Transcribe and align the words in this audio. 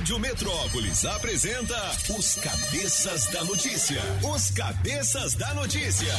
Rádio 0.00 0.18
Metrópolis 0.18 1.04
apresenta 1.04 1.76
os 2.16 2.34
Cabeças 2.36 3.26
da 3.26 3.44
Notícia. 3.44 4.00
Os 4.34 4.50
Cabeças 4.50 5.34
da 5.34 5.52
Notícia. 5.52 6.14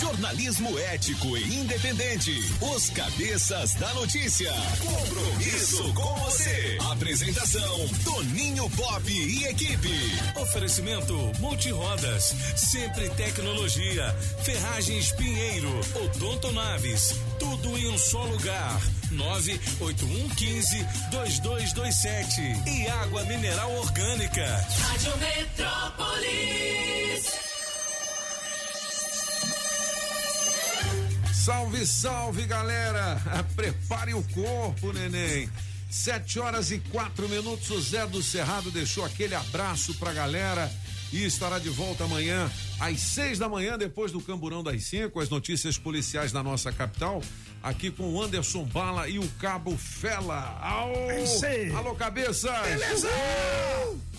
Jornalismo 0.00 0.78
ético 0.78 1.36
e 1.36 1.56
independente. 1.58 2.32
Os 2.74 2.88
Cabeças 2.88 3.74
da 3.74 3.92
Notícia. 3.92 4.50
Compromisso 4.80 5.92
com 5.92 6.14
você. 6.20 6.78
Apresentação: 6.90 7.88
Toninho 8.02 8.70
Pop 8.70 9.12
e 9.12 9.44
equipe. 9.44 9.92
Oferecimento 10.40 11.14
Multirodas, 11.38 12.34
Sempre 12.56 13.10
Tecnologia, 13.10 14.16
Ferragens 14.42 15.12
Pinheiro, 15.12 15.80
Odonto 15.94 16.50
Naves, 16.52 17.14
tudo 17.38 17.76
em 17.76 17.88
um 17.88 17.98
só 17.98 18.24
lugar. 18.24 18.80
98115 19.10 20.82
2227 21.10 22.40
e 22.66 22.88
água 22.88 23.22
mineral 23.24 23.70
orgânica. 23.76 24.66
Rádio 24.80 25.12
Metrópolis. 25.18 26.70
Salve, 31.44 31.86
salve, 31.86 32.44
galera! 32.44 33.18
Prepare 33.56 34.12
o 34.12 34.22
corpo, 34.24 34.92
neném. 34.92 35.48
Sete 35.90 36.38
horas 36.38 36.70
e 36.70 36.78
quatro 36.90 37.26
minutos. 37.30 37.70
O 37.70 37.80
Zé 37.80 38.06
do 38.06 38.22
Cerrado 38.22 38.70
deixou 38.70 39.06
aquele 39.06 39.34
abraço 39.34 39.94
pra 39.94 40.12
galera 40.12 40.70
e 41.10 41.24
estará 41.24 41.58
de 41.58 41.70
volta 41.70 42.04
amanhã 42.04 42.50
às 42.78 43.00
seis 43.00 43.38
da 43.38 43.48
manhã, 43.48 43.78
depois 43.78 44.12
do 44.12 44.20
Camburão 44.20 44.62
das 44.62 44.84
cinco, 44.84 45.18
as 45.18 45.30
notícias 45.30 45.78
policiais 45.78 46.30
da 46.30 46.42
nossa 46.42 46.70
capital. 46.72 47.22
Aqui 47.62 47.90
com 47.90 48.12
o 48.12 48.22
Anderson 48.22 48.64
Bala 48.64 49.08
e 49.08 49.18
o 49.18 49.26
Cabo 49.40 49.74
Fela. 49.78 50.58
Au! 50.60 50.92
Alô, 51.74 51.94
cabeças! 51.94 52.68
Beleza! 52.68 53.08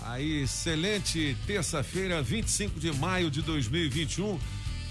Aí, 0.01 0.41
excelente 0.41 1.37
terça-feira, 1.45 2.19
25 2.23 2.79
de 2.79 2.91
maio 2.91 3.29
de 3.29 3.43
2021. 3.43 4.39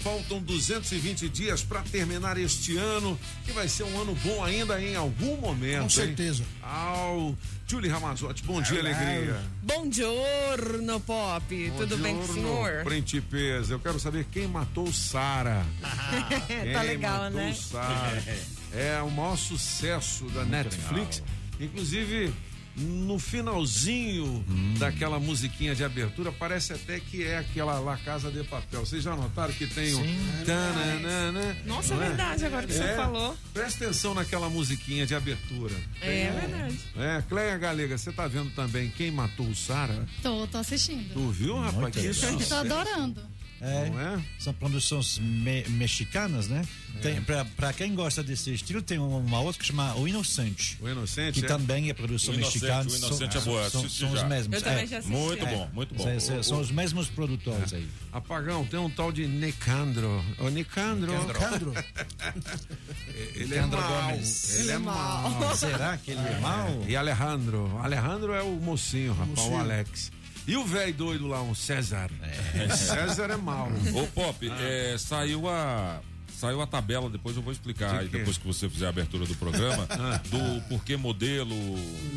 Faltam 0.01 0.41
220 0.41 1.29
dias 1.29 1.61
para 1.61 1.81
terminar 1.83 2.37
este 2.37 2.75
ano, 2.75 3.19
que 3.45 3.51
vai 3.51 3.67
ser 3.67 3.83
um 3.83 4.01
ano 4.01 4.15
bom 4.23 4.43
ainda 4.43 4.81
em 4.81 4.95
algum 4.95 5.37
momento. 5.37 5.83
Com 5.83 5.89
certeza. 5.89 6.41
Hein? 6.41 6.49
Ao 6.63 7.35
Julie 7.67 7.89
Ramazotti, 7.89 8.43
bom 8.43 8.61
dia, 8.61 8.79
alegria. 8.79 9.39
Bom 9.61 9.91
giorno, 9.91 10.99
Pop. 11.01 11.73
Tudo 11.77 11.97
bem 11.97 12.15
com 12.15 12.23
o 12.23 12.33
senhor? 12.33 12.83
Principesa, 12.83 13.73
eu 13.75 13.79
quero 13.79 13.99
saber 13.99 14.25
quem 14.31 14.47
matou 14.47 14.91
Sara. 14.91 15.63
tá 16.73 16.81
legal, 16.81 17.23
matou 17.23 17.39
né? 17.39 17.53
Sara. 17.53 18.23
É 18.73 19.01
o 19.01 19.11
maior 19.11 19.35
sucesso 19.35 20.29
da 20.29 20.45
Netflix. 20.45 21.21
Inclusive, 21.59 22.33
no 22.75 23.19
finalzinho 23.19 24.43
daquela 24.79 25.19
musiquinha 25.19 25.75
de 25.75 25.83
abertura, 25.83 26.31
parece 26.31 26.73
até 26.73 26.99
que 26.99 27.23
é 27.23 27.37
aquela 27.39 27.79
La 27.79 27.97
Casa 27.97 28.31
de 28.31 28.43
Papel. 28.43 28.85
Vocês 28.85 29.03
já 29.03 29.15
notaram 29.15 29.53
que 29.53 29.67
tem 29.67 29.93
um. 29.95 30.45
Tananana, 30.45 31.57
Nossa, 31.65 31.93
é 31.93 31.97
não 31.97 32.03
verdade, 32.05 32.45
agora 32.45 32.65
que 32.67 32.73
você 32.73 32.83
É. 32.83 32.95
falou. 32.95 33.37
Presta 33.53 33.85
atenção 33.85 34.13
naquela 34.13 34.49
musiquinha 34.49 35.05
de 35.05 35.13
abertura. 35.15 35.75
É 36.01 36.31
verdade. 36.31 36.79
É, 36.97 37.23
Cleia 37.27 37.57
Galega, 37.57 37.97
você 37.97 38.11
tá 38.11 38.27
vendo 38.27 38.49
também 38.51 38.89
quem 38.89 39.11
matou 39.11 39.47
o 39.47 39.55
Sara? 39.55 40.05
Tô, 40.21 40.47
tô 40.47 40.57
assistindo. 40.57 41.13
Tu 41.13 41.29
viu, 41.31 41.57
rapaz? 41.57 41.95
Que 41.95 42.07
Tô 42.07 42.13
sucesso, 42.13 42.55
adorando. 42.55 43.21
É, 43.63 43.89
Não 43.91 43.99
é? 43.99 44.19
são 44.39 44.51
produções 44.55 45.19
me- 45.19 45.63
mexicanas, 45.69 46.47
né? 46.47 46.63
Tem, 46.99 47.21
pra, 47.21 47.45
pra 47.45 47.71
quem 47.71 47.93
gosta 47.93 48.23
desse 48.23 48.51
estilo, 48.53 48.81
tem 48.81 48.97
uma 48.97 49.39
outra 49.39 49.59
que 49.61 49.65
chama 49.67 49.95
O 49.95 50.07
Inocente, 50.07 50.77
O 50.81 50.89
Inocente? 50.89 51.39
que 51.39 51.45
é? 51.45 51.47
também 51.47 51.89
é 51.89 51.93
produção 51.93 52.33
O 52.33 52.37
mexicana. 52.37 52.89
o 52.89 52.95
Inocente 52.95 53.33
são, 53.33 53.41
é 53.41 53.45
boa, 53.45 53.69
são, 53.69 53.87
são 53.89 54.11
os 54.13 54.23
mesmos. 54.23 54.63
É. 54.63 55.01
Muito 55.05 55.45
É. 55.45 55.55
bom, 55.55 55.69
muito 55.73 55.93
bom. 55.93 56.03
São, 56.03 56.19
são- 56.19 56.43
são 56.43 56.59
os 56.59 56.71
mesmos 56.71 57.07
produtores 57.09 57.71
aí. 57.73 57.87
Apagão, 58.11 58.65
tem 58.65 58.79
um 58.79 58.89
tal 58.89 59.11
de 59.11 59.27
Nicandro. 59.27 60.23
O 60.39 60.49
Nicandro. 60.49 61.13
Candro. 61.33 61.73
Ele 63.35 63.55
é 63.55 63.61
mau. 63.65 64.07
Gomes. 64.11 64.59
Ele 64.59 64.71
é 64.71 64.77
mau. 64.77 65.55
Será 65.55 65.97
que 65.97 66.11
ele 66.11 66.19
é 66.27 66.39
mau? 66.39 66.83
E 66.87 66.95
Alejandro. 66.95 67.77
Alejandro 67.81 68.33
é 68.33 68.41
o 68.41 68.51
mocinho, 68.55 69.13
rapaz, 69.13 69.29
o 69.39 69.41
Mocinho. 69.41 69.59
Alex. 69.59 70.11
E 70.51 70.57
o 70.57 70.65
velho 70.65 70.93
doido 70.93 71.27
lá, 71.29 71.41
um 71.41 71.55
César. 71.55 72.11
César 72.75 73.31
é 73.31 73.37
mau. 73.37 73.71
Ô 73.93 74.05
Pop, 74.07 74.51
é, 74.59 74.97
saiu 74.97 75.47
a. 75.47 76.01
Saiu 76.37 76.61
a 76.61 76.67
tabela, 76.67 77.09
depois 77.09 77.37
eu 77.37 77.41
vou 77.41 77.53
explicar, 77.53 77.91
De 77.91 77.99
aí 77.99 78.07
depois 78.09 78.37
que 78.37 78.45
você 78.45 78.67
fizer 78.67 78.87
a 78.87 78.89
abertura 78.89 79.25
do 79.25 79.35
programa, 79.35 79.87
do 80.27 80.61
porquê 80.67 80.97
modelo. 80.97 81.55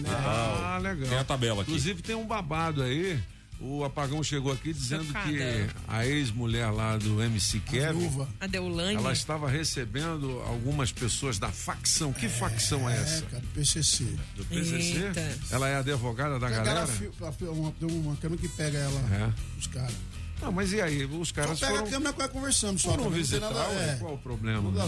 Ah, 0.09 0.81
legal. 0.83 1.09
Tem 1.11 1.19
a 1.19 1.23
tabela 1.23 1.62
aqui. 1.62 1.71
Inclusive 1.71 2.03
tem 2.03 2.17
um 2.17 2.27
babado 2.27 2.83
aí. 2.83 3.23
O 3.61 3.83
Apagão 3.85 4.23
chegou 4.23 4.53
aqui 4.53 4.73
dizendo 4.73 5.05
Chocada. 5.07 5.29
que 5.31 5.67
a 5.89 6.07
ex-mulher 6.07 6.71
lá 6.71 6.97
do 6.99 7.23
MC 7.23 7.61
Kevin, 7.61 8.01
Viúva. 8.01 8.29
A 8.41 8.47
Deulane. 8.47 8.95
ela 8.97 9.13
estava 9.13 9.49
recebendo 9.49 10.43
algumas 10.47 10.93
pessoas 10.93 11.39
da 11.39 11.51
facção. 11.51 12.13
Que 12.13 12.29
facção 12.29 12.89
é 12.91 12.97
É, 12.97 13.01
essa? 13.01 13.23
cara, 13.27 13.43
PCC. 13.55 14.05
Do 14.37 14.45
PCC? 14.45 15.07
Eita. 15.07 15.39
Ela 15.51 15.69
é 15.69 15.77
advogada 15.77 16.39
da 16.39 16.47
Pegaram 16.49 16.65
galera? 16.67 16.85
a 16.85 16.87
fi- 16.87 17.11
a 17.25 17.33
fi- 17.33 17.45
uma, 17.45 17.73
tem 17.73 17.89
uma 17.91 18.17
câmera 18.17 18.41
que 18.43 18.49
pega 18.49 18.77
ela, 18.79 19.01
É. 19.15 19.33
os 19.59 19.67
caras. 19.69 19.95
Não, 20.43 20.53
mas 20.53 20.73
e 20.73 20.81
aí? 20.83 21.05
Os 21.05 21.29
Só 21.29 21.35
caras 21.35 21.59
pega 21.61 21.73
foram, 21.73 21.87
a 21.87 21.91
câmera 21.91 22.13
com 22.13 22.21
ela 22.23 22.31
conversando 22.31 22.79
só. 22.79 22.91
foram 22.91 23.05
tem 23.05 23.13
visitar, 23.13 23.51
nada- 23.51 23.73
é, 23.73 23.97
qual 23.99 24.15
o 24.15 24.19
problema, 24.19 24.61
tudo 24.63 24.81
a 24.81 24.87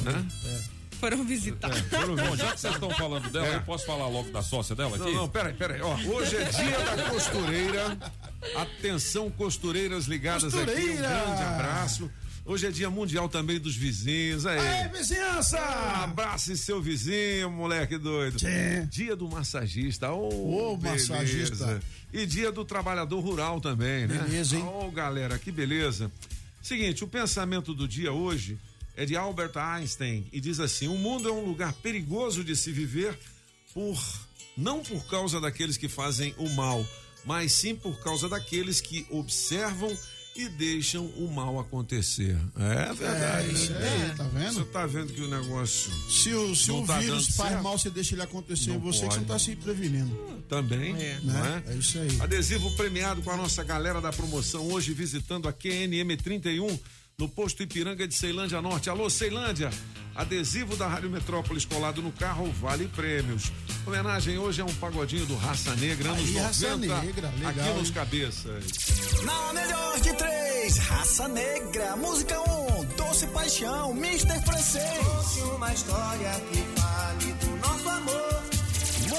ver, 1.01 1.11
né? 1.11 1.17
é. 1.17 1.17
Foram 1.17 1.25
visitar. 1.27 1.71
Bom, 1.71 2.37
já 2.37 2.53
que 2.53 2.61
vocês 2.61 2.75
estão 2.75 2.91
falando 2.91 3.31
dela, 3.31 3.47
É. 3.47 3.57
eu 3.57 3.63
posso 3.63 3.87
falar 3.87 4.09
logo 4.09 4.31
da 4.31 4.43
sócia 4.43 4.75
dela 4.75 4.97
aqui? 4.97 5.05
Não, 5.07 5.13
não, 5.23 5.29
peraí, 5.29 5.53
peraí. 5.55 5.81
Ó, 5.81 5.95
hoje 5.95 6.37
é 6.37 6.45
dia 6.45 6.97
da 6.97 7.11
costureira. 7.11 7.99
Atenção, 8.57 9.31
costureiras 9.31 10.07
ligadas 10.07 10.55
aqui. 10.55 10.63
Um 10.63 10.67
Costureira! 10.67 11.09
grande 11.09 11.43
abraço. 11.43 12.11
Hoje 12.45 12.65
é 12.65 12.71
dia 12.71 12.89
mundial 12.89 13.29
também 13.29 13.59
dos 13.59 13.75
vizinhos. 13.75 14.47
Aí. 14.47 14.57
Ei, 14.85 14.89
vizinhança! 14.97 15.59
Abrace 15.59 16.57
seu 16.57 16.81
vizinho, 16.81 17.51
moleque 17.51 17.99
doido. 17.99 18.37
Tchê. 18.37 18.87
Dia 18.89 19.17
do 19.17 19.29
massagista. 19.29 20.13
Ô, 20.13 20.73
Ô, 20.73 20.77
beleza. 20.77 21.13
massagista. 21.13 21.83
E 22.13 22.25
dia 22.25 22.53
do 22.53 22.65
trabalhador 22.65 23.19
rural 23.19 23.61
também, 23.61 24.07
né? 24.07 24.19
Beleza, 24.23 24.57
hein? 24.57 24.63
Ô, 24.63 24.89
galera, 24.93 25.37
que 25.41 25.51
beleza. 25.51 26.09
Seguinte, 26.63 27.03
o 27.03 27.09
pensamento 27.09 27.75
do 27.75 27.87
dia 27.89 28.13
hoje 28.13 28.57
é 28.97 29.05
de 29.05 29.17
Albert 29.17 29.57
Einstein 29.57 30.27
e 30.33 30.41
diz 30.41 30.59
assim: 30.61 30.89
o 30.89 30.97
mundo 30.97 31.29
é 31.29 31.33
um 31.33 31.45
lugar 31.45 31.73
perigoso 31.75 32.43
de 32.43 32.57
se 32.57 32.73
viver 32.73 33.19
por 33.75 33.97
não 34.57 34.83
por 34.83 35.05
causa 35.07 35.41
daqueles 35.41 35.77
que 35.77 35.89
fazem 35.89 36.35
o 36.39 36.49
mal, 36.51 36.85
mas 37.25 37.53
sim 37.53 37.75
por 37.75 37.99
causa 38.01 38.29
daqueles 38.29 38.81
que 38.81 39.07
observam 39.11 39.95
e 40.35 40.49
deixam 40.51 41.07
o 41.17 41.31
mal 41.33 41.59
acontecer. 41.59 42.37
É 42.59 42.91
É, 42.91 42.93
verdade. 42.93 43.53
isso 43.55 43.73
aí, 43.73 44.15
tá 44.17 44.25
Você 44.25 44.39
vendo? 44.39 44.65
tá 44.67 44.87
vendo 44.87 45.13
que 45.15 45.23
o 45.23 45.29
negócio 45.29 45.91
Se 46.11 46.31
o, 46.35 46.55
se 46.55 46.71
o 46.71 46.87
tá 46.87 46.99
vírus 46.99 47.29
faz 47.37 47.51
certo? 47.53 47.63
mal, 47.63 47.79
você 47.79 47.89
deixa 47.89 48.15
ele 48.15 48.23
acontecer 48.23 48.69
Não 48.69 48.77
em 48.77 48.81
você, 48.81 49.01
que 49.07 49.15
você 49.15 49.19
não 49.21 49.25
tá 49.25 49.33
pode. 49.35 49.45
se 49.45 49.57
prevenindo. 49.57 50.15
também, 50.47 50.95
É. 50.95 51.19
não 51.23 51.33
Né? 51.33 51.63
é? 51.67 51.73
É 51.73 51.77
isso 51.77 51.99
aí. 51.99 52.09
Adesivo 52.21 52.71
premiado 52.77 53.23
com 53.23 53.31
a 53.31 53.37
nossa 53.37 53.65
galera 53.65 53.99
da 54.01 54.13
promoção 54.13 54.71
hoje 54.71 54.93
visitando 54.93 55.49
a 55.49 55.53
QNM 55.55 56.15
31 56.19 56.79
no 57.19 57.29
posto 57.31 57.63
Ipiranga 57.63 58.07
de 58.07 58.15
Ceilândia 58.15 58.61
Norte. 58.61 58.91
Alô, 58.91 59.09
Ceilândia! 59.09 59.71
Adesivo 60.15 60.77
da 60.77 60.87
Rádio 60.87 61.09
Metrópolis 61.09 61.65
colado 61.65 62.03
no 62.03 62.13
carro 62.13 62.51
vale 62.61 62.89
prêmios. 62.89 63.51
Homenagem 63.87 64.37
hoje 64.37 64.61
é 64.61 64.65
um 64.65 64.75
pagodinho 64.75 65.25
do 65.25 65.35
Raça 65.35 65.75
Negra, 65.77 66.11
anos 66.11 66.27
Aí, 66.27 66.35
90. 66.35 66.47
Raça 66.47 66.77
Negra, 66.77 67.33
legal, 67.39 67.51
aqui 67.51 67.79
nos 67.79 67.89
hein? 67.89 67.95
cabeças. 67.95 68.65
Na 69.25 69.53
melhor 69.55 70.01
de 70.01 70.13
três, 70.15 70.77
Raça 70.77 71.29
Negra, 71.29 71.97
música 71.97 72.39
1, 72.39 72.81
um, 72.81 72.85
Doce 72.97 73.27
Paixão, 73.29 73.95
Mister 73.95 74.45
Francês. 74.45 75.37
uma 75.55 75.73
história 75.73 76.33
que 76.51 76.81
fale 76.81 77.33
do 77.33 77.57
nosso 77.57 77.89
amor. 77.89 78.43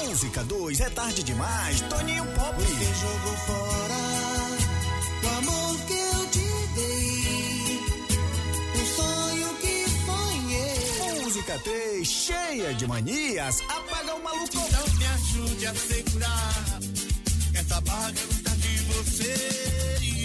Música 0.06 0.44
2, 0.44 0.80
é 0.80 0.90
tarde 0.90 1.22
demais, 1.24 1.80
Toninho 1.82 2.24
Pop. 2.26 2.62
Você 2.62 2.94
jogou 2.94 3.36
fora 3.38 4.07
3, 11.56 12.06
cheia 12.06 12.74
de 12.74 12.86
manias, 12.86 13.62
apaga 13.68 14.14
o 14.14 14.22
maluco. 14.22 14.48
Então 14.52 14.98
me 14.98 15.06
ajude 15.06 15.66
a 15.66 15.74
segurar 15.74 16.80
essa 17.54 17.80
barra 17.80 18.12
que 18.12 18.20
está 18.24 18.50
de 18.50 18.76
você. 18.92 20.17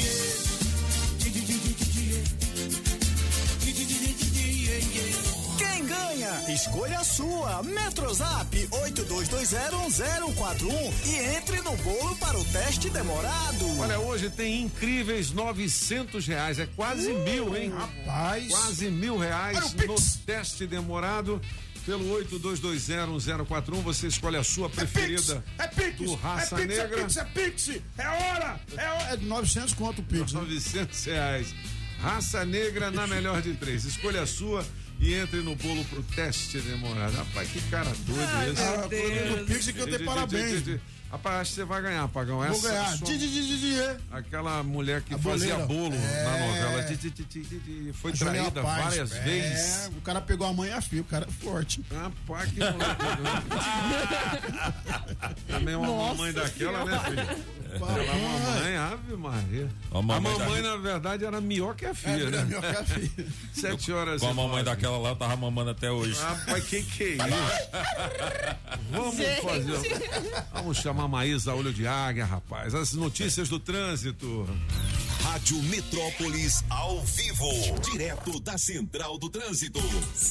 Quem 5.83 5.87
ganha? 5.87 6.53
Escolha 6.53 6.99
a 6.99 7.03
sua. 7.03 7.61
Metrozap 7.63 8.55
82201041 8.71 10.93
e 11.05 11.15
entre 11.35 11.57
no 11.61 11.75
bolo 11.77 12.15
para 12.15 12.39
o 12.39 12.45
teste 12.45 12.89
demorado. 12.89 13.79
Olha, 13.79 13.99
hoje 13.99 14.29
tem 14.29 14.61
incríveis 14.61 15.31
900 15.31 16.25
reais, 16.25 16.57
é 16.59 16.65
quase 16.67 17.11
mil, 17.13 17.53
hein? 17.57 17.73
Rapaz. 17.75 18.47
Quase 18.49 18.89
mil 18.89 19.17
reais 19.17 19.59
no 19.59 19.69
Pix. 19.71 20.19
teste 20.25 20.65
demorado. 20.65 21.41
Pelo 21.85 22.09
82201041, 22.25 23.81
você 23.81 24.07
escolhe 24.07 24.37
a 24.37 24.43
sua 24.43 24.69
preferida 24.69 25.43
É 25.59 25.67
Pix! 25.67 25.97
do 25.97 26.15
Raça 26.15 26.55
é 26.55 26.59
Pix, 26.65 26.77
Negra. 26.77 26.97
É 26.97 27.01
Pix, 27.03 27.17
é 27.17 27.23
Pix! 27.25 27.69
É 27.97 28.07
hora! 28.07 28.57
É 28.77 28.89
hora! 28.89 29.13
É 29.15 29.17
900 29.17 29.73
conto 29.73 29.99
o 29.99 30.03
Pix. 30.05 30.31
né? 30.31 30.39
900 30.39 31.03
reais. 31.05 31.53
Raça 31.99 32.45
Negra 32.45 32.89
na 32.89 33.05
melhor 33.13 33.41
de 33.41 33.53
três. 33.55 33.83
Escolha 33.83 34.21
a 34.21 34.25
sua 34.25 34.65
e 35.03 35.13
entre 35.15 35.41
no 35.41 35.55
bolo 35.55 35.83
pro 35.85 36.01
teste 36.15 36.59
demorado. 36.61 37.15
Rapaz, 37.17 37.49
que 37.49 37.61
cara 37.69 37.91
doido 38.05 38.29
Ai, 38.33 38.51
esse. 38.51 38.61
Ah, 38.61 38.87
quando 38.89 39.37
no 39.37 39.45
Pix 39.45 39.71
que 39.71 39.79
eu 39.79 39.85
tenho 39.85 40.05
parabéns. 40.05 40.63
Rapaz, 41.13 41.41
acho 41.41 41.49
que 41.51 41.55
você 41.57 41.63
vai 41.65 41.79
ganhar, 41.79 42.07
Pagão. 42.07 42.37
Vou 42.37 42.45
Essa 42.45 42.69
ganhar. 42.69 42.97
sua- 42.97 43.05
Di, 43.05 43.17
di, 43.19 43.27
di, 43.29 43.47
di, 43.47 43.59
di, 43.59 43.79
é. 43.79 43.97
Aquela 44.11 44.63
mulher 44.63 45.01
que 45.03 45.13
A 45.13 45.17
fazia 45.19 45.57
boleira. 45.59 45.67
bolo 45.67 46.01
na 46.01 46.37
É. 46.37 46.47
novela. 46.47 46.83
Di, 46.85 46.95
di, 46.97 47.09
di, 47.11 47.23
di, 47.23 47.39
di, 47.43 47.59
di, 47.59 47.93
Foi 47.93 48.11
A 48.11 48.15
traída 48.15 48.61
Paz. 48.63 48.83
várias 48.83 49.11
É, 49.11 49.19
vezes. 49.19 49.91
o 49.95 50.01
cara 50.01 50.19
pegou 50.21 50.47
a 50.47 50.53
mãe 50.53 50.69
e 50.71 50.73
a 50.73 50.81
filha, 50.81 51.03
o 51.03 51.05
cara 51.05 51.27
é 51.29 51.31
forte. 51.45 51.85
Rapaz, 51.93 52.51
que 52.51 52.59
moleque 52.59 53.05
doido. 53.05 53.53
Também 55.47 55.75
uma 55.75 55.85
Nossa 55.87 56.15
mamãe 56.15 56.33
daquela, 56.33 56.83
né, 56.85 56.99
filho? 57.05 57.21
Aquela 57.73 57.79
Papai. 57.79 58.05
mamãe, 58.07 58.77
Ave 58.77 59.15
Maria. 59.15 59.69
A 59.91 59.97
A 59.97 60.01
mamãe 60.01 60.37
mamãe, 60.39 60.61
da- 60.63 60.69
na 60.71 60.77
verdade, 60.77 61.25
era 61.25 61.41
melhor 61.41 61.75
que 61.75 61.85
a 61.85 61.89
É, 61.89 61.93
filha, 61.93 62.29
né? 62.31 62.43
melhor 62.43 62.61
que 62.61 62.67
a 62.77 62.83
filha. 62.83 63.27
Sete 63.53 63.91
horas 63.91 64.19
Com 64.21 64.27
a 64.29 64.33
mamãe 64.33 64.49
nove. 64.49 64.63
daquela 64.63 64.97
lá, 64.97 65.09
eu 65.09 65.15
tava 65.15 65.35
mamando 65.35 65.69
até 65.71 65.91
hoje. 65.91 66.19
Rapaz, 66.19 66.63
que 66.65 66.81
que 66.83 67.03
é 67.03 67.15
isso? 67.15 67.23
Vamos 68.91 69.15
fazer. 69.15 70.43
Vamos 70.53 70.77
chamar 70.77 71.02
a 71.03 71.07
Maísa 71.07 71.53
Olho 71.53 71.73
de 71.73 71.85
Águia, 71.85 72.25
rapaz. 72.25 72.73
As 72.73 72.93
notícias 72.93 73.49
do 73.49 73.59
trânsito. 73.59 74.47
Rádio 75.21 75.61
Metrópolis 75.63 76.63
ao 76.69 77.01
vivo, 77.03 77.47
direto 77.91 78.39
da 78.39 78.57
Central 78.57 79.17
do 79.17 79.29
Trânsito. 79.29 79.79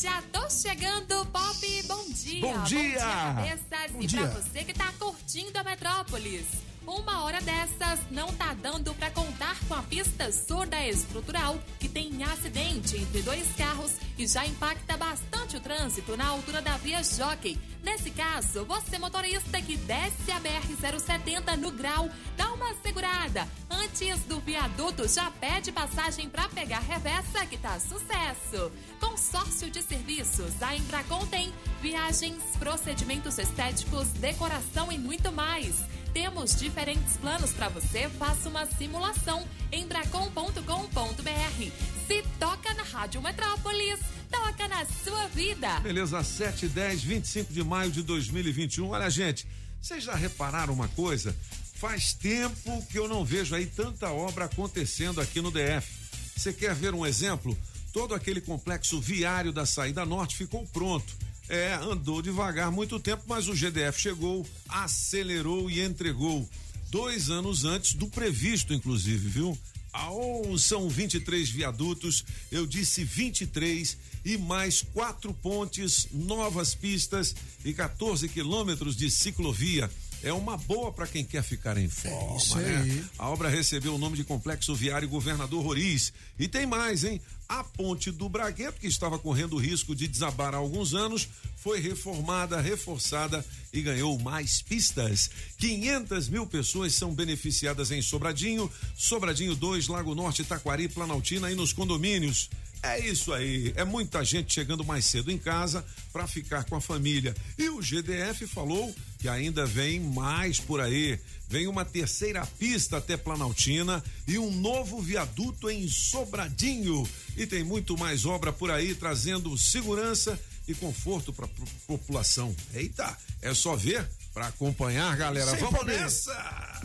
Já 0.02 0.22
tô 0.32 0.48
chegando, 0.50 1.26
Pop. 1.26 1.82
Bom 1.86 2.04
dia. 2.12 2.40
Bom 2.40 2.62
dia. 2.64 2.98
cabeças. 2.98 3.92
Bom 3.92 4.02
e 4.02 4.06
dia. 4.06 4.28
pra 4.28 4.40
você 4.40 4.64
que 4.64 4.74
tá 4.74 4.92
curtindo 4.98 5.58
a 5.58 5.64
Metrópolis. 5.64 6.46
Uma 6.86 7.22
hora 7.22 7.40
dessas 7.40 8.00
não 8.10 8.32
tá 8.32 8.54
dando 8.54 8.92
pra 8.94 9.10
contar 9.10 9.56
com 9.68 9.74
a 9.74 9.82
pista 9.82 10.32
surda 10.32 10.84
estrutural 10.86 11.56
que 11.78 11.88
tem 11.88 12.22
acidente 12.24 12.96
entre 12.96 13.22
dois 13.22 13.46
carros 13.56 13.92
e 14.18 14.26
já 14.26 14.44
impacta 14.44 14.96
bastante 14.96 15.56
o 15.56 15.60
trânsito 15.60 16.16
na 16.16 16.26
altura 16.26 16.60
da 16.60 16.76
via 16.78 17.02
Jockey. 17.02 17.56
Nesse 17.84 18.10
caso, 18.10 18.64
você 18.64 18.98
motorista 18.98 19.60
que 19.62 19.76
desce 19.76 20.30
a 20.32 20.40
BR-070 20.40 21.56
no 21.56 21.70
grau, 21.70 22.08
dá 22.36 22.52
uma 22.52 22.74
segurada. 22.82 23.46
Antes 23.70 24.20
do 24.24 24.40
viaduto, 24.40 25.08
já 25.08 25.30
pede 25.30 25.70
passagem 25.70 26.28
pra 26.28 26.48
pegar 26.48 26.80
reversa 26.80 27.46
que 27.46 27.58
tá 27.58 27.78
sucesso. 27.78 28.72
Consórcio 29.00 29.70
de 29.70 29.82
serviços, 29.82 30.60
a 30.62 30.76
Embracon 30.76 31.26
tem 31.26 31.52
viagens, 31.80 32.42
procedimentos 32.58 33.38
estéticos, 33.38 34.08
decoração 34.08 34.90
e 34.90 34.98
muito 34.98 35.32
mais. 35.32 35.84
Temos 36.12 36.54
diferentes 36.56 37.16
planos 37.16 37.52
para 37.52 37.68
você. 37.70 38.08
Faça 38.08 38.48
uma 38.48 38.66
simulação 38.66 39.46
em 39.70 39.86
bracon.com.br. 39.86 41.72
Se 42.06 42.22
toca 42.38 42.74
na 42.74 42.82
Rádio 42.82 43.22
Metrópolis, 43.22 43.98
toca 44.30 44.68
na 44.68 44.84
sua 44.84 45.26
vida. 45.28 45.80
Beleza, 45.80 46.22
7, 46.22 46.68
10, 46.68 47.02
25 47.02 47.52
de 47.52 47.64
maio 47.64 47.90
de 47.90 48.02
2021. 48.02 48.90
Olha, 48.90 49.08
gente, 49.08 49.46
vocês 49.80 50.04
já 50.04 50.14
repararam 50.14 50.74
uma 50.74 50.88
coisa? 50.88 51.34
Faz 51.74 52.12
tempo 52.12 52.86
que 52.90 52.98
eu 52.98 53.08
não 53.08 53.24
vejo 53.24 53.54
aí 53.54 53.64
tanta 53.64 54.10
obra 54.10 54.44
acontecendo 54.44 55.20
aqui 55.20 55.40
no 55.40 55.50
DF. 55.50 55.88
Você 56.36 56.52
quer 56.52 56.74
ver 56.74 56.94
um 56.94 57.06
exemplo? 57.06 57.56
Todo 57.90 58.14
aquele 58.14 58.40
complexo 58.40 59.00
viário 59.00 59.52
da 59.52 59.64
saída 59.64 60.04
norte 60.04 60.36
ficou 60.36 60.66
pronto. 60.66 61.12
É, 61.48 61.74
andou 61.74 62.22
devagar 62.22 62.70
muito 62.70 62.98
tempo, 62.98 63.24
mas 63.26 63.48
o 63.48 63.54
GDF 63.54 64.00
chegou, 64.00 64.46
acelerou 64.68 65.70
e 65.70 65.80
entregou. 65.80 66.48
Dois 66.90 67.30
anos 67.30 67.64
antes 67.64 67.94
do 67.94 68.06
previsto, 68.06 68.72
inclusive, 68.74 69.28
viu? 69.28 69.58
Ao, 69.92 70.56
são 70.56 70.88
23 70.88 71.50
viadutos, 71.50 72.24
eu 72.50 72.66
disse 72.66 73.04
23 73.04 73.96
e 74.24 74.38
mais 74.38 74.80
quatro 74.80 75.34
pontes, 75.34 76.08
novas 76.12 76.74
pistas 76.74 77.34
e 77.64 77.74
14 77.74 78.28
quilômetros 78.28 78.96
de 78.96 79.10
ciclovia. 79.10 79.90
É 80.22 80.32
uma 80.32 80.56
boa 80.56 80.92
para 80.92 81.06
quem 81.06 81.24
quer 81.24 81.42
ficar 81.42 81.76
em 81.76 81.88
forma, 81.88 82.36
isso 82.36 82.56
né? 82.56 83.04
A 83.18 83.28
obra 83.28 83.48
recebeu 83.48 83.94
o 83.94 83.98
nome 83.98 84.16
de 84.16 84.22
Complexo 84.22 84.74
Viário 84.74 85.08
Governador 85.08 85.62
Roriz. 85.64 86.12
E 86.38 86.46
tem 86.46 86.64
mais, 86.64 87.02
hein? 87.02 87.20
A 87.52 87.62
ponte 87.62 88.10
do 88.10 88.30
Bragueto, 88.30 88.80
que 88.80 88.86
estava 88.86 89.18
correndo 89.18 89.58
risco 89.58 89.94
de 89.94 90.08
desabar 90.08 90.54
há 90.54 90.56
alguns 90.56 90.94
anos, 90.94 91.28
foi 91.54 91.80
reformada, 91.80 92.58
reforçada 92.58 93.44
e 93.70 93.82
ganhou 93.82 94.18
mais 94.18 94.62
pistas. 94.62 95.28
500 95.58 96.30
mil 96.30 96.46
pessoas 96.46 96.94
são 96.94 97.14
beneficiadas 97.14 97.90
em 97.90 98.00
Sobradinho, 98.00 98.72
Sobradinho 98.96 99.54
2, 99.54 99.88
Lago 99.88 100.14
Norte, 100.14 100.44
Taquari, 100.44 100.88
Planaltina 100.88 101.52
e 101.52 101.54
nos 101.54 101.74
condomínios. 101.74 102.48
É 102.82 102.98
isso 102.98 103.32
aí, 103.32 103.72
é 103.76 103.84
muita 103.84 104.24
gente 104.24 104.52
chegando 104.52 104.84
mais 104.84 105.04
cedo 105.04 105.30
em 105.30 105.38
casa 105.38 105.84
para 106.12 106.26
ficar 106.26 106.64
com 106.64 106.74
a 106.74 106.80
família. 106.80 107.32
E 107.56 107.68
o 107.68 107.80
GDF 107.80 108.44
falou 108.48 108.92
que 109.18 109.28
ainda 109.28 109.64
vem 109.64 110.00
mais 110.00 110.58
por 110.58 110.80
aí. 110.80 111.18
Vem 111.48 111.68
uma 111.68 111.84
terceira 111.84 112.44
pista 112.58 112.96
até 112.96 113.16
Planaltina 113.16 114.02
e 114.26 114.36
um 114.36 114.50
novo 114.50 115.00
viaduto 115.00 115.70
em 115.70 115.86
Sobradinho. 115.88 117.08
E 117.36 117.46
tem 117.46 117.62
muito 117.62 117.96
mais 117.96 118.26
obra 118.26 118.52
por 118.52 118.70
aí 118.70 118.96
trazendo 118.96 119.56
segurança 119.56 120.38
e 120.66 120.74
conforto 120.74 121.32
para 121.32 121.46
a 121.46 121.48
população. 121.86 122.54
Eita, 122.74 123.16
é 123.40 123.54
só 123.54 123.76
ver 123.76 124.08
para 124.34 124.48
acompanhar, 124.48 125.16
galera. 125.16 125.52
Sem 125.52 125.60
Vamos 125.60 125.78
poder. 125.78 126.00
nessa! 126.00 126.82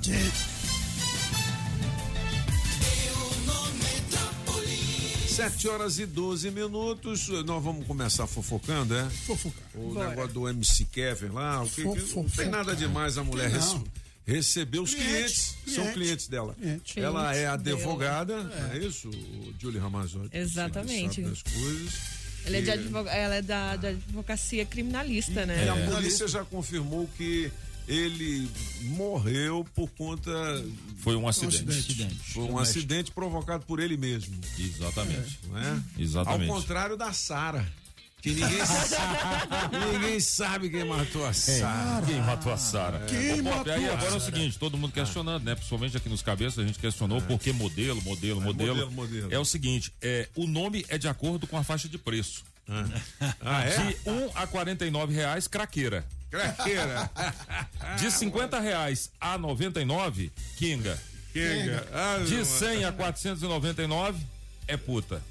Sete 5.37 5.67
horas 5.67 5.99
e 5.99 6.05
12 6.07 6.49
minutos. 6.49 7.27
Nós 7.45 7.63
vamos 7.63 7.85
começar 7.85 8.25
fofocando, 8.25 8.95
é? 8.95 9.07
Fofocar. 9.07 9.63
O 9.75 9.93
Bora. 9.93 10.09
negócio 10.09 10.33
do 10.33 10.49
MC 10.49 10.85
Kevin 10.85 11.27
lá. 11.27 11.61
O 11.63 11.69
que, 11.69 11.83
que- 11.83 12.15
não 12.15 12.23
tem 12.25 12.49
nada 12.49 12.75
demais 12.75 13.19
a 13.19 13.23
mulher 13.23 13.51
receber 14.25 14.79
os 14.79 14.95
clientes. 14.95 15.55
Clientes, 15.63 15.75
São 15.75 15.93
clientes, 15.93 16.27
dela. 16.27 16.55
clientes. 16.55 16.97
Ela 16.97 17.35
é 17.35 17.43
dela. 17.43 17.53
advogada, 17.53 18.43
não 18.43 18.71
é 18.71 18.77
isso, 18.79 19.09
o 19.09 19.53
Julie 19.61 19.79
Ramazotti? 19.79 20.35
Exatamente. 20.35 21.21
Sabe 21.21 21.29
das 21.29 21.41
coisas. 21.43 21.93
Ela 22.45 22.57
é, 22.57 22.61
de 22.61 22.71
advoga- 22.71 23.11
ela 23.11 23.35
é 23.35 23.41
da, 23.41 23.75
da 23.75 23.89
advocacia 23.89 24.65
criminalista, 24.65 25.45
né? 25.45 25.65
E 25.65 25.69
a 25.69 25.91
polícia 25.91 26.27
já 26.27 26.43
confirmou 26.45 27.07
que 27.15 27.51
ele 27.87 28.49
morreu 28.81 29.65
por 29.73 29.89
conta. 29.91 30.31
Foi 30.99 31.15
um 31.15 31.27
acidente. 31.27 31.69
acidente. 31.69 32.15
Foi 32.33 32.43
um 32.43 32.57
acidente 32.57 33.11
provocado 33.11 33.63
por 33.65 33.79
ele 33.79 33.95
mesmo, 33.97 34.35
Exatamente. 34.59 35.39
não 35.47 35.57
é? 35.57 35.81
Exatamente. 35.97 36.49
Ao 36.49 36.55
contrário 36.57 36.97
da 36.97 37.13
Sara. 37.13 37.65
Que 38.19 38.31
ninguém 38.31 38.65
sabe, 38.65 39.77
ninguém 39.93 40.19
sabe 40.19 40.69
quem 40.69 40.83
matou 40.83 41.23
a 41.25 41.31
Sara. 41.33 42.05
Quem 42.05 42.19
matou 42.21 42.51
a 42.51 42.57
Sara? 42.57 43.05
Quem 43.05 43.43
Pop, 43.43 43.57
matou 43.57 43.73
aí 43.73 43.87
a 43.87 43.93
agora 43.93 44.05
é 44.05 44.07
o 44.07 44.19
Sara? 44.19 44.33
seguinte, 44.33 44.57
todo 44.57 44.75
mundo 44.75 44.91
questionando, 44.91 45.43
né? 45.43 45.53
Principalmente 45.53 45.95
aqui 45.95 46.09
nos 46.09 46.23
cabeças, 46.23 46.59
a 46.59 46.67
gente 46.67 46.79
questionou 46.79 47.21
por 47.21 47.39
que 47.39 47.53
modelo, 47.53 48.01
modelo, 48.01 48.41
modelo. 48.41 48.75
modelo, 48.75 48.91
modelo. 48.91 49.33
É 49.33 49.37
o 49.37 49.45
seguinte, 49.45 49.93
é, 50.01 50.27
o 50.35 50.47
nome 50.47 50.83
é 50.89 50.97
de 50.97 51.07
acordo 51.07 51.45
com 51.45 51.57
a 51.57 51.63
faixa 51.63 51.87
de 51.87 51.97
preço. 51.97 52.43
Ah, 53.39 53.63
é? 53.63 53.77
De 53.77 54.09
1 54.09 54.31
a 54.35 54.47
49 54.47 55.13
reais, 55.13 55.47
craqueira. 55.47 56.05
Craqueira. 56.29 57.09
De 57.99 58.11
50 58.11 58.59
reais 58.59 59.11
a 59.19 59.37
99, 59.37 60.31
Kinga. 60.57 60.97
Quenga. 61.33 61.87
Ah, 61.93 62.17
De 62.25 62.43
100 62.45 62.85
a 62.85 62.91
499, 62.91 64.25
é 64.67 64.75
puta. 64.77 65.21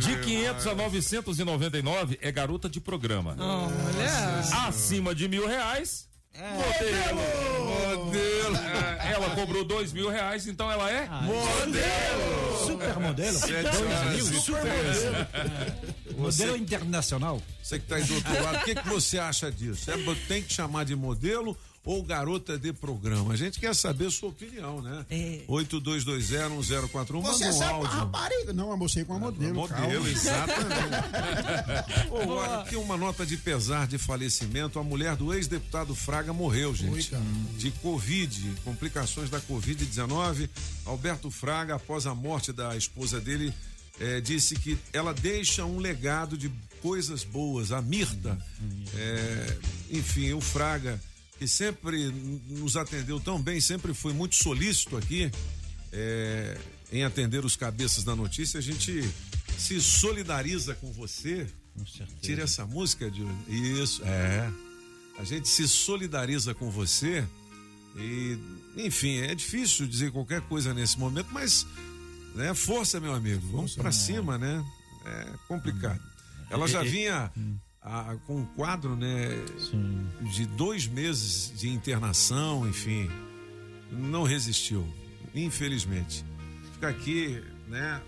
De 0.00 0.16
500 0.20 0.66
a 0.66 0.74
999 0.74 2.18
é 2.22 2.32
garota 2.32 2.68
de 2.68 2.80
programa. 2.80 3.36
Olha. 3.38 4.66
Acima 4.66 5.14
de 5.14 5.28
mil 5.28 5.46
reais, 5.46 6.08
modelo. 6.36 7.20
Modelo. 8.04 8.56
É, 8.56 9.12
Ela 9.12 9.30
cobrou 9.30 9.64
dois 9.64 9.92
mil 9.92 10.08
reais, 10.08 10.46
então 10.46 10.70
ela 10.70 10.90
é 10.90 11.08
Super 12.66 12.98
modelo. 12.98 13.38
Sete 13.38 13.66
horas 13.66 14.18
e 16.08 16.14
Modelo 16.14 16.56
internacional. 16.56 17.40
Você 17.62 17.78
que 17.78 17.84
está 17.84 17.96
aí 17.96 18.04
do 18.04 18.14
outro 18.14 18.42
lado, 18.42 18.58
o 18.58 18.64
que, 18.64 18.74
que 18.74 18.88
você 18.88 19.18
acha 19.18 19.50
disso? 19.50 19.90
É, 19.90 19.94
tem 20.26 20.42
que 20.42 20.52
chamar 20.52 20.84
de 20.84 20.94
modelo 20.94 21.56
ou 21.88 22.02
garota 22.02 22.58
de 22.58 22.70
programa? 22.70 23.32
A 23.32 23.36
gente 23.36 23.58
quer 23.58 23.74
saber 23.74 24.08
a 24.08 24.10
sua 24.10 24.28
opinião, 24.28 24.82
né? 24.82 25.06
É. 25.08 25.40
82201041, 25.48 27.22
Você 27.22 27.44
manda 27.44 27.48
um 27.48 27.58
sabe 27.58 27.70
uma 27.72 27.76
áudio. 27.78 27.98
rapariga. 27.98 28.52
Não, 28.52 28.70
eu 28.70 28.76
mostrei 28.76 29.06
com 29.06 29.14
a 29.14 29.18
modelo. 29.18 29.54
Modelo, 29.54 29.80
calma. 29.94 30.08
exatamente. 30.10 30.68
Ô, 32.12 32.40
aqui 32.40 32.76
uma 32.76 32.98
nota 32.98 33.24
de 33.24 33.38
pesar 33.38 33.86
de 33.86 33.96
falecimento. 33.96 34.78
A 34.78 34.84
mulher 34.84 35.16
do 35.16 35.32
ex-deputado 35.32 35.94
Fraga 35.94 36.30
morreu, 36.30 36.74
gente. 36.74 37.10
De 37.56 37.70
Covid, 37.70 38.52
complicações 38.64 39.30
da 39.30 39.40
Covid-19. 39.40 40.50
Alberto 40.84 41.30
Fraga, 41.30 41.76
após 41.76 42.06
a 42.06 42.14
morte 42.14 42.52
da 42.52 42.76
esposa 42.76 43.18
dele, 43.18 43.50
eh, 43.98 44.20
disse 44.20 44.56
que 44.56 44.78
ela 44.92 45.14
deixa 45.14 45.64
um 45.64 45.78
legado 45.78 46.36
de 46.36 46.50
coisas 46.82 47.24
boas. 47.24 47.72
A 47.72 47.80
Mirta, 47.80 48.38
é, 48.94 49.56
enfim, 49.90 50.32
o 50.34 50.40
Fraga, 50.40 51.00
que 51.38 51.46
sempre 51.46 52.10
nos 52.48 52.76
atendeu 52.76 53.20
tão 53.20 53.40
bem, 53.40 53.60
sempre 53.60 53.94
foi 53.94 54.12
muito 54.12 54.34
solícito 54.34 54.96
aqui 54.96 55.30
é, 55.92 56.58
em 56.92 57.04
atender 57.04 57.44
os 57.44 57.56
cabeças 57.56 58.02
da 58.04 58.16
notícia. 58.16 58.58
A 58.58 58.62
gente 58.62 59.02
se 59.56 59.80
solidariza 59.80 60.74
com 60.74 60.92
você. 60.92 61.46
Tira 62.20 62.42
essa 62.42 62.66
música 62.66 63.08
de. 63.08 63.22
Isso, 63.48 64.02
é. 64.04 64.50
A 65.18 65.24
gente 65.24 65.48
se 65.48 65.68
solidariza 65.68 66.54
com 66.54 66.70
você. 66.70 67.24
E, 67.96 68.38
enfim, 68.76 69.18
é 69.18 69.34
difícil 69.34 69.86
dizer 69.86 70.10
qualquer 70.10 70.40
coisa 70.42 70.74
nesse 70.74 70.98
momento, 70.98 71.28
mas 71.32 71.66
né, 72.34 72.52
força, 72.54 73.00
meu 73.00 73.14
amigo. 73.14 73.46
Vamos 73.52 73.74
para 73.74 73.92
cima, 73.92 74.36
né? 74.38 74.64
É 75.04 75.32
complicado. 75.46 76.00
Ela 76.50 76.66
já 76.66 76.82
vinha 76.82 77.30
ah, 77.90 78.16
com 78.26 78.36
um 78.40 78.44
quadro, 78.44 78.94
né? 78.96 79.28
De 80.34 80.46
dois 80.46 80.86
meses 80.86 81.52
de 81.58 81.68
internação, 81.68 82.68
enfim. 82.68 83.08
Não 83.90 84.22
resistiu, 84.24 84.86
infelizmente. 85.34 86.24
Fica 86.74 86.88
aqui, 86.88 87.42
né? 87.66 88.00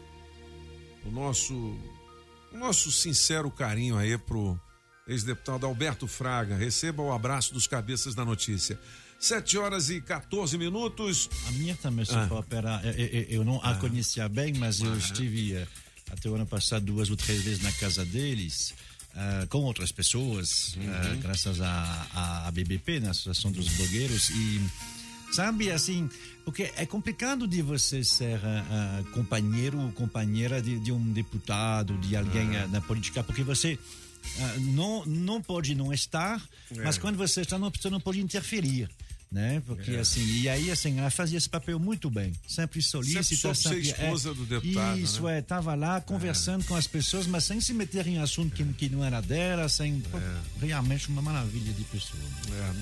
O 1.05 1.11
nosso, 1.11 1.55
o 2.53 2.59
nosso 2.59 2.93
sincero 2.93 3.51
carinho 3.51 3.97
aí 3.97 4.17
pro 4.19 4.61
ex-deputado 5.09 5.65
Alberto 5.67 6.07
Fraga. 6.07 6.57
Receba 6.57 7.03
o 7.03 7.13
abraço 7.13 7.53
dos 7.55 7.67
cabeças 7.67 8.15
da 8.15 8.25
notícia. 8.25 8.79
7 9.19 9.59
horas 9.59 9.91
e 9.91 10.01
14 10.01 10.57
minutos. 10.57 11.29
A 11.49 11.53
minha 11.53 11.75
também, 11.77 12.05
se 12.05 12.15
Ah. 12.15 12.27
for 12.29 12.39
operar, 12.41 12.85
eu, 12.87 12.93
eu- 12.93 13.27
eu 13.29 13.45
não 13.45 13.61
a 13.63 13.75
conhecia 13.75 14.29
bem, 14.29 14.55
mas 14.55 14.81
eu 14.81 14.97
estive 14.97 15.55
eh, 15.55 15.67
até 16.11 16.29
o 16.29 16.35
ano 16.35 16.47
passado 16.47 16.85
duas 16.87 17.11
ou 17.11 17.17
três 17.17 17.43
vezes 17.43 17.63
na 17.63 17.73
casa 17.73 18.05
deles. 18.05 18.75
Ah, 19.15 19.47
com 19.49 19.59
outras 19.59 19.91
pessoas, 19.93 20.77
ah, 20.89 21.15
graças 21.21 21.61
à 21.61 22.07
à- 22.15 22.49
à 22.49 22.51
BBP, 22.51 23.01
na 23.01 23.11
Associação 23.11 23.51
dos 23.53 23.69
Blogueiros, 23.69 24.31
e 24.31 24.61
sabe 25.33 25.71
assim, 25.71 26.09
porque 26.45 26.73
é 26.77 26.85
complicado 26.87 27.47
de 27.47 27.63
você 27.63 28.03
ser 28.05 28.41
ah, 28.45 29.03
companheiro 29.13 29.79
ou 29.79 29.93
companheira 29.93 30.61
de, 30.63 30.79
de 30.79 30.93
um 30.93 31.13
deputado, 31.13 31.97
de 31.99 32.17
alguém 32.17 32.57
ah, 32.57 32.67
na 32.69 32.81
política, 32.81 33.23
porque 33.23 33.43
você 33.43 33.79
não, 34.59 35.05
não 35.07 35.41
pode 35.43 35.75
não 35.75 35.93
estar, 35.93 36.41
mas 36.85 36.99
quando 36.99 37.17
você 37.17 37.41
está, 37.41 37.59
não, 37.59 37.71
você 37.71 37.89
não 37.91 38.01
pode 38.01 38.21
interferir. 38.21 38.89
Né? 39.31 39.63
Porque 39.65 39.93
assim, 39.93 40.25
e 40.41 40.49
aí 40.49 40.73
assim, 40.73 40.99
ela 40.99 41.09
fazia 41.09 41.39
esse 41.39 41.49
papel 41.49 41.79
muito 41.79 42.11
bem, 42.11 42.33
sempre 42.49 42.83
solícita, 42.83 43.37
soube 43.55 43.57
ser 43.57 43.79
esposa 43.79 44.35
do 44.35 44.45
deputado, 44.45 44.99
Isso 44.99 45.23
né? 45.23 45.39
é, 45.39 45.41
tava 45.41 45.73
lá 45.77 46.01
conversando 46.01 46.65
com 46.65 46.75
as 46.75 46.89
pessoas, 46.89 47.29
mas 47.29 47.45
sem 47.45 47.61
se 47.61 47.73
meter 47.73 48.09
em 48.09 48.19
assunto 48.19 48.53
que, 48.53 48.65
que 48.73 48.89
não 48.89 49.05
era 49.05 49.21
dela, 49.21 49.69
sem 49.69 50.01
pô, 50.01 50.19
realmente 50.61 51.09
uma 51.09 51.23
maravilha 51.23 51.73
de 51.73 51.85
pessoa. 51.85 52.21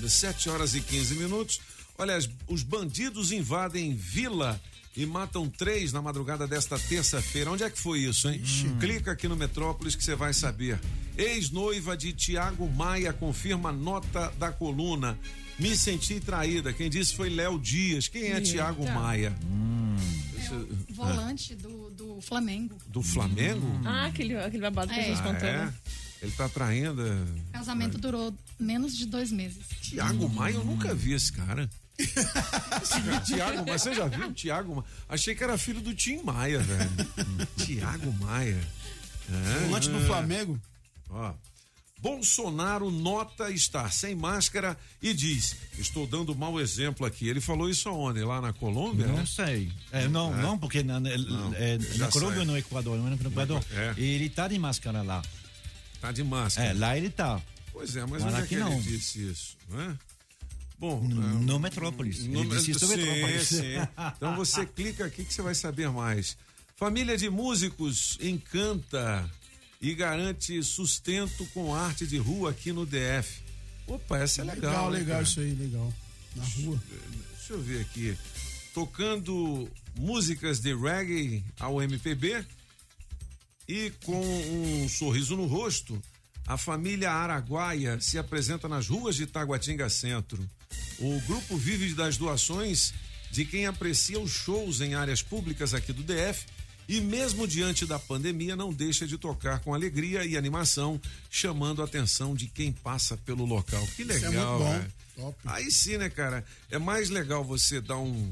É, 0.03 0.09
7 0.09 0.49
horas 0.49 0.73
e 0.73 0.81
15 0.81 1.15
minutos. 1.15 1.61
Olha, 1.99 2.17
os 2.47 2.63
bandidos 2.63 3.31
invadem 3.31 3.93
vila 3.93 4.59
e 4.97 5.05
matam 5.05 5.47
três 5.49 5.93
na 5.93 6.01
madrugada 6.01 6.47
desta 6.47 6.77
terça-feira. 6.77 7.51
Onde 7.51 7.63
é 7.63 7.69
que 7.69 7.79
foi 7.79 7.99
isso, 7.99 8.29
hein? 8.29 8.41
Clica 8.79 9.11
aqui 9.11 9.27
no 9.27 9.35
Metrópolis 9.35 9.95
que 9.95 10.03
você 10.03 10.15
vai 10.15 10.33
saber. 10.33 10.79
Ex-noiva 11.17 11.95
de 11.95 12.11
Tiago 12.13 12.69
Maia 12.69 13.13
confirma 13.13 13.71
nota 13.71 14.31
da 14.37 14.51
coluna. 14.51 15.17
Me 15.57 15.75
senti 15.75 16.19
traída. 16.19 16.71
Quem 16.73 16.89
disse 16.89 17.13
foi 17.15 17.29
Léo 17.29 17.59
Dias. 17.59 18.07
Quem 18.07 18.31
é 18.31 18.39
Tiago 18.41 18.89
Maia? 18.91 19.35
Volante 20.89 21.55
do, 21.55 21.89
do 21.91 22.21
Flamengo. 22.21 22.77
Do 22.87 23.01
Flamengo? 23.01 23.67
Ah, 23.85 24.05
aquele, 24.07 24.35
aquele 24.35 24.61
babado 24.63 24.91
que 24.93 24.99
a 24.99 25.03
É. 25.03 25.07
gente 25.07 25.19
Ah, 25.19 25.23
contou, 25.23 25.47
é? 25.47 25.57
né? 25.65 25.73
Ele 26.21 26.31
tá 26.31 26.49
traindo. 26.49 27.01
é, 27.05 27.13
O 27.49 27.51
casamento 27.53 27.97
durou 27.97 28.33
menos 28.59 28.97
de 28.97 29.05
dois 29.05 29.31
meses. 29.31 29.59
Tiago 29.81 30.27
Maia, 30.29 30.55
eu 30.55 30.65
nunca 30.65 30.93
vi 30.93 31.13
esse 31.13 31.31
cara. 31.31 31.69
Tiago, 33.25 33.63
mas 33.67 33.81
você 33.81 33.93
já 33.93 34.07
viu 34.07 34.27
o 34.27 34.33
Tiago 34.33 34.75
Maia? 34.75 34.85
Achei 35.07 35.35
que 35.35 35.43
era 35.43 35.57
filho 35.57 35.81
do 35.81 35.93
Tim 35.93 36.21
Maia, 36.23 36.59
velho. 36.59 36.89
Tiago 37.57 38.11
Maia. 38.13 38.59
É, 39.31 39.59
Volante 39.65 39.89
do 39.89 39.99
Flamengo. 40.01 40.59
Ó. 41.09 41.33
Bolsonaro 42.01 42.89
nota 42.89 43.51
estar 43.51 43.91
sem 43.91 44.15
máscara 44.15 44.77
e 45.01 45.13
diz: 45.13 45.55
Estou 45.77 46.07
dando 46.07 46.33
mau 46.33 46.59
exemplo 46.59 47.05
aqui. 47.05 47.27
Ele 47.27 47.41
falou 47.41 47.69
isso 47.69 47.89
aonde? 47.89 48.21
Lá 48.23 48.39
na 48.39 48.53
Colômbia? 48.53 49.05
Não 49.07 49.17
né? 49.17 49.25
sei. 49.25 49.69
É, 49.91 50.07
não, 50.07 50.33
É. 50.33 50.41
não, 50.41 50.57
porque 50.57 50.81
na, 50.81 50.99
na, 50.99 51.09
é, 51.09 51.77
na 51.97 52.07
Colômbia 52.07 52.39
ou 52.39 52.45
no 52.45 52.57
Equador, 52.57 52.97
não 52.97 53.07
é 53.07 53.09
no 53.09 53.27
Equador. 53.29 53.61
É. 53.73 53.93
Ele 53.97 54.29
tá 54.29 54.47
de 54.47 54.57
máscara 54.57 55.01
lá. 55.01 55.21
Tá 55.99 56.11
de 56.13 56.23
máscara. 56.23 56.69
É, 56.69 56.73
lá 56.73 56.97
ele 56.97 57.09
tá. 57.09 57.41
Pois 57.73 57.93
é, 57.97 58.05
mas 58.05 58.23
Mas 58.23 58.33
onde 58.33 58.43
é 58.43 58.47
que 58.47 58.55
não. 58.55 58.71
ele 58.71 58.81
disse 58.81 59.29
isso? 59.29 59.57
Não 59.69 59.81
é? 59.81 59.95
Bom, 60.79 61.01
No 61.01 61.59
Metrópolis. 61.59 62.23
No- 62.25 62.39
Ele 62.39 62.49
disse 62.57 62.73
sim, 62.79 62.87
Metrópolis. 62.87 63.47
sim. 63.49 63.75
Então 64.15 64.35
você 64.35 64.65
clica 64.65 65.05
aqui 65.05 65.25
que 65.25 65.33
você 65.33 65.41
vai 65.41 65.53
saber 65.53 65.89
mais. 65.89 66.37
Família 66.77 67.17
de 67.17 67.29
músicos 67.29 68.17
encanta 68.21 69.29
e 69.81 69.93
garante 69.93 70.61
sustento 70.63 71.45
com 71.53 71.75
arte 71.75 72.07
de 72.07 72.17
rua 72.17 72.51
aqui 72.51 72.71
no 72.71 72.85
DF. 72.85 73.41
Opa, 73.87 74.19
essa 74.19 74.41
é 74.41 74.45
legal. 74.45 74.71
Legal, 74.71 74.91
né, 74.91 74.97
legal 74.99 75.11
cara? 75.17 75.23
isso 75.23 75.39
aí, 75.41 75.53
legal. 75.53 75.93
Na 76.35 76.43
rua. 76.45 76.81
Deixa 77.37 77.53
eu 77.53 77.61
ver 77.61 77.81
aqui. 77.81 78.17
Tocando 78.73 79.69
músicas 79.95 80.59
de 80.61 80.73
reggae 80.73 81.43
ao 81.59 81.81
MPB 81.81 82.45
e 83.67 83.91
com 84.05 84.21
um 84.21 84.87
sorriso 84.87 85.35
no 85.35 85.45
rosto, 85.45 86.01
a 86.49 86.57
família 86.57 87.11
Araguaia 87.11 88.01
se 88.01 88.17
apresenta 88.17 88.67
nas 88.67 88.87
ruas 88.87 89.15
de 89.15 89.25
Taguatinga 89.27 89.87
Centro. 89.89 90.43
O 90.99 91.21
grupo 91.21 91.55
vive 91.55 91.93
das 91.93 92.17
doações 92.17 92.91
de 93.31 93.45
quem 93.45 93.67
aprecia 93.67 94.19
os 94.19 94.31
shows 94.31 94.81
em 94.81 94.95
áreas 94.95 95.21
públicas 95.21 95.73
aqui 95.75 95.93
do 95.93 96.01
DF 96.03 96.45
e 96.87 96.99
mesmo 96.99 97.47
diante 97.47 97.85
da 97.85 97.99
pandemia 97.99 98.55
não 98.55 98.73
deixa 98.73 99.05
de 99.05 99.15
tocar 99.15 99.59
com 99.59 99.75
alegria 99.75 100.25
e 100.25 100.35
animação, 100.35 100.99
chamando 101.29 101.83
a 101.83 101.85
atenção 101.85 102.33
de 102.35 102.47
quem 102.47 102.71
passa 102.71 103.15
pelo 103.15 103.45
local. 103.45 103.87
Que 103.95 104.01
Isso 104.01 104.11
é 104.11 104.29
legal, 104.29 104.59
muito 104.59 104.63
bom. 104.65 104.73
né? 104.79 104.87
Top. 105.15 105.37
Aí 105.45 105.69
sim, 105.69 105.97
né, 105.97 106.09
cara? 106.09 106.43
É 106.71 106.79
mais 106.79 107.09
legal 107.11 107.43
você 107.43 107.79
dar 107.79 107.97
um, 107.97 108.31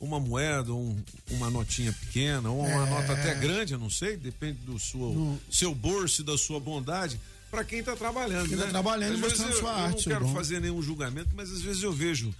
uma 0.00 0.18
moeda, 0.18 0.72
um, 0.72 0.98
uma 1.32 1.50
notinha 1.50 1.92
pequena, 1.92 2.48
ou 2.50 2.60
uma 2.64 2.86
É. 2.86 2.90
nota 2.90 3.12
até 3.12 3.34
grande, 3.34 3.74
eu 3.74 3.78
não 3.78 3.90
sei, 3.90 4.16
depende 4.16 4.58
do 4.64 4.78
seu, 4.78 4.98
No- 4.98 5.38
seu 5.50 5.74
bolso 5.74 6.22
e 6.22 6.24
da 6.24 6.38
sua 6.38 6.58
bondade, 6.58 7.20
para 7.50 7.64
quem 7.64 7.82
tá 7.82 7.96
trabalhando, 7.96 8.48
Quem 8.48 8.56
né? 8.56 8.64
tá 8.64 8.70
trabalhando 8.70 9.12
e 9.12 9.14
Às 9.14 9.20
vezes 9.20 9.38
mostrando 9.38 9.52
eu, 9.54 9.58
sua 9.60 9.70
eu 9.70 9.76
arte, 9.84 9.92
não 9.94 9.98
seu 10.02 10.12
quero 10.12 10.28
fazer 10.28 10.60
nenhum 10.60 10.80
julgamento, 10.82 11.30
mas 11.34 11.50
às 11.52 11.60
vezes 11.60 11.82
eu 11.82 11.92
vejo, 11.92 12.32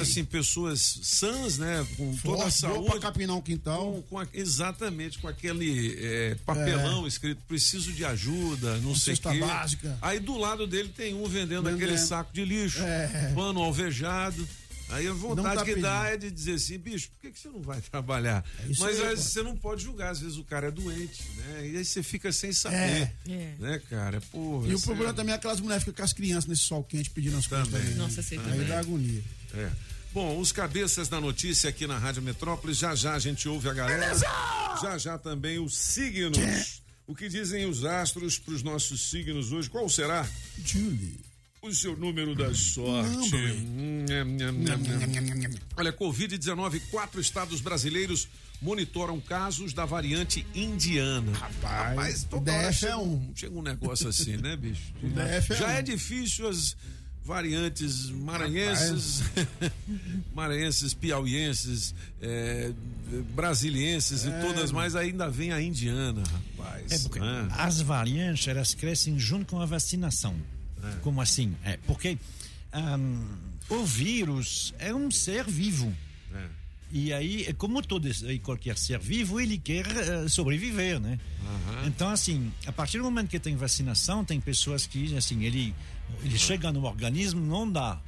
assim, 0.00 0.24
pessoas 0.24 0.98
sãs, 1.02 1.56
né, 1.58 1.86
com 1.96 2.16
toda 2.16 2.44
a 2.44 2.50
Forte, 2.50 2.60
boa 2.62 2.74
pra 2.82 2.90
saúde, 2.90 3.00
capinar 3.00 3.36
um 3.36 3.40
quintal. 3.40 3.92
com, 3.92 4.02
com 4.02 4.18
a- 4.18 4.26
exatamente, 4.34 5.18
com 5.18 5.28
aquele 5.28 5.96
é, 6.00 6.36
papelão 6.44 7.06
escrito 7.06 7.40
preciso 7.46 7.92
de 7.92 8.04
ajuda, 8.04 8.76
não 8.78 8.94
sei 8.96 9.14
o 9.14 9.18
quê. 9.18 9.38
básica. 9.38 9.96
Aí 10.02 10.18
do 10.18 10.36
lado 10.36 10.66
dele 10.66 10.88
tem 10.94 11.14
um 11.14 11.24
vendendo, 11.28 11.62
Vendendo. 11.64 11.82
aquele 11.84 11.98
saco 11.98 12.32
de 12.32 12.44
lixo, 12.44 12.80
É. 12.82 13.32
pano 13.34 13.62
alvejado. 13.62 14.48
Aí 14.90 15.06
a 15.06 15.12
vontade 15.12 15.56
tá 15.56 15.64
que 15.64 15.74
dá 15.76 16.06
é 16.06 16.16
de 16.16 16.30
dizer 16.30 16.54
assim, 16.54 16.78
bicho, 16.78 17.10
por 17.10 17.20
que, 17.20 17.30
que 17.32 17.38
você 17.38 17.48
não 17.48 17.60
vai 17.60 17.80
trabalhar? 17.90 18.44
É 18.60 18.66
Mas 18.68 18.80
aí, 18.82 18.90
às 18.92 18.98
pô. 18.98 19.06
vezes 19.08 19.24
você 19.26 19.42
não 19.42 19.56
pode 19.56 19.82
julgar, 19.84 20.10
às 20.10 20.20
vezes 20.20 20.38
o 20.38 20.44
cara 20.44 20.68
é 20.68 20.70
doente, 20.70 21.22
né? 21.36 21.68
E 21.68 21.76
aí 21.76 21.84
você 21.84 22.02
fica 22.02 22.32
sem 22.32 22.52
saber, 22.52 22.76
É. 22.76 23.12
É. 23.28 23.54
né, 23.58 23.82
cara? 23.90 24.20
Porra, 24.32 24.68
E 24.68 24.74
o 24.74 24.80
problema 24.80 25.12
também 25.12 25.32
é 25.32 25.36
aquelas 25.36 25.60
mulheres 25.60 25.84
que 25.84 25.90
ficam 25.90 26.02
com 26.02 26.04
as 26.06 26.12
crianças 26.12 26.46
nesse 26.46 26.62
sol 26.62 26.82
quente 26.84 27.10
pedindo 27.10 27.36
as 27.36 27.46
coisas 27.46 27.68
Também. 27.68 27.82
também. 27.82 27.98
Nossa, 27.98 28.22
sei 28.22 28.38
Aí 28.38 28.44
também. 28.44 28.66
dá 28.66 28.78
agonia. 28.78 29.22
É. 29.54 29.70
Bom, 30.12 30.38
os 30.40 30.52
cabeças 30.52 31.06
da 31.06 31.20
notícia 31.20 31.68
aqui 31.68 31.86
na 31.86 31.98
Rádio 31.98 32.22
Metrópolis, 32.22 32.78
já 32.78 32.94
já 32.94 33.12
a 33.14 33.18
gente 33.18 33.46
ouve 33.46 33.68
a 33.68 33.74
galera. 33.74 34.14
Já 34.80 34.96
já 34.96 35.18
também 35.18 35.58
os 35.58 35.76
signos. 35.76 36.82
O 37.06 37.14
que 37.14 37.28
dizem 37.28 37.66
os 37.66 37.84
astros 37.84 38.38
para 38.38 38.54
os 38.54 38.62
nossos 38.62 39.10
signos 39.10 39.52
hoje? 39.52 39.68
Qual 39.68 39.88
será 39.88 40.26
Julie. 40.64 41.20
O 41.62 41.74
seu 41.74 41.96
número 41.96 42.34
da 42.34 42.54
sorte? 42.54 43.32
Olha, 45.76 45.92
Covid-19, 45.92 46.80
quatro 46.90 47.20
estados 47.20 47.60
brasileiros 47.60 48.28
monitoram 48.60 49.20
casos 49.20 49.72
da 49.72 49.84
variante 49.84 50.46
indiana. 50.54 51.32
Rapaz, 51.32 52.24
toda 52.24 52.52
hora 52.52 52.68
DF 52.68 52.80
chega 52.80 52.92
é 52.92 52.96
um. 52.96 53.32
Chega 53.34 53.58
um 53.58 53.62
negócio 53.62 54.08
assim, 54.08 54.36
né, 54.36 54.56
bicho? 54.56 54.92
DF 55.02 55.52
é 55.52 55.56
Já 55.56 55.66
um. 55.66 55.70
é 55.70 55.82
difícil 55.82 56.48
as 56.48 56.76
variantes 57.24 58.08
maranhenses, 58.08 59.22
maranhenses, 60.34 60.94
piauienses, 60.94 61.94
é, 62.22 62.72
brasilienses 63.34 64.24
e 64.24 64.30
todas 64.40 64.72
mais, 64.72 64.96
ainda 64.96 65.28
vem 65.28 65.52
a 65.52 65.60
indiana, 65.60 66.22
rapaz. 66.56 66.90
É 66.90 66.98
porque 67.00 67.20
né? 67.20 67.48
as 67.50 67.82
variantes 67.82 68.48
elas 68.48 68.72
crescem 68.72 69.18
junto 69.18 69.46
com 69.46 69.60
a 69.60 69.66
vacinação. 69.66 70.34
Como 71.02 71.20
assim? 71.20 71.54
É 71.64 71.76
porque 71.86 72.18
ahm, 72.72 73.24
o 73.68 73.84
vírus 73.84 74.74
é 74.78 74.94
um 74.94 75.10
ser 75.10 75.44
vivo. 75.44 75.94
É. 76.34 76.46
E 76.90 77.12
aí, 77.12 77.44
é 77.44 77.52
como 77.52 77.82
todo 77.82 78.08
e 78.08 78.38
qualquer 78.38 78.78
ser 78.78 78.98
vivo, 78.98 79.38
ele 79.38 79.58
quer 79.58 79.86
eh, 79.86 80.28
sobreviver, 80.28 80.98
né? 80.98 81.20
Então, 81.86 82.08
assim, 82.08 82.50
a 82.66 82.72
partir 82.72 82.96
do 82.98 83.04
momento 83.04 83.28
que 83.28 83.38
tem 83.38 83.56
vacinação, 83.56 84.24
tem 84.24 84.40
pessoas 84.40 84.86
que, 84.86 85.14
assim, 85.14 85.44
ele, 85.44 85.74
ele 86.22 86.38
chega 86.38 86.72
no 86.72 86.84
organismo, 86.84 87.44
não 87.44 87.70
dá. 87.70 88.00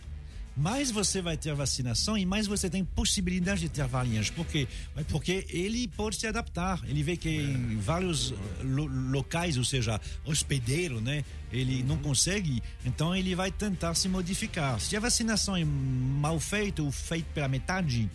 Mais 0.57 0.91
você 0.91 1.23
vai 1.23 1.37
ter 1.37 1.55
vacinação 1.55 2.19
e 2.19 2.27
mais 2.27 2.47
você 2.47 2.69
tem 2.69 2.85
possibilidade 2.85 3.61
de 3.63 3.69
ter 3.69 3.87
variantes. 3.87 4.31
Por 4.31 4.45
quê? 4.47 4.67
Porque 5.09 5.47
ele 5.49 5.89
pode 5.89 6.17
se 6.17 6.27
adaptar. 6.27 6.81
Ele 6.87 7.03
vê 7.03 7.17
que 7.17 7.29
em 7.31 7.79
vários 7.79 8.33
eh, 8.33 8.35
lo- 8.65 8.87
locais, 9.11 9.57
ou 9.57 9.65
seja, 9.65 9.99
hospedeiro, 10.25 11.01
né? 11.01 11.25
Ele 11.53 11.83
não 11.83 11.97
consegue, 11.97 12.63
então 12.85 13.15
ele 13.15 13.35
vai 13.35 13.51
tentar 13.51 13.95
se 13.95 14.09
modificar. 14.09 14.79
Se 14.81 14.97
a 14.97 15.01
vacinação 15.01 15.57
é 15.57 15.65
mal 15.65 16.39
feita 16.39 16.83
ou 16.83 16.91
feita 16.93 17.29
pela 17.33 17.49
metade, 17.49 18.11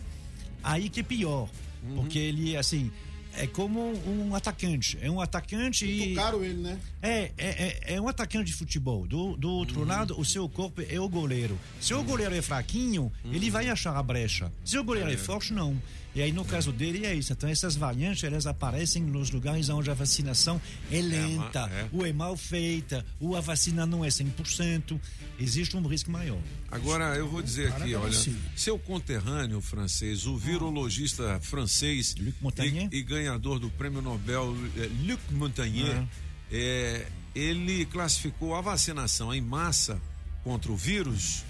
aí 0.62 0.88
que 0.88 1.00
é 1.00 1.02
pior. 1.02 1.48
Porque 1.94 2.18
ele, 2.18 2.56
assim, 2.56 2.90
é 3.36 3.46
como 3.46 3.92
um 4.06 4.34
atacante. 4.34 4.98
É 5.00 5.10
um 5.10 5.20
atacante 5.20 5.86
e. 5.86 6.14
Tocaram 6.14 6.44
ele, 6.44 6.62
né? 6.62 6.78
É, 7.02 7.10
é, 7.18 7.32
é, 7.38 7.94
é 7.94 8.00
um 8.00 8.08
atacante 8.08 8.44
de 8.44 8.52
futebol. 8.52 9.06
Do, 9.06 9.36
do 9.36 9.50
outro 9.50 9.84
lado, 9.84 10.18
o 10.18 10.24
seu 10.24 10.48
corpo 10.48 10.82
é 10.88 10.98
o 10.98 11.08
goleiro. 11.08 11.58
Se 11.80 11.94
o 11.94 12.02
goleiro 12.02 12.34
é 12.34 12.42
fraquinho, 12.42 13.12
ele 13.24 13.50
vai 13.50 13.68
achar 13.68 13.96
a 13.96 14.02
brecha. 14.02 14.52
Se 14.64 14.78
o 14.78 14.84
goleiro 14.84 15.10
é. 15.10 15.16
forte, 15.16 15.52
não. 15.52 15.76
E 16.16 16.22
aí, 16.22 16.32
no 16.32 16.46
caso 16.46 16.72
dele, 16.72 17.04
é 17.04 17.14
isso. 17.14 17.30
Então, 17.34 17.46
essas 17.46 17.76
variantes, 17.76 18.24
elas 18.24 18.46
aparecem 18.46 19.02
nos 19.02 19.30
lugares 19.30 19.68
onde 19.68 19.90
a 19.90 19.94
vacinação 19.94 20.58
é 20.90 21.02
lenta, 21.02 21.68
é. 21.70 21.88
ou 21.92 22.06
é 22.06 22.12
mal 22.12 22.34
feita, 22.38 23.04
ou 23.20 23.36
a 23.36 23.40
vacina 23.42 23.84
não 23.84 24.02
é 24.02 24.08
100%. 24.08 24.98
Existe 25.38 25.76
um 25.76 25.86
risco 25.86 26.10
maior. 26.10 26.40
Agora, 26.70 27.14
eu 27.16 27.28
vou 27.28 27.42
dizer 27.42 27.68
aqui, 27.68 27.90
Para, 27.92 28.00
olha, 28.00 28.18
seu 28.56 28.78
conterrâneo 28.78 29.60
francês, 29.60 30.26
o 30.26 30.38
virologista 30.38 31.38
francês 31.40 32.14
Montagnier? 32.40 32.88
e, 32.90 32.96
e 32.96 33.02
ganhador 33.02 33.58
do 33.58 33.68
prêmio 33.68 34.00
Nobel, 34.00 34.56
eh, 34.78 34.88
Luc 35.06 35.20
Montagnier, 35.32 35.98
Ah. 35.98 36.06
eh, 36.50 37.06
ele 37.34 37.84
classificou 37.84 38.54
a 38.54 38.62
vacinação 38.62 39.34
em 39.34 39.42
massa 39.42 40.00
contra 40.42 40.72
o 40.72 40.76
vírus 40.78 41.44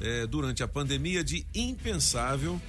eh, 0.00 0.26
durante 0.26 0.60
a 0.64 0.66
pandemia 0.66 1.22
de 1.22 1.46
impensável 1.54 2.60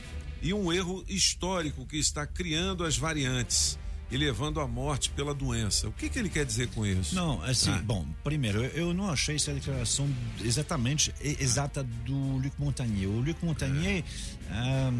e 0.43 0.53
um 0.53 0.71
erro 0.71 1.03
histórico 1.07 1.85
que 1.85 1.97
está 1.97 2.27
criando 2.27 2.83
as 2.83 2.97
variantes 2.97 3.79
e 4.11 4.17
levando 4.17 4.59
à 4.59 4.67
morte 4.67 5.09
pela 5.09 5.33
doença. 5.33 5.87
O 5.87 5.91
que, 5.93 6.07
que 6.09 6.19
ele 6.19 6.29
quer 6.29 6.45
dizer 6.45 6.67
com 6.67 6.85
isso? 6.85 7.15
Não, 7.15 7.41
assim, 7.41 7.71
Ah. 7.71 7.81
bom, 7.83 8.05
primeiro, 8.23 8.61
eu, 8.63 8.93
não 8.93 9.09
achei 9.09 9.37
essa 9.37 9.51
declaração 9.53 10.07
exatamente 10.43 11.11
exata 11.21 11.81
do 11.81 12.13
Luc 12.37 12.51
Montagnier. 12.59 13.09
O 13.09 13.19
Luc 13.21 13.43
Montagnier, 13.43 14.03
ahn, 14.51 14.93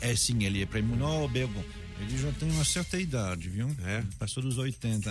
é 0.00 0.14
sim, 0.14 0.44
ele 0.44 0.62
é 0.62 0.66
prêmio 0.66 0.94
Nobel, 0.94 1.48
bom, 1.48 1.64
ele 2.00 2.18
já 2.18 2.30
tem 2.32 2.50
uma 2.50 2.64
certa 2.64 2.98
idade, 2.98 3.48
viu? 3.48 3.74
É. 3.84 4.02
Passou 4.18 4.42
dos 4.42 4.58
80. 4.58 5.10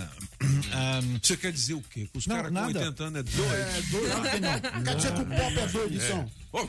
Ahn, 0.74 1.20
Você 1.22 1.36
quer 1.38 1.52
dizer 1.52 1.74
o 1.74 1.82
quê? 1.82 2.08
Que 2.12 2.18
os 2.18 2.28
Não, 2.28 2.36
caras 2.36 2.50
com 2.52 2.54
nada. 2.56 2.80
80 2.80 3.04
anos 3.04 3.20
é 3.20 3.24
doido? 3.24 3.54
É 3.54 3.82
doido. 3.82 4.30
Que 4.32 4.40
não. 4.40 4.84
Quer 4.84 4.96
dizer 4.96 5.14
que 5.14 5.22
o 5.22 5.26
pop 5.26 5.60
é 5.60 5.68
doido, 5.68 5.96
então? 5.96 6.32
Ô, 6.54 6.68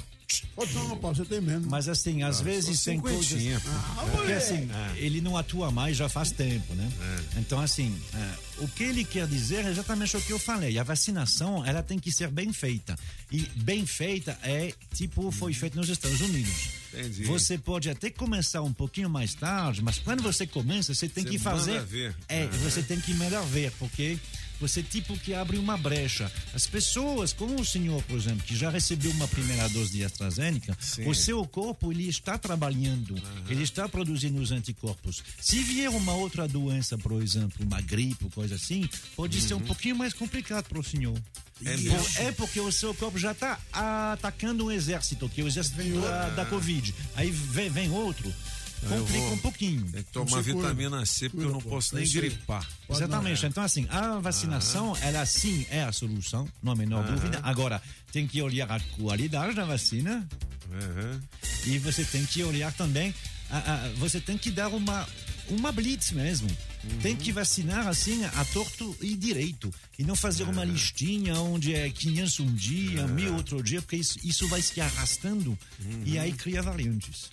Ô, 0.56 0.66
não, 0.66 0.96
pô, 0.98 1.14
você 1.14 1.24
tem 1.24 1.40
menos. 1.40 1.68
Mas 1.68 1.88
assim, 1.88 2.24
às 2.24 2.40
vezes 2.40 2.80
só 2.80 2.90
tem 2.90 2.98
coisas. 3.00 3.26
cinquentinha, 3.26 3.60
pô. 3.60 4.06
Porque 4.16 4.32
assim, 4.32 4.68
ele 4.96 5.20
não 5.20 5.36
atua 5.36 5.70
mais 5.70 5.96
já 5.96 6.08
faz 6.08 6.32
tempo, 6.32 6.74
né? 6.74 6.90
É. 7.36 7.38
Então, 7.38 7.60
assim, 7.60 7.96
é, 8.12 8.34
o 8.64 8.66
que 8.68 8.82
ele 8.82 9.04
quer 9.04 9.28
dizer 9.28 9.64
é 9.64 9.70
exatamente 9.70 10.16
o 10.16 10.20
que 10.20 10.32
eu 10.32 10.38
falei. 10.38 10.78
A 10.80 10.82
vacinação, 10.82 11.64
ela 11.64 11.80
tem 11.80 11.98
que 11.98 12.10
ser 12.10 12.28
bem 12.28 12.52
feita. 12.52 12.98
E 13.30 13.42
bem 13.56 13.86
feita 13.86 14.36
é 14.42 14.72
tipo 14.94 15.30
foi 15.30 15.52
feito 15.52 15.76
nos 15.76 15.88
Estados 15.88 16.20
Unidos. 16.20 16.70
Entendi. 16.98 17.24
Você 17.24 17.58
pode 17.58 17.90
até 17.90 18.10
começar 18.10 18.62
um 18.62 18.72
pouquinho 18.72 19.10
mais 19.10 19.34
tarde, 19.34 19.82
mas 19.82 19.98
quando 19.98 20.22
você 20.22 20.46
começa, 20.46 20.94
você 20.94 21.08
tem 21.08 21.24
Você 21.24 21.30
que 21.30 21.38
fazer. 21.38 21.82
ver. 21.84 22.14
É, 22.28 22.44
Aham. 22.44 22.50
você 22.58 22.82
tem 22.82 23.00
que 23.00 23.12
mandar 23.14 23.42
ver, 23.42 23.70
porque 23.78 24.18
você 24.58 24.82
tipo 24.82 25.16
que 25.18 25.34
abre 25.34 25.58
uma 25.58 25.76
brecha. 25.76 26.32
As 26.54 26.66
pessoas, 26.66 27.32
como 27.34 27.60
o 27.60 27.64
senhor, 27.64 28.02
por 28.04 28.16
exemplo, 28.16 28.42
que 28.44 28.56
já 28.56 28.70
recebeu 28.70 29.10
uma 29.10 29.28
primeira 29.28 29.68
dose 29.68 29.92
de 29.92 30.02
AstraZeneca, 30.04 30.76
Sim. 30.80 31.06
o 31.08 31.14
seu 31.14 31.44
corpo 31.46 31.92
ele 31.92 32.08
está 32.08 32.38
trabalhando, 32.38 33.14
ele 33.50 33.62
está 33.62 33.86
produzindo 33.88 34.40
os 34.40 34.52
anticorpos. 34.52 35.22
Se 35.40 35.58
vier 35.62 35.90
uma 35.90 36.14
outra 36.14 36.48
doença, 36.48 36.96
por 36.96 37.20
exemplo, 37.22 37.64
uma 37.66 37.80
gripe, 37.82 38.30
coisa 38.30 38.54
assim, 38.54 38.88
pode 39.14 39.40
ser 39.42 39.54
um 39.54 39.60
pouquinho 39.60 39.96
mais 39.96 40.14
complicado 40.14 40.64
para 40.68 40.78
o 40.78 40.82
senhor. 40.84 41.18
É 41.64 41.76
Por- 41.76 42.20
é 42.22 42.32
porque 42.32 42.60
o 42.60 42.70
seu 42.70 42.92
corpo 42.94 43.18
já 43.18 43.32
está 43.32 43.58
atacando 43.72 44.66
um 44.66 44.70
exército, 44.70 45.28
que 45.28 45.40
é 45.40 45.44
o 45.44 45.48
exército 45.48 45.76
da, 46.02 46.28
da 46.30 46.44
Covid. 46.46 46.94
Aí 47.14 47.30
vem, 47.30 47.70
vem 47.70 47.90
outro, 47.90 48.32
complica 48.86 49.24
vou- 49.24 49.32
um 49.32 49.38
pouquinho. 49.38 49.90
Tem 49.90 50.02
que 50.02 50.12
tomar 50.12 50.42
vitamina 50.42 51.06
C, 51.06 51.30
porque 51.30 51.46
eu 51.46 51.52
não 51.52 51.60
pô. 51.62 51.70
posso 51.70 51.94
nem 51.94 52.04
Isso 52.04 52.14
gripar. 52.14 52.66
Pode 52.86 53.00
Exatamente. 53.02 53.40
não, 53.42 53.46
é. 53.46 53.50
Então, 53.50 53.64
assim, 53.64 53.86
a 53.90 54.18
vacinação, 54.18 54.94
ela 55.00 55.24
sim 55.24 55.66
é 55.70 55.82
a 55.82 55.92
solução, 55.92 56.46
não 56.62 56.72
há 56.72 56.76
menor 56.76 57.04
dúvida. 57.10 57.40
Agora, 57.42 57.80
tem 58.12 58.26
que 58.26 58.42
olhar 58.42 58.70
a 58.70 58.78
qualidade 58.98 59.54
da 59.54 59.64
vacina 59.64 60.28
Aham. 60.70 61.22
e 61.64 61.78
você 61.78 62.04
tem 62.04 62.24
que 62.26 62.42
olhar 62.44 62.70
também, 62.74 63.14
a- 63.50 63.56
a- 63.86 63.88
você 63.96 64.20
tem 64.20 64.36
que 64.36 64.50
dar 64.50 64.68
uma, 64.68 65.08
uma 65.48 65.72
blitz 65.72 66.10
mesmo. 66.12 66.48
Tem 67.02 67.14
que 67.16 67.32
vacinar 67.32 67.86
assim 67.86 68.24
a 68.24 68.44
torto 68.46 68.96
e 69.00 69.16
direito. 69.16 69.72
E 69.98 70.04
não 70.04 70.16
fazer 70.16 70.44
uma 70.44 70.64
listinha 70.64 71.34
onde 71.40 71.74
é 71.74 71.88
500 71.88 72.40
um 72.40 72.54
dia, 72.54 73.06
mil 73.06 73.34
outro 73.34 73.62
dia, 73.62 73.80
porque 73.80 73.96
isso, 73.96 74.18
isso 74.24 74.48
vai 74.48 74.62
se 74.62 74.80
arrastando 74.80 75.56
e 76.04 76.18
aí 76.18 76.32
cria 76.32 76.62
variantes. 76.62 77.30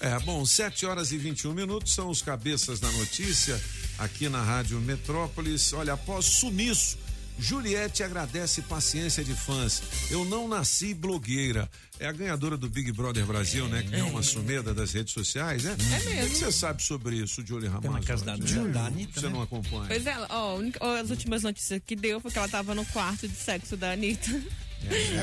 É, 0.00 0.18
bom, 0.20 0.46
7 0.46 0.86
horas 0.86 1.12
e 1.12 1.18
21 1.18 1.52
minutos 1.52 1.92
são 1.92 2.08
os 2.08 2.22
cabeças 2.22 2.80
da 2.80 2.90
notícia 2.92 3.60
aqui 3.98 4.30
na 4.30 4.42
Rádio 4.42 4.80
Metrópolis. 4.80 5.74
Olha, 5.74 5.92
após 5.92 6.24
sumiço, 6.24 6.96
Juliette 7.40 8.02
agradece 8.02 8.62
paciência 8.62 9.24
de 9.24 9.34
fãs. 9.34 9.82
Eu 10.10 10.24
não 10.24 10.46
nasci 10.46 10.92
blogueira. 10.94 11.68
É 11.98 12.06
a 12.06 12.12
ganhadora 12.12 12.56
do 12.56 12.68
Big 12.68 12.92
Brother 12.92 13.24
Brasil, 13.26 13.66
né? 13.68 13.82
Que 13.82 13.90
deu 13.90 14.06
uma 14.08 14.22
sumida 14.22 14.72
das 14.72 14.92
redes 14.92 15.12
sociais, 15.12 15.64
né? 15.64 15.72
É 15.72 15.74
O 15.74 16.00
que 16.00 16.14
mesmo. 16.14 16.36
você 16.36 16.52
sabe 16.52 16.82
sobre 16.82 17.16
isso, 17.16 17.44
Julie 17.46 17.68
Tem 17.68 17.90
uma 17.90 18.00
casa 18.00 18.24
da, 18.24 18.36
né? 18.36 18.68
da 18.72 18.86
Anitta, 18.86 19.20
Você 19.20 19.26
né? 19.26 19.32
não 19.32 19.42
acompanha? 19.42 19.86
Pois 19.86 20.06
é, 20.06 20.16
ó, 20.30 20.58
a 20.80 21.00
as 21.00 21.10
últimas 21.10 21.42
notícias 21.42 21.80
que 21.84 21.96
deu 21.96 22.20
foi 22.20 22.30
que 22.30 22.38
ela 22.38 22.48
tava 22.48 22.74
no 22.74 22.84
quarto 22.86 23.26
de 23.28 23.34
sexo 23.36 23.76
da 23.76 23.92
Anitta. 23.92 24.30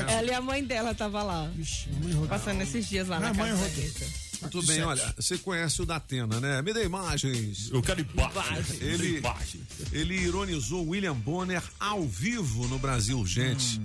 Ela 0.08 0.30
e 0.30 0.34
a 0.34 0.40
mãe 0.40 0.62
dela 0.64 0.94
tava 0.94 1.22
lá. 1.22 1.50
Vixe, 1.54 1.88
mamãe 1.90 2.12
rodou. 2.12 2.28
Passando 2.28 2.60
esses 2.62 2.88
dias 2.88 3.08
lá 3.08 3.18
na 3.18 3.34
mãe 3.34 3.50
casa 3.50 3.60
da 3.62 3.68
rodou. 3.68 3.82
Anitta. 3.82 4.27
Tudo 4.50 4.66
bem, 4.66 4.82
olha, 4.82 5.14
você 5.16 5.36
conhece 5.38 5.82
o 5.82 5.86
Datena, 5.86 6.38
né? 6.40 6.62
Me 6.62 6.72
dê 6.72 6.84
imagens. 6.84 7.70
Eu 7.72 7.82
quero 7.82 8.00
imagens. 8.00 8.80
Ele, 8.80 9.18
Imagens. 9.18 9.62
ele 9.92 10.14
ironizou 10.14 10.86
William 10.88 11.14
Bonner 11.14 11.62
ao 11.80 12.02
vivo 12.06 12.66
no 12.68 12.78
Brasil 12.78 13.18
Urgente. 13.18 13.80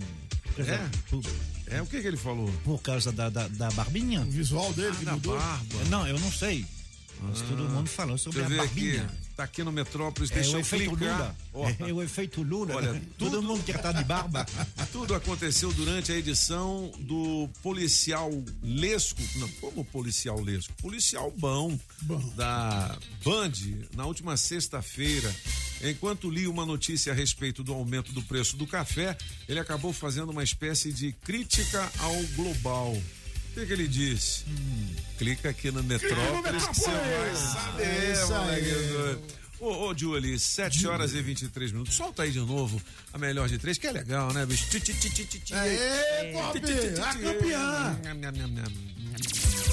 É? 0.58 0.78
Por, 1.10 1.24
É, 1.68 1.82
o 1.82 1.86
que 1.88 2.00
que 2.02 2.08
ele 2.08 2.18
falou? 2.18 2.52
por 2.64 2.80
causa 2.82 3.12
da, 3.12 3.30
da, 3.30 3.48
da 3.48 3.72
barbinha? 3.72 4.22
O 4.22 4.26
visual 4.32 4.72
dele 4.74 4.96
que 4.96 5.06
Da 5.06 5.14
mudou. 5.14 5.38
barba. 5.38 5.84
Não, 5.90 6.08
eu 6.08 6.20
não 6.20 6.32
sei. 6.32 6.66
Mas 7.30 7.42
todo 7.42 7.64
mundo 7.70 7.90
falou 7.90 8.18
sobre 8.18 8.40
Você 8.40 8.46
a 8.46 8.50
vê 8.50 8.60
aqui, 8.60 8.66
barbinha. 8.98 9.10
tá 9.36 9.44
aqui 9.44 9.64
no 9.64 9.72
Metrópolis, 9.72 10.30
É 10.32 10.36
deixa 10.36 10.52
eu 10.52 10.60
efeito 10.60 10.96
clicar. 10.96 11.18
Lula. 11.18 11.36
Ó, 11.80 11.86
É 11.88 11.94
o 11.94 12.02
efeito 12.04 12.44
Lula. 12.44 12.76
Olha, 12.76 12.94
todo 13.18 13.32
tudo- 13.32 13.42
mundo 13.44 13.64
quer 13.64 13.76
estar 13.78 13.92
de 13.92 14.04
barba. 14.04 14.46
Tudo 14.92 15.16
aconteceu 15.16 15.72
durante 15.74 16.12
a 16.12 16.16
edição 16.16 16.92
do 17.00 17.50
policial 17.64 18.30
Lesco. 18.62 19.22
Não, 19.38 19.48
como 19.54 19.84
policial 19.86 20.40
Lesco? 20.40 20.72
Policial 20.82 21.34
bom, 21.36 21.78
Bom. 22.04 22.20
da 22.36 22.96
Band 23.24 23.52
na 23.96 24.06
última 24.06 24.38
sexta-feira. 24.38 25.34
Enquanto 25.82 26.30
li 26.30 26.48
uma 26.48 26.66
notícia 26.66 27.12
a 27.12 27.16
respeito 27.16 27.64
do 27.64 27.74
aumento 27.74 28.14
do 28.14 28.22
preço 28.22 28.56
do 28.56 28.66
café, 28.68 29.18
ele 29.50 29.60
acabou 29.60 29.92
fazendo 29.92 30.30
uma 30.30 30.44
espécie 30.44 30.94
de 30.94 31.12
crítica 31.12 31.92
ao 32.00 32.16
global. 32.36 32.96
O 33.54 33.56
que, 33.56 33.68
que 33.68 33.74
ele 33.74 33.88
disse? 33.88 34.46
Clica 35.18 35.50
aqui 35.50 35.70
no 35.70 35.84
Metrópolis 35.84 36.66
que 36.68 36.76
você 36.76 36.90
vai 36.90 37.36
saber, 37.36 37.84
É 37.84 38.12
isso 38.14 38.34
aí. 38.34 38.40
moleque. 38.40 39.34
Ô, 39.60 39.88
ô, 39.90 39.98
Julie, 39.98 40.40
7 40.40 40.88
horas 40.88 41.14
e 41.14 41.22
23 41.22 41.72
minutos. 41.72 41.94
Solta 41.94 42.24
aí 42.24 42.32
de 42.32 42.40
novo 42.40 42.82
a 43.14 43.18
melhor 43.18 43.48
de 43.48 43.58
três, 43.60 43.78
que 43.78 43.86
é 43.88 43.92
legal, 43.92 44.34
né, 44.34 44.44
bicho? 44.46 44.68
Ti, 44.70 44.80
ti, 44.80 44.94
ti, 44.94 45.10
ti, 45.10 45.24
ti, 45.26 45.40
ti. 45.40 45.54
Aê, 45.54 46.34
ti, 46.52 46.60
ti, 46.60 47.00
A 47.00 47.14
campeã! 47.14 48.00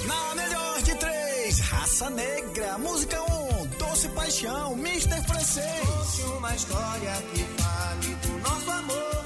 Na 0.06 0.34
melhor 0.34 0.82
de 0.82 0.94
três, 0.94 1.58
raça 1.60 2.10
negra, 2.10 2.78
música 2.78 3.20
1, 3.20 3.62
um, 3.62 3.66
doce 3.78 4.08
paixão, 4.10 4.78
Mr. 4.78 5.22
Francês. 5.26 6.18
uma 6.36 6.54
história 6.54 7.12
que 7.34 7.62
fale 7.62 8.14
do 8.14 8.38
nosso 8.38 8.70
amor. 8.70 9.19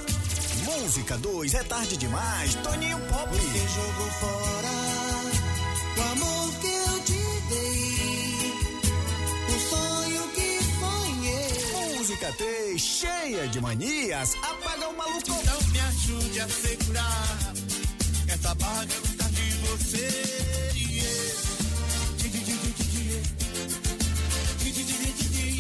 Música 0.81 1.17
2 1.19 1.55
é 1.55 1.63
tarde 1.63 1.97
demais, 1.97 2.55
Toninho 2.57 2.99
Pop. 3.09 3.29
Você 3.31 3.69
jogou 3.69 4.11
fora 4.21 4.69
o 5.97 6.03
amor 6.13 6.55
que 6.61 6.67
eu 6.67 7.01
te 7.05 7.23
dei, 7.49 8.53
o 9.49 9.61
sonho 9.71 10.29
que 10.29 10.59
sonhei. 10.81 11.97
Música 11.97 12.33
3, 12.37 12.81
cheia 12.81 13.49
de 13.49 13.61
manias, 13.61 14.35
apaga 14.43 14.89
o 14.89 14.97
maluco. 14.97 15.31
Então 15.31 15.69
me 15.71 15.81
ajude 15.81 16.41
a 16.41 16.49
segurar 16.49 17.55
essa 18.29 18.55
bagunça 18.55 19.15
tá 19.19 19.29
de 19.29 19.51
você. 19.67 20.35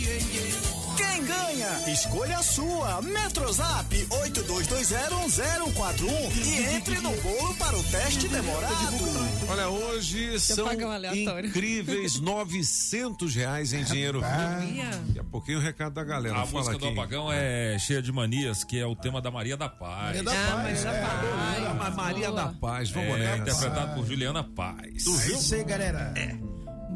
Yeah, 0.04 0.20
yeah, 0.34 0.48
yeah 0.48 0.73
de 0.94 1.02
você. 1.02 1.90
Escolha 1.90 2.38
a 2.38 2.42
sua. 2.42 3.02
Metrozap 3.02 3.94
82201041 4.06 6.36
e 6.44 6.74
entre 6.76 6.98
no 7.00 7.10
bolo 7.20 7.54
para 7.56 7.76
o 7.76 7.82
teste 7.84 8.28
demorado. 8.28 8.74
Olha, 9.48 9.68
hoje 9.68 10.38
são 10.40 10.66
um 10.66 11.40
incríveis 11.44 12.18
900 12.20 13.34
reais 13.34 13.72
em 13.72 13.82
dinheiro 13.84 14.20
vivo. 14.20 14.32
Daqui 15.06 15.18
a 15.20 15.24
pouquinho 15.24 15.58
o 15.58 15.62
recado 15.62 15.94
da 15.94 16.04
galera. 16.04 16.40
A 16.40 16.46
música 16.46 16.78
do. 16.78 16.88
Apagão 16.88 17.32
é 17.32 17.78
cheia 17.78 18.02
de 18.02 18.12
manias, 18.12 18.62
que 18.64 18.78
é 18.78 18.86
o 18.86 18.94
tema 18.94 19.20
da 19.20 19.30
Maria 19.30 19.56
da 19.56 19.68
Paz. 19.68 20.16
Maria 20.16 20.22
da 20.22 20.32
Ah, 20.32 20.52
Paz. 20.52 20.62
mas 20.64 20.84
é. 20.84 21.02
já 21.62 21.74
Ma- 21.74 21.90
Maria 21.90 22.30
da 22.32 22.46
Paz, 22.48 22.90
vamos 22.90 23.16
É, 23.16 23.18
nessa. 23.18 23.38
interpretado 23.42 23.94
por 23.94 24.06
Juliana 24.06 24.44
Paz. 24.44 25.06
É 25.06 25.32
isso 25.32 25.54
aí, 25.54 25.64
galera. 25.64 26.12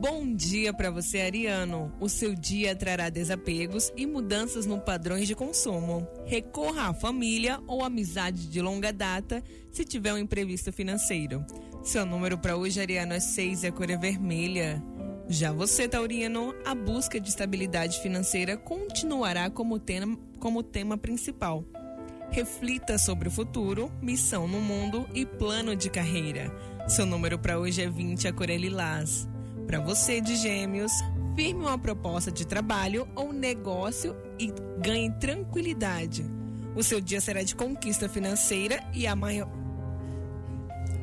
Bom 0.01 0.33
dia 0.33 0.73
para 0.73 0.93
você, 0.93 1.23
Ariano. 1.23 1.93
O 1.99 2.09
seu 2.09 2.33
dia 2.33 2.77
trará 2.77 3.11
desapegos 3.11 3.93
e 3.97 4.07
mudanças 4.07 4.65
no 4.65 4.79
padrões 4.79 5.27
de 5.27 5.35
consumo. 5.35 6.07
Recorra 6.25 6.91
à 6.91 6.95
família 6.95 7.59
ou 7.67 7.83
amizade 7.83 8.47
de 8.47 8.63
longa 8.63 8.93
data 8.93 9.43
se 9.73 9.85
tiver 9.85 10.15
um 10.15 10.19
imprevisto 10.19 10.73
financeiro. 10.73 11.45
Seu 11.83 12.07
número 12.07 12.39
para 12.39 12.57
hoje, 12.57 12.81
Ariano, 12.81 13.13
é 13.13 13.19
6 13.19 13.65
e 13.65 13.67
a 13.67 13.73
cor 13.73 13.91
é 13.91 13.97
vermelha. 13.97 14.81
Já 15.29 15.51
você, 15.51 15.89
Taurino, 15.89 16.55
a 16.65 16.77
busca 16.77 17.19
de 17.19 17.29
estabilidade 17.29 18.01
financeira 18.01 18.57
continuará 18.57 19.51
como 19.51 19.81
tema, 19.81 20.17
como 20.39 20.63
tema 20.63 20.97
principal. 20.97 21.65
Reflita 22.31 22.99
sobre 22.99 23.27
o 23.27 23.33
futuro, 23.33 23.91
missão 24.01 24.47
no 24.47 24.61
mundo 24.61 25.09
e 25.13 25.27
plano 25.27 25.75
de 25.75 25.91
carreira. 25.91 26.55
Seu 26.87 27.05
número 27.05 27.37
para 27.37 27.59
hoje 27.59 27.83
é 27.83 27.91
20, 27.91 28.29
a 28.29 28.33
cor 28.33 28.49
é 28.49 28.57
lilás. 28.57 29.29
Para 29.69 29.81
você 29.81 30.19
de 30.19 30.35
Gêmeos, 30.35 30.91
firme 31.37 31.61
uma 31.61 31.77
proposta 31.77 32.33
de 32.33 32.47
trabalho 32.47 33.07
ou 33.15 33.35
negócio 33.35 34.17
e 34.39 34.51
ganhe 34.83 35.11
tranquilidade. 35.21 36.25
O 36.75 36.83
seu 36.83 37.03
dia 37.03 37.21
será 37.21 37.43
de 37.43 37.55
conquista 37.55 38.09
financeira 38.09 38.83
e 38.95 39.07
a 39.07 39.15
maior 39.15 39.47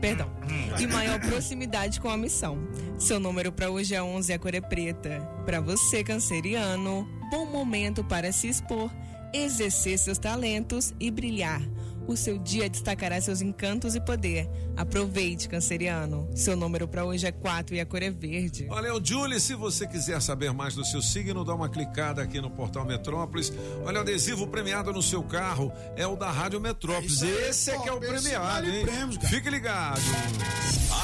Perdão. 0.01 0.31
E 0.79 0.87
maior 0.87 1.19
proximidade 1.19 2.01
com 2.01 2.09
a 2.09 2.17
missão. 2.17 2.57
Seu 2.97 3.19
número 3.19 3.51
para 3.51 3.69
hoje 3.69 3.93
é 3.93 4.01
11, 4.01 4.33
a 4.33 4.39
cor 4.39 4.55
é 4.55 4.61
preta. 4.61 5.19
Para 5.45 5.61
você, 5.61 6.03
canceriano, 6.03 7.07
bom 7.29 7.45
momento 7.45 8.03
para 8.03 8.31
se 8.31 8.47
expor, 8.47 8.91
exercer 9.31 9.99
seus 9.99 10.17
talentos 10.17 10.91
e 10.99 11.11
brilhar. 11.11 11.61
O 12.07 12.15
seu 12.15 12.37
dia 12.37 12.69
destacará 12.69 13.19
seus 13.19 13.41
encantos 13.41 13.95
e 13.95 13.99
poder. 13.99 14.47
Aproveite, 14.77 15.49
canceriano. 15.49 16.29
Seu 16.35 16.55
número 16.55 16.87
para 16.87 17.03
hoje 17.03 17.25
é 17.25 17.31
4 17.31 17.75
e 17.75 17.79
a 17.79 17.85
cor 17.85 18.03
é 18.03 18.11
verde. 18.11 18.65
Valeu, 18.67 18.99
Julie. 19.03 19.39
Se 19.39 19.55
você 19.55 19.87
quiser 19.87 20.21
saber 20.21 20.53
mais 20.53 20.75
do 20.75 20.85
seu 20.85 21.01
signo, 21.01 21.43
dá 21.43 21.55
uma 21.55 21.67
clicada 21.69 22.21
aqui 22.21 22.39
no 22.39 22.49
portal 22.51 22.85
Metrópolis. 22.85 23.51
Olha, 23.83 23.99
o 23.99 24.01
adesivo 24.01 24.45
premiado 24.47 24.93
no 24.93 25.01
seu 25.01 25.23
carro 25.23 25.71
é 25.95 26.05
o 26.05 26.15
da 26.15 26.29
Rádio 26.31 26.61
Metrópolis. 26.61 27.23
É 27.23 27.49
Esse 27.49 27.71
é 27.71 27.79
que 27.79 27.89
é 27.89 27.93
o 27.93 27.99
premiado, 27.99 28.45
vale 28.45 28.77
hein? 28.79 28.85
prêmios, 28.85 29.17
cara. 29.17 29.29
Fique 29.29 29.49
ligado. 29.49 30.01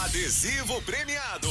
Adesivo 0.03 0.81
premiado. 0.83 1.47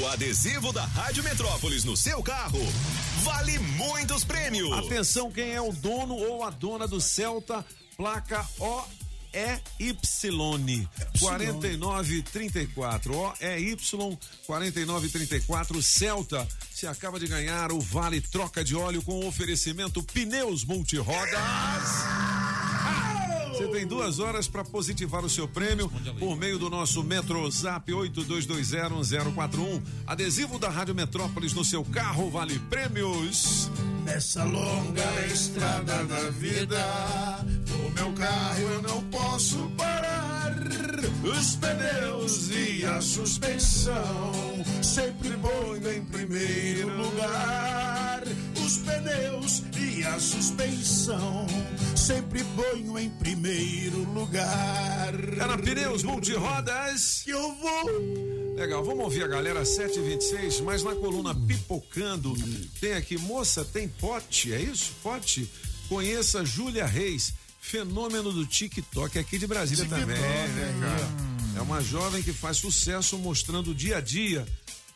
O 0.00 0.06
adesivo 0.08 0.72
da 0.72 0.84
Rádio 0.84 1.22
Metrópolis 1.24 1.84
no 1.84 1.96
seu 1.96 2.22
carro 2.22 2.60
vale 3.22 3.58
muitos 3.58 4.24
prêmios. 4.24 4.72
Atenção, 4.72 5.30
quem 5.30 5.52
é 5.52 5.60
o 5.60 5.72
dono 5.72 6.14
ou 6.14 6.44
a 6.44 6.50
dona 6.50 6.86
do 6.86 7.00
Celta, 7.00 7.64
placa 7.98 8.48
OEY 8.60 9.98
4934. 11.18 13.12
OEY 13.12 13.76
4934 14.46 15.82
Celta. 15.82 16.46
Você 16.70 16.86
acaba 16.86 17.18
de 17.18 17.26
ganhar 17.26 17.72
o 17.72 17.80
Vale 17.80 18.20
Troca 18.20 18.62
de 18.62 18.76
Óleo 18.76 19.02
com 19.02 19.26
oferecimento 19.26 20.00
Pneus 20.04 20.64
Multirodas. 20.64 21.38
Você 23.58 23.66
tem 23.66 23.84
duas 23.88 24.20
horas 24.20 24.46
para 24.46 24.62
positivar 24.64 25.24
o 25.24 25.28
seu 25.28 25.48
prêmio 25.48 25.90
por 26.20 26.36
meio 26.36 26.60
do 26.60 26.70
nosso 26.70 27.02
Metrozap 27.02 27.90
82201041. 27.90 29.82
Adesivo 30.06 30.60
da 30.60 30.68
Rádio 30.68 30.94
Metrópolis 30.94 31.52
no 31.54 31.64
seu 31.64 31.84
carro 31.84 32.30
vale 32.30 32.56
prêmios. 32.70 33.68
Nessa 34.04 34.44
longa 34.44 35.26
estrada 35.26 36.04
da 36.04 36.30
vida, 36.30 36.78
o 37.84 37.90
meu 37.90 38.12
carro 38.12 38.60
eu 38.60 38.80
não 38.80 39.02
posso 39.10 39.58
parar. 39.76 40.54
Os 41.24 41.56
pneus 41.56 42.50
e 42.50 42.86
a 42.86 43.00
suspensão 43.00 44.64
sempre 44.80 45.30
ponho 45.30 45.92
em 45.92 46.04
primeiro 46.04 46.96
lugar. 46.96 48.22
Os 48.64 48.78
pneus 48.78 49.64
e 49.76 50.04
a 50.04 50.20
suspensão 50.20 51.44
sempre 52.08 52.42
ponho 52.42 52.98
em 52.98 53.10
primeiro 53.10 54.02
lugar. 54.14 55.12
É 55.14 55.46
na 55.46 55.58
Pneus 55.58 56.02
Multirodas. 56.02 57.20
Que 57.22 57.32
eu 57.32 57.54
vou. 57.56 58.54
Legal, 58.56 58.82
vamos 58.82 59.04
ouvir 59.04 59.24
a 59.24 59.26
galera 59.26 59.62
726, 59.62 60.62
mas 60.62 60.82
na 60.82 60.94
coluna 60.94 61.34
Pipocando 61.34 62.34
tem 62.80 62.94
aqui, 62.94 63.18
moça, 63.18 63.62
tem 63.62 63.86
pote, 63.86 64.54
é 64.54 64.58
isso? 64.58 64.92
Pote? 65.02 65.50
Conheça 65.86 66.46
Júlia 66.46 66.86
Reis, 66.86 67.34
fenômeno 67.60 68.32
do 68.32 68.46
TikTok 68.46 69.18
aqui 69.18 69.38
de 69.38 69.46
Brasília 69.46 69.84
TikTok, 69.84 70.00
também, 70.00 70.18
né, 70.18 70.72
aí, 70.74 70.80
cara? 70.80 71.08
É 71.58 71.60
uma 71.60 71.82
jovem 71.82 72.22
que 72.22 72.32
faz 72.32 72.56
sucesso 72.56 73.18
mostrando 73.18 73.72
o 73.72 73.74
dia 73.74 73.98
a 73.98 74.00
dia 74.00 74.46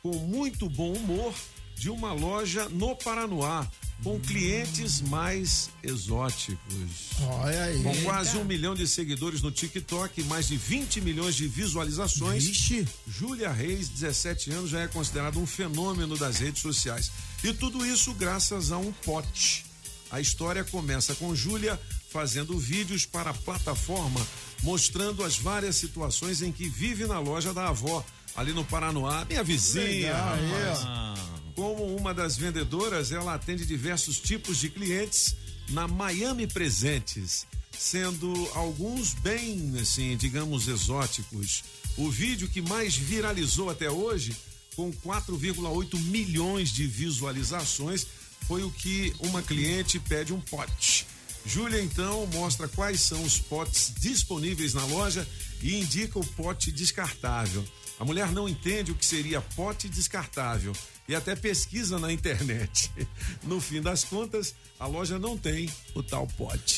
com 0.02 0.16
muito 0.16 0.66
bom 0.66 0.94
humor 0.94 1.34
de 1.76 1.90
uma 1.90 2.14
loja 2.14 2.70
no 2.70 2.96
Paranoá, 2.96 3.66
com 4.02 4.18
clientes 4.18 5.00
mais 5.00 5.70
exóticos. 5.82 7.10
Olha 7.20 7.64
aí. 7.64 7.82
Com 7.82 8.02
quase 8.02 8.36
um 8.36 8.44
milhão 8.44 8.74
de 8.74 8.86
seguidores 8.86 9.40
no 9.42 9.50
TikTok 9.50 10.20
e 10.20 10.24
mais 10.24 10.48
de 10.48 10.56
20 10.56 11.00
milhões 11.00 11.34
de 11.34 11.46
visualizações. 11.46 12.44
Vixe. 12.44 12.86
Júlia 13.06 13.50
Reis, 13.50 13.88
17 13.88 14.50
anos, 14.50 14.70
já 14.70 14.80
é 14.80 14.88
considerada 14.88 15.38
um 15.38 15.46
fenômeno 15.46 16.16
das 16.16 16.38
redes 16.38 16.62
sociais. 16.62 17.10
E 17.44 17.52
tudo 17.52 17.84
isso 17.86 18.12
graças 18.14 18.72
a 18.72 18.78
um 18.78 18.92
pote. 18.92 19.64
A 20.10 20.20
história 20.20 20.64
começa 20.64 21.14
com 21.14 21.34
Júlia 21.34 21.80
fazendo 22.10 22.58
vídeos 22.58 23.06
para 23.06 23.30
a 23.30 23.34
plataforma, 23.34 24.20
mostrando 24.62 25.24
as 25.24 25.38
várias 25.38 25.76
situações 25.76 26.42
em 26.42 26.52
que 26.52 26.68
vive 26.68 27.06
na 27.06 27.18
loja 27.18 27.54
da 27.54 27.68
avó, 27.68 28.04
ali 28.36 28.52
no 28.52 28.64
Paranoá, 28.64 29.24
minha 29.24 29.42
vizinha. 29.42 30.12
Legal, 30.12 30.34
aí, 30.34 30.50
rapaz. 30.50 31.41
Como 31.54 31.94
uma 31.96 32.14
das 32.14 32.36
vendedoras, 32.36 33.12
ela 33.12 33.34
atende 33.34 33.66
diversos 33.66 34.18
tipos 34.18 34.58
de 34.58 34.70
clientes 34.70 35.36
na 35.68 35.86
Miami 35.86 36.46
Presentes, 36.46 37.46
sendo 37.78 38.32
alguns 38.54 39.12
bem, 39.14 39.74
assim, 39.78 40.16
digamos, 40.16 40.66
exóticos. 40.66 41.62
O 41.96 42.10
vídeo 42.10 42.48
que 42.48 42.62
mais 42.62 42.96
viralizou 42.96 43.68
até 43.68 43.90
hoje, 43.90 44.34
com 44.74 44.90
4,8 44.90 45.98
milhões 46.04 46.70
de 46.70 46.86
visualizações, 46.86 48.06
foi 48.46 48.62
o 48.62 48.70
que 48.70 49.14
uma 49.20 49.42
cliente 49.42 50.00
pede 50.00 50.32
um 50.32 50.40
pote. 50.40 51.06
Júlia 51.44 51.82
então 51.82 52.26
mostra 52.28 52.66
quais 52.68 53.00
são 53.00 53.22
os 53.22 53.38
potes 53.38 53.92
disponíveis 54.00 54.72
na 54.72 54.84
loja 54.86 55.26
e 55.60 55.78
indica 55.80 56.18
o 56.18 56.26
pote 56.26 56.72
descartável. 56.72 57.64
A 57.98 58.04
mulher 58.04 58.32
não 58.32 58.48
entende 58.48 58.90
o 58.90 58.94
que 58.94 59.04
seria 59.04 59.40
pote 59.40 59.88
descartável 59.88 60.72
e 61.08 61.14
até 61.14 61.34
pesquisa 61.36 61.98
na 61.98 62.12
internet. 62.12 62.90
No 63.44 63.60
fim 63.60 63.82
das 63.82 64.04
contas, 64.04 64.54
a 64.78 64.86
loja 64.86 65.18
não 65.18 65.36
tem 65.36 65.68
o 65.94 66.02
tal 66.02 66.26
pote. 66.28 66.76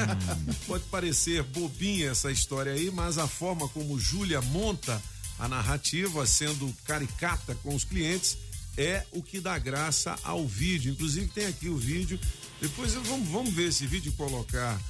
Pode 0.66 0.84
parecer 0.84 1.42
bobinha 1.42 2.10
essa 2.10 2.30
história 2.30 2.72
aí, 2.72 2.90
mas 2.90 3.18
a 3.18 3.26
forma 3.28 3.68
como 3.68 3.98
Júlia 3.98 4.40
monta 4.40 5.00
a 5.38 5.46
narrativa, 5.48 6.26
sendo 6.26 6.72
caricata 6.84 7.54
com 7.56 7.74
os 7.74 7.84
clientes, 7.84 8.38
é 8.78 9.04
o 9.12 9.22
que 9.22 9.40
dá 9.40 9.58
graça 9.58 10.16
ao 10.22 10.46
vídeo. 10.46 10.92
Inclusive 10.92 11.26
tem 11.28 11.46
aqui 11.46 11.68
o 11.68 11.76
vídeo. 11.76 12.18
Depois 12.60 12.94
vamos, 12.94 13.28
vamos 13.28 13.52
ver 13.52 13.68
esse 13.68 13.86
vídeo 13.86 14.10
e 14.10 14.16
colocar 14.16 14.80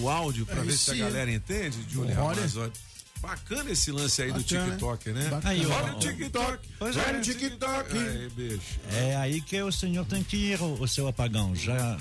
o 0.00 0.08
áudio 0.08 0.46
para 0.46 0.60
É, 0.60 0.64
ver 0.64 0.76
se 0.76 0.90
a 0.90 0.94
galera 0.94 1.30
entende, 1.30 1.76
Júlia 1.90 2.18
Olha. 2.20 2.36
Ramazotti. 2.36 2.78
Bacana 3.20 3.70
esse 3.70 3.90
lance 3.90 4.22
aí 4.22 4.30
do 4.32 4.40
Bacana, 4.40 4.70
TikTok, 4.70 5.10
né? 5.12 5.24
Bacana. 5.28 5.48
Aí, 5.50 5.66
ó, 5.66 5.70
Olha 5.74 5.94
o. 5.94 5.98
TikTok. 5.98 6.68
Pois 6.78 6.96
Olha 6.96 7.16
é. 7.16 7.18
o 7.18 7.22
TikTok. 7.22 7.96
Aí, 7.98 8.28
bicho. 8.30 8.80
É 8.92 9.16
aí 9.16 9.40
que 9.40 9.60
o 9.62 9.72
senhor 9.72 10.04
tem 10.06 10.22
que 10.22 10.36
ir, 10.36 10.60
o, 10.60 10.80
o 10.82 10.86
seu 10.88 11.08
apagão. 11.08 11.54
Já 11.56 11.96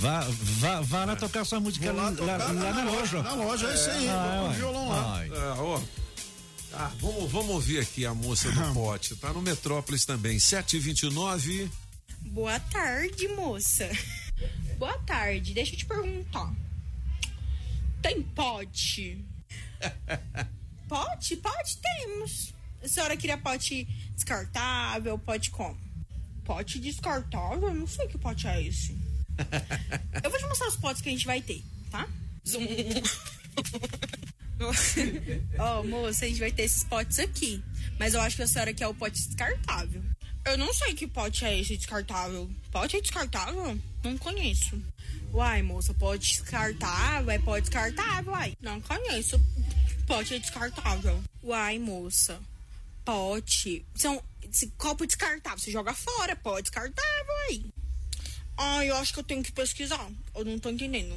vá, 0.00 0.20
vá, 0.30 0.80
vá 0.80 1.04
lá 1.04 1.14
tocar 1.16 1.44
sua 1.44 1.60
música 1.60 1.92
lá 1.92 2.04
lá, 2.10 2.12
tocar 2.16 2.36
lá- 2.38 2.52
lá 2.52 2.72
na 2.72 2.84
loja. 2.90 3.22
Na 3.22 3.34
loja, 3.34 3.68
é 3.70 3.74
isso 3.74 3.90
aí. 3.90 4.08
Ah, 4.08 4.48
o 4.50 4.52
violão 4.54 4.88
lá. 4.88 5.16
Ai. 5.18 5.30
Ah, 5.34 5.54
ó. 5.58 5.80
Ah, 6.72 6.90
vamos, 7.00 7.30
vamos 7.30 7.50
ouvir 7.50 7.78
aqui 7.78 8.04
a 8.04 8.12
moça 8.14 8.50
do 8.50 8.74
pote. 8.74 9.14
Tá 9.16 9.32
no 9.32 9.40
Metrópolis 9.42 10.04
também. 10.04 10.38
729. 10.38 11.70
Boa 12.22 12.58
tarde, 12.60 13.28
moça. 13.28 13.88
Boa 14.78 14.98
tarde. 15.00 15.54
Deixa 15.54 15.72
eu 15.74 15.78
te 15.78 15.86
perguntar. 15.86 16.52
Tem 18.02 18.20
pote? 18.22 19.24
pote? 20.88 21.36
Pote 21.36 21.78
temos. 21.78 22.54
A 22.82 22.88
senhora 22.88 23.16
queria 23.16 23.38
pote 23.38 23.84
descartável, 24.14 25.18
pote 25.18 25.50
como? 25.50 25.78
Pote 26.44 26.78
descartável? 26.78 27.74
Não 27.74 27.86
sei 27.86 28.06
que 28.06 28.18
pote 28.18 28.46
é 28.46 28.62
esse. 28.62 28.96
Eu 30.22 30.30
vou 30.30 30.38
te 30.38 30.46
mostrar 30.46 30.68
os 30.68 30.76
potes 30.76 31.02
que 31.02 31.08
a 31.08 31.12
gente 31.12 31.26
vai 31.26 31.40
ter, 31.40 31.62
tá? 31.90 32.08
Zoom. 32.46 32.66
Ó, 35.58 35.82
moça, 35.82 36.24
a 36.24 36.28
gente 36.28 36.40
vai 36.40 36.52
ter 36.52 36.62
esses 36.62 36.84
potes 36.84 37.18
aqui. 37.18 37.62
Mas 37.98 38.14
eu 38.14 38.20
acho 38.20 38.36
que 38.36 38.42
a 38.42 38.46
senhora 38.46 38.72
quer 38.72 38.86
o 38.86 38.94
pote 38.94 39.26
descartável. 39.26 40.02
Eu 40.44 40.56
não 40.56 40.72
sei 40.72 40.94
que 40.94 41.06
pote 41.06 41.44
é 41.44 41.58
esse 41.58 41.76
descartável. 41.76 42.48
Pote 42.70 42.96
é 42.96 43.00
descartável? 43.00 43.78
Não 44.02 44.16
conheço. 44.16 44.80
Uai, 45.36 45.60
moça, 45.60 45.92
pote 45.92 46.30
descartável 46.30 47.30
é 47.30 47.38
pote 47.38 47.68
descartável, 47.68 48.32
uai. 48.32 48.56
Não 48.58 48.80
conheço. 48.80 49.38
Pote 50.06 50.32
é 50.32 50.38
descartável. 50.38 51.22
Uai, 51.44 51.78
moça. 51.78 52.40
Pote. 53.04 53.84
São 53.94 54.22
esse 54.42 54.68
copo 54.78 55.06
descartável. 55.06 55.58
Você 55.58 55.70
joga 55.70 55.92
fora, 55.92 56.34
pote 56.36 56.62
descartável 56.62 57.34
aí. 57.50 57.66
Ai, 58.56 58.88
eu 58.88 58.96
acho 58.96 59.12
que 59.12 59.20
eu 59.20 59.24
tenho 59.24 59.42
que 59.42 59.52
pesquisar. 59.52 60.08
Eu 60.34 60.42
não 60.46 60.58
tô 60.58 60.70
entendendo. 60.70 61.14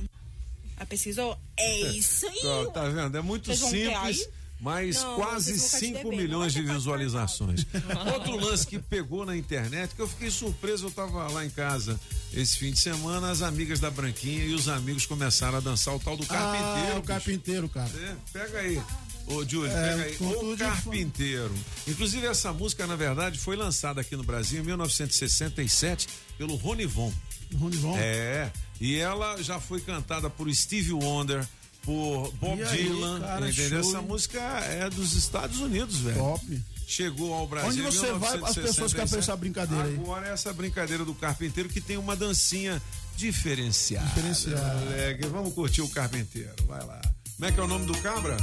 Ah, 0.76 0.86
pesquisou? 0.86 1.40
É 1.56 1.80
isso 1.96 2.28
aí. 2.28 2.42
Ó, 2.44 2.66
tá 2.72 2.90
vendo? 2.90 3.18
É 3.18 3.22
muito 3.22 3.56
simples. 3.56 4.28
Mas 4.60 5.02
Não, 5.02 5.16
quase 5.16 5.58
vocês 5.58 5.60
vão 5.62 5.70
ficar 5.70 5.80
de 5.80 5.88
5 6.00 6.10
bebê, 6.10 6.24
milhões 6.24 6.54
de 6.54 6.62
visualizações. 6.62 7.66
Outro 8.14 8.36
lance 8.38 8.68
que 8.68 8.78
pegou 8.78 9.26
na 9.26 9.38
internet, 9.38 9.96
que 9.96 10.02
eu 10.02 10.08
fiquei 10.08 10.30
surpreso, 10.30 10.88
eu 10.88 10.92
tava 10.92 11.28
lá 11.30 11.46
em 11.46 11.50
casa 11.50 12.00
esse 12.34 12.58
fim 12.58 12.72
de 12.72 12.80
semana, 12.80 13.32
as 13.32 13.42
amigas 13.42 13.80
da 13.80 13.90
Branquinha 13.90 14.44
e 14.46 14.54
os 14.54 14.68
amigos 14.68 15.06
começaram 15.06 15.58
a 15.58 15.62
dançar 15.62 15.96
o 15.96 16.00
tal 16.00 16.16
do 16.18 16.26
carpinteiro. 16.26 16.68
Ah, 16.78 16.92
o 16.92 16.96
bicho. 16.96 17.04
carpinteiro, 17.04 17.70
cara. 17.70 17.90
É, 17.90 18.16
pega 18.34 18.60
aí. 18.60 18.82
Ô, 19.28 19.46
Júlio, 19.46 19.72
É, 19.72 19.92
pega 19.92 20.04
aí. 20.04 20.18
O 20.20 20.56
de 20.56 20.64
Carpinteiro. 20.64 21.54
Inclusive, 21.88 22.26
essa 22.28 22.52
música, 22.52 22.86
na 22.86 22.96
verdade, 22.96 23.40
foi 23.40 23.56
lançada 23.56 24.02
aqui 24.02 24.16
no 24.16 24.24
Brasil 24.24 24.62
em 24.62 24.66
1967 24.66 26.08
pelo 26.38 26.56
Ronivon. 26.56 27.14
Ronivon? 27.58 27.96
É. 27.98 28.52
E 28.82 28.98
ela 28.98 29.42
já 29.42 29.60
foi 29.60 29.82
cantada 29.82 30.30
por 30.30 30.54
Stevie 30.54 30.94
Wonder, 30.94 31.46
por 31.90 32.32
Bob 32.34 32.60
E 32.60 32.64
aí, 32.64 32.84
Dylan. 32.84 33.20
cara, 33.20 33.50
entendeu? 33.50 33.82
show, 33.84 33.90
Essa 33.92 34.02
música 34.04 34.40
é 34.40 34.90
dos 34.92 35.14
Estados 35.14 35.60
Unidos, 35.60 35.98
velho. 35.98 36.18
Top. 36.18 36.62
Chegou 36.88 37.34
ao 37.34 37.48
Brasil. 37.48 37.70
Onde 37.70 37.82
você 37.98 38.12
vai, 38.14 38.36
as 38.44 38.56
pessoas 38.56 38.94
querem 38.94 39.06
1967. 39.08 39.18
essa 39.20 39.36
brincadeira 39.36 39.84
aí. 39.86 39.96
Agora 39.96 40.28
é 40.28 40.32
essa 40.34 40.54
brincadeira 40.54 41.04
do 41.04 41.14
carpinteiro 41.16 41.68
que 41.70 41.82
tem 41.82 41.98
uma 41.98 42.16
dancinha 42.16 42.80
diferenciada. 43.16 44.06
Diferenciada. 44.08 44.76
Moleque, 44.86 45.28
vamos 45.28 45.54
curtir 45.54 45.82
o 45.82 45.90
carpinteiro. 45.90 46.54
Vai 46.68 46.86
lá. 46.86 47.02
Como 47.36 47.50
é 47.50 47.52
que 47.52 47.60
é 47.60 47.64
o 47.64 47.68
nome 47.68 47.86
do 47.86 47.98
cabra? 48.00 48.38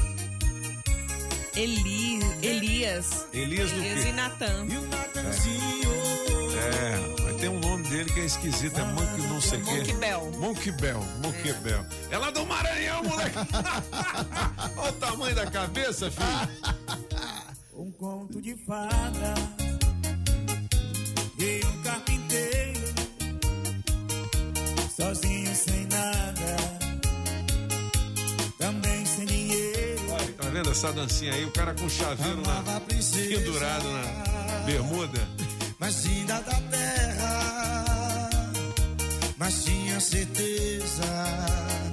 Eli, 1.55 2.19
Elias. 2.43 3.27
Elias 3.33 3.71
do 3.71 3.79
Elias 3.79 4.03
quê? 4.05 4.09
e 4.11 4.13
Natan. 4.13 4.67
É, 6.57 7.23
mas 7.23 7.37
tem 7.41 7.49
um 7.49 7.59
nome 7.61 7.83
dele 7.89 8.11
que 8.13 8.21
é 8.21 8.25
esquisito, 8.27 8.79
é 8.79 8.85
Monkey 8.85 9.23
não 9.27 9.41
sei 9.41 9.59
o 9.61 9.65
quê. 9.65 9.71
Monkey 9.73 9.93
Bell. 9.95 10.33
Monkey 10.39 10.73
Bell, 10.73 11.01
Monkey 11.23 11.53
Bell. 11.63 11.85
Ela 12.11 12.31
do 12.31 12.46
Maranhão, 12.77 13.03
moleque. 13.05 13.37
Olha 14.77 14.91
o 14.91 14.93
tamanho 14.95 15.35
da 15.35 15.47
cabeça, 15.47 16.11
filho. 16.11 16.29
Um 17.75 17.91
conto 17.93 18.41
de 18.41 18.55
fada 18.55 19.35
e 21.39 21.61
um 21.65 21.83
carpinteiro 21.83 22.81
sozinho 24.95 25.55
sem 25.55 25.87
nada, 25.87 26.57
também 28.59 29.07
sem 29.07 29.27
dinheiro. 29.27 30.03
Tá 30.37 30.49
vendo 30.51 30.71
essa 30.71 30.93
dancinha 30.93 31.33
aí? 31.33 31.45
O 31.45 31.53
cara 31.53 31.75
com 31.75 31.89
chaveiro 31.89 32.43
na, 32.43 32.81
pendurado 32.81 33.85
na 33.91 34.59
bermuda. 34.65 35.29
mas 35.79 36.05
vinda 36.05 36.41
da 36.41 36.61
terra, 36.71 38.31
mas 39.39 39.65
tinha 39.65 40.01
certeza 40.01 41.86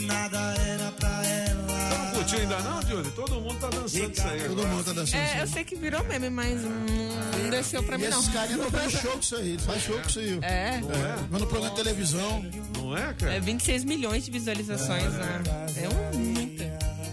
que 0.00 0.06
nada 0.06 0.38
era 0.66 0.90
pra 0.92 1.26
ela. 1.26 1.64
Não 2.04 2.10
curtiu 2.18 2.38
ainda 2.40 2.58
não, 2.60 2.82
Júlio? 2.82 3.10
Todo 3.12 3.40
mundo 3.40 3.54
tá 3.60 3.68
dançando 3.70 4.12
isso 4.12 4.22
aí. 4.26 4.40
Todo 4.40 4.52
agora. 4.52 4.68
mundo 4.68 4.84
tá 4.84 4.92
dançando 4.92 5.20
É, 5.20 5.42
eu 5.42 5.46
sei 5.46 5.64
que 5.64 5.76
virou 5.76 6.02
meme, 6.04 6.30
mas 6.30 6.60
não 6.62 7.50
desceu 7.50 7.82
pra 7.82 7.96
E 7.96 8.00
mim, 8.00 8.08
não. 8.08 8.18
esses 8.20 8.32
caras 8.32 8.56
não 8.56 8.70
fazem 8.70 8.90
show 9.00 9.12
com 9.12 9.18
isso 9.20 9.36
aí. 9.36 9.48
Eles 9.50 9.64
fazem 9.64 9.80
show 9.82 10.00
com 10.00 10.08
isso 10.08 10.18
aí. 10.18 10.38
É. 10.42 10.80
Não 10.80 10.90
é? 10.90 11.16
Vai 11.30 11.40
no 11.40 11.46
programa 11.46 11.70
de 11.70 11.76
televisão. 11.76 12.44
Não 12.76 12.96
é, 12.96 13.12
cara? 13.14 13.34
É 13.34 13.40
26 13.40 13.84
milhões 13.84 14.24
de 14.24 14.30
visualizações, 14.30 15.12
né? 15.12 15.42
É 15.76 15.88
um 15.88 16.18
muito. 16.18 16.43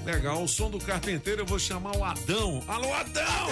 Legal, 0.05 0.43
o 0.43 0.47
som 0.47 0.69
do 0.69 0.79
carpinteiro 0.79 1.41
eu 1.41 1.45
vou 1.45 1.59
chamar 1.59 1.95
o 1.95 2.03
Adão. 2.03 2.63
Alô, 2.67 2.91
Adão! 2.91 3.47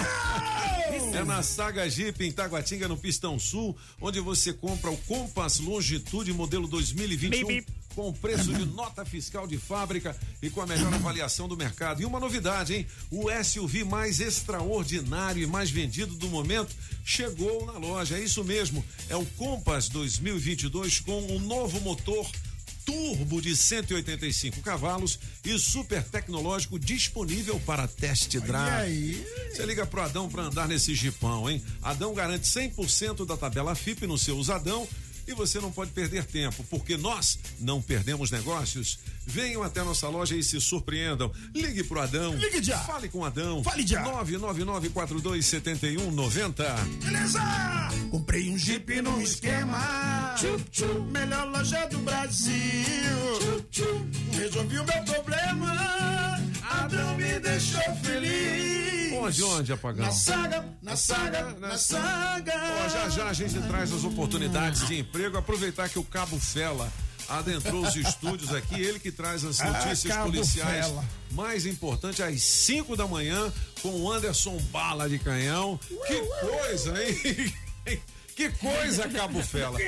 É 1.14 1.24
na 1.24 1.42
Saga 1.42 1.88
Jeep 1.88 2.24
em 2.24 2.32
Taguatinga, 2.32 2.88
no 2.88 2.96
Pistão 2.96 3.38
Sul, 3.38 3.76
onde 4.00 4.18
você 4.18 4.52
compra 4.52 4.90
o 4.90 4.96
Compass 4.96 5.60
Longitude 5.60 6.32
modelo 6.32 6.66
2021 6.66 7.62
com 7.94 8.12
preço 8.12 8.52
de 8.52 8.64
nota 8.64 9.04
fiscal 9.04 9.46
de 9.46 9.58
fábrica 9.58 10.16
e 10.40 10.48
com 10.48 10.60
a 10.60 10.66
melhor 10.66 10.92
avaliação 10.92 11.46
do 11.48 11.56
mercado. 11.56 12.02
E 12.02 12.04
uma 12.04 12.20
novidade, 12.20 12.74
hein? 12.74 12.86
O 13.10 13.26
SUV 13.44 13.84
mais 13.84 14.20
extraordinário 14.20 15.42
e 15.42 15.46
mais 15.46 15.70
vendido 15.70 16.14
do 16.14 16.28
momento 16.28 16.74
chegou 17.04 17.66
na 17.66 17.72
loja. 17.72 18.16
É 18.16 18.20
isso 18.20 18.42
mesmo, 18.44 18.84
é 19.08 19.16
o 19.16 19.26
Compass 19.26 19.88
2022 19.88 21.00
com 21.00 21.20
um 21.32 21.38
novo 21.40 21.80
motor 21.80 22.28
turbo 22.84 23.40
de 23.40 23.56
185 23.56 24.60
cavalos 24.60 25.18
e 25.44 25.58
super 25.58 26.02
tecnológico 26.02 26.78
disponível 26.78 27.60
para 27.66 27.86
test 27.88 28.36
drive. 28.38 29.26
Você 29.50 29.64
liga 29.64 29.86
pro 29.86 30.02
Adão 30.02 30.28
para 30.28 30.44
andar 30.44 30.68
nesse 30.68 30.94
jipão, 30.94 31.48
hein? 31.48 31.62
Adão 31.82 32.14
garante 32.14 32.46
100% 32.46 33.26
da 33.26 33.36
tabela 33.36 33.74
FIP 33.74 34.06
no 34.06 34.18
seu 34.18 34.36
usadão 34.36 34.88
e 35.30 35.34
você 35.34 35.60
não 35.60 35.70
pode 35.70 35.92
perder 35.92 36.24
tempo, 36.24 36.64
porque 36.68 36.96
nós 36.96 37.38
não 37.60 37.80
perdemos 37.80 38.30
negócios. 38.30 38.98
Venham 39.26 39.62
até 39.62 39.82
nossa 39.82 40.08
loja 40.08 40.34
e 40.34 40.42
se 40.42 40.60
surpreendam. 40.60 41.30
Ligue 41.54 41.84
pro 41.84 42.00
Adão. 42.00 42.34
Ligue 42.34 42.62
já. 42.62 42.78
Fale 42.78 43.08
com 43.08 43.24
Adão. 43.24 43.62
Fale 43.62 43.86
já. 43.86 44.02
999427190. 44.24 46.64
Beleza! 47.04 47.40
Comprei 48.10 48.50
um 48.50 48.58
Jeep 48.58 49.00
no 49.02 49.22
esquema. 49.22 50.34
Melhor 51.12 51.48
loja 51.48 51.86
do 51.86 51.98
Brasil. 51.98 52.52
Resolvi 54.32 54.78
o 54.78 54.84
meu 54.84 55.04
problema. 55.04 56.40
Adão 56.62 57.16
me 57.16 57.38
deixou 57.38 57.80
feliz. 58.02 58.89
Onde, 59.18 59.42
onde, 59.42 59.72
apagão? 59.72 60.06
Na 60.06 60.12
saga, 60.12 60.64
na 60.82 60.96
saga, 60.96 61.50
na 61.58 61.76
saga. 61.78 62.52
Ó, 62.84 62.88
já 62.88 63.08
já 63.08 63.28
a 63.28 63.32
gente 63.32 63.58
traz 63.68 63.92
as 63.92 64.04
oportunidades 64.04 64.86
de 64.86 64.98
emprego. 64.98 65.36
Aproveitar 65.38 65.88
que 65.88 65.98
o 65.98 66.04
Cabo 66.04 66.38
Fela 66.38 66.92
adentrou 67.28 67.84
os 67.86 67.94
estúdios 67.94 68.52
aqui, 68.52 68.80
ele 68.80 68.98
que 68.98 69.12
traz 69.12 69.44
as 69.44 69.60
Ah, 69.60 69.66
notícias 69.70 70.12
Cabo 70.12 70.32
policiais 70.32 70.86
Fela. 70.86 71.04
mais 71.32 71.64
importantes 71.66 72.20
às 72.20 72.42
5 72.42 72.96
da 72.96 73.06
manhã 73.06 73.52
com 73.82 73.88
o 73.90 74.10
Anderson 74.10 74.56
Bala 74.72 75.08
de 75.08 75.18
Canhão. 75.18 75.78
Que 76.06 76.20
coisa, 76.40 77.02
hein? 77.04 77.54
Que 78.36 78.48
coisa, 78.52 79.06
Cabo 79.06 79.42
Fela. 79.42 79.78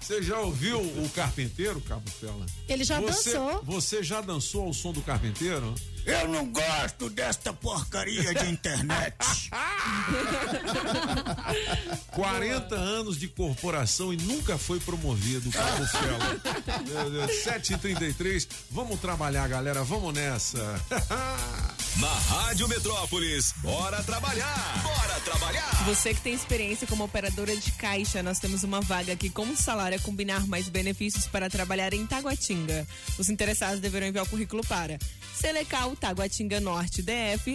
Você 0.00 0.20
já 0.22 0.38
ouviu 0.40 0.78
o 0.80 1.08
Carpinteiro, 1.14 1.80
Cabo 1.80 2.10
Fela? 2.10 2.44
Ele 2.68 2.84
já 2.84 3.00
Você- 3.00 3.32
dançou. 3.32 3.62
Você 3.64 4.02
já 4.02 4.20
dançou 4.20 4.66
ao 4.66 4.74
som 4.74 4.92
do 4.92 5.00
Carpinteiro? 5.00 5.74
Eu 6.06 6.28
não 6.28 6.46
gosto 6.46 7.08
desta 7.08 7.52
porcaria 7.52 8.34
de 8.34 8.50
internet. 8.50 9.14
40 12.12 12.74
anos 12.74 13.18
de 13.18 13.28
corporação 13.28 14.12
e 14.12 14.16
nunca 14.16 14.58
foi 14.58 14.78
promovido, 14.80 15.50
Cabo 15.50 15.86
Fela. 15.86 16.40
Meu 16.86 17.10
Deus, 17.10 17.30
7h33. 17.44 18.46
Vamos 18.70 19.00
trabalhar, 19.00 19.48
galera. 19.48 19.82
Vamos 19.82 20.12
nessa. 20.12 20.80
Na 22.00 22.08
Rádio 22.08 22.66
Metrópolis, 22.66 23.54
bora 23.58 24.02
trabalhar! 24.02 24.82
Bora 24.82 25.20
trabalhar! 25.20 25.84
Você 25.86 26.12
que 26.12 26.20
tem 26.22 26.34
experiência 26.34 26.88
como 26.88 27.04
operadora 27.04 27.56
de 27.56 27.70
caixa, 27.70 28.20
nós 28.20 28.40
temos 28.40 28.64
uma 28.64 28.80
vaga 28.80 29.12
aqui 29.12 29.30
com 29.30 29.54
salário 29.54 29.96
a 29.96 30.00
combinar 30.00 30.44
mais 30.48 30.68
benefícios 30.68 31.28
para 31.28 31.48
trabalhar 31.48 31.94
em 31.94 32.04
Taguatinga. 32.04 32.84
Os 33.16 33.30
interessados 33.30 33.78
deverão 33.78 34.08
enviar 34.08 34.24
o 34.24 34.28
currículo 34.28 34.66
para 34.66 34.98
Selecal 35.36 35.93
Taguatinga 35.94 36.60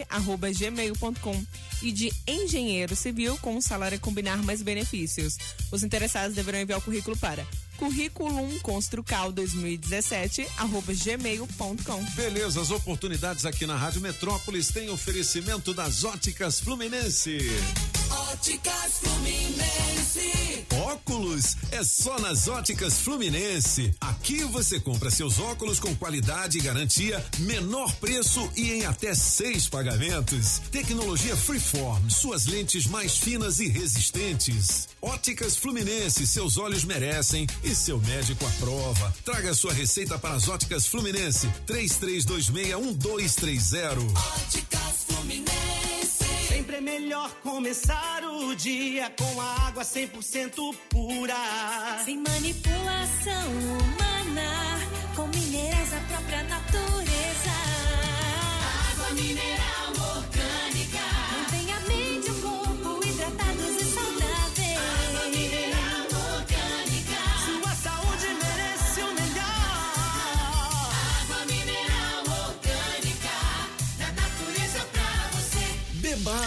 arroba 0.10 0.52
gmail.com 0.52 1.45
e 1.82 1.91
de 1.91 2.12
engenheiro 2.28 2.95
civil 2.95 3.38
com 3.38 3.60
salário 3.62 3.97
a 3.97 3.99
combinar 3.99 4.43
mais 4.43 4.62
benefícios. 4.62 5.38
Os 5.71 5.84
interessados 5.84 6.36
deverão 6.36 6.60
enviar 6.60 6.80
o 6.80 6.82
currículo 6.82 7.17
para 7.17 7.45
currículum 7.80 8.60
construcal 8.60 9.32
2017 9.32 10.46
arroba 10.58 10.94
gmail.com. 10.94 12.04
Beleza, 12.13 12.62
as 12.62 12.72
oportunidades 12.72 13.46
aqui 13.46 13.65
na 13.65 13.78
Rádio 13.78 14.02
Metrópolis 14.02 14.68
têm 14.68 14.89
oferecimento 14.89 15.74
das 15.74 16.04
óticas 16.04 16.60
Fluminense. 16.60 17.39
Óticas 18.32 19.00
Fluminense. 19.00 20.65
Óculos 20.76 21.56
é 21.72 21.84
só 21.84 22.20
nas 22.20 22.48
óticas 22.48 23.00
Fluminense. 23.00 23.94
Aqui 24.02 24.44
você 24.44 24.80
compra 24.80 25.10
seus 25.10 25.39
óculos 25.39 25.80
com 25.80 25.96
qualidade 25.96 26.58
e 26.58 26.62
garantia, 26.62 27.24
menor 27.39 27.94
preço 27.96 28.50
e 28.56 28.72
em 28.72 28.86
até 28.86 29.13
seis 29.13 29.70
pagamentos. 29.70 30.60
Tecnologia 30.72 31.36
Freeform, 31.36 32.10
suas 32.10 32.46
lentes 32.46 32.88
mais 32.88 33.18
finas 33.18 33.60
e 33.60 33.68
resistentes. 33.68 34.89
Óticas 35.20 35.58
Fluminense, 35.58 36.26
seus 36.26 36.58
olhos 36.58 36.86
merecem 36.86 37.46
e 37.62 37.76
seu 37.76 38.00
médico 38.00 38.46
aprova. 38.46 39.14
Traga 39.26 39.54
sua 39.54 39.74
receita 39.74 40.18
para 40.18 40.36
as 40.36 40.48
óticas 40.48 40.88
Fluminense. 40.88 41.46
33261230. 41.68 44.00
Óticas 44.46 45.04
Fluminense. 45.10 46.24
Sempre 46.48 46.78
é 46.78 46.82
melhor 46.82 47.30
começar 47.44 48.24
o 48.24 48.56
dia 48.56 49.10
com 49.10 49.42
a 49.42 49.68
água 49.68 49.84
100% 49.84 50.74
pura. 50.90 51.36
Sem 52.06 52.24
manipulação 52.24 53.52
humana, 53.52 54.80
com 55.18 55.28
minerais 55.28 55.90
da 55.92 56.00
própria 56.00 56.44
natureza. 56.44 57.52
Água 58.94 59.10
mineral 59.16 59.79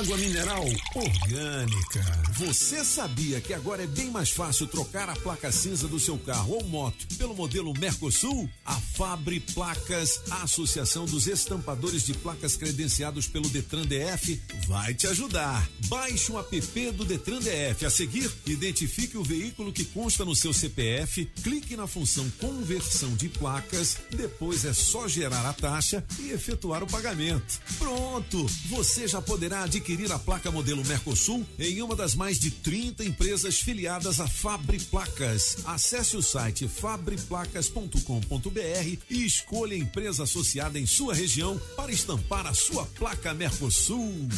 água 0.03 0.17
mineral 0.17 0.67
orgânica. 0.95 2.22
Você 2.39 2.83
sabia 2.83 3.43
que 3.43 3.53
agora 3.53 3.83
é 3.83 3.87
bem 3.87 4.11
mais 4.11 4.31
fácil 4.31 4.67
trocar 4.67 5.07
a 5.11 5.15
placa 5.15 5.53
cinza 5.53 5.87
do 5.87 6.01
seu 6.01 6.17
carro 6.17 6.55
ou 6.55 6.65
moto 6.65 7.07
pelo 7.19 7.35
modelo 7.35 7.75
Mercosul? 7.79 8.49
A 8.65 8.75
Fabre 8.75 9.39
Placas, 9.39 10.23
a 10.31 10.45
Associação 10.45 11.05
dos 11.05 11.27
Estampadores 11.27 12.07
de 12.07 12.15
Placas 12.15 12.57
credenciados 12.57 13.27
pelo 13.27 13.51
Detran 13.51 13.83
DF, 13.83 14.41
vai 14.67 14.95
te 14.95 15.07
ajudar. 15.09 15.69
Baixe 15.89 16.33
um 16.33 16.39
app 16.39 16.91
do 16.93 17.05
Detran 17.05 17.39
DF. 17.39 17.85
A 17.85 17.91
seguir, 17.91 18.31
identifique 18.47 19.19
o 19.19 19.23
veículo 19.23 19.71
que 19.71 19.85
consta 19.85 20.25
no 20.25 20.35
seu 20.35 20.55
CPF, 20.55 21.27
clique 21.43 21.77
na 21.77 21.87
função 21.87 22.31
conversão 22.41 23.15
de 23.15 23.29
placas, 23.29 23.99
depois 24.11 24.65
é 24.65 24.73
só 24.73 25.07
gerar 25.07 25.45
a 25.45 25.53
taxa 25.53 26.03
e 26.19 26.31
efetuar 26.31 26.83
o 26.83 26.87
pagamento. 26.87 27.61
Pronto! 27.79 28.47
Você 28.71 29.07
já 29.07 29.21
poderá 29.21 29.65
adquirir 29.65 30.11
a 30.11 30.19
placa 30.19 30.51
modelo 30.51 30.83
Mercosul 30.87 31.47
em 31.59 31.83
uma 31.83 31.95
das 31.95 32.15
mais 32.23 32.32
de 32.39 32.51
30 32.51 33.05
empresas 33.05 33.61
filiadas 33.61 34.21
à 34.21 34.29
Fabre 34.29 34.79
Placas. 34.79 35.59
Acesse 35.65 36.17
o 36.17 36.23
site 36.23 36.69
fabreplacas.com.br 36.69 38.99
e 39.11 39.25
escolha 39.25 39.75
a 39.75 39.79
empresa 39.79 40.25
associada 40.25 40.79
em 40.79 40.87
sua 40.87 41.15
região 41.15 41.59
para 41.77 41.93
estampar 41.93 42.47
a 42.47 42.55
sua 42.55 42.87
placa 42.87 43.35
Mercosul. 43.35 44.29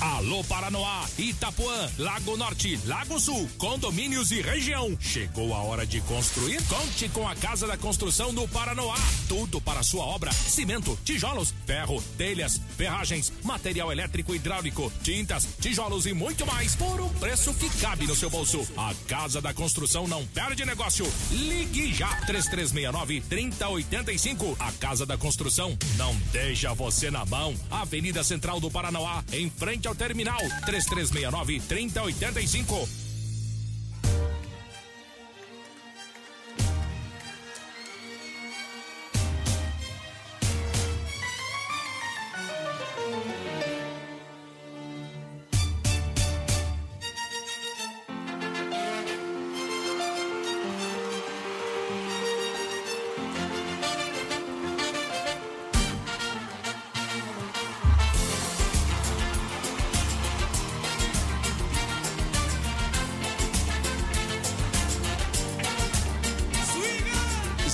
Alô 0.00 0.42
Paranoá, 0.44 1.04
Itapuã, 1.18 1.90
Lago 1.98 2.36
Norte, 2.36 2.78
Lago 2.84 3.18
Sul, 3.18 3.48
condomínios 3.56 4.30
e 4.30 4.42
região. 4.42 4.94
Chegou 5.00 5.54
a 5.54 5.62
hora 5.62 5.86
de 5.86 6.02
construir? 6.02 6.62
Conte 6.64 7.08
com 7.08 7.26
a 7.26 7.34
Casa 7.46 7.68
da 7.68 7.76
Construção 7.76 8.34
do 8.34 8.46
Paranoá. 8.48 8.98
Tudo 9.28 9.60
para 9.60 9.80
sua 9.84 10.04
obra: 10.04 10.32
cimento, 10.32 10.98
tijolos, 11.04 11.54
ferro, 11.64 12.02
telhas, 12.18 12.60
ferragens, 12.76 13.32
material 13.44 13.92
elétrico 13.92 14.34
e 14.34 14.36
hidráulico, 14.36 14.92
tintas, 15.00 15.46
tijolos 15.60 16.06
e 16.06 16.12
muito 16.12 16.44
mais 16.44 16.74
por 16.74 17.00
um 17.00 17.08
preço 17.08 17.54
que 17.54 17.70
cabe 17.78 18.04
no 18.04 18.16
seu 18.16 18.28
bolso. 18.28 18.66
A 18.76 18.92
Casa 19.06 19.40
da 19.40 19.54
Construção 19.54 20.08
não 20.08 20.26
perde 20.26 20.64
negócio. 20.64 21.06
Ligue 21.30 21.94
já 21.94 22.08
3369 22.22 23.20
3085. 23.20 24.56
A 24.58 24.72
Casa 24.72 25.06
da 25.06 25.16
Construção 25.16 25.78
não 25.96 26.16
deixa 26.32 26.74
você 26.74 27.12
na 27.12 27.24
mão. 27.24 27.54
Avenida 27.70 28.24
Central 28.24 28.58
do 28.58 28.72
Paranoá, 28.72 29.22
em 29.32 29.48
frente 29.48 29.86
ao 29.86 29.94
terminal 29.94 30.40
3369 30.64 31.60
3085. 31.60 33.05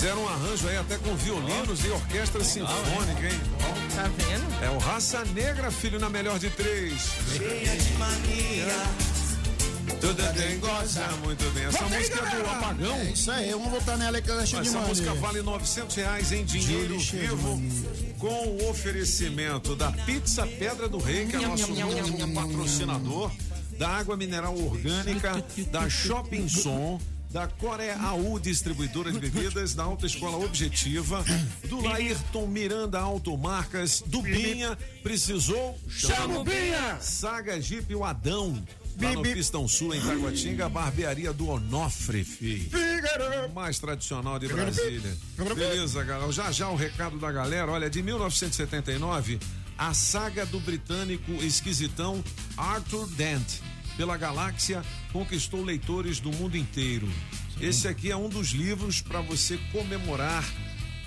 Fizeram 0.02 0.24
um 0.24 0.28
arranjo 0.28 0.68
aí 0.68 0.76
até 0.78 0.98
com 0.98 1.14
violinos 1.14 1.84
e 1.84 1.88
orquestra 1.90 2.42
sinfônica, 2.42 3.24
hein? 3.24 3.40
Tá 3.94 4.10
vendo? 4.18 4.64
É 4.64 4.68
o 4.68 4.78
Raça 4.78 5.24
Negra, 5.26 5.70
filho, 5.70 6.00
na 6.00 6.08
melhor 6.10 6.40
de 6.40 6.50
três. 6.50 7.12
Cheia 7.36 7.76
de 7.76 7.92
mania. 7.92 8.66
Tudo 10.00 10.32
bem, 10.34 10.58
goza 10.58 11.06
muito 11.24 11.48
bem. 11.54 11.66
Essa 11.66 11.84
música 11.84 12.18
é 12.18 12.24
do 12.24 12.24
galera. 12.24 12.50
Apagão. 12.50 12.96
É 12.96 13.04
isso 13.12 13.30
aí, 13.30 13.52
vamos 13.52 13.70
voltar 13.70 13.96
nela 13.96 14.20
que 14.20 14.28
ela 14.28 14.42
é 14.42 14.46
cheia 14.46 14.62
de 14.62 14.68
Essa 14.70 14.80
música 14.80 15.14
vale 15.14 15.40
900 15.40 15.94
reais 15.94 16.32
em 16.32 16.44
dinheiro 16.44 16.98
vivo 16.98 17.62
com 18.18 18.48
o 18.48 18.70
oferecimento 18.70 19.76
da 19.76 19.92
Pizza 19.92 20.44
Pedra 20.44 20.88
do 20.88 20.98
Rei, 20.98 21.26
que 21.26 21.36
é 21.36 21.46
nosso 21.46 21.72
novo 21.72 22.34
patrocinador, 22.34 23.30
da 23.78 23.88
água 23.88 24.16
mineral 24.16 24.58
orgânica, 24.58 25.44
da 25.70 25.88
Shopping 25.88 26.48
Som, 26.48 27.00
da 27.32 27.46
Coreaú 27.46 28.38
Distribuidora 28.38 29.10
de 29.10 29.18
Bebidas, 29.18 29.74
da 29.74 29.84
Autoescola 29.84 30.36
Objetiva, 30.44 31.24
do 31.66 31.80
Laírton 31.80 32.46
Miranda 32.46 33.00
Automarcas, 33.00 34.02
do 34.06 34.20
Binha, 34.20 34.76
precisou? 35.02 35.78
Chama 35.88 36.40
o 36.40 36.44
Binha! 36.44 36.98
Saga 37.00 37.58
Jeep 37.60 37.94
o 37.94 38.04
Adão. 38.04 38.62
Lá 39.00 39.14
no 39.14 39.22
Pistão 39.22 39.66
Sul, 39.66 39.94
em 39.94 40.00
Taguatinga, 40.02 40.68
barbearia 40.68 41.32
do 41.32 41.48
Onofre, 41.48 42.22
filho. 42.22 42.70
Mais 43.54 43.78
tradicional 43.78 44.38
de 44.38 44.48
Brasília. 44.48 45.16
Beleza, 45.56 46.04
galera. 46.04 46.30
Já 46.30 46.52
já 46.52 46.68
o 46.68 46.76
recado 46.76 47.18
da 47.18 47.32
galera. 47.32 47.72
Olha, 47.72 47.88
de 47.88 48.02
1979, 48.02 49.40
a 49.78 49.94
saga 49.94 50.44
do 50.44 50.60
britânico 50.60 51.32
esquisitão 51.42 52.22
Arthur 52.56 53.06
Dent. 53.08 53.60
Pela 53.96 54.16
galáxia, 54.16 54.84
conquistou 55.12 55.62
leitores 55.62 56.20
do 56.20 56.32
mundo 56.32 56.56
inteiro. 56.56 57.08
Esse 57.60 57.86
aqui 57.86 58.10
é 58.10 58.16
um 58.16 58.28
dos 58.28 58.48
livros 58.48 59.00
para 59.00 59.20
você 59.20 59.58
comemorar 59.70 60.44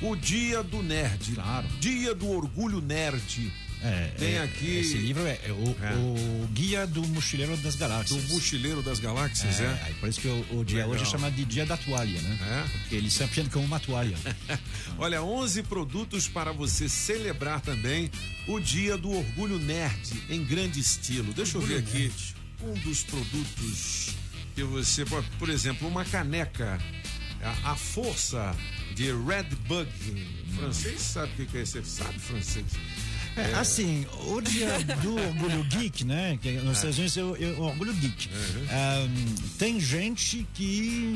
o 0.02 0.16
Dia 0.16 0.62
do 0.64 0.84
Nerd. 0.84 1.34
Claro. 1.34 1.68
Dia 1.80 2.14
do 2.14 2.30
Orgulho 2.30 2.82
Nerd. 2.82 3.52
É, 3.82 4.12
Tem 4.18 4.34
é, 4.36 4.42
aqui. 4.42 4.78
Esse 4.78 4.98
livro 4.98 5.24
é, 5.26 5.40
é 5.44 5.52
o, 5.52 5.76
É. 5.82 5.94
o 5.96 6.48
Guia 6.48 6.88
do 6.88 7.06
Mochileiro 7.08 7.56
das 7.58 7.76
Galáxias. 7.76 8.24
Do 8.24 8.34
Mochileiro 8.34 8.82
das 8.82 9.00
Galáxias, 9.00 9.60
é? 9.60 9.80
aí 9.84 9.94
por 9.96 10.10
isso 10.10 10.22
que 10.22 10.28
o, 10.28 10.60
o 10.60 10.66
dia 10.66 10.78
Legal. 10.80 10.92
hoje 10.92 11.04
é 11.04 11.06
chamado 11.06 11.36
de 11.36 11.46
Dia 11.46 11.66
da 11.66 11.78
Toalha, 11.78 12.20
né? 12.22 12.38
É? 12.42 12.78
Porque 12.80 12.96
ele 12.96 13.12
se 13.12 13.24
apreende 13.24 13.50
com 13.52 13.60
uma 13.60 13.80
toalha. 13.80 14.18
Olha, 14.98 15.22
11 15.22 15.64
produtos 15.64 16.28
para 16.28 16.52
você 16.52 16.90
celebrar 16.90 17.62
também 17.62 18.10
o 18.48 18.60
Dia 18.60 18.98
do 18.98 19.12
Orgulho 19.12 19.60
Nerd 19.60 20.24
em 20.30 20.44
grande 20.44 20.80
estilo. 20.80 21.34
Deixa 21.34 21.58
eu 21.58 21.62
ver 21.62 21.80
aqui 21.80 22.12
um 22.62 22.74
dos 22.74 23.04
produtos 23.04 24.16
que 24.54 24.64
você 24.64 25.06
pode, 25.06 25.30
por 25.38 25.50
exemplo, 25.50 25.88
uma 25.88 26.06
caneca, 26.06 26.80
a, 27.42 27.72
a 27.72 27.76
força 27.76 28.56
de 28.96 29.12
Red 29.12 29.56
Bug. 29.68 29.90
Francês 30.56 31.02
sabe 31.02 31.32
o 31.34 31.36
que 31.36 31.46
que 31.46 31.58
é 31.58 31.62
isso? 31.62 31.84
Sabe 31.84 32.20
francês? 32.20 32.66
É, 33.38 33.54
assim, 33.56 34.06
o 34.28 34.40
dia 34.40 34.80
do 35.02 35.16
orgulho 35.16 35.64
geek, 35.66 36.06
né? 36.06 36.38
Que 36.42 36.54
nos 36.54 36.78
Estados 36.78 36.98
Unidos 36.98 37.18
é 37.18 37.24
o, 37.24 37.36
é 37.36 37.52
o 37.58 37.62
orgulho 37.64 37.94
geek. 37.94 38.30
Ahn, 38.72 39.36
tem 39.58 39.80
gente 39.80 40.48
que, 40.54 41.14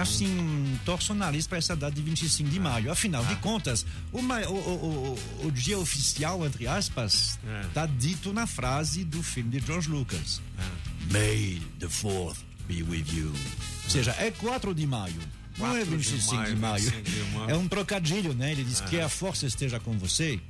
assim, 0.00 0.78
torce 0.84 1.10
o 1.12 1.14
nariz 1.14 1.46
para 1.46 1.58
essa 1.58 1.74
data 1.74 1.94
de 1.94 2.02
25 2.02 2.50
de 2.50 2.60
maio. 2.60 2.92
Afinal 2.92 3.24
de 3.24 3.36
contas, 3.36 3.86
o, 4.12 4.18
o, 4.18 4.22
o, 4.22 5.18
o, 5.42 5.46
o 5.46 5.50
dia 5.50 5.78
oficial, 5.78 6.44
entre 6.44 6.66
aspas, 6.66 7.38
tá 7.72 7.86
dito 7.86 8.32
na 8.32 8.46
frase 8.46 9.04
do 9.04 9.22
filme 9.22 9.58
de 9.58 9.66
George 9.66 9.88
Lucas. 9.88 10.40
May 11.10 11.60
the 11.78 11.86
4th 11.86 12.36
be 12.68 12.82
with 12.82 13.06
you. 13.12 13.32
Ou 13.84 13.90
seja, 13.90 14.14
é 14.18 14.30
4 14.30 14.74
de 14.74 14.86
maio. 14.86 15.20
Não 15.58 15.76
é 15.76 15.84
4 15.84 15.84
de 15.84 15.96
25 15.96 16.34
maio, 16.34 16.54
de 16.54 16.60
maio. 16.60 16.82
25 16.82 17.10
de 17.10 17.36
maio. 17.36 17.50
É 17.50 17.54
um 17.56 17.68
trocadilho, 17.68 18.34
né? 18.34 18.52
Ele 18.52 18.64
diz 18.64 18.80
Aham. 18.80 18.88
que 18.90 19.00
a 19.00 19.08
força 19.08 19.46
esteja 19.46 19.78
com 19.80 19.96
você. 19.98 20.40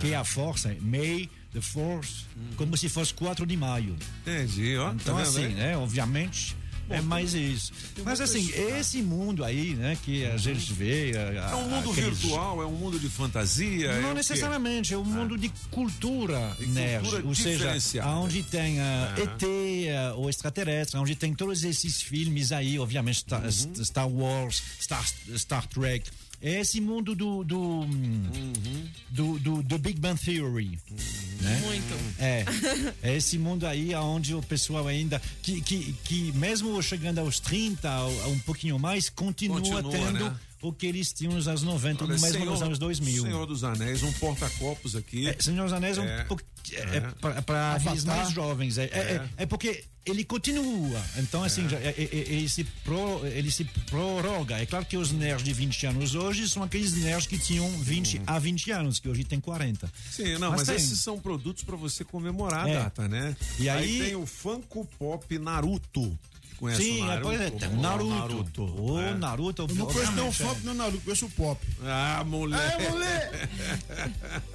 Que 0.00 0.14
a 0.14 0.24
força, 0.24 0.74
May 0.80 1.28
the 1.52 1.60
Force, 1.60 2.24
como 2.56 2.76
se 2.76 2.88
fosse 2.88 3.12
4 3.14 3.46
de 3.46 3.56
maio. 3.56 3.96
Entendi, 4.22 4.76
ó. 4.76 4.92
Então, 4.92 5.16
tá 5.16 5.22
assim, 5.22 5.46
aí? 5.46 5.54
né? 5.54 5.76
Obviamente. 5.76 6.56
É 6.90 7.00
mais 7.00 7.34
isso. 7.34 7.72
Mas 8.04 8.20
assim, 8.20 8.50
esse 8.78 9.00
mundo 9.02 9.42
aí, 9.44 9.74
né, 9.74 9.96
que 10.04 10.24
a 10.26 10.36
gente 10.36 10.72
vê. 10.72 11.12
É 11.12 11.54
um 11.54 11.68
mundo 11.68 11.90
aqueles- 11.90 12.18
virtual, 12.18 12.62
é 12.62 12.66
um 12.66 12.72
mundo 12.72 12.98
de 12.98 13.08
fantasia. 13.08 13.88
é 13.90 14.00
Não 14.00 14.08
quê? 14.10 14.14
necessariamente, 14.14 14.92
é 14.94 14.98
um 14.98 15.04
mundo 15.04 15.36
de 15.38 15.50
cultura 15.70 16.56
nerd. 16.68 17.02
cultura 17.02 17.26
ou 17.26 17.34
seja, 17.34 17.72
onde 18.06 18.42
tem 18.42 18.78
uh, 18.78 18.82
Aham. 18.82 19.22
ET, 19.22 19.42
uh, 19.42 20.18
ou 20.20 20.28
extraterrestre, 20.30 20.98
onde 20.98 21.14
tem 21.14 21.34
todos 21.34 21.64
esses 21.64 22.02
filmes 22.02 22.52
aí, 22.52 22.78
obviamente, 22.78 23.20
Star, 23.20 23.42
Uhum. 23.44 23.84
Star 23.84 24.08
Wars, 24.08 24.62
Star, 24.80 25.04
Star 25.36 25.66
Trek. 25.66 26.08
É 26.40 26.60
esse 26.60 26.80
mundo 26.80 27.14
do 27.14 27.42
do, 27.44 27.58
Uhum. 27.58 28.88
do, 29.10 29.38
do, 29.38 29.62
do 29.62 29.78
Big 29.78 29.98
Bang 29.98 30.20
Theory. 30.20 30.78
Né? 31.40 31.60
Muito. 31.64 31.94
É, 32.18 32.44
é 33.02 33.16
esse 33.16 33.38
mundo 33.38 33.66
aí 33.66 33.94
onde 33.94 34.34
o 34.34 34.42
pessoal 34.42 34.86
ainda, 34.86 35.20
que, 35.42 35.60
que, 35.60 35.92
que 36.04 36.32
mesmo 36.32 36.80
chegando 36.82 37.18
aos 37.18 37.40
30, 37.40 38.00
ou 38.02 38.32
um 38.32 38.38
pouquinho 38.40 38.78
mais, 38.78 39.08
continua, 39.08 39.60
Continua, 39.60 39.82
tendo 39.90 40.24
né? 40.30 40.36
O 40.68 40.72
que 40.72 40.86
eles 40.86 41.12
tinham 41.12 41.32
nos 41.34 41.46
anos 41.48 41.62
90, 41.62 42.04
Olha, 42.04 42.12
mesmo 42.12 42.26
Senhor- 42.28 42.46
nos 42.46 42.62
anos 42.62 42.78
2000. 42.78 43.22
Senhor 43.24 43.46
dos 43.46 43.64
Anéis, 43.64 44.02
um 44.02 44.12
porta-copos 44.14 44.96
aqui. 44.96 45.28
É, 45.28 45.36
Senhor 45.38 45.64
dos 45.64 45.72
Anéis 45.72 45.98
é, 45.98 46.00
É. 46.20 46.22
um 46.22 46.26
pouco. 46.26 46.42
É, 46.72 46.76
É. 46.76 46.96
é 47.38 47.40
para 47.42 47.72
Avatar. 47.74 48.06
mais 48.06 48.30
jovens. 48.30 48.78
É, 48.78 48.84
é, 48.84 48.88
É. 48.88 48.98
é- 49.38 49.42
é 49.42 49.46
porque 49.46 49.84
ele 50.06 50.24
continua. 50.24 51.02
Então, 51.18 51.44
assim, 51.44 51.68
já- 51.68 51.78
é- 51.78 51.94
é- 51.96 52.02
é- 52.10 52.32
ele, 52.32 52.48
se 52.48 52.64
pro, 52.82 53.26
ele 53.26 53.50
se 53.50 53.64
prorroga. 53.64 54.58
É 54.58 54.64
claro 54.66 54.84
que 54.86 54.96
os 54.96 55.12
nerds 55.12 55.44
de 55.44 55.52
20 55.52 55.84
anos 55.86 56.14
hoje 56.14 56.48
são 56.48 56.62
aqueles 56.62 56.92
nerds 56.94 57.26
que 57.26 57.38
tinham 57.38 57.68
20 57.78 58.20
a 58.26 58.38
20 58.38 58.70
anos, 58.70 58.98
que 58.98 59.08
hoje 59.08 59.24
tem 59.24 59.38
40. 59.40 59.86
Uhum. 59.86 59.92
Sim, 60.10 60.38
não, 60.38 60.52
mas, 60.52 60.62
tem. 60.66 60.76
esses 60.76 60.98
são 61.00 61.18
produtos 61.18 61.62
para 61.62 61.76
você 61.76 62.02
comemorar 62.04 62.66
É. 62.68 62.76
a 62.76 62.82
data, 62.84 63.06
né? 63.08 63.36
E 63.58 63.68
aí- 63.68 63.98
tem 64.00 64.16
o 64.16 64.24
Funko 64.26 64.86
Pop 64.98 65.38
Naruto. 65.38 66.18
Conhece 66.58 66.82
Sim, 66.82 67.00
o 67.00 67.04
é, 67.04 67.08
Naruto? 67.08 67.32
é, 67.34 67.50
tem 67.50 67.68
o 67.68 67.72
Bom, 67.72 67.82
Naruto. 67.82 68.62
O 68.80 69.00
é. 69.00 69.14
Naruto, 69.14 69.66
Eu 69.68 69.74
não 69.74 69.86
conheço 69.86 70.12
nem 70.12 70.24
o 70.24 70.28
é. 70.28 70.32
funk, 70.32 70.60
nem 70.64 70.72
o 70.72 70.76
Naruto, 70.76 71.00
conheço 71.04 71.26
o 71.26 71.30
pop. 71.30 71.60
Ah, 71.84 72.22
moleque. 72.26 72.82
É, 72.84 72.90
moleque. 72.90 73.48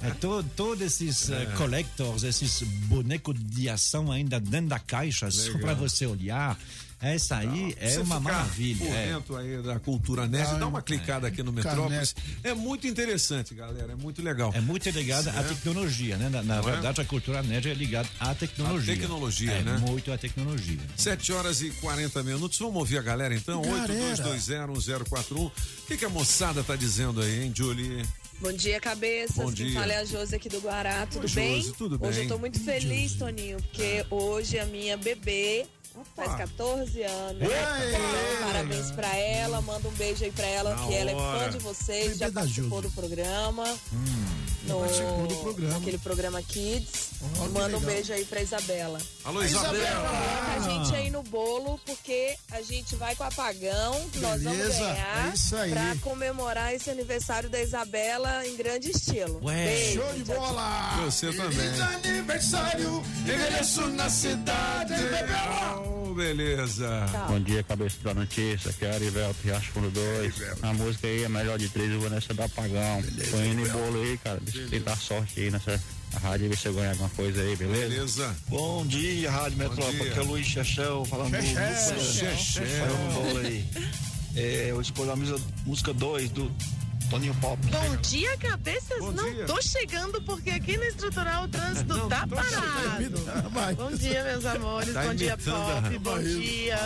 É, 0.02 0.10
to- 0.12 0.42
todos 0.56 0.82
esses 0.82 1.28
eh, 1.30 1.42
É. 1.42 1.46
collectors, 1.56 2.22
esses 2.22 2.62
bonecos 2.62 3.36
de 3.38 3.68
ação 3.68 4.10
ainda 4.10 4.40
dentro 4.40 4.68
da 4.68 4.78
caixa, 4.78 5.30
só 5.30 5.42
Legal. 5.44 5.60
para 5.60 5.74
você 5.74 6.06
olhar. 6.06 6.58
Essa 7.00 7.38
aí 7.38 7.74
é 7.78 7.88
Você 7.90 7.98
uma 8.00 8.18
ficar 8.18 8.20
maravilha. 8.20 8.76
Por 8.86 8.94
é. 8.94 9.06
dentro 9.06 9.36
aí 9.36 9.62
da 9.62 9.78
cultura 9.80 10.26
nerd, 10.28 10.50
Ah, 10.50 10.58
dá 10.58 10.66
uma 10.66 10.82
clicada 10.82 11.26
aqui 11.26 11.42
no 11.42 11.50
Metrópolis. 11.50 12.14
É 12.44 12.52
muito 12.52 12.86
interessante, 12.86 13.54
galera. 13.54 13.92
É 13.92 13.94
muito 13.96 14.20
legal. 14.22 14.52
É 14.54 14.60
muito 14.60 14.88
ligada 14.90 15.30
à 15.32 15.40
É. 15.40 15.42
tecnologia, 15.44 16.16
né? 16.18 16.28
Na, 16.28 16.42
na 16.42 16.56
é? 16.56 16.60
verdade, 16.62 17.00
a 17.00 17.04
cultura 17.04 17.42
nerd 17.42 17.70
é 17.70 17.74
ligada 17.74 18.08
à 18.20 18.34
tecnologia. 18.34 18.92
À 18.92 18.96
tecnologia, 18.96 19.52
é, 19.52 19.62
né? 19.62 19.78
Muito 19.78 20.12
à 20.12 20.18
tecnologia. 20.18 20.78
7 20.96 21.32
horas 21.32 21.62
e 21.62 21.70
40 21.70 22.22
minutos. 22.22 22.58
Vamos 22.58 22.76
ouvir 22.76 22.98
a 22.98 23.02
galera 23.02 23.34
então? 23.34 23.62
Galera. 23.62 23.92
82201041. 23.94 25.46
O 25.46 25.52
que, 25.86 25.96
que 25.96 26.04
a 26.04 26.08
moçada 26.10 26.62
tá 26.62 26.76
dizendo 26.76 27.22
aí, 27.22 27.44
hein, 27.44 27.52
Julie? 27.54 28.04
Bom 28.40 28.52
dia, 28.52 28.80
cabeças. 28.80 29.36
Bom 29.36 29.52
Quem 29.52 29.66
dia. 29.66 29.80
fala 29.80 29.92
é 29.92 29.96
a 29.98 30.04
Josi 30.04 30.34
aqui 30.34 30.48
do 30.48 30.60
Guará. 30.60 31.06
Tudo 31.06 31.26
Oi, 31.26 31.32
bem? 31.34 31.56
Josi, 31.62 31.72
tudo 31.74 31.98
Hoje 32.00 32.18
bem. 32.20 32.22
eu 32.24 32.28
tô 32.34 32.38
muito 32.38 32.58
feliz, 32.60 33.12
Toninho, 33.14 33.58
porque 33.58 34.04
hoje 34.10 34.58
a 34.58 34.64
minha 34.66 34.96
bebê 34.96 35.66
faz 36.16 36.34
14 36.36 37.02
anos. 37.02 37.42
Então, 37.42 38.46
parabéns 38.46 38.90
pra 38.92 39.16
ela. 39.16 39.60
Manda 39.60 39.88
um 39.88 39.92
beijo 39.92 40.24
aí 40.24 40.30
pra 40.32 40.46
ela, 40.46 40.74
Na 40.74 40.86
que 40.86 40.94
ela 40.94 41.10
é 41.10 41.14
hora. 41.14 41.44
fã 41.44 41.50
de 41.50 41.58
vocês. 41.58 42.04
Bebê 42.04 42.18
Já 42.18 42.28
da 42.28 42.40
participou 42.40 42.82
do 42.82 42.90
programa. 42.90 43.64
No, 44.64 44.80
participou 44.80 45.26
do 45.26 45.36
programa. 45.36 45.74
Naquele 45.74 45.98
programa 45.98 46.42
Kids. 46.42 47.10
Que 47.20 47.48
Manda 47.50 47.76
um 47.76 47.80
beijo 47.80 48.12
aí 48.14 48.24
pra 48.24 48.40
Isabela. 48.40 48.98
Alô, 49.24 49.42
Isabela. 49.42 49.74
Isabela. 49.76 50.54
A 50.56 50.58
gente 50.60 50.94
aí 50.96 51.10
no 51.10 51.22
bolo, 51.22 51.78
porque 51.84 52.34
a 52.50 52.62
gente 52.62 52.96
vai 52.96 53.14
com 53.14 53.24
apagão. 53.24 53.92
Nós 54.16 54.42
vamos 54.42 54.58
Beleza, 54.58 54.78
ganhar 54.78 55.28
é 55.30 55.34
isso 55.34 55.56
aí. 55.56 55.70
pra 55.70 55.96
comemorar 56.00 56.74
esse 56.74 56.88
aniversário 56.90 57.50
da 57.50 57.60
Isabela 57.60 58.46
em 58.46 58.56
grande 58.56 58.90
estilo. 58.90 59.38
Ué. 59.44 59.64
Beijo, 59.66 60.00
Show 60.00 60.12
de 60.14 60.24
tchau, 60.24 60.34
tchau. 60.36 60.46
bola! 60.46 61.00
Você 61.04 61.32
também. 61.32 61.50
Feliz 61.52 61.80
aniversário, 61.80 63.02
envelheço 63.20 63.86
na 63.88 64.08
cidade, 64.08 64.94
bebê! 64.94 65.32
Oh, 65.84 66.14
beleza. 66.14 66.88
Bom 67.28 67.38
dia, 67.40 67.62
cabeça 67.62 67.96
da 68.02 68.14
notícia. 68.14 68.70
Aqui 68.70 68.84
é 68.84 68.94
Arivel, 68.94 69.34
Riacho 69.44 69.72
Fundo 69.72 69.90
2. 69.90 70.34
A 70.62 70.72
música 70.72 71.06
aí 71.06 71.24
é 71.24 71.28
melhor 71.28 71.58
de 71.58 71.68
três, 71.68 71.90
eu 71.90 72.00
vou 72.00 72.08
nessa 72.10 72.32
do 72.32 72.42
apagão. 72.42 73.02
Põe 73.30 73.48
indo 73.48 73.60
em 73.66 73.68
bolo 73.70 74.02
aí, 74.02 74.18
cara. 74.18 74.40
Eu 74.54 74.68
tentar 74.68 74.96
sorte 74.96 75.40
aí 75.40 75.50
nessa 75.50 75.80
rádio, 76.18 76.48
ver 76.48 76.56
se 76.56 76.66
eu 76.66 76.74
ganho 76.74 76.90
alguma 76.90 77.08
coisa 77.10 77.40
aí, 77.40 77.56
beleza? 77.56 77.88
Beleza. 77.88 78.36
Bom 78.48 78.84
dia, 78.86 79.30
Rádio 79.30 79.58
Metrópole. 79.58 79.98
dia. 79.98 80.10
Aqui 80.10 80.18
é 80.18 80.22
o 80.22 80.26
Luiz 80.26 80.46
Chechel 80.46 81.04
falando 81.04 81.30
do 81.30 81.42
Chechel. 81.42 82.36
Chechel. 82.36 82.86
Aí. 83.44 83.64
É, 84.36 84.66
eu 84.70 84.80
escolho 84.80 85.12
a 85.12 85.16
música 85.64 85.92
2 85.92 86.30
do 86.30 86.50
Toninho 87.10 87.34
Pop. 87.40 87.58
Bom 87.66 87.96
dia, 87.96 88.36
cabeças. 88.38 88.98
Bom 89.00 89.10
não 89.10 89.32
dia. 89.32 89.44
tô 89.44 89.60
chegando 89.60 90.22
porque 90.22 90.50
aqui 90.50 90.76
na 90.76 90.86
estrutural 90.86 91.44
o 91.44 91.48
trânsito 91.48 91.92
Não, 91.92 92.08
tá 92.08 92.24
parado. 92.26 93.18
Vai. 93.50 93.74
Bom 93.74 93.90
dia, 93.92 94.22
meus 94.24 94.44
amores. 94.46 94.94
Tá 94.94 95.02
bom 95.02 95.14
dia, 95.14 95.36
Pop. 95.36 95.98
Bom 95.98 96.18
dia. 96.20 96.78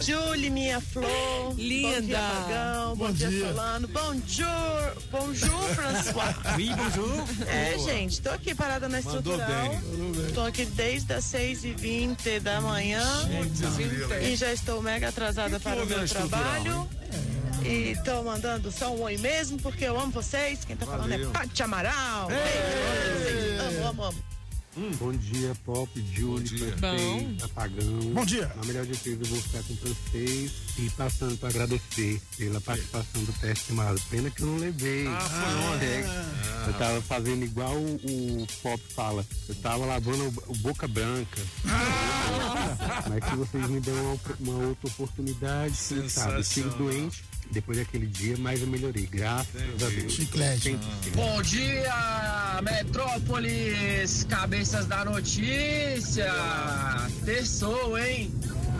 Julie, 0.00 0.48
minha 0.48 0.80
flor. 0.80 1.54
Linda. 1.56 1.98
Bom 1.98 2.06
dia, 2.06 2.18
Pagão. 2.18 2.96
Bom, 2.96 3.06
Bom 3.06 3.12
dia, 3.12 3.28
dia. 3.28 3.46
Solano. 3.48 3.88
Bonjour. 3.88 4.92
Bonjour, 5.10 5.62
François. 5.74 6.34
Oui, 6.56 6.70
bonjour. 6.74 7.24
É, 7.46 7.74
Boa. 7.74 7.84
gente, 7.92 8.22
tô 8.22 8.30
aqui 8.30 8.54
parada 8.54 8.88
na 8.88 9.02
Mandou 9.02 9.16
estrutural. 9.18 9.68
bem. 9.68 10.32
Tô 10.32 10.40
aqui 10.42 10.64
desde 10.64 11.12
as 11.12 11.24
6h20 11.26 12.40
da 12.40 12.60
manhã. 12.62 13.02
E 14.22 14.34
já 14.34 14.50
estou 14.50 14.80
mega 14.80 15.10
atrasada 15.10 15.60
para 15.60 15.82
o 15.82 15.86
meu 15.86 16.08
trabalho. 16.08 16.88
E 17.64 17.96
tô 18.04 18.22
mandando 18.22 18.70
só 18.70 18.94
um 18.94 19.02
oi 19.02 19.16
mesmo, 19.18 19.58
porque 19.60 19.84
eu 19.84 19.98
amo 19.98 20.12
vocês. 20.12 20.64
Quem 20.64 20.76
tá 20.76 20.86
falando 20.86 21.10
Valeu. 21.10 21.28
é 21.30 21.32
Paty 21.32 21.62
Amaral. 21.62 22.28
Beijo 22.28 22.42
vocês. 23.18 23.60
Amo, 23.60 23.86
amo, 23.88 24.04
amo. 24.04 24.24
Bom 25.00 25.10
dia, 25.10 25.56
Pop, 25.64 25.90
Julie. 26.14 26.72
Bom. 26.78 27.44
Apagão. 27.44 27.98
Bom 28.14 28.24
dia. 28.24 28.46
Na 28.54 28.64
melhor 28.64 28.86
de 28.86 28.96
três, 28.96 29.18
eu 29.20 29.26
vou 29.26 29.42
ficar 29.42 29.60
com 29.64 29.76
francês 29.76 30.52
e 30.78 30.88
passando 30.90 31.36
para 31.36 31.48
agradecer 31.48 32.22
pela 32.36 32.60
participação 32.60 33.24
do 33.24 33.32
teste 33.40 33.66
chamado. 33.66 34.00
Pena 34.08 34.30
que 34.30 34.40
eu 34.40 34.46
não 34.46 34.56
levei. 34.58 35.08
Ah, 35.08 35.20
foi 35.20 35.74
ontem. 35.74 35.86
É, 36.08 36.68
Eu 36.68 36.72
tava 36.74 37.02
fazendo 37.02 37.44
igual 37.44 37.74
o, 37.74 37.96
o 38.42 38.46
Pop 38.62 38.80
fala. 38.94 39.26
Eu 39.48 39.54
tava 39.56 39.84
lavando 39.84 40.22
o, 40.46 40.52
o 40.52 40.56
Boca 40.58 40.86
Branca. 40.86 41.40
Mas 43.08 43.24
se 43.28 43.36
vocês 43.36 43.66
me 43.68 43.80
dão 43.80 43.94
uma, 44.14 44.18
uma 44.38 44.66
outra 44.68 44.86
oportunidade, 44.86 45.74
sabe? 46.08 46.38
Eu 46.38 46.44
fico 46.44 46.68
doente. 46.76 47.24
Depois 47.50 47.78
daquele 47.78 48.06
dia, 48.06 48.36
mas 48.38 48.60
eu 48.60 48.66
melhorei. 48.66 49.06
Graças 49.10 49.82
a 49.82 49.88
Deus. 49.88 50.12
Chiclete. 50.12 50.70
100%. 50.70 50.78
Bom 51.14 51.42
dia, 51.42 52.60
Metrópolis, 52.62 54.24
cabeças 54.24 54.86
da 54.86 55.04
notícia. 55.04 56.32
Terçou, 57.24 57.98
hein? 57.98 58.32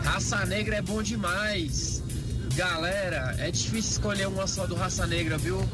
Raça 0.03 0.45
Negra 0.45 0.77
é 0.77 0.81
bom 0.81 1.01
demais. 1.01 2.03
Galera, 2.55 3.35
é 3.39 3.49
difícil 3.49 3.91
escolher 3.91 4.27
uma 4.27 4.45
só 4.45 4.67
do 4.67 4.75
Raça 4.75 5.07
Negra, 5.07 5.37
viu? 5.37 5.67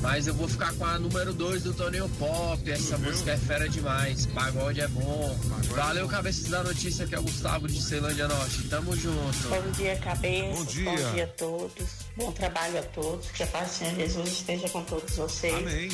Mas 0.00 0.26
eu 0.26 0.34
vou 0.34 0.48
ficar 0.48 0.72
com 0.74 0.84
a 0.84 0.98
número 0.98 1.32
2 1.32 1.62
do 1.62 1.74
Toninho 1.74 2.08
Pop. 2.18 2.70
Essa 2.70 2.96
música 2.98 3.32
é 3.32 3.36
fera 3.36 3.68
demais. 3.68 4.26
Pagode 4.26 4.80
é 4.80 4.88
bom. 4.88 5.36
Valeu, 5.74 6.06
cabeças 6.08 6.48
da 6.48 6.62
notícia, 6.62 7.06
que 7.06 7.14
é 7.14 7.18
o 7.18 7.22
Gustavo 7.22 7.66
de 7.66 7.80
Ceilândia 7.80 8.28
Norte. 8.28 8.62
Tamo 8.68 8.96
junto. 8.96 9.48
Bom 9.48 9.70
dia, 9.72 9.96
cabeça. 9.96 10.56
Bom 10.56 10.64
dia. 10.64 10.90
Bom 10.90 11.12
dia 11.12 11.24
a 11.24 11.28
todos. 11.28 11.90
Bom 12.16 12.32
trabalho 12.32 12.78
a 12.78 12.82
todos. 12.82 13.30
Que 13.30 13.42
a 13.42 13.46
paz 13.46 13.68
do 13.68 13.74
Senhor 13.74 13.94
Jesus 13.94 14.28
esteja 14.28 14.68
com 14.68 14.82
todos 14.84 15.16
vocês. 15.16 15.54
Amém. 15.54 15.88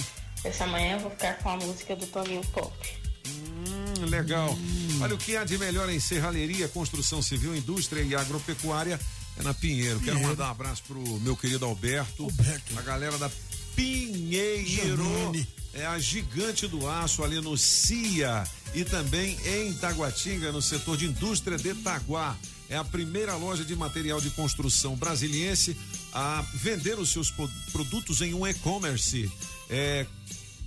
Essa 0.45 0.67
manhã 0.67 0.97
eu 0.97 1.01
vou 1.01 1.11
ficar 1.11 1.39
com 1.39 1.51
a 1.51 1.57
música 1.57 1.95
do 1.95 2.07
Toninho 2.07 2.43
Pop. 2.49 2.73
Hum, 3.27 4.07
legal. 4.09 4.57
Olha 5.01 5.15
o 5.15 5.19
que 5.19 5.37
há 5.37 5.45
de 5.45 5.57
melhor 5.57 5.89
em 5.89 6.01
serralheria, 6.01 6.69
construção 6.69 7.23
civil, 7.23 7.55
indústria 7.57 8.03
e 8.03 8.15
agropecuária 8.15 8.99
é 9.39 9.43
na 9.43 9.55
Pinheiro. 9.55 9.99
Quero 10.01 10.17
Pinheiro. 10.17 10.29
mandar 10.29 10.49
um 10.49 10.51
abraço 10.51 10.83
pro 10.87 11.01
meu 11.21 11.37
querido 11.37 11.65
Alberto, 11.65 12.29
a 12.77 12.83
galera 12.83 13.17
da 13.19 13.31
Pinheiro. 13.75 14.67
Janone. 14.67 15.49
É 15.75 15.87
a 15.87 15.99
gigante 15.99 16.67
do 16.67 16.87
aço 16.87 17.25
ali 17.25 17.41
no 17.41 17.57
CIA 17.57 18.45
e 18.75 18.85
também 18.85 19.39
em 19.47 19.73
Taguatinga, 19.75 20.53
no 20.53 20.61
setor 20.61 20.99
de 20.99 21.07
indústria 21.07 21.57
de 21.57 21.73
Taguá. 21.75 22.37
É 22.69 22.77
a 22.77 22.85
primeira 22.85 23.35
loja 23.37 23.65
de 23.65 23.75
material 23.75 24.21
de 24.21 24.29
construção 24.31 24.97
brasiliense 24.97 25.75
a 26.13 26.45
vender 26.55 26.99
os 26.99 27.11
seus 27.11 27.33
produtos 27.73 28.21
em 28.21 28.35
um 28.35 28.47
e-commerce. 28.47 29.33
É 29.71 30.07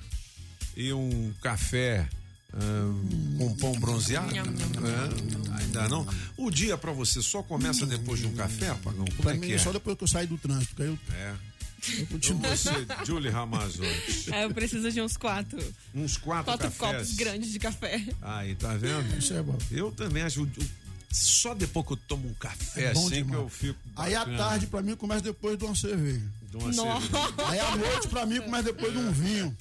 e 0.80 0.92
um 0.92 1.32
café 1.42 2.08
ahn, 2.54 3.36
com 3.38 3.54
pão 3.56 3.72
bronzeado? 3.80 4.32
É, 4.34 5.62
ainda 5.62 5.88
não? 5.88 6.06
O 6.36 6.50
dia 6.50 6.76
pra 6.78 6.92
você 6.92 7.20
só 7.22 7.42
começa 7.42 7.84
depois 7.86 8.20
de 8.20 8.26
um 8.26 8.34
café, 8.34 8.70
Apagão? 8.70 9.04
Como 9.04 9.22
Pra 9.22 9.32
é 9.32 9.34
mim, 9.34 9.46
que 9.46 9.52
é? 9.54 9.58
só 9.58 9.72
depois 9.72 9.96
que 9.96 10.04
eu 10.04 10.08
saio 10.08 10.28
do 10.28 10.38
trânsito. 10.38 10.82
Eu, 10.82 10.98
É. 11.14 11.34
eu 11.98 12.06
continuo. 12.06 12.40
Então 12.40 12.56
você, 12.56 12.70
Julie 13.06 13.30
Ramazotti, 13.30 14.32
Aí 14.32 14.42
eu 14.42 14.50
preciso 14.54 14.90
de 14.90 15.00
uns 15.00 15.16
quatro, 15.16 15.58
uns 15.94 16.16
quatro, 16.16 16.44
quatro 16.46 16.70
cafés. 16.70 16.78
copos 17.06 17.14
grandes 17.16 17.52
de 17.52 17.58
café. 17.58 18.04
Aí, 18.22 18.54
tá 18.54 18.74
vendo? 18.76 19.16
Isso 19.18 19.32
é 19.34 19.42
bom. 19.42 19.58
Eu 19.70 19.90
também 19.92 20.22
acho. 20.22 20.40
eu- 20.40 20.66
Só 21.12 21.54
depois 21.54 21.84
que 21.86 21.92
eu 21.94 21.96
tomo 21.96 22.28
um 22.28 22.34
café 22.34 22.84
É 22.84 22.90
assim 22.92 23.08
que 23.08 23.14
demais. 23.16 23.40
eu 23.40 23.48
fico. 23.48 23.78
Aí 23.96 24.14
à 24.14 24.20
bacana. 24.20 24.38
tarde, 24.38 24.66
pra 24.68 24.80
mim, 24.80 24.94
começa 24.94 25.20
depois 25.22 25.58
de 25.58 25.64
uma 25.64 25.74
cerveja. 25.74 26.22
De 26.50 26.56
uma 26.56 26.72
Nossa. 26.72 27.00
cerveja. 27.00 27.48
Aí 27.48 27.60
à 27.60 27.76
noite, 27.76 28.08
pra 28.08 28.26
mim, 28.26 28.40
começa 28.40 28.64
depois 28.64 28.92
de 28.92 28.98
um 28.98 29.12
vinho. 29.12 29.56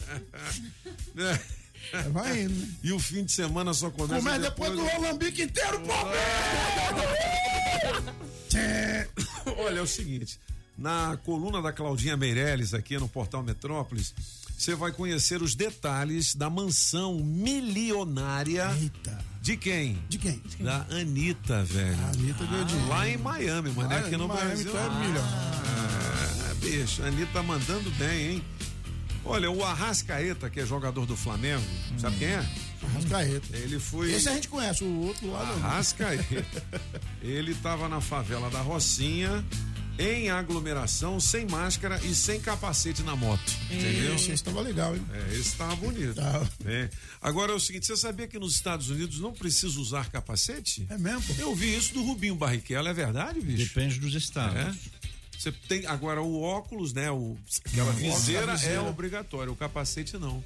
É. 1.17 1.39
Vai 2.09 2.41
indo, 2.43 2.53
né? 2.53 2.67
E 2.83 2.91
o 2.91 2.99
fim 2.99 3.23
de 3.23 3.31
semana 3.31 3.73
só 3.73 3.89
começa, 3.89 4.15
Começa 4.15 4.39
depois 4.39 4.71
do 4.73 4.85
Rolambique 4.85 5.43
inteiro, 5.43 5.79
pô! 5.81 5.93
Olha, 9.63 9.79
é 9.79 9.81
o 9.81 9.87
seguinte, 9.87 10.39
na 10.77 11.17
coluna 11.23 11.61
da 11.61 11.71
Claudinha 11.71 12.17
Meirelles 12.17 12.73
aqui 12.73 12.97
no 12.97 13.07
Portal 13.07 13.43
Metrópolis, 13.43 14.13
você 14.57 14.75
vai 14.75 14.91
conhecer 14.91 15.41
os 15.41 15.55
detalhes 15.55 16.35
da 16.35 16.49
mansão 16.49 17.15
milionária 17.23 18.69
Eita. 18.79 19.23
De 19.41 19.57
quem? 19.57 19.97
De 20.09 20.17
quem? 20.17 20.41
Da 20.59 20.85
Anitta, 20.91 21.63
velho. 21.63 21.97
A 22.05 22.09
Anitta 22.09 22.45
ganhou 22.45 22.65
dinheiro. 22.65 22.89
Lá 22.89 23.07
em 23.09 23.17
Miami, 23.17 23.71
mas 23.75 23.91
é 23.91 23.95
Ah, 23.95 23.99
aqui 23.99 24.17
no 24.17 24.27
Miami, 24.27 24.47
Brasil. 24.63 24.71
é 24.77 25.07
milhão. 25.07 25.23
Ah, 25.25 26.53
bicho, 26.61 27.01
a 27.03 27.07
Anitta 27.07 27.31
tá 27.33 27.43
mandando 27.43 27.89
bem, 27.91 28.31
hein? 28.33 28.43
Olha, 29.25 29.51
o 29.51 29.63
Arrascaeta, 29.63 30.49
que 30.49 30.59
é 30.61 30.65
jogador 30.65 31.05
do 31.05 31.15
Flamengo, 31.15 31.63
sabe 31.97 32.17
quem 32.17 32.27
é? 32.29 32.45
Arrascaeta. 32.83 33.57
Ele 33.57 33.79
foi. 33.79 34.11
Esse 34.13 34.29
a 34.29 34.33
gente 34.33 34.47
conhece, 34.47 34.83
o 34.83 35.01
outro 35.01 35.27
não. 35.27 35.35
Arrascaeta. 35.35 36.45
Ele 37.21 37.51
estava 37.51 37.87
na 37.89 37.99
favela 38.01 38.49
da 38.49 38.61
Rocinha, 38.61 39.43
em 39.99 40.29
aglomeração, 40.29 41.19
sem 41.19 41.45
máscara 41.45 41.99
e 42.05 42.15
sem 42.15 42.39
capacete 42.39 43.03
na 43.03 43.15
moto. 43.17 43.51
Entendeu? 43.69 44.15
Esse, 44.15 44.31
esse 44.31 44.43
tava 44.43 44.61
legal, 44.61 44.95
hein? 44.95 45.05
É, 45.13 45.35
esse 45.35 45.55
tava 45.57 45.75
bonito. 45.75 46.15
Tava. 46.15 46.49
É. 46.65 46.89
Agora 47.21 47.51
é 47.51 47.55
o 47.55 47.59
seguinte, 47.59 47.85
você 47.85 47.97
sabia 47.97 48.25
que 48.25 48.39
nos 48.39 48.55
Estados 48.55 48.89
Unidos 48.89 49.19
não 49.19 49.33
precisa 49.33 49.77
usar 49.79 50.09
capacete? 50.09 50.87
É 50.89 50.97
mesmo, 50.97 51.21
pô? 51.23 51.41
Eu 51.41 51.53
vi 51.53 51.75
isso 51.75 51.93
do 51.93 52.01
Rubinho 52.01 52.35
Barrichello, 52.35 52.87
é 52.87 52.93
verdade, 52.93 53.41
bicho? 53.41 53.67
Depende 53.67 53.99
dos 53.99 54.13
estados. 54.15 54.55
É. 54.57 54.73
Você 55.37 55.51
tem 55.51 55.85
agora 55.85 56.21
o 56.21 56.41
óculos, 56.41 56.93
né? 56.93 57.11
O, 57.11 57.37
aquela 57.65 57.91
viseira, 57.91 58.53
a 58.53 58.55
viseira. 58.55 58.75
é 58.75 58.79
obrigatório, 58.81 59.51
o 59.51 59.55
capacete 59.55 60.17
não. 60.17 60.43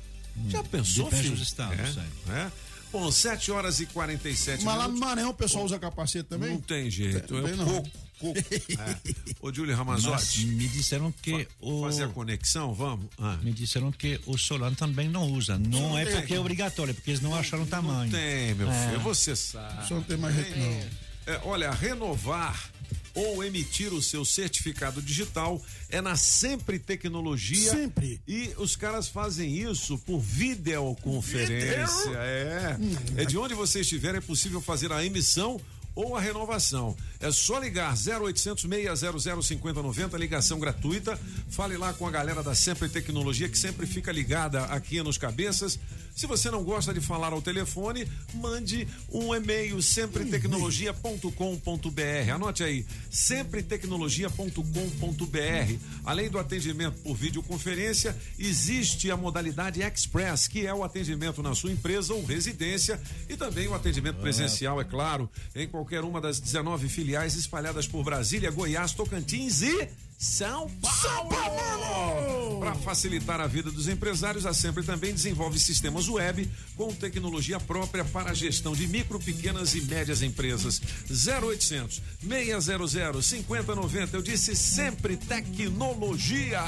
Já 0.50 0.64
pensou, 0.64 1.06
Depende 1.06 1.24
filho? 1.24 1.36
dos 1.36 1.44
estados, 1.48 1.80
é, 1.80 1.92
sei. 1.94 2.04
é. 2.34 2.52
Bom, 2.94 3.12
7 3.12 3.52
horas 3.52 3.80
e 3.82 3.86
47 3.88 4.64
Mas 4.64 4.78
lá 4.78 4.84
no 4.84 4.90
minutos. 4.94 5.00
Maranhão 5.10 5.30
o 5.32 5.34
pessoal 5.34 5.66
usa 5.66 5.78
capacete 5.80 6.30
também? 6.30 6.52
Não 6.52 6.62
tem 6.62 6.90
jeito. 6.90 7.28
Tem- 7.28 7.40
é 7.40 7.42
tem 7.42 7.54
o 7.54 7.58
não. 7.58 7.66
coco, 7.66 7.90
coco. 8.20 8.40
É. 8.80 8.98
Ô, 9.42 9.52
Júlio 9.54 9.76
Mas 9.76 10.04
Ramazotti, 10.06 10.46
me 10.46 10.68
disseram 10.68 11.12
que 11.12 11.44
fa- 11.44 11.50
o 11.60 11.82
fazer 11.82 12.04
a 12.04 12.08
conexão, 12.10 12.74
vamos? 12.74 13.08
Ah. 13.18 13.38
me 13.42 13.52
disseram 13.52 13.92
que 13.92 14.22
o 14.28 14.38
Solano 14.38 14.76
também 14.76 15.10
não 15.10 15.28
usa. 15.32 15.58
Não, 15.58 15.90
Não 15.90 15.98
é 15.98 16.06
tem. 16.06 16.16
porque 16.18 16.36
é 16.36 16.40
obrigatório, 16.40 16.92
é 16.92 16.94
porque 16.94 17.10
eles 17.10 17.20
não 17.22 17.36
acharam 17.36 17.64
o 17.64 17.68
tamanho. 17.68 18.12
Tem, 18.12 18.54
meu 18.54 18.70
É. 18.72 18.88
filho, 18.88 19.00
você 19.02 19.36
sabe. 19.36 19.88
Só 19.88 19.96
não 19.96 20.04
tem 20.04 20.16
mais 20.16 20.36
jeito, 20.36 20.58
não. 20.58 21.04
É, 21.26 21.42
olha, 21.46 21.72
renovar 21.72 22.70
ou 23.14 23.44
emitir 23.44 23.94
o 23.94 24.02
seu 24.02 24.26
certificado 24.26 25.02
digital 25.02 25.62
é 25.90 26.02
na 26.02 26.16
Sempre 26.16 26.80
Tecnologia. 26.80 27.72
Sempre. 27.72 28.20
E 28.28 28.52
os 28.58 28.76
caras 28.76 29.08
fazem 29.08 29.56
isso 29.58 29.98
por 30.00 30.20
videoconferência. 30.20 32.12
É. 32.16 32.78
É 33.18 33.26
de 33.26 33.38
onde 33.38 33.54
você 33.54 33.82
estiver, 33.82 34.16
é 34.16 34.22
possível 34.22 34.62
fazer 34.62 34.92
a 34.92 35.06
emissão 35.06 35.62
ou 35.96 36.16
a 36.16 36.22
renovação. 36.22 36.96
É 37.20 37.32
só 37.32 37.60
ligar 37.60 37.94
0800 37.94 38.64
600 38.64 39.46
5090, 39.46 40.18
ligação 40.18 40.60
gratuita. 40.60 41.20
Fale 41.50 41.78
lá 41.78 41.94
com 41.94 42.08
a 42.08 42.12
galera 42.12 42.44
da 42.44 42.56
Sempre 42.56 42.90
Tecnologia 42.90 43.48
que 43.48 43.58
sempre 43.58 43.86
fica 43.86 44.12
ligada 44.12 44.66
aqui 44.66 45.02
nos 45.02 45.18
cabeças. 45.18 45.80
Se 46.16 46.28
você 46.28 46.52
não 46.52 46.64
gosta 46.64 46.94
de 46.94 47.02
falar 47.02 47.34
ao 47.34 47.42
telefone, 47.42 48.08
mande 48.36 48.88
um 49.12 49.34
e-mail 49.34 49.82
sempretecnologia.com.br. 49.82 52.32
Anote 52.34 52.64
aí, 52.64 52.86
sempretecnologia.com.br. 53.10 55.78
Além 56.06 56.30
do 56.30 56.38
atendimento 56.38 57.00
por 57.00 57.16
videoconferência, 57.16 58.16
existe 58.38 59.10
a 59.10 59.18
modalidade 59.18 59.82
Express, 59.82 60.48
que 60.48 60.68
é 60.68 60.74
o 60.74 60.84
atendimento 60.84 61.42
na 61.42 61.56
sua 61.56 61.72
empresa 61.72 62.14
ou 62.14 62.24
residência 62.24 63.02
e 63.28 63.36
também 63.36 63.68
o 63.68 63.74
atendimento 63.74 64.18
presencial, 64.18 64.80
é 64.80 64.84
claro, 64.84 65.28
em 65.56 65.68
qualquer 65.68 65.83
uma 66.04 66.22
das 66.22 66.40
19 66.40 66.88
filiais 66.90 67.36
espalhadas 67.36 67.88
por 67.88 68.04
Brasília, 68.04 68.50
Goiás, 68.52 68.94
Tocantins 68.94 69.62
e 69.62 69.90
são 70.24 70.70
Paulo! 70.82 72.60
Para 72.62 72.76
facilitar 72.76 73.42
a 73.42 73.48
vida 73.48 73.70
dos 73.70 73.90
empresários, 73.90 74.46
a 74.46 74.54
Sempre 74.54 74.82
também 74.82 75.14
desenvolve 75.14 75.60
sistemas 75.60 76.08
web 76.08 76.50
com 76.78 76.94
tecnologia 76.94 77.60
própria 77.60 78.06
para 78.06 78.32
a 78.32 78.34
gestão 78.34 78.72
de 78.72 78.88
micro, 78.88 79.20
pequenas 79.20 79.76
e 79.76 79.82
médias 79.82 80.22
empresas. 80.22 80.82
0800 81.10 82.02
600 82.22 83.26
5090. 83.26 84.16
Eu 84.16 84.22
disse 84.22 84.56
Sempre 84.56 85.18
Tecnologia. 85.18 86.62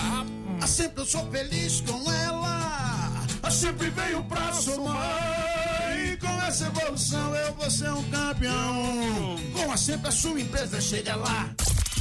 A 0.60 0.68
sempre 0.68 1.02
eu 1.02 1.06
sou 1.06 1.26
feliz 1.32 1.80
com 1.80 2.12
ela. 2.12 3.26
A 3.42 3.50
sempre 3.50 3.90
veio 3.90 4.22
pra 4.26 4.52
somar. 4.54 5.45
E 6.56 6.58
essa 6.58 6.68
evolução 6.68 7.36
eu 7.36 7.54
vou 7.56 7.70
ser 7.70 7.92
um 7.92 8.10
campeão. 8.10 9.36
Com 9.52 9.70
a 9.74 9.76
sempre 9.76 10.08
a 10.08 10.12
sua 10.12 10.40
empresa 10.40 10.80
chega 10.80 11.14
lá. 11.14 11.54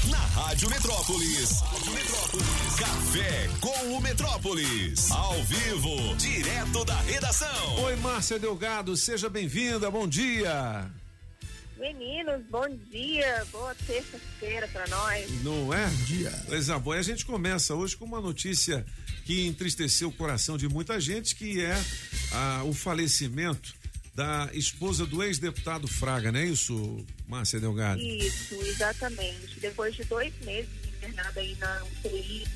Na 0.09 0.17
Rádio 0.17 0.71
Metrópolis. 0.71 1.61
Metrópolis. 1.93 2.75
Café 2.79 3.51
com 3.61 3.97
o 3.97 4.01
Metrópolis. 4.01 5.11
Ao 5.11 5.43
vivo, 5.43 6.15
direto 6.19 6.85
da 6.85 6.95
redação. 7.01 7.83
Oi, 7.83 7.97
Márcia 7.97 8.39
Delgado, 8.39 8.97
seja 8.97 9.29
bem-vinda, 9.29 9.91
bom 9.91 10.07
dia. 10.07 10.89
Meninos, 11.77 12.41
bom 12.49 12.69
dia, 12.93 13.45
boa 13.51 13.75
terça-feira 13.75 14.69
para 14.69 14.87
nós. 14.87 15.43
Não 15.43 15.75
é? 15.75 15.85
Bom 15.85 16.05
dia. 16.05 16.31
Coisa 16.47 16.79
boa. 16.79 16.95
E 16.95 17.01
a 17.01 17.03
gente 17.03 17.27
começa 17.27 17.75
hoje 17.75 17.97
com 17.97 18.05
uma 18.05 18.21
notícia 18.21 18.87
que 19.25 19.49
entristeceu 19.49 20.11
o 20.11 20.13
coração 20.13 20.57
de 20.57 20.69
muita 20.69 21.01
gente, 21.01 21.35
que 21.35 21.61
é 21.61 21.77
ah, 22.33 22.63
o 22.65 22.73
falecimento 22.73 23.83
da 24.15 24.49
esposa 24.53 25.05
do 25.07 25.23
ex-deputado 25.23 25.89
Fraga, 25.89 26.31
não 26.31 26.39
é 26.41 26.45
isso, 26.47 27.05
Márcia 27.27 27.59
Delgado? 27.61 28.01
Isso, 28.01 28.55
exatamente. 28.63 29.59
Depois 29.61 29.95
de 29.95 30.05
dois 30.05 30.33
meses 30.45 30.71
internada 30.87 31.41
aí 31.41 31.55
na 31.57 31.85
UTI, 31.85 32.47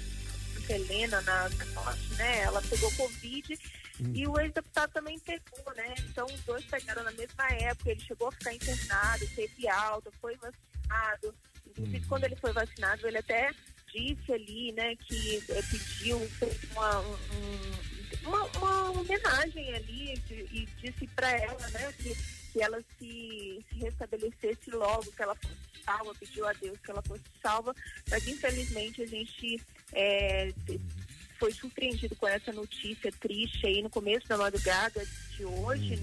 Helena, 0.69 1.21
na, 1.23 1.49
na 1.49 1.65
norte, 1.67 2.15
né? 2.17 2.41
Ela 2.43 2.63
pegou 2.63 2.91
Covid 2.93 3.59
Hum. 4.01 4.13
e 4.15 4.29
o 4.29 4.39
ex-deputado 4.39 4.93
também 4.93 5.19
pegou, 5.19 5.75
né? 5.75 5.93
Então 6.09 6.25
os 6.27 6.41
dois 6.43 6.65
pegaram 6.67 7.03
na 7.03 7.11
mesma 7.11 7.49
época, 7.51 7.91
ele 7.91 8.01
chegou 8.01 8.29
a 8.29 8.33
ficar 8.33 8.55
internado, 8.55 9.27
teve 9.35 9.69
alta, 9.69 10.09
foi 10.21 10.37
vacinado. 10.37 11.35
Inclusive, 11.67 12.07
quando 12.07 12.23
ele 12.23 12.37
foi 12.37 12.53
vacinado, 12.53 13.09
ele 13.09 13.19
até 13.19 13.51
disse 13.93 14.33
ali, 14.33 14.71
né, 14.71 14.95
que 14.95 15.43
eh, 15.49 15.63
pediu 15.69 16.21
fez 16.39 16.57
uma, 16.71 17.01
um- 17.01 17.13
um- 17.15 17.98
uma, 18.25 18.45
uma 18.59 18.91
homenagem 19.01 19.75
ali 19.75 20.15
de- 20.27 20.49
e 20.53 20.69
disse 20.81 21.07
para 21.09 21.31
ela, 21.31 21.69
né, 21.69 21.93
que, 21.99 22.15
que 22.53 22.61
ela 22.63 22.81
se, 22.99 23.65
se 23.69 23.75
restabelecesse 23.79 24.71
logo, 24.71 25.11
que 25.13 25.23
ela 25.23 25.35
fosse 25.35 25.55
salva, 25.85 26.15
pediu 26.15 26.47
a 26.47 26.53
Deus 26.53 26.79
que 26.85 26.91
ela 26.91 27.03
fosse 27.03 27.23
salva, 27.43 27.75
mas 28.11 28.27
infelizmente 28.29 29.03
a 29.03 29.07
gente 29.07 29.61
é, 29.93 30.53
foi 31.39 31.53
surpreendido 31.53 32.15
com 32.17 32.27
essa 32.29 32.53
notícia 32.53 33.11
triste 33.13 33.67
aí 33.67 33.83
no 33.83 33.89
começo 33.91 34.27
da 34.29 34.37
madrugada 34.37 35.03
de 35.37 35.45
hoje. 35.45 35.99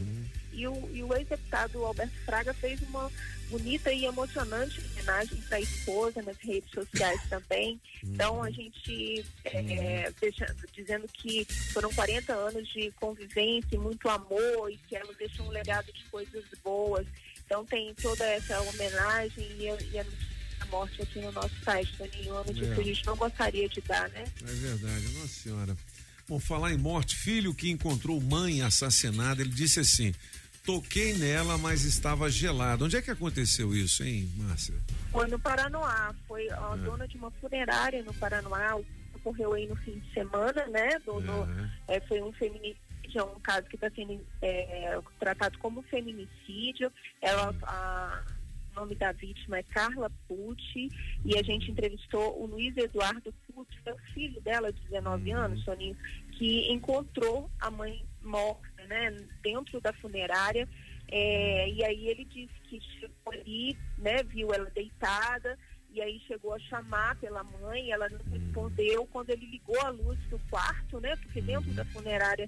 E 0.56 0.68
o, 0.68 0.90
e 0.94 1.04
o 1.04 1.14
ex-deputado 1.16 1.84
Alberto 1.86 2.16
Fraga 2.26 2.54
fez 2.54 2.82
uma 2.84 3.12
bonita 3.50 3.92
e 3.94 4.06
emocionante 4.06 4.82
homenagem 4.92 5.38
para 5.42 5.58
a 5.58 5.62
esposa 5.62 6.22
nas 6.24 6.38
redes 6.38 6.72
sociais 6.72 7.22
também. 7.30 7.80
Então 8.04 8.42
a 8.42 8.50
gente 8.50 9.24
é, 9.44 10.12
deixa- 10.20 10.56
dizendo 10.74 11.08
que 11.14 11.46
foram 11.74 11.92
40 11.94 12.34
anos 12.34 12.68
de 12.70 12.90
convivência 13.00 13.76
e 13.76 13.78
muito 13.78 14.10
amor 14.10 14.72
e 14.72 14.78
que 14.88 14.96
ela 14.96 15.14
deixou 15.14 15.46
um 15.46 15.50
legado 15.50 15.92
de 15.94 16.04
coisas 16.06 16.44
boas. 16.64 17.06
Então 17.46 17.64
tem 17.66 17.94
toda 18.02 18.26
essa 18.26 18.60
homenagem 18.62 19.46
e, 19.60 19.70
a- 19.70 19.78
e 19.92 20.00
a 20.00 20.04
notícia 20.04 20.36
da 20.60 20.66
morte 20.68 21.02
aqui 21.04 21.20
no 21.20 21.32
nosso 21.32 21.54
site, 21.64 21.92
Toninho. 21.98 22.32
Uma 22.34 22.44
notícia 22.46 22.72
É. 22.72 22.76
que 22.76 22.82
a 22.82 22.84
gente 22.84 23.06
não 23.06 23.16
gostaria 23.16 23.70
de 23.70 23.82
dar, 23.82 24.10
né? 24.10 24.24
É 24.42 24.54
verdade, 24.54 25.08
nossa 25.10 25.28
senhora. 25.28 25.78
Bom, 26.28 26.40
falar 26.40 26.74
em 26.74 26.78
morte, 26.78 27.16
filho 27.16 27.54
que 27.54 27.70
encontrou 27.70 28.20
mãe 28.20 28.64
assassinada, 28.64 29.44
ele 29.44 29.52
disse 29.52 29.80
assim: 29.80 30.12
toquei 30.66 31.14
nela, 31.14 31.58
mas 31.58 31.84
estava 31.84 32.30
gelada. 32.30 32.86
Onde 32.86 32.98
é 32.98 33.02
que 33.02 33.12
aconteceu 33.12 33.74
isso, 33.74 34.04
hein, 34.04 34.30
Márcia? 34.38 34.76
Foi 35.12 35.28
no 35.28 35.40
Paranoá, 35.40 36.14
foi 36.28 36.50
a 36.50 36.76
dona 36.76 37.08
de 37.08 37.18
uma 37.18 37.32
funerária 37.32 38.04
no 38.04 38.14
Paranoá, 38.14 38.76
ocorreu 39.14 39.54
aí 39.54 39.68
no 39.68 39.76
fim 39.78 40.00
de 40.00 40.14
semana, 40.14 40.66
né? 40.68 41.00
Do, 41.06 41.20
no- 41.20 41.48
é, 41.88 42.00
foi 42.02 42.22
um 42.22 42.32
feminicídio, 42.34 42.80
é 43.16 43.24
um 43.24 43.40
caso 43.40 43.68
que 43.68 43.76
está 43.76 43.90
sendo 43.92 44.20
é, 44.42 45.00
tratado 45.20 45.58
como 45.60 45.82
feminicídio. 45.84 46.92
Ela, 47.22 47.56
a, 47.64 48.24
o 48.72 48.80
nome 48.82 48.96
da 48.96 49.12
vítima 49.14 49.58
é 49.60 49.64
Carla 49.64 50.12
Pucci 50.28 50.90
e 51.24 51.38
a 51.38 51.44
gente 51.44 51.72
entrevistou 51.72 52.42
o 52.42 52.46
Luiz 52.46 52.76
Eduardo 52.76 53.34
Pucci, 53.48 53.82
que 53.82 53.90
é 53.90 53.94
o 53.94 53.98
filho 54.14 54.42
dela, 54.42 54.72
de 54.74 54.82
19 54.90 55.32
anos, 55.32 55.64
Soninho, 55.64 55.96
que 56.34 56.70
encontrou 56.72 57.50
a 57.60 57.72
mãe 57.72 58.04
morta, 58.22 58.68
né? 58.86 59.12
Dentro 59.42 59.80
da 59.82 59.94
funerária. 59.94 60.68
É, 61.08 61.70
e 61.70 61.84
aí 61.84 62.08
ele 62.08 62.26
disse 62.26 62.54
que 62.64 62.80
chegou 63.00 63.34
ali, 63.34 63.78
né, 63.98 64.24
viu 64.24 64.54
ela 64.54 64.70
deitada, 64.72 65.58
e 65.92 66.02
aí 66.02 66.20
chegou 66.28 66.54
a 66.54 66.60
chamar 66.60 67.16
pela 67.18 67.44
mãe, 67.44 67.92
ela 67.92 68.10
não 68.10 68.20
respondeu. 68.32 69.06
Quando 69.08 69.30
ele 69.30 69.46
ligou 69.46 69.80
a 69.82 69.90
luz 69.90 70.20
do 70.30 70.40
quarto, 70.50 71.00
né, 71.00 71.16
porque 71.18 71.42
dentro 71.42 71.72
da 71.74 71.86
funerária 71.86 72.48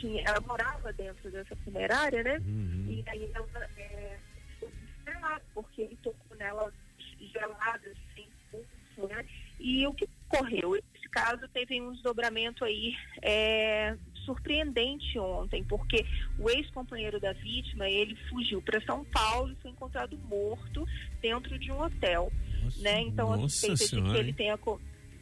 tinha, 0.00 0.22
ela 0.26 0.40
morava 0.40 0.92
dentro 0.92 1.30
dessa 1.30 1.54
funerária, 1.56 2.22
né, 2.22 2.40
e 2.88 3.04
aí 3.06 3.30
ela 3.34 3.70
é, 3.76 4.18
ficou 4.54 4.70
desesperada, 4.70 5.42
porque 5.54 5.82
ele 5.82 5.98
tocou 6.02 6.36
nela 6.36 6.72
gelada, 7.20 7.94
sem 8.14 8.26
pulso, 8.50 9.08
né, 9.08 9.26
e 9.60 9.86
o 9.86 9.92
que 9.92 10.08
ocorreu? 10.30 10.74
Esse 10.74 11.08
caso 11.10 11.46
teve 11.48 11.80
um 11.80 11.92
desdobramento 11.92 12.64
aí 12.64 12.94
é, 13.22 13.96
surpreendente 14.28 15.18
ontem, 15.18 15.64
porque 15.64 16.04
o 16.38 16.50
ex-companheiro 16.50 17.18
da 17.18 17.32
vítima, 17.32 17.88
ele 17.88 18.14
fugiu 18.28 18.60
para 18.60 18.78
São 18.82 19.02
Paulo 19.06 19.52
e 19.52 19.62
foi 19.62 19.70
encontrado 19.70 20.18
morto 20.18 20.86
dentro 21.22 21.58
de 21.58 21.72
um 21.72 21.80
hotel, 21.80 22.30
né? 22.76 23.00
Então 23.00 23.32
a 23.32 23.36
nossa 23.38 23.48
suspeita 23.48 23.76
de 23.76 23.88
senhora, 23.88 24.12
que 24.12 24.18
ele 24.18 24.32
tenha 24.34 24.58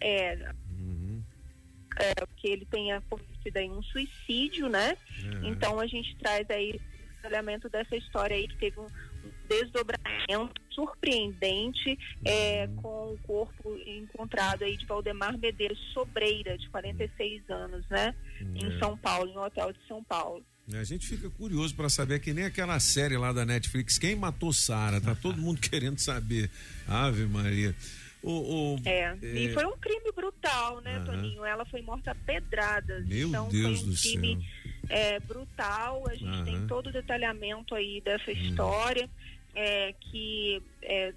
é, 0.00 0.32
é, 1.98 2.14
que 2.36 2.48
ele 2.48 2.66
tenha 2.66 3.00
cometido 3.02 3.58
aí 3.58 3.70
um 3.70 3.82
suicídio, 3.84 4.68
né? 4.68 4.90
É. 4.90 5.48
Então 5.48 5.78
a 5.78 5.86
gente 5.86 6.16
traz 6.16 6.50
aí 6.50 6.72
o 6.72 7.14
detalhamento 7.14 7.68
dessa 7.68 7.96
história 7.96 8.36
aí 8.36 8.48
que 8.48 8.56
teve 8.56 8.80
um 8.80 8.88
desdobramento 9.48 10.60
surpreendente 10.70 11.98
é, 12.24 12.66
com 12.76 13.12
o 13.14 13.18
corpo 13.26 13.76
encontrado 13.86 14.62
aí 14.64 14.76
de 14.76 14.84
Valdemar 14.86 15.38
Medeiros 15.38 15.78
Sobreira, 15.92 16.56
de 16.58 16.68
46 16.70 17.48
anos, 17.50 17.86
né? 17.88 18.14
Em 18.54 18.66
É. 18.74 18.78
São 18.78 18.96
Paulo, 18.96 19.30
em 19.30 19.36
um 19.36 19.42
hotel 19.44 19.72
de 19.72 19.78
São 19.86 20.02
Paulo. 20.04 20.44
A 20.74 20.82
gente 20.84 21.06
fica 21.06 21.30
curioso 21.30 21.74
para 21.76 21.88
saber 21.88 22.18
que 22.18 22.32
nem 22.34 22.44
aquela 22.44 22.78
série 22.80 23.16
lá 23.16 23.32
da 23.32 23.44
Netflix, 23.46 23.98
quem 23.98 24.16
matou 24.16 24.52
Sara? 24.52 25.00
Tá 25.00 25.14
todo 25.14 25.40
mundo 25.40 25.60
querendo 25.70 25.98
saber. 25.98 26.50
Ave 26.88 27.24
Maria. 27.26 27.74
O, 28.22 28.74
o- 28.74 28.80
É, 28.84 29.16
e 29.22 29.46
é, 29.46 29.52
foi 29.52 29.64
um 29.64 29.76
crime 29.78 30.10
brutal, 30.10 30.80
né, 30.80 30.96
Aham. 30.96 31.04
Toninho? 31.04 31.44
Ela 31.44 31.64
foi 31.66 31.80
morta 31.82 32.10
a 32.10 32.14
pedradas. 32.16 33.06
Meu 33.06 33.28
então 33.28 33.48
Deus 33.48 33.80
foi 33.80 33.88
um 33.88 33.92
do 33.92 33.96
crime 34.00 34.48
é, 34.88 35.20
brutal. 35.20 36.04
A 36.08 36.14
gente. 36.14 36.26
Uhum. 36.26 36.44
tem 36.44 36.66
todo 36.66 36.88
o 36.88 36.92
detalhamento 36.92 37.74
aí 37.74 38.00
dessa 38.00 38.30
história 38.32 39.08
é, 39.54 39.92
que 40.00 40.62
é, 40.82 41.12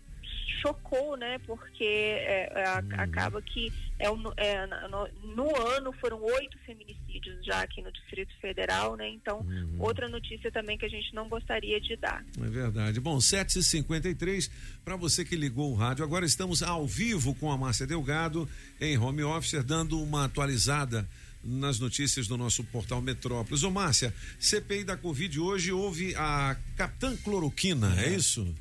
chocou, 0.61 1.15
né? 1.17 1.39
Porque 1.45 1.83
é, 1.83 2.51
é, 2.55 2.69
Uhum. 2.81 2.99
acaba 3.01 3.41
que 3.41 3.71
é, 3.97 4.05
é, 4.37 4.67
no, 4.87 5.33
no 5.35 5.67
ano 5.69 5.91
foram 5.93 6.21
oito 6.21 6.57
feminicídios 6.65 7.45
já 7.45 7.61
aqui 7.61 7.81
no 7.81 7.91
Distrito 7.91 8.33
Federal, 8.41 8.95
né? 8.95 9.07
Então, 9.09 9.39
Uhum. 9.39 9.75
outra 9.79 10.07
notícia 10.09 10.51
também 10.51 10.77
que 10.77 10.85
a 10.85 10.89
gente 10.89 11.13
não 11.13 11.27
gostaria 11.29 11.79
de 11.79 11.95
dar. 11.95 12.23
É 12.41 12.47
verdade. 12.49 12.99
Bom, 12.99 13.17
7h53, 13.19 14.49
para 14.83 14.95
você 14.95 15.23
que 15.23 15.35
ligou 15.35 15.71
o 15.71 15.75
rádio, 15.75 16.03
agora 16.03 16.25
estamos 16.25 16.61
ao 16.63 16.85
vivo 16.85 17.35
com 17.35 17.51
a 17.51 17.57
Márcia 17.57 17.85
Delgado 17.87 18.49
em 18.81 18.97
home 18.97 19.23
office, 19.23 19.63
dando 19.63 20.01
uma 20.01 20.25
atualizada 20.25 21.07
nas 21.43 21.79
notícias 21.79 22.27
do 22.27 22.37
nosso 22.37 22.63
portal 22.63 23.01
Metrópolis. 23.01 23.63
Ô 23.63 23.71
Márcia, 23.71 24.13
CPI 24.39 24.83
da 24.83 24.97
Covid 24.97 25.39
hoje 25.39 25.71
houve 25.71 26.13
a 26.15 26.57
Capitã 26.75 27.15
Cloroquina, 27.17 27.99
é, 28.01 28.09
isso? 28.15 28.53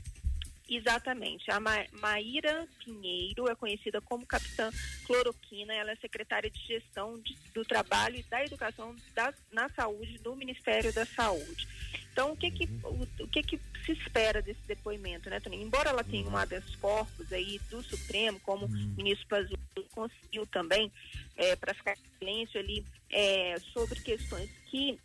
Exatamente. 0.68 1.50
A 1.50 1.58
Ma 1.58 1.86
Maíra 1.92 2.68
Pinheiro 2.84 3.48
é 3.48 3.54
conhecida 3.54 4.02
como 4.02 4.26
Capitã 4.26 4.70
Cloroquina. 5.06 5.72
Ela 5.72 5.92
é 5.92 5.96
secretária 5.96 6.50
de 6.50 6.60
Gestão 6.66 7.18
de, 7.20 7.34
do 7.54 7.64
Trabalho 7.64 8.16
e 8.16 8.22
da 8.24 8.44
Educação 8.44 8.94
da, 9.14 9.32
na 9.50 9.68
Saúde 9.70 10.18
do 10.18 10.36
Ministério 10.36 10.92
da 10.92 11.06
Saúde. 11.06 11.66
Então, 12.12 12.32
o 12.32 12.36
que 12.36 12.50
que, 12.50 12.68
o, 12.84 13.24
o 13.24 13.28
que 13.28 13.42
que 13.42 13.60
se 13.86 13.92
espera 13.92 14.42
desse 14.42 14.60
depoimento, 14.66 15.30
né, 15.30 15.40
Toninho? 15.40 15.62
Embora 15.62 15.90
ela 15.90 16.04
tenha 16.04 16.28
um 16.28 16.36
habeas 16.36 16.76
corpus 16.76 17.32
aí 17.32 17.58
do 17.70 17.82
Supremo, 17.82 18.38
como 18.40 18.66
o 18.66 18.68
ministro 18.68 19.26
Pazuello 19.28 19.88
conseguiu 19.92 20.44
também, 20.46 20.92
é, 21.36 21.56
para 21.56 21.72
ficar 21.72 21.92
em 21.92 22.18
silêncio 22.18 22.60
ali 22.60 22.84
é, 23.08 23.54
sobre 23.72 24.00
questões 24.00 24.50
que 24.66 24.98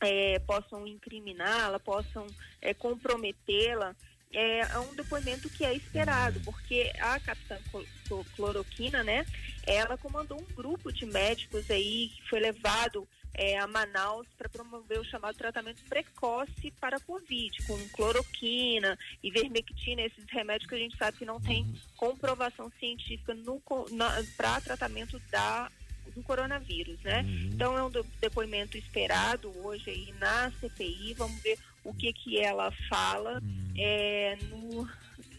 é, 0.00 0.38
possam 0.40 0.86
incriminá-la, 0.86 1.78
possam 1.78 2.26
é, 2.62 2.72
comprometê-la, 2.72 3.94
é, 4.34 4.60
é 4.60 4.78
um 4.78 4.94
depoimento 4.94 5.48
que 5.48 5.64
é 5.64 5.74
esperado, 5.74 6.40
porque 6.40 6.92
a 6.98 7.18
capitã 7.20 7.56
Clo- 7.70 8.24
Cloroquina, 8.36 9.02
né, 9.02 9.24
ela 9.66 9.96
comandou 9.96 10.38
um 10.40 10.54
grupo 10.54 10.92
de 10.92 11.06
médicos 11.06 11.70
aí 11.70 12.10
que 12.14 12.28
foi 12.28 12.40
levado 12.40 13.06
é, 13.36 13.58
a 13.58 13.66
Manaus 13.66 14.26
para 14.38 14.48
promover 14.48 15.00
o 15.00 15.04
chamado 15.04 15.36
tratamento 15.36 15.82
precoce 15.88 16.70
para 16.80 16.98
a 16.98 17.00
Covid, 17.00 17.62
com 17.66 17.76
cloroquina, 17.88 18.96
ivermectina, 19.22 20.02
esses 20.02 20.24
remédios 20.30 20.68
que 20.68 20.76
a 20.76 20.78
gente 20.78 20.96
sabe 20.96 21.18
que 21.18 21.24
não 21.24 21.40
tem 21.40 21.66
comprovação 21.96 22.70
científica 22.78 23.34
para 24.36 24.60
tratamento 24.60 25.18
da 25.30 25.70
do 26.14 26.22
coronavírus, 26.22 27.00
né? 27.00 27.24
Então 27.52 27.76
é 27.76 27.82
um 27.82 27.90
depoimento 28.20 28.76
esperado 28.76 29.50
hoje 29.64 29.90
aí 29.90 30.14
na 30.20 30.52
CPI. 30.60 31.14
Vamos 31.14 31.42
ver 31.42 31.58
o 31.84 31.92
que 31.94 32.12
que 32.12 32.38
ela 32.40 32.72
fala 32.88 33.40
é, 33.76 34.36
no, 34.50 34.88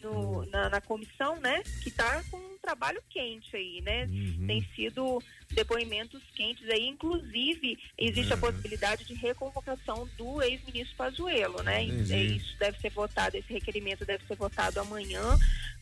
no- 0.04 0.46
na, 0.52 0.70
na 0.70 0.82
comissão, 0.82 1.39
né? 1.39 1.62
Que 1.82 1.89
está 1.89 2.24
com 2.30 2.38
um 2.38 2.58
trabalho 2.62 3.02
quente 3.10 3.56
aí, 3.56 3.82
né? 3.82 4.08
Tem 4.48 4.62
sido 4.76 5.22
depoimentos 5.52 6.22
quentes 6.36 6.68
aí, 6.70 6.88
inclusive 6.88 7.78
existe 7.98 8.34
a 8.34 8.38
possibilidade 8.38 9.06
de 9.06 9.14
reconvocação 9.14 10.08
do 10.18 10.41
ex-ministro 10.41 10.96
Pazuello, 10.96 11.62
né? 11.64 11.84
Entendi. 11.84 12.14
É, 12.14 12.24
Isso 12.24 12.58
deve 12.58 12.80
ser 12.80 12.89
votado, 12.89 13.38
esse 13.38 13.52
requerimento 13.54 14.06
deve 14.06 14.26
ser 14.26 14.36
votado 14.36 14.80
amanhã, 14.80 15.22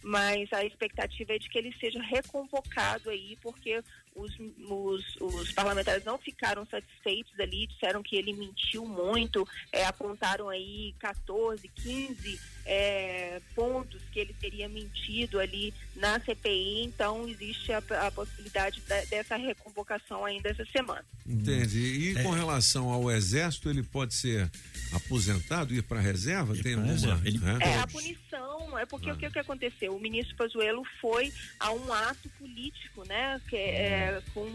mas 0.02 0.52
a 0.54 0.64
expectativa 0.66 1.34
é 1.34 1.40
de 1.40 1.50
que 1.50 1.58
ele 1.58 1.74
seja 1.80 2.02
reconvocado 2.02 3.10
aí, 3.10 3.38
porque 3.42 3.82
os, 4.16 4.32
os, 4.70 5.16
os 5.20 5.52
parlamentares 5.54 6.04
não 6.04 6.18
ficaram 6.20 6.66
satisfeitos 6.68 7.40
ali, 7.40 7.66
disseram 7.68 8.04
que 8.04 8.16
ele 8.16 8.34
mentiu 8.34 8.86
muito, 8.86 9.48
é, 9.72 9.86
apontaram 9.86 10.50
aí 10.50 10.94
14, 11.00 11.68
15 11.68 12.40
é, 12.66 13.42
pontos 13.56 14.02
que 14.12 14.20
ele 14.20 14.34
teria 14.40 14.70
mentido 14.70 15.40
ali 15.40 15.74
na 15.96 16.20
CPI, 16.20 16.84
então 16.84 17.28
existe 17.28 17.72
a, 17.74 17.82
a 18.06 18.12
possibilidade 18.12 18.82
da- 18.82 19.04
dessa 19.06 19.36
reconvocação 19.36 19.53
ainda 20.26 20.50
essa 20.50 20.66
semana. 20.66 21.06
Entende? 21.26 21.80
E 21.80 22.24
com 22.24 22.32
relação 22.32 22.90
ao 22.90 23.10
exército, 23.12 23.70
ele 23.70 23.84
pode 23.84 24.14
ser 24.14 24.50
aposentado, 24.94 25.74
ir 25.74 25.84
para 25.84 26.00
reserva? 26.00 26.54
Tem 26.56 26.74
alguma? 26.74 26.92
reserva, 26.92 27.28
ele 27.28 27.40
né? 27.40 27.60
É, 27.62 27.80
a 27.80 27.88
punição 27.88 28.78
é 28.78 28.86
porque 28.86 29.12
o 29.12 29.18
que, 29.18 29.30
que 29.30 29.40
aconteceu? 29.40 29.96
O 29.96 30.00
ministro 30.00 30.36
Pazuello 30.36 30.84
foi 31.00 31.32
a 31.60 31.72
um 31.72 31.94
ato 31.94 32.30
político, 32.38 33.08
né? 33.08 33.40
Que, 33.48 33.56
é, 33.56 34.22
com, 34.34 34.48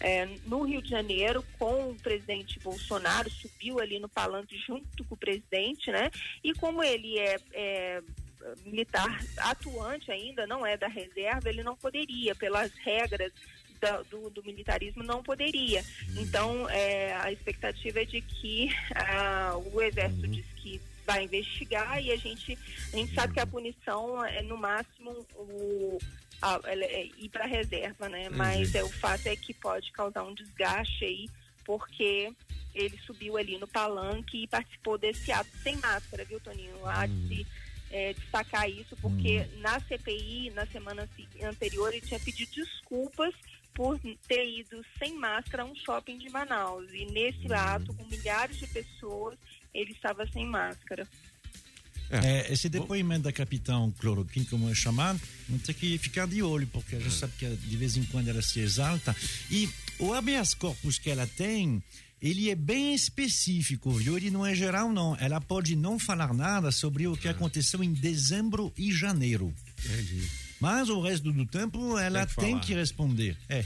é, 0.00 0.26
no 0.46 0.62
Rio 0.64 0.82
de 0.82 0.90
Janeiro, 0.90 1.44
com 1.58 1.90
o 1.90 1.94
presidente 1.96 2.58
Bolsonaro, 2.60 3.30
subiu 3.30 3.80
ali 3.80 3.98
no 3.98 4.08
palanque 4.08 4.56
junto 4.66 5.04
com 5.04 5.14
o 5.14 5.18
presidente, 5.18 5.90
né? 5.90 6.10
E 6.42 6.52
como 6.54 6.82
ele 6.82 7.18
é, 7.18 7.36
é 7.52 8.02
militar 8.64 9.20
atuante 9.38 10.10
ainda, 10.10 10.46
não 10.46 10.66
é 10.66 10.76
da 10.76 10.88
reserva, 10.88 11.48
ele 11.48 11.62
não 11.62 11.76
poderia, 11.76 12.34
pelas 12.34 12.72
regras 12.84 13.32
da- 13.82 14.02
do, 14.02 14.30
do 14.30 14.42
militarismo, 14.44 15.02
não 15.02 15.22
poderia. 15.22 15.84
Então, 16.16 16.68
é, 16.70 17.12
a 17.16 17.32
expectativa 17.32 18.00
é 18.00 18.04
de 18.04 18.20
que 18.22 18.70
o 19.74 19.82
Exército 19.82 20.28
diz 20.28 20.46
que 20.56 20.80
vai 21.04 21.24
investigar 21.24 22.00
e 22.02 22.12
a 22.12 22.16
gente, 22.16 22.56
a 22.92 22.96
gente 22.96 23.12
sabe 23.12 23.34
que 23.34 23.40
a 23.40 23.46
punição 23.46 24.24
é 24.24 24.40
no 24.42 24.56
máximo 24.56 25.10
o 25.34 25.98
a- 26.40 26.60
é 26.64 27.06
ir 27.18 27.28
para 27.28 27.44
reserva, 27.44 28.08
né? 28.08 28.28
Mas 28.30 28.74
é, 28.74 28.84
o 28.84 28.88
fato 28.88 29.26
é 29.26 29.34
que 29.36 29.52
pode 29.52 29.90
causar 29.92 30.22
um 30.22 30.34
desgaste 30.34 31.04
aí, 31.04 31.28
porque 31.64 32.32
ele 32.74 32.98
subiu 33.04 33.36
ali 33.36 33.58
no 33.58 33.66
palanque 33.68 34.44
e 34.44 34.46
participou 34.46 34.96
desse 34.96 35.30
ato 35.32 35.50
sem 35.62 35.76
máscara, 35.76 36.24
viu, 36.24 36.40
Toninho? 36.40 36.86
Há 36.86 37.06
de 37.06 37.28
se 37.28 37.46
é, 37.90 38.14
destacar 38.14 38.68
isso, 38.70 38.96
porque 39.02 39.44
na 39.58 39.78
CPI, 39.80 40.50
na 40.54 40.64
semana 40.66 41.06
se- 41.14 41.44
anterior, 41.44 41.92
ele 41.92 42.00
tinha 42.00 42.18
pedido 42.18 42.50
desculpas 42.52 43.34
por 43.74 43.98
ter 44.28 44.60
ido 44.60 44.84
sem 44.98 45.18
máscara 45.18 45.62
a 45.62 45.66
um 45.66 45.74
shopping 45.74 46.18
de 46.18 46.28
Manaus. 46.28 46.90
E 46.92 47.06
nesse 47.06 47.52
ato, 47.52 47.94
com 47.94 48.04
milhares 48.06 48.58
de 48.58 48.66
pessoas, 48.66 49.38
ele 49.72 49.92
estava 49.92 50.26
sem 50.26 50.46
máscara. 50.46 51.06
É, 52.10 52.52
esse 52.52 52.68
depoimento 52.68 53.22
da 53.22 53.32
capitã 53.32 53.90
Cloroquina, 53.98 54.44
como 54.50 54.68
é 54.68 54.74
chamado, 54.74 55.18
não 55.48 55.58
tem 55.58 55.74
que 55.74 55.96
ficar 55.96 56.26
de 56.26 56.42
olho, 56.42 56.66
porque 56.66 56.96
a 56.96 57.00
gente 57.00 57.14
sabe 57.14 57.32
que 57.38 57.48
de 57.48 57.76
vez 57.76 57.96
em 57.96 58.04
quando 58.04 58.28
ela 58.28 58.42
se 58.42 58.60
exalta. 58.60 59.16
E 59.50 59.68
o 59.98 60.12
habeas 60.12 60.52
corpus 60.52 60.98
que 60.98 61.08
ela 61.08 61.26
tem, 61.26 61.82
ele 62.20 62.50
é 62.50 62.54
bem 62.54 62.94
específico, 62.94 63.90
viu? 63.92 64.16
Ele 64.16 64.30
não 64.30 64.44
é 64.44 64.54
geral, 64.54 64.92
não. 64.92 65.16
Ela 65.18 65.40
pode 65.40 65.74
não 65.74 65.98
falar 65.98 66.34
nada 66.34 66.70
sobre 66.70 67.06
o 67.08 67.16
que 67.16 67.28
aconteceu 67.28 67.82
em 67.82 67.94
dezembro 67.94 68.70
e 68.76 68.92
janeiro. 68.92 69.54
Mas 70.62 70.88
o 70.88 71.00
resto 71.00 71.32
do 71.32 71.44
tempo 71.44 71.98
ela 71.98 72.24
Tem 72.24 72.34
que 72.36 72.40
tem 72.40 72.58
que, 72.60 72.72
responder. 72.74 73.36
É. 73.48 73.64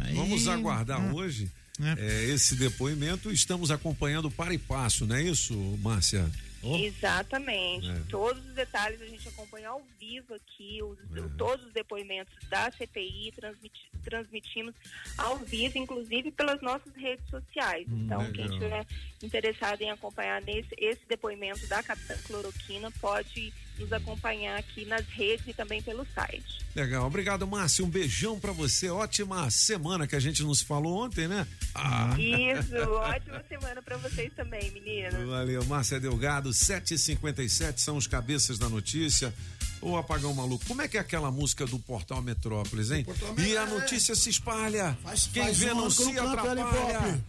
Aí- 0.00 0.14
Vamos 0.14 0.46
aguardar 0.46 1.00
Hum. 1.00 1.14
hoje 1.14 1.50
é, 1.80 2.24
esse 2.26 2.54
depoimento. 2.54 3.32
Estamos 3.32 3.70
acompanhando 3.70 4.30
para 4.30 4.52
e 4.52 4.58
passo, 4.58 5.06
não 5.06 5.16
é 5.16 5.22
isso, 5.22 5.54
Márcia? 5.82 6.30
Exatamente. 6.62 7.88
É. 7.90 7.94
Todos 8.10 8.44
os 8.46 8.54
detalhes 8.54 9.00
a 9.00 9.06
gente 9.06 9.26
acompanha 9.28 9.68
ao 9.70 9.82
vivo 9.98 10.34
aqui, 10.34 10.80
os- 10.82 10.98
É. 11.16 11.28
todos 11.38 11.64
os 11.66 11.72
depoimentos 11.72 12.32
da 12.50 12.70
CPI, 12.72 13.32
transmiti- 13.34 13.90
transmitimos 14.04 14.74
ao 15.16 15.38
vivo, 15.38 15.78
inclusive 15.78 16.30
pelas 16.30 16.60
nossas 16.60 16.94
redes 16.94 17.26
sociais. 17.30 17.86
Hum, 17.88 18.04
então, 18.04 18.18
legal. 18.18 18.32
quem 18.34 18.44
estiver 18.46 18.86
interessado 19.22 19.80
em 19.82 19.90
acompanhar 19.90 20.42
nesse, 20.42 20.68
esse 20.76 21.00
depoimento 21.08 21.66
da 21.68 21.82
Capitã 21.82 22.14
Cloroquina 22.26 22.90
pode 23.00 23.52
nos 23.78 23.92
acompanhar 23.92 24.58
aqui 24.58 24.84
nas 24.84 25.06
redes 25.08 25.46
e 25.46 25.52
também 25.52 25.82
pelo 25.82 26.06
site. 26.14 26.64
Legal, 26.74 27.06
obrigado, 27.06 27.46
Márcia. 27.46 27.84
Um 27.84 27.88
beijão 27.88 28.38
pra 28.38 28.52
você. 28.52 28.88
Ótima 28.88 29.50
semana 29.50 30.06
que 30.06 30.16
a 30.16 30.20
gente 30.20 30.42
nos 30.42 30.60
falou 30.60 31.04
ontem, 31.04 31.28
né? 31.28 31.46
Ah. 31.74 32.14
Isso, 32.18 32.76
ótima 32.76 33.42
semana 33.48 33.82
para 33.82 33.96
vocês 33.96 34.32
também, 34.34 34.70
meninas. 34.72 35.14
Valeu, 35.26 35.64
Márcia 35.64 36.00
Delgado, 36.00 36.50
7h57 36.50 37.78
são 37.78 37.96
os 37.96 38.06
cabeças 38.06 38.58
da 38.58 38.68
notícia. 38.68 39.32
Ô 39.80 39.96
apagão 39.96 40.32
maluco, 40.32 40.64
como 40.66 40.80
é 40.80 40.88
que 40.88 40.96
é 40.96 41.00
aquela 41.00 41.30
música 41.30 41.66
do 41.66 41.78
Portal 41.78 42.22
Metrópolis, 42.22 42.90
hein? 42.90 43.06
E 43.36 43.56
a 43.56 43.66
notícia 43.66 44.14
se 44.14 44.30
espalha. 44.30 44.96
Quem 45.32 45.44
faz 45.44 45.58
vê 45.58 45.72
um 45.72 45.76
não 45.76 45.90
se 45.90 46.18
atrapalha. 46.18 47.22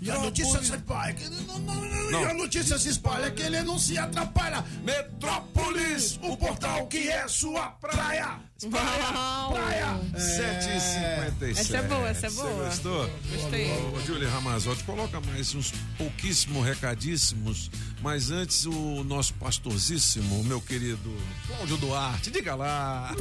E 0.00 0.10
a 0.10 0.18
notícia 0.18 0.62
se 0.62 0.74
espalha. 0.74 1.14
que 1.14 1.28
não- 1.28 1.58
não- 1.58 1.74
não- 1.74 2.10
Não. 2.10 2.22
E 2.22 2.24
a 2.24 2.34
notícia 2.34 2.78
se 2.78 2.88
espalha 2.88 3.30
que 3.30 3.42
ele 3.42 3.62
não 3.62 3.78
se 3.78 3.98
atrapalha. 3.98 4.64
Metrópolis, 4.82 6.18
o 6.22 6.36
portal 6.36 6.86
que 6.86 7.08
é 7.08 7.28
sua 7.28 7.68
praia. 7.72 8.40
Praia, 8.70 9.48
praia. 9.52 10.00
7h57. 10.16 11.60
Essa 11.60 11.76
é 11.76 11.82
boa, 11.82 12.08
essa 12.08 12.26
é 12.26 12.30
boa. 12.30 12.48
Você 12.48 12.64
gostou? 12.64 13.10
Gostei. 13.30 13.70
Ô, 13.94 14.00
Júlia 14.06 14.28
Ramazotti, 14.30 14.82
coloca 14.84 15.20
mais 15.20 15.54
uns 15.54 15.72
pouquíssimos 15.96 16.64
recadíssimos. 16.66 17.70
Mas 18.02 18.30
antes, 18.30 18.64
o 18.66 19.04
nosso 19.04 19.34
pastorzíssimo, 19.34 20.42
meu 20.44 20.60
querido 20.60 21.14
Cláudio 21.46 21.76
Duarte, 21.76 22.30
diga 22.30 22.54
lá. 22.54 23.14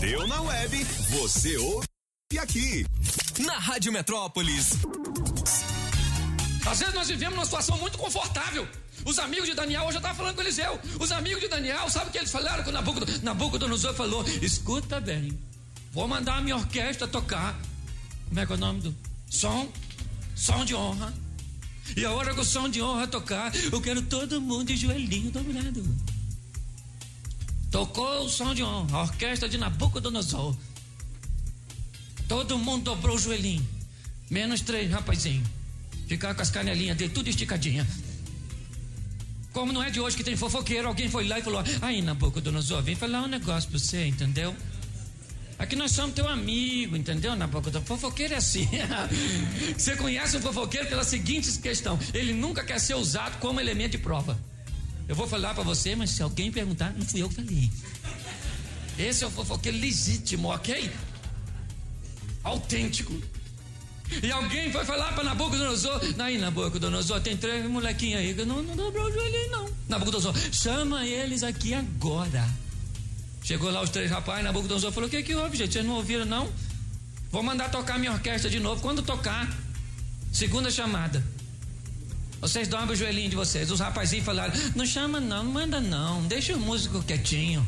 Deu 0.00 0.26
na 0.26 0.40
web, 0.42 0.84
você 1.10 1.56
ouve 1.58 1.86
aqui. 2.38 2.86
Na 3.40 3.58
Rádio 3.58 3.92
Metrópolis. 3.92 4.72
Às 6.66 6.78
vezes 6.78 6.94
nós 6.94 7.08
vivemos 7.08 7.34
numa 7.34 7.44
situação 7.44 7.78
muito 7.78 7.98
confortável. 7.98 8.68
Os 9.04 9.18
amigos 9.18 9.48
de 9.48 9.54
Daniel, 9.54 9.82
hoje 9.84 9.96
eu 9.96 9.98
estava 9.98 10.14
falando 10.14 10.34
com 10.36 10.42
Eliseu. 10.42 10.78
Os 11.00 11.10
amigos 11.10 11.40
de 11.40 11.48
Daniel, 11.48 11.88
sabe 11.88 12.08
o 12.08 12.12
que 12.12 12.18
eles 12.18 12.30
falaram 12.30 12.62
quando 12.62 12.74
Nabucodonosor, 12.74 13.24
Nabucodonosor 13.24 13.94
falou? 13.94 14.24
Escuta 14.42 15.00
bem, 15.00 15.38
vou 15.92 16.06
mandar 16.06 16.36
a 16.36 16.40
minha 16.40 16.56
orquestra 16.56 17.08
tocar. 17.08 17.58
Como 18.28 18.38
é 18.38 18.46
que 18.46 18.52
é 18.52 18.54
o 18.54 18.58
nome 18.58 18.80
do 18.80 18.94
som? 19.28 19.68
Som 20.36 20.64
de 20.64 20.74
honra. 20.74 21.12
E 21.96 22.04
a 22.04 22.12
hora 22.12 22.34
que 22.34 22.40
o 22.40 22.44
som 22.44 22.68
de 22.68 22.80
honra 22.80 23.08
tocar, 23.08 23.52
eu 23.72 23.80
quero 23.80 24.02
todo 24.02 24.40
mundo 24.40 24.66
de 24.66 24.76
joelhinho 24.76 25.30
dobrado. 25.30 25.84
Tocou 27.70 28.24
o 28.24 28.28
som 28.28 28.54
de 28.54 28.62
honra, 28.62 28.98
a 28.98 29.02
orquestra 29.02 29.48
de 29.48 29.58
Nabucodonosor. 29.58 30.54
Todo 32.30 32.56
mundo 32.56 32.84
dobrou 32.84 33.16
o 33.16 33.18
joelhinho. 33.18 33.68
Menos 34.30 34.60
três, 34.60 34.88
rapazinho. 34.88 35.42
Ficar 36.06 36.32
com 36.32 36.40
as 36.40 36.48
canelinhas 36.48 36.96
dele 36.96 37.12
tudo 37.12 37.28
esticadinha. 37.28 37.84
Como 39.52 39.72
não 39.72 39.82
é 39.82 39.90
de 39.90 39.98
hoje 39.98 40.16
que 40.16 40.22
tem 40.22 40.36
fofoqueiro, 40.36 40.86
alguém 40.86 41.10
foi 41.10 41.26
lá 41.26 41.40
e 41.40 41.42
falou: 41.42 41.60
Aí, 41.82 42.00
Nabucodonosor, 42.00 42.84
vem 42.84 42.94
falar 42.94 43.22
um 43.22 43.26
negócio 43.26 43.68
pra 43.68 43.80
você, 43.80 44.06
entendeu? 44.06 44.54
Aqui 45.58 45.74
nós 45.74 45.90
somos 45.90 46.14
teu 46.14 46.28
amigo, 46.28 46.96
entendeu, 46.96 47.34
Nabucodonosor? 47.34 47.82
Fofoqueiro 47.82 48.34
é 48.34 48.36
assim. 48.36 48.68
você 49.76 49.96
conhece 49.96 50.36
um 50.36 50.40
fofoqueiro 50.40 50.86
pela 50.86 51.02
seguinte 51.02 51.50
questão: 51.58 51.98
ele 52.14 52.32
nunca 52.32 52.62
quer 52.62 52.78
ser 52.78 52.94
usado 52.94 53.40
como 53.40 53.58
elemento 53.58 53.92
de 53.92 53.98
prova. 53.98 54.38
Eu 55.08 55.16
vou 55.16 55.26
falar 55.26 55.52
pra 55.52 55.64
você, 55.64 55.96
mas 55.96 56.10
se 56.10 56.22
alguém 56.22 56.52
perguntar, 56.52 56.94
não 56.96 57.04
fui 57.04 57.22
eu 57.22 57.28
que 57.28 57.34
falei. 57.34 57.68
Esse 58.96 59.24
é 59.24 59.26
o 59.26 59.30
fofoqueiro 59.32 59.78
legítimo, 59.78 60.54
ok? 60.54 60.88
Autêntico. 62.42 63.14
E 64.22 64.30
alguém 64.30 64.72
foi 64.72 64.84
falar 64.84 65.12
para 65.12 65.22
Nabucodonosor, 65.22 66.00
aí 66.18 66.36
Nabucodonosor, 66.36 67.20
tem 67.20 67.36
três 67.36 67.64
molequinhos 67.66 68.20
aí 68.20 68.34
que 68.34 68.44
não, 68.44 68.60
não 68.62 68.74
dobrou 68.74 69.06
o 69.06 69.12
joelho 69.12 69.50
não. 69.50 69.70
Nabucodonosor, 69.88 70.34
chama 70.52 71.06
eles 71.06 71.44
aqui 71.44 71.72
agora. 71.74 72.48
Chegou 73.42 73.70
lá 73.70 73.82
os 73.82 73.90
três 73.90 74.10
rapazes, 74.10 74.44
Nabucodonosor 74.44 74.90
falou, 74.90 75.08
o 75.08 75.10
que 75.10 75.22
que 75.22 75.34
houve, 75.34 75.56
gente? 75.56 75.72
Vocês 75.72 75.84
não 75.84 75.94
ouviram 75.94 76.24
não? 76.24 76.50
Vou 77.30 77.42
mandar 77.42 77.70
tocar 77.70 77.98
minha 77.98 78.12
orquestra 78.12 78.50
de 78.50 78.58
novo. 78.58 78.82
Quando 78.82 79.02
tocar, 79.02 79.48
segunda 80.32 80.70
chamada. 80.70 81.24
Vocês 82.40 82.66
dobram 82.66 82.92
o 82.92 82.96
joelhinho 82.96 83.30
de 83.30 83.36
vocês. 83.36 83.70
Os 83.70 83.78
rapazinhos 83.78 84.24
falaram, 84.24 84.52
não 84.74 84.84
chama 84.84 85.20
não, 85.20 85.44
não 85.44 85.52
manda 85.52 85.80
não, 85.80 86.22
deixa 86.26 86.54
o 86.54 86.58
músico 86.58 87.02
quietinho. 87.02 87.64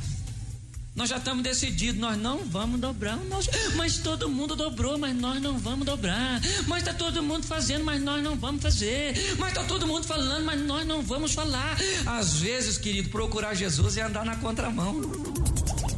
Nós 0.95 1.09
já 1.09 1.17
estamos 1.17 1.43
decididos, 1.43 1.99
nós 1.99 2.19
não 2.19 2.45
vamos 2.45 2.79
dobrar. 2.79 3.17
Nós, 3.17 3.49
mas 3.77 3.99
todo 3.99 4.29
mundo 4.29 4.55
dobrou, 4.55 4.99
mas 4.99 5.17
nós 5.17 5.41
não 5.41 5.59
vamos 5.59 5.87
dobrar. 5.87 6.41
Mas 6.67 6.81
está 6.81 6.93
todo 6.93 7.23
mundo 7.23 7.47
fazendo, 7.47 7.85
mas 7.85 8.01
nós 8.01 8.23
não 8.23 8.37
vamos 8.37 8.63
fazer. 8.63 9.15
Mas 9.39 9.49
está 9.49 9.65
todo 9.65 9.87
mundo 9.87 10.07
falando, 10.07 10.45
mas 10.45 10.61
nós 10.61 10.87
não 10.87 11.03
vamos 11.03 11.33
falar. 11.33 11.79
Às 12.05 12.35
vezes, 12.35 12.77
querido, 12.77 13.09
procurar 13.09 13.55
Jesus 13.55 13.97
é 13.97 14.03
andar 14.03 14.25
na 14.25 14.37
contramão. 14.37 15.01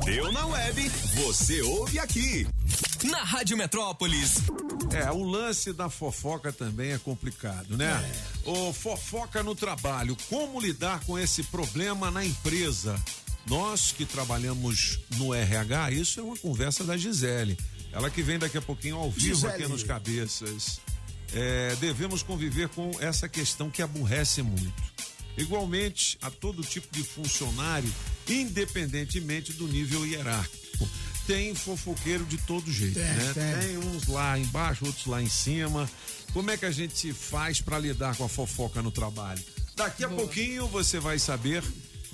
Deu 0.04 0.30
na 0.30 0.46
web, 0.46 0.88
você 1.14 1.60
ouve 1.62 1.98
aqui. 1.98 2.46
Na 3.02 3.22
Rádio 3.22 3.56
Metrópolis. 3.56 4.42
É, 4.92 5.10
o 5.10 5.24
lance 5.24 5.72
da 5.72 5.90
fofoca 5.90 6.52
também 6.52 6.92
é 6.92 6.98
complicado, 6.98 7.76
né? 7.76 8.12
É. 8.46 8.50
O 8.50 8.72
fofoca 8.72 9.42
no 9.42 9.54
trabalho, 9.56 10.16
como 10.28 10.60
lidar 10.60 11.00
com 11.04 11.18
esse 11.18 11.42
problema 11.44 12.10
na 12.12 12.24
empresa? 12.24 12.94
Nós 13.46 13.92
que 13.92 14.06
trabalhamos 14.06 15.00
no 15.16 15.34
RH, 15.34 15.90
isso 15.92 16.20
é 16.20 16.22
uma 16.22 16.36
conversa 16.36 16.82
da 16.84 16.96
Gisele. 16.96 17.58
Ela 17.92 18.10
que 18.10 18.22
vem 18.22 18.38
daqui 18.38 18.56
a 18.56 18.62
pouquinho 18.62 18.96
ao 18.96 19.10
vivo 19.10 19.34
Gisele. 19.34 19.52
aqui 19.52 19.68
nos 19.68 19.82
cabeças. 19.82 20.80
É, 21.32 21.76
devemos 21.76 22.22
conviver 22.22 22.68
com 22.68 22.90
essa 23.00 23.28
questão 23.28 23.70
que 23.70 23.82
aborrece 23.82 24.42
muito. 24.42 24.82
Igualmente 25.36 26.16
a 26.22 26.30
todo 26.30 26.62
tipo 26.62 26.86
de 26.92 27.02
funcionário, 27.02 27.92
independentemente 28.28 29.52
do 29.52 29.66
nível 29.66 30.06
hierárquico. 30.06 30.88
Tem 31.26 31.54
fofoqueiro 31.54 32.24
de 32.24 32.36
todo 32.38 32.70
jeito, 32.70 32.94
tem, 32.94 33.02
né? 33.02 33.32
Tem. 33.34 33.68
tem 33.68 33.78
uns 33.78 34.06
lá 34.06 34.38
embaixo, 34.38 34.84
outros 34.84 35.06
lá 35.06 35.22
em 35.22 35.28
cima. 35.28 35.90
Como 36.32 36.50
é 36.50 36.56
que 36.56 36.66
a 36.66 36.70
gente 36.70 37.12
faz 37.12 37.60
para 37.60 37.78
lidar 37.78 38.16
com 38.16 38.24
a 38.24 38.28
fofoca 38.28 38.82
no 38.82 38.90
trabalho? 38.90 39.42
Daqui 39.74 40.04
a 40.04 40.08
Boa. 40.08 40.20
pouquinho 40.20 40.66
você 40.68 41.00
vai 41.00 41.18
saber 41.18 41.64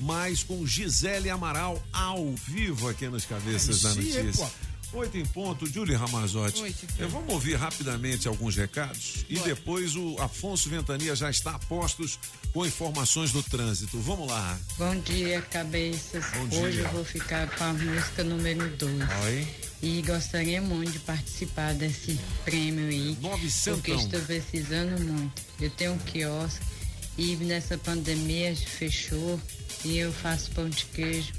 mais 0.00 0.42
com 0.42 0.66
Gisele 0.66 1.28
Amaral 1.30 1.80
ao 1.92 2.34
vivo 2.46 2.88
aqui 2.88 3.06
nos 3.06 3.24
Cabeças 3.24 3.82
da 3.82 3.94
Notícia. 3.94 4.50
Oito 4.92 5.16
em 5.16 5.24
ponto, 5.24 5.66
Julie 5.66 5.94
Ramazotti. 5.94 6.62
Oi, 6.62 6.74
é, 6.98 7.06
vamos 7.06 7.32
ouvir 7.32 7.54
rapidamente 7.54 8.26
alguns 8.26 8.56
recados 8.56 9.24
e 9.28 9.38
depois 9.38 9.94
o 9.94 10.16
Afonso 10.18 10.68
Ventania 10.68 11.14
já 11.14 11.30
está 11.30 11.52
a 11.52 11.58
postos 11.60 12.18
com 12.52 12.66
informações 12.66 13.30
do 13.30 13.40
trânsito. 13.40 14.00
Vamos 14.00 14.28
lá. 14.28 14.58
Bom 14.76 14.96
dia, 14.96 15.40
cabeças. 15.42 16.24
Bom 16.34 16.48
dia. 16.48 16.60
Hoje 16.60 16.78
eu 16.80 16.88
vou 16.88 17.04
ficar 17.04 17.48
com 17.50 17.62
a 17.62 17.72
música 17.72 18.24
número 18.24 18.68
2. 18.76 18.92
Oi. 19.24 19.48
E 19.80 20.02
gostaria 20.02 20.60
muito 20.60 20.92
de 20.92 20.98
participar 20.98 21.72
desse 21.74 22.18
prêmio 22.44 22.88
aí. 22.88 23.16
900. 23.20 23.80
Porque 23.80 23.92
estou 23.92 24.20
precisando 24.22 25.00
muito. 25.00 25.42
Eu 25.60 25.70
tenho 25.70 25.92
um 25.92 25.98
quiosque 25.98 26.79
e 27.20 27.36
nessa 27.36 27.76
pandemia 27.76 28.56
fechou 28.56 29.38
e 29.84 29.98
eu 29.98 30.10
faço 30.10 30.50
pão 30.52 30.70
de 30.70 30.86
queijo, 30.86 31.34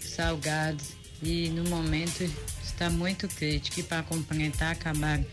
salgados 0.00 0.86
e 1.20 1.48
no 1.48 1.68
momento 1.68 2.22
está 2.64 2.88
muito 2.88 3.26
crítico. 3.26 3.80
E 3.80 3.82
para 3.82 4.04
complementar, 4.04 4.70
acabaram 4.70 5.26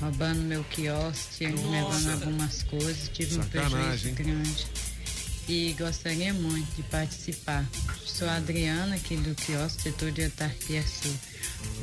roubando 0.00 0.42
meu 0.42 0.62
quiosque, 0.62 1.46
levando 1.46 2.10
algumas 2.12 2.62
coisas, 2.62 3.10
tive 3.12 3.34
Sacanagem. 3.34 4.12
um 4.12 4.14
prejuízo 4.14 4.14
grande. 4.14 4.66
E 5.48 5.74
gostaria 5.76 6.32
muito 6.32 6.76
de 6.76 6.84
participar. 6.84 7.68
Sou 8.06 8.28
a 8.28 8.36
Adriana, 8.36 8.94
aqui 8.94 9.16
do 9.16 9.34
quiosque, 9.34 9.82
setor 9.82 10.12
de 10.12 10.22
autarquia 10.22 10.84
sul. 10.86 11.14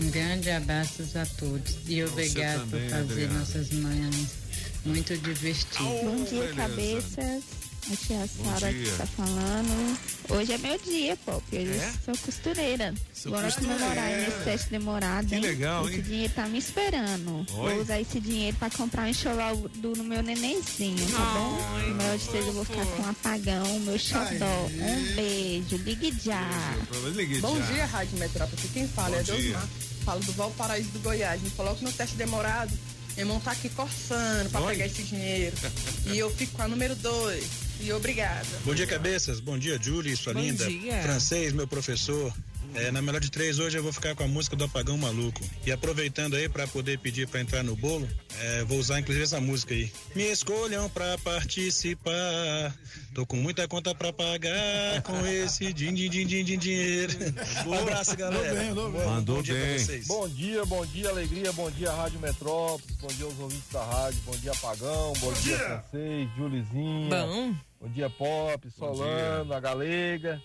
Um 0.01 0.09
grande 0.09 0.49
abraço 0.49 1.03
a 1.17 1.25
todos 1.25 1.75
e 1.87 2.01
obrigado 2.05 2.69
por 2.69 2.79
fazer 2.79 2.93
Adriana. 2.93 3.39
nossas 3.39 3.69
manhãs 3.71 4.38
muito 4.85 5.15
divertidas. 5.17 6.03
Bom 6.03 6.23
dia, 6.23 6.41
beleza. 6.41 6.55
cabeças. 6.55 7.43
Aqui 7.91 8.13
é 8.13 8.21
a 8.21 8.27
Sara 8.27 8.71
que 8.71 8.91
tá 8.97 9.05
falando. 9.07 9.97
Hoje 10.29 10.53
é 10.53 10.57
meu 10.59 10.77
dia, 10.77 11.17
Pop. 11.25 11.43
Hoje 11.51 11.71
é? 11.71 11.93
sou 12.05 12.15
costureira. 12.17 12.93
Sou 13.11 13.31
Bora 13.31 13.45
costureira. 13.45 13.79
comemorar 13.79 14.11
nesse 14.11 14.43
teste 14.43 14.69
demorado. 14.69 15.27
Que 15.27 15.35
hein? 15.35 15.41
legal, 15.41 15.87
esse 15.87 15.95
hein? 15.95 16.01
dinheiro 16.03 16.33
tá 16.35 16.47
me 16.47 16.59
esperando. 16.59 17.37
Oi? 17.37 17.45
Vou 17.73 17.81
usar 17.81 17.99
esse 17.99 18.19
dinheiro 18.19 18.55
pra 18.57 18.69
comprar 18.69 19.03
um 19.03 19.07
enxoval 19.07 19.55
do 19.55 19.95
no 19.95 20.03
meu 20.03 20.21
nenenzinho, 20.21 21.09
tá 21.09 21.25
bom? 21.33 21.79
No 21.81 21.95
meu 21.95 22.17
de 22.17 22.37
eu 22.37 22.53
vou 22.53 22.65
ficar 22.65 22.85
com 22.85 23.01
um 23.01 23.09
apagão, 23.09 23.79
meu 23.79 23.97
xodó. 23.97 24.65
Um 24.67 25.15
beijo. 25.15 25.77
Ligue 25.77 26.15
já. 26.21 26.47
Ligue 27.15 27.39
Bom 27.39 27.59
dia, 27.59 27.85
Rádio 27.87 28.19
Metrópole. 28.19 28.61
Quem 28.71 28.87
fala 28.87 29.09
Bom 29.09 29.15
é 29.15 29.23
Deusmar. 29.23 29.67
Falo 30.05 30.19
do 30.19 30.31
Valparaíso 30.33 30.89
do 30.89 30.99
Goiás. 30.99 31.41
Me 31.41 31.49
coloque 31.51 31.83
no 31.83 31.91
teste 31.91 32.15
demorado. 32.17 32.71
Meu 33.19 33.25
irmão 33.25 33.39
tá 33.41 33.51
aqui 33.51 33.67
coçando 33.67 34.49
pra 34.49 34.61
Oi? 34.61 34.71
pegar 34.75 34.85
esse 34.85 35.03
dinheiro. 35.03 35.53
e 36.07 36.17
eu 36.17 36.33
fico 36.33 36.55
com 36.55 36.61
a 36.61 36.69
número 36.69 36.95
2. 36.95 37.43
E 37.81 37.91
obrigada. 37.91 38.47
Bom 38.63 38.73
dia, 38.73 38.87
cabeças. 38.87 39.41
Bom 39.41 39.57
dia, 39.57 39.77
Julie, 39.81 40.15
sua 40.15 40.33
Bom 40.33 40.39
linda. 40.39 40.65
Dia. 40.65 41.01
Francês, 41.01 41.51
meu 41.51 41.67
professor. 41.67 42.33
É, 42.75 42.91
na 42.91 43.01
melhor 43.01 43.19
de 43.19 43.31
três 43.31 43.59
hoje 43.59 43.77
eu 43.77 43.83
vou 43.83 43.91
ficar 43.91 44.15
com 44.15 44.23
a 44.23 44.27
música 44.27 44.55
do 44.55 44.63
Apagão 44.63 44.97
Maluco. 44.97 45.41
E 45.65 45.71
aproveitando 45.71 46.35
aí 46.35 46.47
para 46.47 46.67
poder 46.67 46.99
pedir 46.99 47.27
para 47.27 47.41
entrar 47.41 47.63
no 47.63 47.75
bolo, 47.75 48.07
é, 48.39 48.63
vou 48.63 48.77
usar 48.77 48.99
inclusive 48.99 49.23
essa 49.23 49.41
música 49.41 49.73
aí. 49.73 49.91
Me 50.15 50.23
escolham 50.31 50.87
para 50.89 51.17
participar. 51.19 52.73
Tô 53.13 53.25
com 53.25 53.37
muita 53.37 53.67
conta 53.67 53.93
para 53.95 54.13
pagar 54.13 55.01
com 55.01 55.25
esse 55.25 55.73
din, 55.73 55.93
din, 55.93 56.09
din, 56.09 56.27
din, 56.27 56.43
din 56.43 56.57
dinheiro. 56.57 57.13
Um 57.65 57.73
abraço, 57.73 58.15
galera. 58.15 58.53
Bem, 58.53 58.73
bem. 58.73 59.05
Mandou 59.05 59.37
bom 59.37 59.43
bem. 59.43 59.77
Dia 59.77 60.01
bom 60.07 60.29
dia, 60.29 60.65
bom 60.65 60.85
dia, 60.85 61.09
alegria, 61.09 61.51
bom 61.51 61.71
dia, 61.71 61.91
Rádio 61.91 62.19
Metrópolis, 62.19 62.95
bom 62.97 63.07
dia 63.07 63.25
aos 63.25 63.39
ouvintes 63.39 63.69
da 63.71 63.83
rádio, 63.83 64.21
bom 64.25 64.35
dia, 64.37 64.51
Apagão, 64.51 65.13
bom, 65.13 65.19
bom 65.19 65.33
dia, 65.33 65.57
dia, 65.57 65.65
Francês, 65.65 66.29
Julizinha. 66.37 67.09
Bom. 67.09 67.55
Bom 67.81 67.89
dia, 67.89 68.09
Pop, 68.09 68.69
Solano, 68.71 69.53
a 69.53 69.59
Galega. 69.59 70.41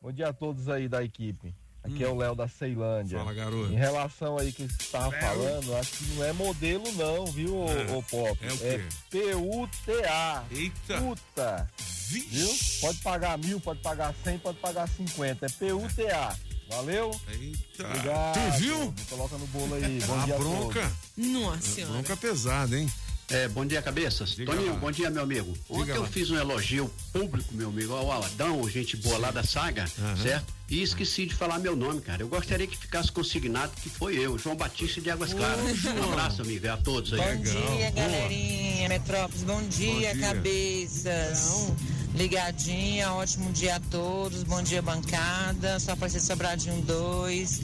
Bom 0.00 0.12
dia 0.12 0.28
a 0.28 0.32
todos 0.32 0.68
aí 0.68 0.88
da 0.88 1.02
equipe. 1.02 1.54
Aqui 1.86 2.04
hum. 2.04 2.08
é 2.08 2.10
o 2.10 2.16
Léo 2.16 2.34
da 2.34 2.48
Ceilândia. 2.48 3.18
Fala, 3.18 3.32
garoto. 3.32 3.72
Em 3.72 3.76
relação 3.76 4.38
aí 4.38 4.52
que 4.52 4.62
você 4.62 4.82
estava 4.82 5.12
falando, 5.12 5.76
acho 5.76 5.92
que 5.92 6.04
não 6.14 6.24
é 6.24 6.32
modelo 6.32 6.92
não, 6.92 7.26
viu, 7.26 7.64
é. 7.68 7.92
ô, 7.92 8.02
Pop? 8.02 8.38
É 8.42 8.52
o 8.52 8.58
quê? 8.58 8.64
É 8.64 8.84
P-U-T-A. 9.10 10.44
Eita. 10.50 11.00
Puta. 11.00 11.70
Vixe. 12.08 12.28
Viu? 12.28 12.80
Pode 12.80 12.98
pagar 12.98 13.38
mil, 13.38 13.60
pode 13.60 13.80
pagar 13.80 14.14
cem, 14.24 14.38
pode 14.38 14.58
pagar 14.58 14.88
cinquenta. 14.88 15.46
É 15.46 15.48
P-U-T-A. 15.48 16.36
Valeu? 16.68 17.10
Eita. 17.28 17.86
Obrigado. 17.86 18.34
Tu 18.34 18.58
viu? 18.58 18.92
Me 18.92 19.04
coloca 19.08 19.38
no 19.38 19.46
bolo 19.46 19.74
aí. 19.76 20.00
Bom 20.06 20.20
a 20.20 20.24
dia 20.24 20.38
bronca. 20.38 20.92
Nossa 21.16 21.62
senhora. 21.62 21.92
Bronca 21.92 22.16
pesada, 22.16 22.76
hein? 22.76 22.90
É, 23.28 23.48
bom 23.48 23.66
dia, 23.66 23.82
cabeças. 23.82 24.30
Diga 24.30 24.52
Toninho, 24.52 24.74
lá. 24.74 24.78
bom 24.78 24.90
dia, 24.90 25.10
meu 25.10 25.22
amigo. 25.22 25.52
Diga 25.52 25.80
Ontem 25.80 25.92
lá. 25.92 25.96
eu 25.96 26.06
fiz 26.06 26.30
um 26.30 26.36
elogio 26.36 26.90
público, 27.12 27.52
meu 27.54 27.68
amigo, 27.68 27.92
ao 27.92 28.12
Aladão, 28.12 28.68
gente 28.68 28.96
boa 28.96 29.16
Sim. 29.16 29.22
lá 29.22 29.30
da 29.32 29.42
saga, 29.42 29.84
uhum. 29.98 30.16
certo? 30.16 30.54
E 30.68 30.82
esqueci 30.82 31.26
de 31.26 31.34
falar 31.34 31.58
meu 31.58 31.74
nome, 31.76 32.00
cara. 32.00 32.22
Eu 32.22 32.28
gostaria 32.28 32.66
que 32.66 32.76
ficasse 32.76 33.10
consignado 33.10 33.72
que 33.80 33.88
foi 33.88 34.16
eu, 34.16 34.38
João 34.38 34.56
Batista 34.56 35.00
de 35.00 35.10
Águas 35.10 35.32
Claras. 35.32 35.84
Um 35.84 36.12
abraço, 36.12 36.42
amigo, 36.42 36.68
a 36.68 36.76
todos 36.76 37.12
aí. 37.12 37.36
Bom 37.36 37.42
dia, 37.42 37.90
galerinha, 37.90 38.88
Metrópolis. 38.88 39.42
Bom 39.42 39.62
dia, 39.62 40.08
bom 40.08 40.14
dia. 40.14 40.26
cabeças. 40.26 41.72
Ligadinha, 42.14 43.12
ótimo 43.12 43.52
dia 43.52 43.76
a 43.76 43.80
todos. 43.80 44.42
Bom 44.42 44.62
dia, 44.62 44.80
bancada. 44.80 45.78
Só 45.78 45.94
para 45.94 46.08
ser 46.08 46.20
Sobradinho 46.20 46.80
2. 46.82 47.60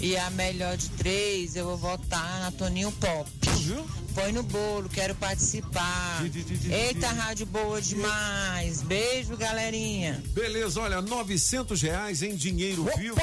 E 0.00 0.16
a 0.16 0.30
melhor 0.30 0.76
de 0.76 0.88
três, 0.90 1.56
eu 1.56 1.64
vou 1.64 1.76
votar 1.76 2.40
na 2.40 2.50
Toninho 2.52 2.92
Pop. 2.92 3.28
Viu? 3.58 3.84
Põe 4.14 4.32
no 4.32 4.42
bolo, 4.42 4.88
quero 4.88 5.14
participar. 5.14 6.24
Eita, 6.70 7.08
rádio 7.08 7.46
boa 7.46 7.80
demais. 7.80 8.82
Beijo, 8.82 9.36
galerinha. 9.36 10.22
Beleza, 10.28 10.80
olha, 10.80 11.00
novecentos 11.00 11.82
reais 11.82 12.22
em 12.22 12.34
dinheiro 12.34 12.82
Opa! 12.82 12.96
vivo, 12.96 13.20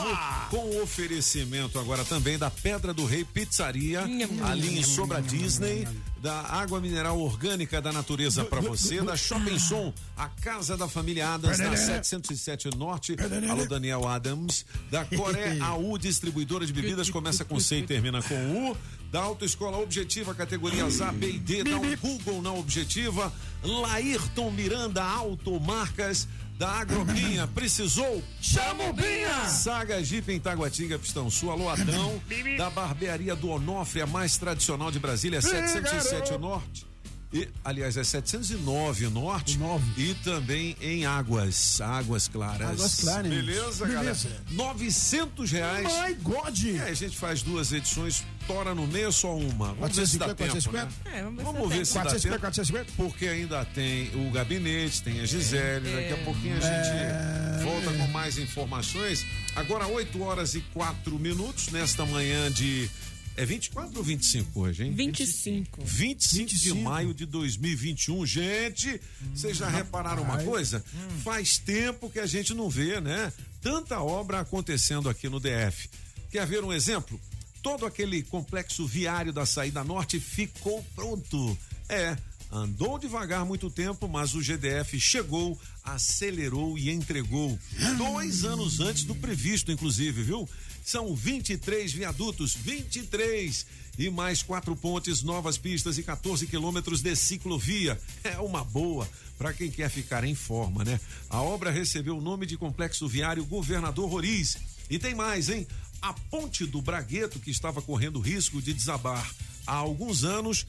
com 0.50 0.82
oferecimento 0.82 1.80
agora 1.80 2.06
também 2.06 2.38
da 2.38 2.50
Pedra 2.50 2.94
do 2.94 3.06
Rei 3.06 3.26
Pizzaria, 3.26 4.04
ali 4.44 4.80
em 4.80 4.84
Sobra 4.84 5.22
Disney 5.22 5.88
da 6.22 6.42
água 6.42 6.80
mineral 6.80 7.20
orgânica 7.20 7.82
da 7.82 7.92
natureza 7.92 8.44
para 8.46 8.62
você, 8.62 9.02
da 9.02 9.16
Shopping 9.16 9.60
Som, 9.60 9.94
a 10.16 10.28
casa 10.28 10.76
da 10.78 10.88
família 10.88 11.30
Adams, 11.30 11.60
na 11.60 11.76
707 11.76 12.70
Norte. 12.76 13.16
Alô, 13.50 13.66
Daniel 13.66 14.08
Adams. 14.08 14.66
Da 14.90 15.06
Coré 15.06 15.60
AU, 15.60 15.98
distribuidora 15.98 16.66
de 16.66 16.74
bebidas, 16.74 17.10
começa 17.10 17.44
com 17.46 17.60
C 17.60 17.80
e 17.80 17.84
termina 17.84 18.22
com 18.22 18.72
U. 18.72 18.78
Da 19.12 19.22
Autoescola 19.22 19.78
Objetiva, 19.78 20.34
categorias 20.34 21.00
A, 21.00 21.12
B 21.12 21.30
e 21.30 21.40
D. 21.40 21.64
Dá 21.64 21.78
um 21.78 21.96
Google 21.96 22.42
na 22.42 22.52
Objetiva. 22.52 23.32
Laírton 23.64 24.52
Miranda 24.52 25.04
Automarcas 25.04 26.28
da 26.58 26.70
Agrobinha. 26.70 27.48
Precisou? 27.48 28.24
Chama 28.42 28.86
o 28.86 28.94
Binha! 28.94 29.46
Saga 29.50 30.04
Jeep 30.04 30.32
em 30.32 30.40
Taguatinga, 30.40 30.98
Pistão 30.98 31.30
Sul. 31.30 31.52
Alô, 31.52 31.70
Adão. 31.70 32.22
da 32.58 32.70
Barbearia 32.70 33.36
do 33.36 33.50
Onofre, 33.50 34.02
a 34.02 34.08
mais 34.08 34.38
tradicional 34.38 34.92
de 34.92 35.00
Brasília, 35.00 35.42
707 35.42 36.38
Norte. 36.38 36.95
E, 37.36 37.50
aliás, 37.66 37.98
é 37.98 38.04
709 38.06 39.10
Norte. 39.10 39.60
E 39.98 40.14
também 40.24 40.78
em 40.80 41.06
Águas. 41.06 41.82
Águas 41.82 42.30
Claras. 42.30 42.70
Águas 42.70 42.96
Claras. 43.02 43.28
Beleza, 43.30 43.86
Beleza. 43.86 44.30
galera? 44.30 44.44
900 44.52 45.52
reais. 45.52 45.86
My 45.86 46.14
God! 46.14 46.58
É, 46.78 46.90
a 46.90 46.94
gente 46.94 47.18
faz 47.18 47.42
duas 47.42 47.74
edições, 47.74 48.24
tora 48.48 48.74
no 48.74 48.88
meio 48.88 49.12
só 49.12 49.36
uma. 49.36 49.74
Vamos 49.74 49.98
ver 49.98 50.08
se 50.08 50.18
dá 50.18 50.28
450, 50.28 50.86
tempo, 50.86 51.10
né? 51.10 51.18
É, 51.20 51.24
vamos 51.24 51.38
ver 51.38 51.44
Vamos 51.44 51.72
se 51.72 51.78
ver 51.78 51.86
se 51.86 51.94
dá 51.94 52.00
450, 52.04 52.30
tempo. 52.30 52.40
450. 52.40 52.92
Porque 52.96 53.28
ainda 53.28 53.66
tem 53.66 54.12
o 54.16 54.32
gabinete, 54.32 55.04
tem 55.04 55.20
a 55.20 55.26
Gisele. 55.26 55.92
Daqui 55.94 56.14
a 56.14 56.24
pouquinho 56.24 56.56
a 56.56 56.62
gente 56.62 57.64
volta 57.66 57.92
com 57.98 58.08
mais 58.14 58.38
informações. 58.38 59.26
Agora, 59.58 59.88
8 59.88 60.24
horas 60.24 60.56
e 60.56 60.62
4 60.74 61.20
minutos 61.20 61.68
nesta 61.68 62.06
manhã 62.06 62.50
de. 62.50 62.90
É 63.38 63.46
24 63.46 63.98
ou 63.98 64.04
25 64.04 64.60
hoje, 64.62 64.86
hein? 64.86 64.94
25. 64.94 65.84
25, 65.84 66.56
de 66.56 66.74
maio 66.74 67.14
de 67.14 67.26
2021. 67.26 68.26
Gente, 68.26 69.02
vocês 69.34 69.58
já 69.58 69.68
repararam 69.68 70.24
uma 70.24 70.36
rapaz. 70.36 70.48
coisa? 70.48 70.84
Faz 71.22 71.58
tempo 71.58 72.10
que 72.10 72.20
a 72.20 72.26
gente 72.26 72.54
não 72.54 72.70
vê, 72.70 73.02
né? 73.02 73.34
Tanta 73.62 74.00
obra 74.02 74.40
acontecendo 74.40 75.10
aqui 75.10 75.28
no 75.28 75.40
DF. 75.40 75.90
Quer 76.32 76.48
ver 76.48 76.64
um 76.64 76.72
exemplo? 76.72 77.20
Todo 77.62 77.86
aquele 77.86 78.24
complexo 78.24 78.86
viário 78.86 79.34
da 79.34 79.46
saída 79.46 79.84
norte 79.84 80.18
ficou 80.20 80.86
pronto. 80.96 81.58
É, 81.90 82.16
andou 82.52 82.98
devagar 82.98 83.46
muito 83.46 83.70
tempo, 83.70 84.08
mas 84.08 84.34
o 84.34 84.42
GDF 84.42 84.98
chegou, 85.00 85.60
acelerou 85.84 86.78
e 86.78 86.90
entregou. 86.90 87.58
Dois 87.98 88.46
anos 88.46 88.80
antes 88.80 89.04
do 89.04 89.16
previsto, 89.16 89.72
inclusive, 89.72 90.24
viu? 90.24 90.48
São 90.86 91.16
23 91.16 91.92
viadutos, 91.92 92.54
23 92.54 93.66
e 93.98 94.08
mais 94.12 94.44
quatro 94.44 94.76
pontes, 94.76 95.24
novas 95.24 95.58
pistas 95.58 95.98
e 95.98 96.04
14 96.04 96.46
quilômetros 96.46 97.02
de 97.02 97.16
ciclovia. 97.16 98.00
É 98.24 98.38
uma 98.38 98.64
boa 98.64 99.10
para 99.36 99.52
quem 99.52 99.72
quer 99.72 99.90
ficar 99.90 100.24
em 100.24 100.36
forma, 100.36 100.84
né? 100.84 101.00
A 101.28 101.42
obra 101.42 101.72
recebeu 101.72 102.16
o 102.16 102.22
nome 102.22 102.46
de 102.46 102.56
Complexo 102.56 103.08
Viário 103.08 103.44
Governador 103.46 104.08
Roriz. 104.08 104.58
E 104.88 105.00
tem 105.00 105.16
mais, 105.16 105.50
hein? 105.50 105.68
A 106.04 106.14
ponte 106.14 106.68
do 106.68 106.84
Bragueto, 106.84 107.40
que 107.40 107.50
estava 107.50 107.82
correndo 107.82 108.20
risco 108.20 108.62
de 108.62 108.72
desabar 108.72 109.28
há 109.66 109.74
alguns 109.74 110.24
anos, 110.24 110.68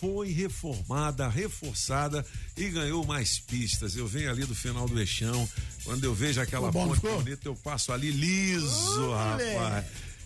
foi 0.00 0.30
reformada, 0.30 1.28
reforçada 1.28 2.24
e 2.56 2.68
ganhou 2.68 3.04
mais 3.04 3.38
pistas. 3.38 3.96
Eu 3.96 4.06
venho 4.06 4.30
ali 4.30 4.44
do 4.44 4.54
final 4.54 4.88
do 4.88 4.98
Eixão, 4.98 5.48
quando 5.84 6.04
eu 6.04 6.14
vejo 6.14 6.40
aquela 6.40 6.70
bom, 6.70 6.88
ponte 6.88 7.00
ficou? 7.00 7.22
bonita, 7.22 7.48
eu 7.48 7.56
passo 7.56 7.92
ali 7.92 8.10
liso, 8.10 9.10
rapaz. 9.12 9.84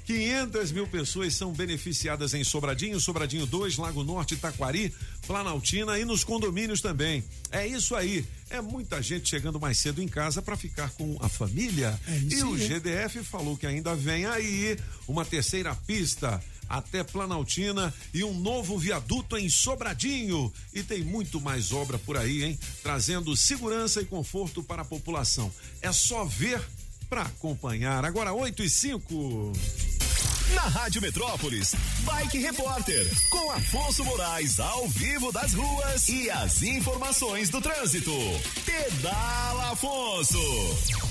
500 0.09 0.73
mil 0.73 0.87
pessoas 0.87 1.35
são 1.35 1.53
beneficiadas 1.53 2.33
em 2.33 2.43
Sobradinho, 2.43 2.99
Sobradinho 2.99 3.45
2, 3.45 3.77
Lago 3.77 4.03
Norte, 4.03 4.37
Taquari, 4.37 4.91
Planaltina 5.27 5.99
e 5.99 6.05
nos 6.07 6.25
condomínios 6.25 6.81
também. 6.81 7.23
É 7.51 7.66
isso 7.66 7.95
aí. 7.95 8.25
É 8.49 8.59
muita 8.62 9.03
gente 9.03 9.29
chegando 9.29 9.61
mais 9.61 9.77
cedo 9.77 10.03
em 10.03 10.09
casa 10.09 10.41
para 10.41 10.57
ficar 10.57 10.89
com 10.93 11.19
a 11.21 11.29
família. 11.29 12.01
É 12.09 12.16
isso 12.16 12.39
e 12.39 12.43
o. 12.43 12.57
GDF 12.57 13.23
falou 13.23 13.55
que 13.55 13.66
ainda 13.66 13.95
vem 13.95 14.25
aí 14.25 14.79
uma 15.07 15.27
terceira 15.27 15.75
pista 15.75 16.43
até 16.69 17.03
Planaltina 17.03 17.93
e 18.12 18.23
um 18.23 18.35
novo 18.35 18.79
viaduto 18.79 19.37
em 19.37 19.49
Sobradinho. 19.49 20.53
E 20.75 20.83
tem 20.83 21.03
muito 21.03 21.41
mais 21.41 21.73
obra 21.73 21.99
por 21.99 22.16
aí, 22.16 22.45
hein? 22.45 22.59
Trazendo 22.83 23.37
segurança 23.37 24.01
e 24.01 24.07
conforto 24.07 24.62
para 24.62 24.83
a 24.83 24.85
população. 24.85 25.53
É 25.81 25.93
só 25.93 26.25
ver 26.25 26.61
para 27.09 27.23
acompanhar. 27.23 28.05
Agora 28.05 28.33
8 28.33 28.62
e 28.62 28.71
5. 28.71 29.53
Na 30.55 30.62
Rádio 30.62 31.03
Metrópolis, 31.03 31.75
Bike 32.05 32.39
Repórter, 32.39 33.07
com 33.29 33.51
Afonso 33.51 34.03
Moraes 34.03 34.59
ao 34.59 34.89
vivo 34.89 35.31
das 35.31 35.53
ruas 35.53 36.09
e 36.09 36.31
as 36.31 36.62
informações 36.62 37.51
do 37.51 37.61
trânsito. 37.61 38.12
Pedala 38.64 39.73
Afonso. 39.73 40.39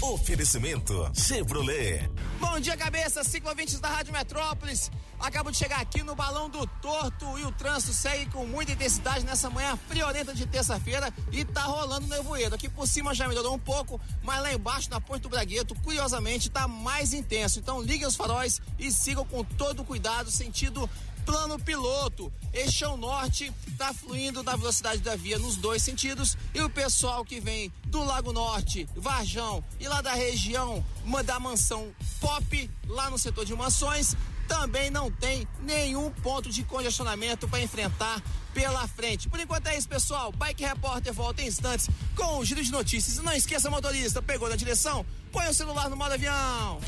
Oferecimento 0.01 1.11
Chevrolet. 1.13 2.09
Bom 2.39 2.59
dia, 2.59 2.75
cabeça, 2.75 3.23
ciclovintes 3.23 3.79
da 3.79 3.89
Rádio 3.89 4.11
Metrópolis. 4.11 4.89
Acabo 5.19 5.51
de 5.51 5.57
chegar 5.57 5.81
aqui 5.81 6.03
no 6.03 6.15
Balão 6.15 6.49
do 6.49 6.65
Torto 6.81 7.37
e 7.39 7.43
o 7.43 7.51
trânsito 7.51 7.91
segue 7.91 8.31
com 8.31 8.45
muita 8.45 8.71
intensidade 8.71 9.25
nessa 9.25 9.49
manhã 9.49 9.77
friorenta 9.87 10.33
de 10.33 10.45
terça-feira 10.45 11.11
e 11.31 11.43
tá 11.43 11.63
rolando 11.63 12.07
nevoeiro. 12.07 12.55
Aqui 12.55 12.69
por 12.69 12.87
cima 12.87 13.13
já 13.15 13.27
melhorou 13.27 13.55
um 13.55 13.59
pouco, 13.59 13.99
mas 14.23 14.41
lá 14.41 14.53
embaixo 14.53 14.89
na 14.89 15.01
Porto 15.01 15.27
Bragueto, 15.27 15.75
curiosamente, 15.81 16.49
tá 16.49 16.67
mais 16.67 17.13
intenso. 17.13 17.59
Então 17.59 17.81
liguem 17.81 18.07
os 18.07 18.15
faróis 18.15 18.61
e 18.77 18.91
sigam 18.91 19.25
com 19.25 19.43
todo 19.43 19.83
cuidado, 19.83 20.29
sentido 20.29 20.89
plano 21.25 21.59
piloto. 21.59 22.31
Eixão 22.53 22.95
Norte 22.95 23.51
tá 23.77 23.93
fluindo 23.93 24.41
na 24.43 24.55
velocidade 24.55 25.01
da 25.01 25.15
via 25.15 25.37
nos 25.37 25.57
dois 25.57 25.83
sentidos 25.83 26.37
e 26.53 26.61
o 26.61 26.69
pessoal 26.69 27.25
que 27.25 27.41
vem 27.41 27.71
do 27.87 28.01
Lago 28.03 28.31
Norte, 28.31 28.87
Varjão 28.95 29.61
e 29.79 29.87
lá 29.87 30.01
da 30.01 30.13
região 30.13 30.83
da 31.25 31.39
mansão 31.39 31.93
Pop, 32.21 32.69
lá 32.87 33.09
no 33.09 33.17
setor 33.17 33.43
de 33.43 33.53
mansões, 33.53 34.15
também 34.47 34.89
não 34.89 35.11
tem 35.11 35.47
nenhum 35.61 36.09
ponto 36.09 36.49
de 36.49 36.63
congestionamento 36.63 37.47
para 37.47 37.61
enfrentar 37.61 38.21
pela 38.53 38.87
frente. 38.87 39.29
Por 39.29 39.39
enquanto 39.39 39.67
é 39.67 39.77
isso, 39.77 39.87
pessoal. 39.87 40.31
Bike 40.31 40.63
Repórter 40.63 41.13
volta 41.13 41.41
em 41.41 41.47
instantes 41.47 41.89
com 42.15 42.39
o 42.39 42.45
giro 42.45 42.63
de 42.63 42.71
notícias. 42.71 43.17
E 43.17 43.21
não 43.21 43.33
esqueça, 43.33 43.69
motorista, 43.69 44.21
pegou 44.21 44.49
na 44.49 44.55
direção? 44.55 45.05
Põe 45.31 45.47
o 45.47 45.53
celular 45.53 45.89
no 45.89 45.95
modo 45.95 46.13
avião. 46.13 46.79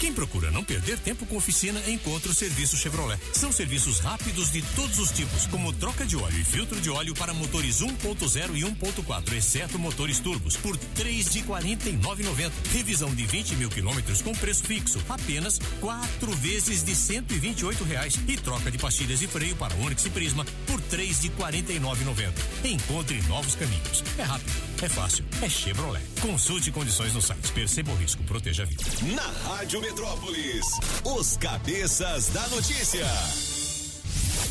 Quem 0.00 0.12
procura 0.12 0.50
não 0.52 0.62
perder 0.62 0.96
tempo 0.98 1.26
com 1.26 1.36
oficina, 1.36 1.80
encontra 1.88 2.30
o 2.30 2.34
serviço 2.34 2.76
Chevrolet. 2.76 3.18
São 3.32 3.50
serviços 3.50 3.98
rápidos 3.98 4.52
de 4.52 4.62
todos 4.76 4.98
os 5.00 5.10
tipos, 5.10 5.46
como 5.48 5.72
troca 5.72 6.06
de 6.06 6.16
óleo 6.16 6.38
e 6.38 6.44
filtro 6.44 6.80
de 6.80 6.88
óleo 6.88 7.14
para 7.14 7.34
motores 7.34 7.80
1.0 7.82 8.56
e 8.56 8.62
1.4, 8.62 9.32
exceto 9.32 9.76
motores 9.76 10.20
turbos, 10.20 10.56
por 10.56 10.76
três 10.76 11.30
de 11.30 11.42
49,90. 11.42 12.52
Revisão 12.72 13.12
de 13.12 13.26
20 13.26 13.56
mil 13.56 13.68
quilômetros 13.68 14.22
com 14.22 14.32
preço 14.32 14.62
fixo, 14.62 15.02
apenas 15.08 15.58
quatro 15.80 16.30
vezes 16.36 16.84
de 16.84 16.94
128 16.94 17.82
reais. 17.82 18.14
E 18.28 18.36
troca 18.36 18.70
de 18.70 18.78
pastilhas 18.78 19.18
de 19.18 19.26
freio 19.26 19.56
para 19.56 19.74
Onix 19.76 20.06
e 20.06 20.10
Prisma 20.10 20.46
por 20.66 20.80
três 20.82 21.20
de 21.20 21.30
49,90. 21.30 22.32
Encontre 22.64 23.20
novos 23.22 23.56
caminhos. 23.56 24.04
É 24.16 24.22
rápido, 24.22 24.52
é 24.80 24.88
fácil, 24.88 25.24
é 25.42 25.48
Chevrolet. 25.48 26.04
Consulte 26.20 26.70
condições 26.70 27.12
no 27.14 27.20
site. 27.20 27.50
Perceba 27.52 27.90
o 27.90 27.96
risco, 27.96 28.22
proteja 28.22 28.62
a 28.62 28.66
vida. 28.66 28.84
Na 29.14 29.48
Rádio 29.48 29.87
Metrópolis, 29.88 30.66
os 31.02 31.38
cabeças 31.38 32.28
da 32.28 32.46
notícia. 32.48 33.06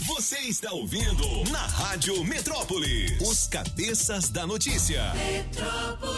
Você 0.08 0.40
está 0.40 0.72
ouvindo 0.72 1.44
na 1.52 1.60
Rádio 1.60 2.24
Metrópolis, 2.24 3.22
os 3.22 3.46
cabeças 3.46 4.30
da 4.30 4.48
notícia. 4.48 5.14
Metrópolis. 5.14 6.16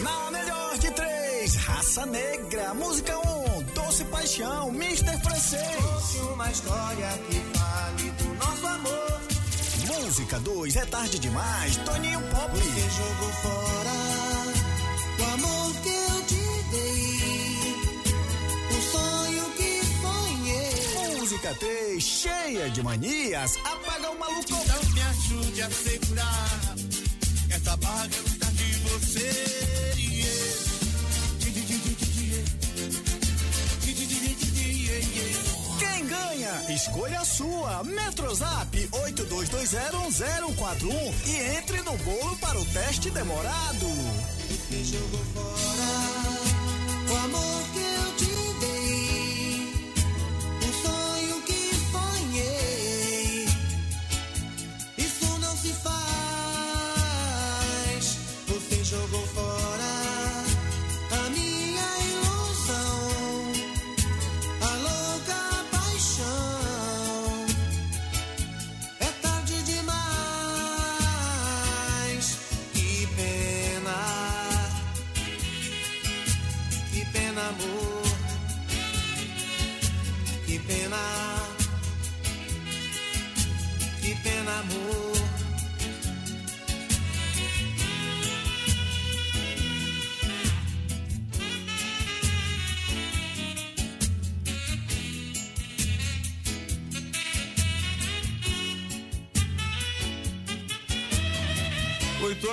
Na 0.00 0.30
melhor 0.30 0.78
de 0.78 0.90
três, 0.92 1.54
raça 1.54 2.06
negra, 2.06 2.72
música 2.72 3.14
um, 3.18 3.62
doce 3.74 4.02
paixão, 4.06 4.72
Mister 4.72 5.20
Francês. 5.20 5.60
Uma 6.32 6.50
história 6.50 7.10
que 7.28 7.58
fale 7.58 8.10
do 8.10 8.32
nosso 8.36 8.66
amor. 8.66 9.20
Música 9.86 10.40
2, 10.40 10.76
é 10.76 10.86
tarde 10.86 11.18
demais, 11.18 11.76
Toninho 11.76 12.22
Pop. 12.30 12.52
Cheia 22.02 22.68
de 22.68 22.82
manias, 22.82 23.56
apaga 23.64 24.10
o 24.10 24.18
maluco. 24.18 24.42
Então 24.48 24.82
me 24.92 25.00
ajude 25.02 25.62
a 25.62 25.70
segurar 25.70 26.74
essa 27.48 27.76
barra 27.76 28.08
que 28.08 28.28
não 28.28 28.38
tá 28.38 28.46
de 28.50 28.72
você. 28.88 29.30
Quem 35.78 36.06
ganha? 36.06 36.62
Escolha 36.74 37.20
a 37.20 37.24
sua. 37.24 37.84
Metrozap 37.84 38.76
82201041 38.90 41.14
e 41.26 41.36
entre 41.56 41.80
no 41.82 41.96
bolo 41.98 42.36
para 42.38 42.58
o 42.58 42.64
teste 42.66 43.10
demorado. 43.10 43.86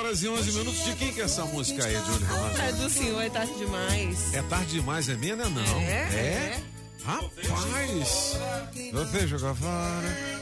Horas 0.10 0.24
e 0.24 0.28
11 0.28 0.52
minutos. 0.54 0.84
De 0.84 0.96
quem 0.96 1.14
que 1.14 1.22
é 1.22 1.26
essa 1.26 1.46
música 1.46 1.86
aí, 1.86 1.94
Júlio 1.94 2.26
Ramazão? 2.26 2.66
É 2.66 2.72
do 2.72 2.90
senhor, 2.90 3.22
é 3.22 3.30
tarde 3.30 3.54
demais. 3.58 4.34
É 4.34 4.42
tarde 4.42 4.72
demais, 4.72 5.10
é 5.10 5.16
minha, 5.16 5.36
né? 5.36 5.46
Não. 5.48 5.80
É? 5.80 5.92
É? 5.92 6.64
Rapaz! 7.06 8.38
Você 8.92 9.28
joga 9.28 9.54
fora. 9.56 10.40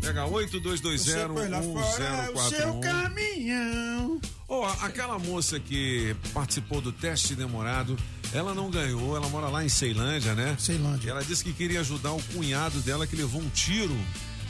Pega 0.00 0.24
8220 0.26 1.04
Você 1.04 1.26
põe 1.26 1.48
lá 1.48 1.60
fora 1.60 2.32
o 2.32 2.50
seu 2.50 2.74
1041. 2.74 2.80
caminhão. 2.80 4.20
Ó, 4.48 4.66
aquela 4.82 5.18
moça 5.18 5.58
que 5.58 6.14
participou 6.32 6.80
do 6.80 6.92
teste 6.92 7.34
demorado, 7.34 7.98
ela 8.32 8.54
não 8.54 8.70
ganhou, 8.70 9.16
ela 9.16 9.28
mora 9.28 9.48
lá 9.48 9.64
em 9.64 9.68
Ceilândia, 9.68 10.34
né? 10.34 10.56
Ceilândia. 10.58 11.10
Ela 11.10 11.24
disse 11.24 11.42
que 11.42 11.52
queria 11.52 11.80
ajudar 11.80 12.12
o 12.12 12.22
cunhado 12.32 12.80
dela 12.80 13.06
que 13.06 13.16
levou 13.16 13.40
um 13.40 13.48
tiro 13.50 13.96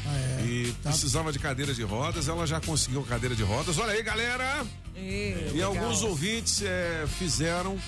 Ah, 0.09 0.41
é. 0.41 0.45
e 0.47 0.73
Tá. 0.83 0.91
precisava 0.91 1.31
de 1.33 1.39
cadeira 1.39 1.75
de 1.75 1.83
rodas. 1.83 2.29
Ela 2.29 2.47
já 2.47 2.61
conseguiu 2.61 3.03
cadeira 3.03 3.35
de 3.37 3.43
rodas. 3.43 3.79
Olha 3.79 3.93
aí, 3.93 4.03
galera! 4.03 4.65
E, 4.97 5.53
E 5.55 5.63
alguns 5.63 6.03
ouvintes 6.03 6.63
é, 6.63 7.05
fizeram 7.19 7.79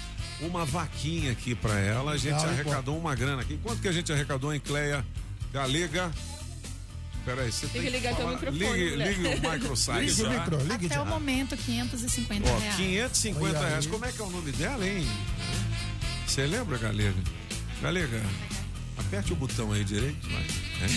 uma 0.40 0.64
vaquinha 0.64 1.32
aqui 1.32 1.54
pra 1.54 1.78
ela. 1.78 2.12
A 2.12 2.16
gente 2.16 2.34
Legal, 2.34 2.48
arrecadou 2.50 2.98
uma 2.98 3.14
grana 3.14 3.42
aqui. 3.42 3.58
Quanto 3.62 3.80
que 3.82 3.88
a 3.88 3.92
gente 3.92 4.12
arrecadou 4.12 4.54
em 4.54 4.60
Cleia 4.60 5.04
Galega? 5.52 6.10
Peraí, 7.24 7.52
você 7.52 7.66
tem, 7.66 7.82
que 7.82 7.90
ligar 7.90 8.14
teu 8.16 8.24
falar- 8.24 8.32
microfone, 8.40 8.64
Ligue, 8.96 8.96
ligue 8.96 9.46
o 9.46 9.50
microsite. 9.52 9.98
Ligue 10.00 10.22
o 10.22 10.24
tá? 10.24 10.30
micro, 10.30 10.56
ligue 10.66 10.86
Até 10.86 10.94
já. 10.94 11.02
o 11.02 11.06
momento, 11.06 11.56
550 11.56 12.48
Ó, 12.50 12.58
reais. 12.58 12.76
550 12.76 13.58
Olha 13.58 13.68
reais. 13.68 13.84
aí. 13.84 13.90
Como 13.92 14.04
é 14.06 14.12
que 14.12 14.20
é 14.22 14.24
o 14.24 14.30
nome 14.30 14.52
dela, 14.52 14.86
hein? 14.88 15.06
Você 16.26 16.46
lembra, 16.46 16.78
Galega? 16.78 17.14
Galega, 17.82 18.22
aperte 19.00 19.32
o 19.32 19.36
botão 19.36 19.72
aí 19.72 19.84
direito. 19.84 20.28
Vai. 20.28 20.44
É? 20.82 20.88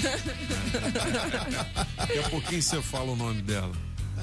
Daqui 1.97 2.19
a 2.19 2.29
pouquinho 2.29 2.61
você 2.61 2.81
fala 2.81 3.11
o 3.11 3.15
nome 3.15 3.41
dela. 3.41 3.71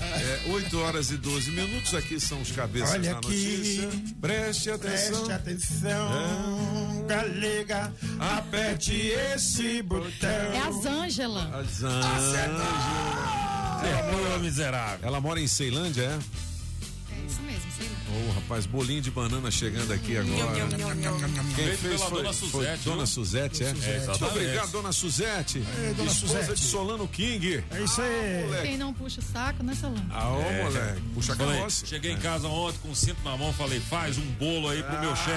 É, 0.01 0.51
8 0.51 0.79
horas 0.79 1.11
e 1.11 1.17
12 1.19 1.51
minutos, 1.51 1.95
aqui 1.95 2.19
são 2.19 2.41
os 2.41 2.51
cabeças 2.53 2.93
Olha 2.93 3.13
da 3.13 3.19
aqui. 3.19 3.27
notícia. 3.29 3.89
Preste 4.21 4.71
atenção. 4.71 5.25
Preste 5.27 5.33
atenção, 5.33 7.07
galega. 7.07 7.93
Aperte 8.19 8.95
esse 8.95 9.83
botão. 9.83 10.31
É 10.31 10.59
as 10.59 10.87
Ângela. 10.87 11.51
As 11.55 11.83
Ângela. 11.83 13.21
miserável. 14.41 15.07
Ela 15.07 15.21
mora 15.21 15.39
em 15.41 15.47
Ceilândia, 15.47 16.03
é? 16.03 16.15
É 16.15 16.50
Ô, 18.13 18.33
rapaz, 18.33 18.67
bolinho 18.67 19.01
de 19.01 19.11
banana 19.11 19.51
chegando 19.53 19.93
aqui 19.93 20.17
agora. 20.17 20.67
Quem 21.55 21.65
Feito 21.67 21.79
fez 21.79 21.81
pela 21.81 21.99
foi, 22.11 22.23
dona 22.23 22.33
foi 22.33 22.49
Suzete, 22.49 22.83
Dona? 22.85 23.07
Suzete, 23.07 23.63
é? 23.65 23.69
É, 23.69 24.07
Muito 24.07 24.25
obrigado, 24.27 24.71
Dona 24.73 24.93
Suzete. 24.93 25.59
Ei, 25.79 25.95
dona 25.95 26.11
Esposa 26.11 26.41
Suzete. 26.41 26.61
de 26.61 26.67
Solano 26.67 27.07
King. 27.09 27.65
É 27.71 27.81
isso 27.83 28.03
aí. 28.03 28.45
Moleque. 28.47 28.67
Quem 28.69 28.77
não 28.79 28.93
puxa 28.93 29.21
o 29.21 29.23
saco, 29.25 29.63
né, 29.63 29.75
Solano? 29.75 30.05
Ah, 30.11 30.29
ô, 30.33 30.41
É. 30.41 30.63
moleque. 30.65 31.01
Puxa 31.15 31.33
a 31.35 31.37
carroça. 31.37 31.87
cheguei 31.87 32.11
em 32.13 32.19
casa 32.19 32.49
ontem 32.49 32.79
com 32.83 32.91
o 32.91 32.97
cinto 32.97 33.23
na 33.25 33.37
mão, 33.37 33.53
falei, 33.53 33.79
faz 33.81 34.19
um 34.19 34.27
bolo 34.33 34.69
aí 34.71 34.83
pro 34.83 34.99
meu 35.01 35.15
chefe. 35.15 35.31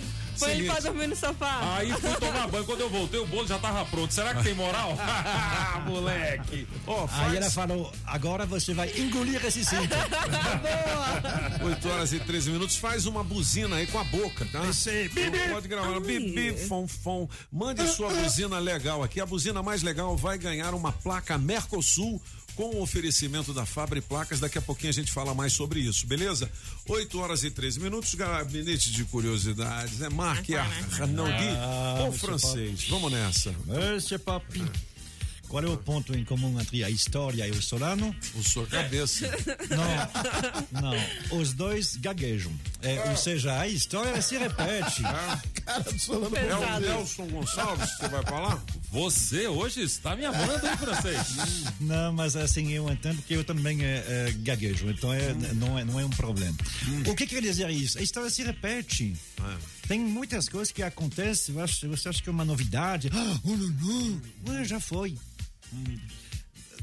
Põe 0.40 0.50
ele 0.52 0.66
pra 0.66 0.80
dormir 0.80 1.06
no 1.06 1.16
sofá. 1.16 1.76
Aí 1.76 1.92
fui 1.92 2.14
tomar 2.16 2.48
banho, 2.48 2.64
quando 2.64 2.80
eu 2.80 2.90
voltei 2.90 3.20
o 3.20 3.26
bolo 3.26 3.46
já 3.46 3.58
tava 3.58 3.84
pronto. 3.84 4.12
Será 4.12 4.34
que 4.34 4.42
tem 4.42 4.54
moral? 4.54 4.96
Moleque. 5.86 6.66
Aí 6.86 7.08
faz 7.08 7.34
ela 7.34 7.50
falou: 7.50 7.92
agora 8.06 8.46
você 8.46 8.74
vai 8.74 8.90
engolir 8.98 9.44
esse 9.44 9.64
cinto. 9.64 9.94
8 11.64 11.88
horas 11.88 12.12
e 12.12 12.20
13 12.20 12.50
minutos. 12.50 12.76
Faz 12.76 13.06
uma 13.06 13.22
buzina 13.22 13.76
aí 13.76 13.86
com 13.86 13.98
a 13.98 14.04
boca, 14.04 14.44
tá? 14.46 14.64
Isso 14.66 14.88
aí. 14.88 15.10
Pode 15.50 15.68
gravar. 15.68 16.00
Bibi, 16.00 16.56
fom, 16.66 16.86
fom. 16.86 17.28
Mande 17.52 17.86
sua 17.88 18.12
buzina 18.12 18.58
legal 18.58 19.02
aqui. 19.02 19.20
A 19.20 19.26
buzina 19.26 19.62
mais 19.62 19.82
legal 19.82 20.16
vai 20.16 20.38
ganhar 20.38 20.74
uma 20.74 20.92
placa 20.92 21.36
Mercosul 21.38 22.20
com 22.54 22.76
o 22.76 22.82
oferecimento 22.82 23.52
da 23.52 23.64
Fabre 23.66 24.00
Placas. 24.00 24.40
Daqui 24.40 24.58
a 24.58 24.62
pouquinho 24.62 24.90
a 24.90 24.94
gente 24.94 25.10
fala 25.12 25.34
mais 25.34 25.52
sobre 25.52 25.80
isso, 25.80 26.06
beleza? 26.06 26.50
8 26.88 27.18
horas 27.18 27.44
e 27.44 27.50
13 27.50 27.80
minutos. 27.80 28.14
Gabinete 28.14 28.90
de 28.92 29.04
curiosidades, 29.04 29.98
né? 29.98 30.08
Marque 30.08 30.54
Arnaldi 30.56 31.48
Ah, 31.56 31.96
ou 32.00 32.06
monsieur 32.06 32.18
francês. 32.38 32.86
Vamos 32.88 33.12
nessa. 33.12 33.54
Monsieur 33.66 34.20
Papi, 34.20 34.62
qual 35.48 35.64
é 35.64 35.66
o 35.66 35.76
ponto 35.76 36.16
em 36.16 36.24
comum 36.24 36.60
entre 36.60 36.84
a 36.84 36.90
história 36.90 37.46
e 37.46 37.50
o 37.50 37.60
Solano? 37.60 38.14
O 38.36 38.42
sua 38.42 38.66
cabeça. 38.66 39.26
Não, 40.72 40.80
não. 40.80 41.38
Os 41.40 41.52
dois 41.52 41.96
gaguejam. 41.96 42.52
É, 42.82 43.10
ou 43.10 43.16
seja, 43.16 43.58
a 43.58 43.66
história 43.66 44.20
se 44.22 44.36
repete. 44.36 45.02
Cara 45.64 45.82
do 45.82 45.98
Solano 45.98 46.36
É 46.36 46.54
o. 46.54 46.80
Nelson 46.80 47.26
Gonçalves 47.26 47.90
que 47.92 48.00
você 48.00 48.08
vai 48.08 48.22
falar? 48.22 48.62
Você 48.90 49.46
hoje 49.48 49.82
está 49.82 50.16
me 50.16 50.24
amando, 50.24 50.66
hein, 50.66 50.76
francês? 50.76 51.34
Não, 51.80 52.12
mas 52.12 52.36
assim, 52.36 52.72
eu 52.72 52.88
entendo 52.90 53.22
que 53.22 53.34
eu 53.34 53.44
também 53.44 53.84
é, 53.84 54.04
é, 54.06 54.32
gaguejo, 54.38 54.90
então 54.90 55.12
é, 55.12 55.34
não, 55.54 55.78
é, 55.78 55.84
não 55.84 55.98
é 55.98 56.04
um 56.04 56.10
problema. 56.10 56.56
O 57.06 57.14
que 57.14 57.26
quer 57.26 57.40
dizer 57.40 57.68
isso? 57.70 57.98
A 57.98 58.02
história 58.02 58.30
se 58.30 58.42
repete. 58.42 59.16
Tem 59.86 59.98
muitas 59.98 60.48
coisas 60.48 60.72
que 60.72 60.82
acontecem, 60.82 61.54
você 61.54 61.60
acha, 61.60 61.88
você 61.88 62.08
acha 62.08 62.22
que 62.22 62.28
é 62.28 62.32
uma 62.32 62.44
novidade. 62.44 63.10
Ah, 63.12 63.40
oh, 63.44 63.56
não, 63.56 63.68
não. 63.68 64.22
Ué, 64.48 64.64
já 64.64 64.80
foi. 64.80 65.16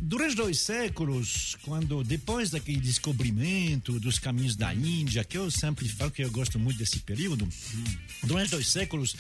Durante 0.01 0.35
dois 0.35 0.59
séculos, 0.59 1.57
quando 1.63 2.03
depois 2.03 2.49
daquele 2.49 2.79
descobrimento 2.79 3.99
dos 3.99 4.19
caminhos 4.19 4.55
da 4.55 4.73
Índia, 4.73 5.23
que 5.23 5.37
eu 5.37 5.49
sempre 5.51 5.87
falo 5.89 6.11
que 6.11 6.23
eu 6.23 6.31
gosto 6.31 6.59
muito 6.59 6.77
desse 6.77 6.99
período, 6.99 7.47
durante 8.23 8.51
dois 8.51 8.67
séculos, 8.67 9.15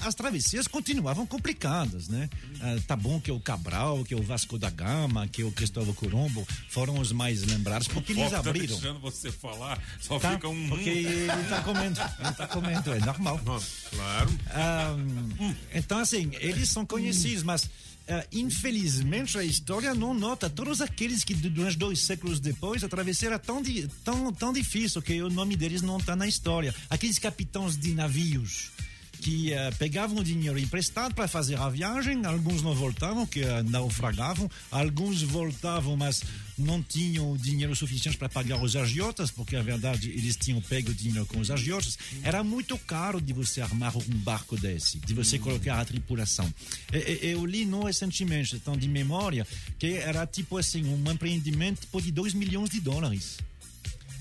as 0.00 0.14
travessias 0.14 0.66
continuavam 0.66 1.26
complicadas, 1.26 2.08
né? 2.08 2.28
Ah, 2.60 2.76
tá 2.86 2.96
bom 2.96 3.20
que 3.20 3.30
o 3.30 3.38
Cabral, 3.38 4.04
que 4.04 4.14
o 4.14 4.22
Vasco 4.22 4.58
da 4.58 4.70
Gama, 4.70 5.28
que 5.28 5.44
o 5.44 5.52
Cristóvão 5.52 5.94
Colombo 5.94 6.46
foram 6.68 6.98
os 6.98 7.12
mais 7.12 7.42
lembrados, 7.44 7.86
porque 7.88 8.12
eles 8.12 8.24
Ó, 8.24 8.30
tá 8.30 8.38
abriram. 8.38 8.66
deixando 8.78 9.00
você 9.00 9.30
falar, 9.30 9.82
só 10.00 10.18
Tá? 10.18 10.32
fica 10.32 10.48
um... 10.48 10.68
Porque 10.68 10.88
ele 10.90 11.26
tá 11.48 11.60
comendo, 11.62 12.00
ele 12.20 12.32
tá 12.32 12.46
comendo, 12.46 12.92
é 12.92 13.00
normal. 13.00 13.38
Claro. 13.90 14.30
Ah, 14.50 14.94
então, 15.74 15.98
assim, 15.98 16.30
eles 16.40 16.70
são 16.70 16.86
conhecidos, 16.86 17.42
mas 17.42 17.68
ah, 18.08 18.24
infelizmente 18.32 19.38
a 19.38 19.44
história 19.44 19.94
não 19.94 20.12
nota 20.14 20.50
todos 20.50 20.80
aqueles 20.80 21.24
que 21.24 21.34
du- 21.34 21.50
durante 21.50 21.76
dois 21.78 22.00
séculos 22.00 22.40
depois 22.40 22.82
a 22.84 22.88
travessia 22.88 23.28
era 23.28 23.38
tão, 23.38 23.62
di- 23.62 23.88
tão, 24.04 24.32
tão 24.32 24.52
difícil 24.52 25.00
que 25.02 25.20
o 25.22 25.30
nome 25.30 25.56
deles 25.56 25.82
não 25.82 25.96
está 25.98 26.14
na 26.14 26.26
história. 26.26 26.74
Aqueles 26.90 27.18
capitães 27.18 27.76
de 27.76 27.92
navios 27.94 28.70
que 29.20 29.54
ah, 29.54 29.72
pegavam 29.78 30.22
dinheiro 30.22 30.58
emprestado 30.58 31.14
para 31.14 31.26
fazer 31.26 31.58
a 31.58 31.68
viagem, 31.70 32.26
alguns 32.26 32.60
não 32.62 32.74
voltavam, 32.74 33.26
que 33.26 33.42
ah, 33.42 33.62
naufragavam, 33.62 34.50
alguns 34.70 35.22
voltavam, 35.22 35.96
mas 35.96 36.22
não 36.58 36.82
tinham 36.82 37.36
dinheiro 37.36 37.74
suficiente 37.74 38.16
para 38.16 38.28
pagar 38.28 38.62
os 38.62 38.76
agiotas, 38.76 39.30
porque 39.30 39.56
a 39.56 39.62
verdade 39.62 40.10
eles 40.10 40.36
tinham 40.36 40.60
pego 40.60 40.92
dinheiro 40.94 41.26
com 41.26 41.40
os 41.40 41.50
agiotas. 41.50 41.98
Era 42.22 42.42
muito 42.44 42.78
caro 42.78 43.20
de 43.20 43.32
você 43.32 43.60
armar 43.60 43.96
um 43.96 44.00
barco 44.18 44.56
desse, 44.56 44.98
de 44.98 45.14
você 45.14 45.38
colocar 45.38 45.80
a 45.80 45.84
tripulação. 45.84 46.52
E- 46.92 47.18
Eu 47.34 47.44
li 47.44 47.64
não 47.64 47.84
recentemente, 47.84 48.56
então 48.56 48.76
de 48.76 48.88
memória, 48.88 49.46
que 49.78 49.94
era 49.94 50.26
tipo 50.26 50.56
assim, 50.58 50.84
um 50.84 51.10
empreendimento 51.10 51.80
tipo 51.80 52.00
de 52.00 52.10
2 52.10 52.34
milhões 52.34 52.70
de 52.70 52.80
dólares 52.80 53.36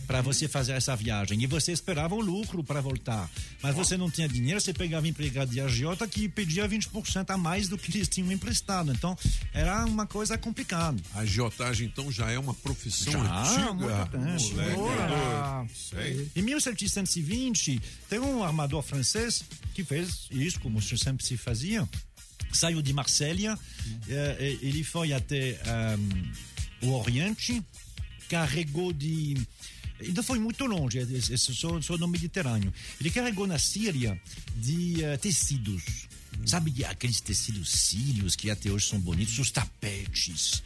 para 0.07 0.21
você 0.21 0.47
fazer 0.47 0.73
essa 0.73 0.95
viagem. 0.95 1.41
E 1.41 1.47
você 1.47 1.71
esperava 1.71 2.15
o 2.15 2.21
lucro 2.21 2.63
para 2.63 2.81
voltar. 2.81 3.29
Mas 3.61 3.75
você 3.75 3.97
não 3.97 4.09
tinha 4.09 4.27
dinheiro, 4.27 4.59
você 4.59 4.73
pegava 4.73 5.07
empregado 5.07 5.49
de 5.49 5.61
agiota 5.61 6.07
que 6.07 6.27
pedia 6.27 6.67
20% 6.67 7.29
a 7.29 7.37
mais 7.37 7.67
do 7.67 7.77
que 7.77 7.97
eles 7.97 8.07
tinham 8.07 8.31
emprestado. 8.31 8.91
Então, 8.91 9.17
era 9.53 9.85
uma 9.85 10.05
coisa 10.05 10.37
complicada. 10.37 11.01
A 11.13 11.19
agiotagem, 11.19 11.87
então, 11.87 12.11
já 12.11 12.31
é 12.31 12.37
uma 12.37 12.53
profissão 12.53 13.13
Já, 13.13 13.41
antiga. 13.41 13.73
Moleque. 13.73 14.17
Em 16.35 16.41
1720, 16.41 17.81
tem 18.09 18.19
um 18.19 18.43
armador 18.43 18.81
francês 18.81 19.43
que 19.73 19.83
fez 19.83 20.27
isso, 20.31 20.59
como 20.59 20.81
sempre 20.81 21.25
se 21.25 21.37
fazia. 21.37 21.87
Saiu 22.51 22.81
de 22.81 22.93
Marsella, 22.93 23.57
eh, 24.07 24.57
ele 24.61 24.83
foi 24.83 25.11
até 25.11 25.59
ehm, 25.65 26.31
o 26.83 26.91
Oriente, 26.91 27.63
carregou 28.29 28.93
de. 28.93 29.35
Ainda 30.07 30.23
foi 30.23 30.39
muito 30.39 30.65
longe, 30.65 30.97
esse- 30.99 31.37
só, 31.37 31.81
só 31.81 31.97
no 31.97 32.07
Mediterrâneo. 32.07 32.73
Ele 32.99 33.09
carregou 33.11 33.45
na 33.47 33.57
Síria 33.59 34.19
de 34.55 35.03
eh, 35.03 35.17
tecidos. 35.17 35.83
Sabe 36.45 36.83
aqueles 36.85 37.21
tecidos 37.21 37.69
cílios 37.69 38.35
que 38.35 38.49
até 38.49 38.69
hoje 38.71 38.87
são 38.87 38.99
bonitos, 38.99 39.37
os 39.39 39.51
tapetes. 39.51 40.63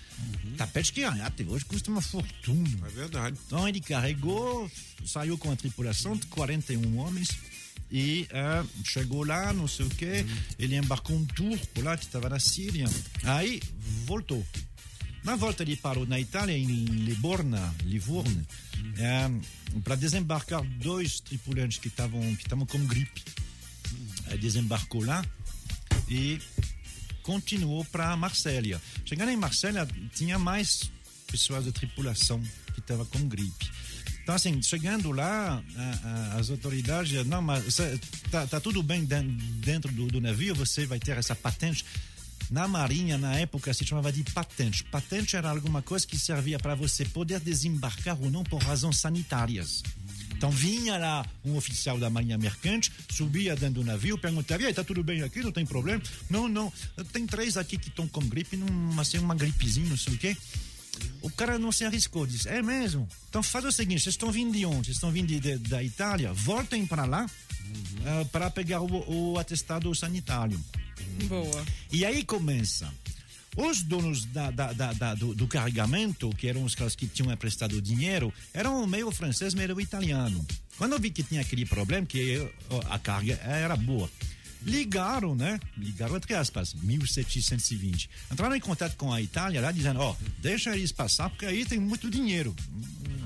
Tapetes 0.58 0.92
que 0.92 1.04
até 1.04 1.44
hoje 1.44 1.66
custam 1.66 1.94
uma 1.94 2.02
fortuna. 2.02 2.88
É 2.88 2.90
verdade. 2.90 3.38
Então 3.46 3.68
ele 3.68 3.82
carregou, 3.82 4.72
saiu 5.06 5.38
com 5.38 5.52
a 5.52 5.56
tripulação 5.56 6.16
de 6.16 6.26
41 6.28 6.98
homens 6.98 7.30
e 7.92 8.28
ah, 8.32 8.66
chegou 8.84 9.24
lá, 9.26 9.52
não 9.54 9.68
sei 9.68 9.86
o 9.86 9.90
quê. 9.90 10.26
Ele 10.58 10.76
embarcou 10.78 11.16
um 11.18 11.26
turco 11.26 11.82
lá 11.82 11.98
que 11.98 12.06
estava 12.06 12.30
na 12.30 12.40
Síria. 12.40 12.86
Aí 13.24 13.62
voltou. 14.06 14.44
Na 15.28 15.36
volta 15.36 15.62
ele 15.62 15.76
parou 15.76 16.06
na 16.08 16.18
Itália, 16.18 16.58
em 16.58 16.86
Livorna, 16.86 17.76
Livorno, 17.84 18.48
para 19.84 19.96
desembarcar 19.96 20.64
dois 20.64 21.20
tripulantes 21.20 21.80
que 21.80 21.90
estavam 21.90 22.22
que 22.38 22.44
estavam 22.44 22.66
com 22.66 22.80
gripe. 22.88 23.26
Aí 24.28 24.38
desembarcou 24.38 25.04
lá 25.04 25.26
e 26.08 26.40
continuou 27.24 27.84
para 27.84 28.16
Marsella. 28.16 28.82
Chegando 29.06 29.30
em 29.32 29.36
Marsella, 29.36 29.86
tinha 30.16 30.40
mais 30.40 30.90
pessoas 31.30 31.66
da 31.66 31.74
tripulação 31.74 32.42
que 32.74 32.80
estavam 32.80 33.06
com 33.08 33.28
gripe. 33.28 33.70
Então, 34.24 34.34
assim, 34.34 34.62
chegando 34.62 35.12
lá, 35.12 35.62
a- 35.76 36.08
a- 36.36 36.40
as 36.40 36.50
autoridades, 36.50 37.26
não, 37.26 37.42
mas 37.42 37.78
tá, 38.32 38.48
tá 38.48 38.62
tudo 38.62 38.82
bem 38.82 39.04
den- 39.04 39.38
dentro 39.60 39.92
do, 39.92 40.08
do 40.08 40.22
navio, 40.22 40.56
você 40.56 40.86
vai 40.86 41.00
ter 41.00 41.18
essa 41.18 41.36
patente. 41.36 41.84
Na 42.50 42.68
Marinha, 42.68 43.18
na 43.18 43.34
época, 43.40 43.74
se 43.74 43.86
chamava 43.86 44.12
de 44.12 44.24
patente. 44.24 44.84
Patente 44.86 45.36
era 45.36 45.50
alguma 45.50 45.82
coisa 45.82 46.08
que 46.08 46.18
servia 46.18 46.58
para 46.58 46.76
você 46.76 47.04
poder 47.04 47.40
desembarcar 47.42 48.18
ou 48.22 48.32
não 48.32 48.44
por 48.44 48.62
razões 48.64 48.98
sanitárias. 48.98 49.84
Então 50.32 50.50
vinha 50.52 50.98
lá 50.98 51.26
um 51.44 51.56
oficial 51.58 51.98
da 52.00 52.10
Marinha 52.10 52.38
Mercante, 52.38 52.92
subia 53.10 53.56
dentro 53.56 53.82
do 53.82 53.84
navio, 53.84 54.18
perguntava: 54.18 54.64
"E 54.64 54.68
aí, 54.68 54.74
tá 54.74 54.84
tudo 54.84 55.04
bem 55.04 55.24
aqui? 55.24 55.42
Não 55.42 55.52
tem 55.52 55.66
problema? 55.66 56.02
Não, 56.30 56.48
não. 56.48 56.72
Tem 57.12 57.26
três 57.26 57.58
aqui 57.58 57.78
que 57.78 57.90
estão 57.90 58.08
com 58.08 58.22
gripe, 58.22 58.56
não, 58.56 59.00
assim, 59.00 59.18
uma 59.18 59.36
gripezinha, 59.36 59.90
não 59.90 59.98
sei 59.98 60.14
o 60.14 60.18
quê. 60.18 60.38
O 61.22 61.30
cara 61.30 61.60
não 61.60 61.72
se 61.72 61.84
arriscou, 61.86 62.26
disse: 62.26 62.48
É 62.48 62.62
mesmo? 62.62 63.08
Então 63.30 63.42
faz 63.44 63.66
o 63.66 63.72
seguinte: 63.72 64.04
vocês 64.04 64.14
estão 64.14 64.32
vindo 64.32 64.54
de 64.56 64.66
onde? 64.66 64.86
Vocês 64.86 64.98
estão 64.98 65.12
vindo 65.12 65.28
de- 65.28 65.40
de- 65.40 65.58
da 65.58 65.84
Itália? 65.84 66.32
Voltem 66.34 66.86
para 66.86 67.04
lá 67.06 67.26
ah, 68.06 68.26
para 68.32 68.50
pegar 68.52 68.82
o, 68.82 69.34
o 69.34 69.40
atestado 69.40 69.94
sanitário. 69.96 70.60
Boa. 71.26 71.66
E 71.92 72.06
aí 72.06 72.24
começa. 72.24 72.92
Os 73.56 73.82
donos 73.82 74.26
da- 74.26 74.52
da- 74.52 74.72
da- 74.74 74.94
da- 74.94 75.16
do, 75.16 75.34
do 75.34 75.48
carregamento, 75.48 76.30
que 76.38 76.48
eram 76.48 76.64
os 76.64 76.76
caras 76.76 76.96
que 76.96 77.08
tinham 77.08 77.32
emprestado 77.32 77.82
dinheiro, 77.82 78.32
eram 78.54 78.86
meio 78.86 79.10
francês, 79.12 79.54
meio 79.56 79.82
italiano. 79.82 80.46
Quando 80.78 80.94
eu 80.94 81.00
vi 81.00 81.10
que 81.10 81.24
tinha 81.24 81.42
aquele 81.42 81.66
problema, 81.66 82.06
que 82.06 82.48
a 82.88 83.00
carga 83.00 83.34
era 83.44 83.76
boa, 83.76 84.08
ligaram, 84.62 85.34
né? 85.36 85.60
Ligaram 85.76 86.16
entre 86.18 86.36
aspas, 86.36 86.76
1720. 86.76 88.10
Entraram 88.32 88.56
em 88.56 88.60
contato 88.60 88.96
com 88.96 89.12
a 89.12 89.20
Itália 89.22 89.60
lá, 89.62 89.72
dizendo: 89.72 90.00
ó, 90.02 90.16
deixa 90.40 90.76
eles 90.76 90.92
passar, 90.92 91.30
porque 91.30 91.46
aí 91.48 91.66
tem 91.66 91.80
muito 91.80 92.10
dinheiro. 92.12 92.56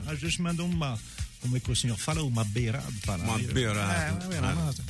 A 0.07 0.15
gente 0.15 0.41
mandou 0.41 0.65
uma, 0.65 0.97
como 1.41 1.57
é 1.57 1.59
que 1.59 1.71
o 1.71 1.75
senhor 1.75 1.97
fala, 1.97 2.23
uma 2.23 2.43
beirada 2.45 2.87
para 3.05 3.21
Uma 3.23 3.37
beirada. 3.37 3.93
É, 3.93 4.11
uma 4.11 4.27
beirada. 4.27 4.83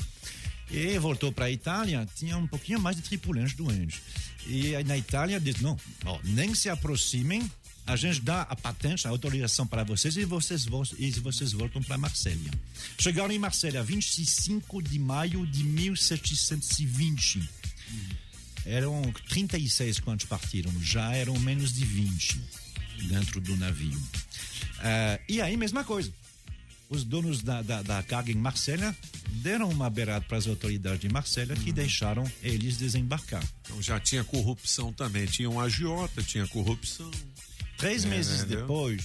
E 0.72 0.98
voltou 1.00 1.32
para 1.32 1.46
a 1.46 1.52
Itália, 1.52 2.08
tinha 2.16 2.38
um 2.38 2.48
pouquinho 2.48 2.80
mais 2.80 2.96
de 2.96 3.02
tripulantes 3.02 3.54
doentes. 3.56 4.02
E 4.48 4.76
aí 4.76 4.84
na 4.84 4.98
Itália 4.98 5.40
disse: 5.40 5.62
não, 5.62 5.78
ó, 6.06 6.20
nem 6.24 6.56
se 6.56 6.70
aproximem, 6.70 7.50
a 7.86 7.96
gente 7.98 8.22
dá 8.22 8.44
a 8.44 8.56
patente, 8.56 9.06
a 9.06 9.10
autorização 9.10 9.68
para 9.68 9.84
vocês 9.84 10.16
e 10.16 10.24
vocês, 10.24 10.66
vo- 10.66 10.84
e 10.98 11.12
vocês 11.12 11.52
voltam 11.52 11.82
para 11.84 11.98
Marselha. 11.98 12.52
Chegaram 12.98 13.32
em 13.34 13.40
Marselha 13.40 13.84
25 13.84 14.82
de 14.82 14.98
maio 14.98 15.46
de 15.46 15.64
1720. 15.64 17.42
Eram 18.66 19.02
36 19.28 20.00
quando 20.00 20.26
partiram, 20.28 20.72
já 20.82 21.14
eram 21.16 21.38
menos 21.40 21.74
de 21.74 21.84
20 21.84 22.40
dentro 23.10 23.42
do 23.42 23.58
navio. 23.58 24.00
Ah, 24.80 25.20
e 25.28 25.42
aí, 25.42 25.58
mesma 25.58 25.84
coisa. 25.84 26.14
Os 26.92 27.04
donos 27.06 27.42
da, 27.42 27.62
da, 27.62 27.82
da 27.82 28.04
carga 28.04 28.32
em 28.32 28.36
Marselha 28.36 28.96
deram 29.36 29.70
uma 29.70 29.90
beirada 29.90 30.26
para 30.28 30.38
as 30.38 30.46
autoridades 30.46 31.00
de 31.00 31.08
Marselha 31.10 31.56
que 31.56 31.72
deixaram 31.72 32.30
eles 32.44 32.78
desembarcar. 32.78 33.42
Então 33.62 33.82
já 33.82 33.98
tinha 34.00 34.24
corrupção 34.26 34.92
também. 34.92 35.26
Tinha 35.26 35.50
um 35.50 35.60
agiota, 35.60 36.22
tinha 36.22 36.46
corrupção. 36.48 37.10
Três 37.78 38.04
É, 38.04 38.08
meses 38.10 38.40
entendeu? 38.42 38.60
depois. 38.62 39.02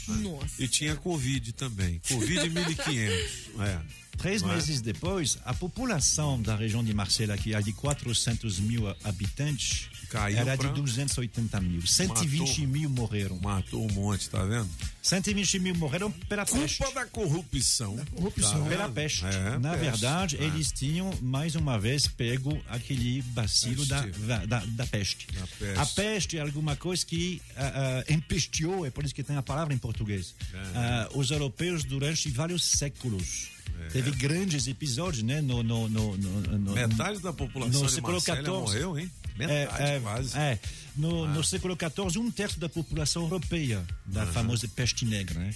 E 0.59 0.67
tinha 0.69 0.97
Covid 0.97 1.53
também. 1.53 2.01
Covid 2.09 2.51
1500. 2.51 3.47
É. 3.59 4.06
Três 4.19 4.43
é? 4.43 4.47
meses 4.47 4.81
depois, 4.81 5.39
a 5.45 5.53
população 5.55 6.41
da 6.41 6.57
região 6.57 6.83
de 6.83 6.93
Marselha, 6.95 7.37
que 7.37 7.55
é 7.55 7.61
de 7.61 7.73
400 7.73 8.59
mil 8.61 8.89
habitantes, 9.05 9.89
Caiu 10.09 10.39
era 10.39 10.57
pra- 10.57 10.69
de 10.71 10.81
280 10.81 11.61
mil. 11.61 11.85
120 11.85 12.41
Matou. 12.49 12.67
mil 12.69 12.91
morreram. 12.91 13.39
Matou 13.41 13.85
um 13.85 13.93
monte, 13.93 14.31
tá 14.31 14.45
vendo? 14.45 14.69
120 15.03 15.59
mil 15.59 15.75
morreram 15.75 16.11
pela 16.13 16.47
peste. 16.47 16.79
Culpa 16.79 16.95
da 16.95 17.07
corrupção. 17.07 17.97
Corrupção. 18.15 18.63
Tá 18.65 18.69
Pela 18.69 18.89
peste. 18.89 19.25
É, 19.25 19.59
Na 19.59 19.71
peste. 19.73 19.85
verdade, 19.85 20.37
É. 20.37 20.45
eles 20.45 20.71
tinham, 20.73 21.13
mais 21.21 21.55
uma 21.57 21.79
vez, 21.79 22.07
pego 22.07 22.61
aquele 22.69 23.21
bacilo 23.23 23.85
da, 23.87 24.03
Peste. 24.03 24.21
da, 24.23 24.47
da- 24.47 24.65
da 24.65 24.87
peste. 24.87 25.27
Da 25.33 25.47
peste. 25.59 25.79
A 25.81 25.87
peste 25.87 26.39
é 26.39 26.41
alguma 26.41 26.77
coisa 26.77 27.05
que 27.05 27.43
ah, 27.57 28.03
ah, 28.09 28.13
empesteou, 28.13 28.87
é 28.87 28.91
por 28.91 29.05
isso 29.05 29.15
que 29.15 29.23
tem 29.25 29.37
a 29.37 29.43
palavra 29.43 29.75
em 29.75 29.79
português, 29.79 30.35
ah, 30.75 31.09
os 31.15 31.31
europeus 31.33 31.83
durante 31.85 32.29
vários 32.31 32.63
séculos. 32.65 33.56
É. 33.85 33.89
Teve 33.89 34.11
grandes 34.13 34.67
episódios, 34.67 35.23
né? 35.23 35.41
No, 35.41 35.63
no, 35.63 35.89
no, 35.89 36.17
no- 36.17 36.73
Metade 36.73 37.21
da 37.21 37.33
população 37.33 37.81
no 37.83 37.87
de 37.87 37.93
século 37.93 38.13
Marselha 38.15 38.43
morreu, 38.51 38.99
hein? 38.99 39.11
Metade, 39.37 39.83
é, 39.83 39.97
é, 39.97 40.01
quase. 40.01 40.39
É. 40.39 40.59
No, 40.97 41.25
Ah. 41.25 41.29
no 41.29 41.45
século 41.45 41.77
XIV, 41.77 42.19
um 42.19 42.31
terço 42.31 42.59
da 42.59 42.69
população 42.71 43.23
europeia, 43.25 43.85
da 44.07 44.25
famosa 44.27 44.67
peste 44.69 45.05
negra, 45.05 45.39
né? 45.39 45.55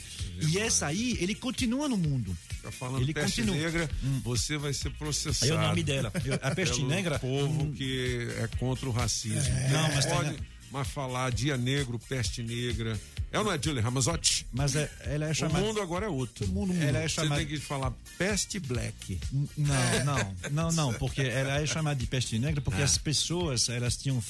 E 0.48 0.58
essa 0.58 0.86
aí, 0.86 1.16
ele 1.18 1.34
continua 1.34 1.88
no 1.88 1.96
mundo. 1.96 2.36
Tá 2.62 2.70
falando 2.70 3.00
ele 3.02 3.14
peste 3.14 3.40
continua. 3.42 3.56
negra, 3.64 3.90
você 4.22 4.58
vai 4.58 4.74
ser 4.74 4.90
processado. 4.90 5.50
Aí 5.50 5.56
é 5.56 5.58
o 5.58 5.66
nome 5.66 5.82
dela. 5.82 6.12
A 6.42 6.54
peste 6.54 6.82
negra- 6.84 7.18
povo 7.18 7.72
que 7.72 8.28
é 8.38 8.46
contra 8.58 8.86
o 8.86 8.92
racismo. 8.92 9.54
Não, 9.72 9.94
mas 9.94 10.04
tem- 10.04 10.14
pode 10.14 10.36
mas 10.70 10.88
falar 10.88 11.30
dia 11.32 11.56
negro, 11.56 11.98
peste 12.08 12.42
negra. 12.42 12.98
É 13.32 13.38
ou 13.38 13.44
não 13.44 13.52
é, 13.52 13.60
Julie 13.62 13.80
Ramazotti? 13.80 14.46
Mas 14.52 14.74
é- 14.74 14.90
ela 15.02 15.26
é 15.28 15.34
chamada. 15.34 15.62
O 15.64 15.68
mundo 15.68 15.80
agora 15.80 16.06
é 16.06 16.08
outro. 16.08 16.44
O 16.46 16.48
mundo 16.48 16.72
muda. 16.74 16.84
Ela 16.84 16.98
é 16.98 17.02
Você 17.08 17.14
chamada- 17.16 17.36
tem 17.40 17.46
que 17.46 17.58
falar 17.60 17.92
peste 18.18 18.58
black. 18.58 19.20
Não, 19.32 19.44
não, 20.04 20.36
não, 20.50 20.72
não, 20.72 20.94
porque 20.94 21.22
ela 21.22 21.60
é 21.60 21.66
chamada 21.66 21.98
de 21.98 22.06
peste 22.06 22.38
negra 22.38 22.60
porque 22.60 22.82
Ah. 22.82 22.84
as 22.84 22.98
pessoas 22.98 23.68
elas 23.68 23.96
tinham 23.96 24.20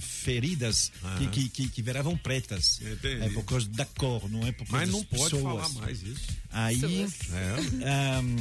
feridas 0.00 0.90
que, 1.18 1.24
Ah. 1.24 1.28
que, 1.30 1.48
que, 1.48 1.68
que 1.68 1.82
viravam 1.82 2.16
pretas. 2.16 2.80
Entendi. 2.82 3.24
É 3.24 3.28
por 3.30 3.44
causa 3.44 3.68
da 3.70 3.84
cor, 3.84 4.28
não 4.30 4.46
é 4.46 4.52
por 4.52 4.66
causa 4.66 4.76
Mas 4.86 4.88
não 4.90 5.00
das 5.00 5.08
pode 5.08 5.22
pessoas. 5.34 5.42
falar 5.42 5.68
mais 5.80 6.02
isso. 6.02 6.20
Aí, 6.50 7.06
É. 7.32 8.18
ahm, 8.18 8.36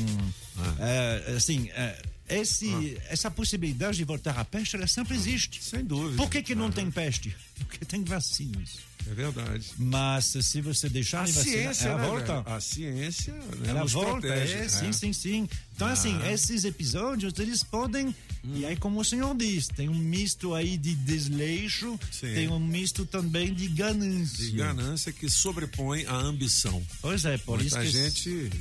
é, 0.80 1.36
assim, 1.36 1.70
é, 1.74 2.02
esse, 2.30 2.98
essa 3.10 3.30
possibilidade 3.32 3.98
de 3.98 4.04
voltar 4.04 4.38
à 4.38 4.44
peste, 4.46 4.76
ela 4.76 4.88
sempre 4.88 5.16
existe. 5.16 5.64
Sem 5.64 5.84
dúvida. 5.84 6.18
Por 6.18 6.30
que, 6.30 6.42
que 6.44 6.56
não 6.56 6.72
tem 6.72 6.90
peste? 6.92 7.36
Porque 7.58 7.86
tem 7.86 8.04
vacinas. 8.04 8.78
É 9.10 9.14
verdade. 9.14 9.66
Mas 9.78 10.26
se 10.26 10.60
você 10.60 10.90
deixar 10.90 11.22
A 11.22 11.26
de 11.26 11.32
vacinar, 11.32 11.58
ciência, 11.58 11.88
ela 11.88 12.02
né, 12.02 12.08
volta. 12.08 12.42
velho? 12.42 12.56
A 12.58 12.60
ciência 12.60 13.34
né, 13.34 13.70
Ela 13.70 13.86
volta, 13.86 14.20
protege. 14.28 14.54
é, 14.54 14.68
sim, 14.68 14.92
sim, 14.92 15.14
sim. 15.14 15.50
Então, 15.74 15.88
Ah. 15.88 15.92
assim, 15.94 16.14
esses 16.30 16.66
episódios, 16.66 17.34
eles 17.40 17.64
podem. 17.64 18.14
E 18.44 18.66
aí, 18.66 18.76
como 18.76 19.00
o 19.00 19.06
senhor 19.06 19.34
diz, 19.36 19.68
tem 19.70 19.88
um 19.88 19.96
misto 19.96 20.54
aí 20.54 20.78
de 20.78 20.94
desleixo, 20.94 21.98
Sim. 22.12 22.34
tem 22.34 22.48
um 22.50 22.60
misto 22.60 23.06
também 23.06 23.54
de 23.54 23.68
ganância. 23.70 24.46
De 24.46 24.52
ganância 24.52 25.12
que 25.14 25.30
sobrepõe 25.30 26.06
a 26.06 26.16
ambição. 26.16 26.84
Pois 27.02 27.24
é, 27.24 27.38
por 27.38 27.60
Muita 27.60 27.82
isso 27.84 27.92
que. 27.98 28.04
gente 28.10 28.52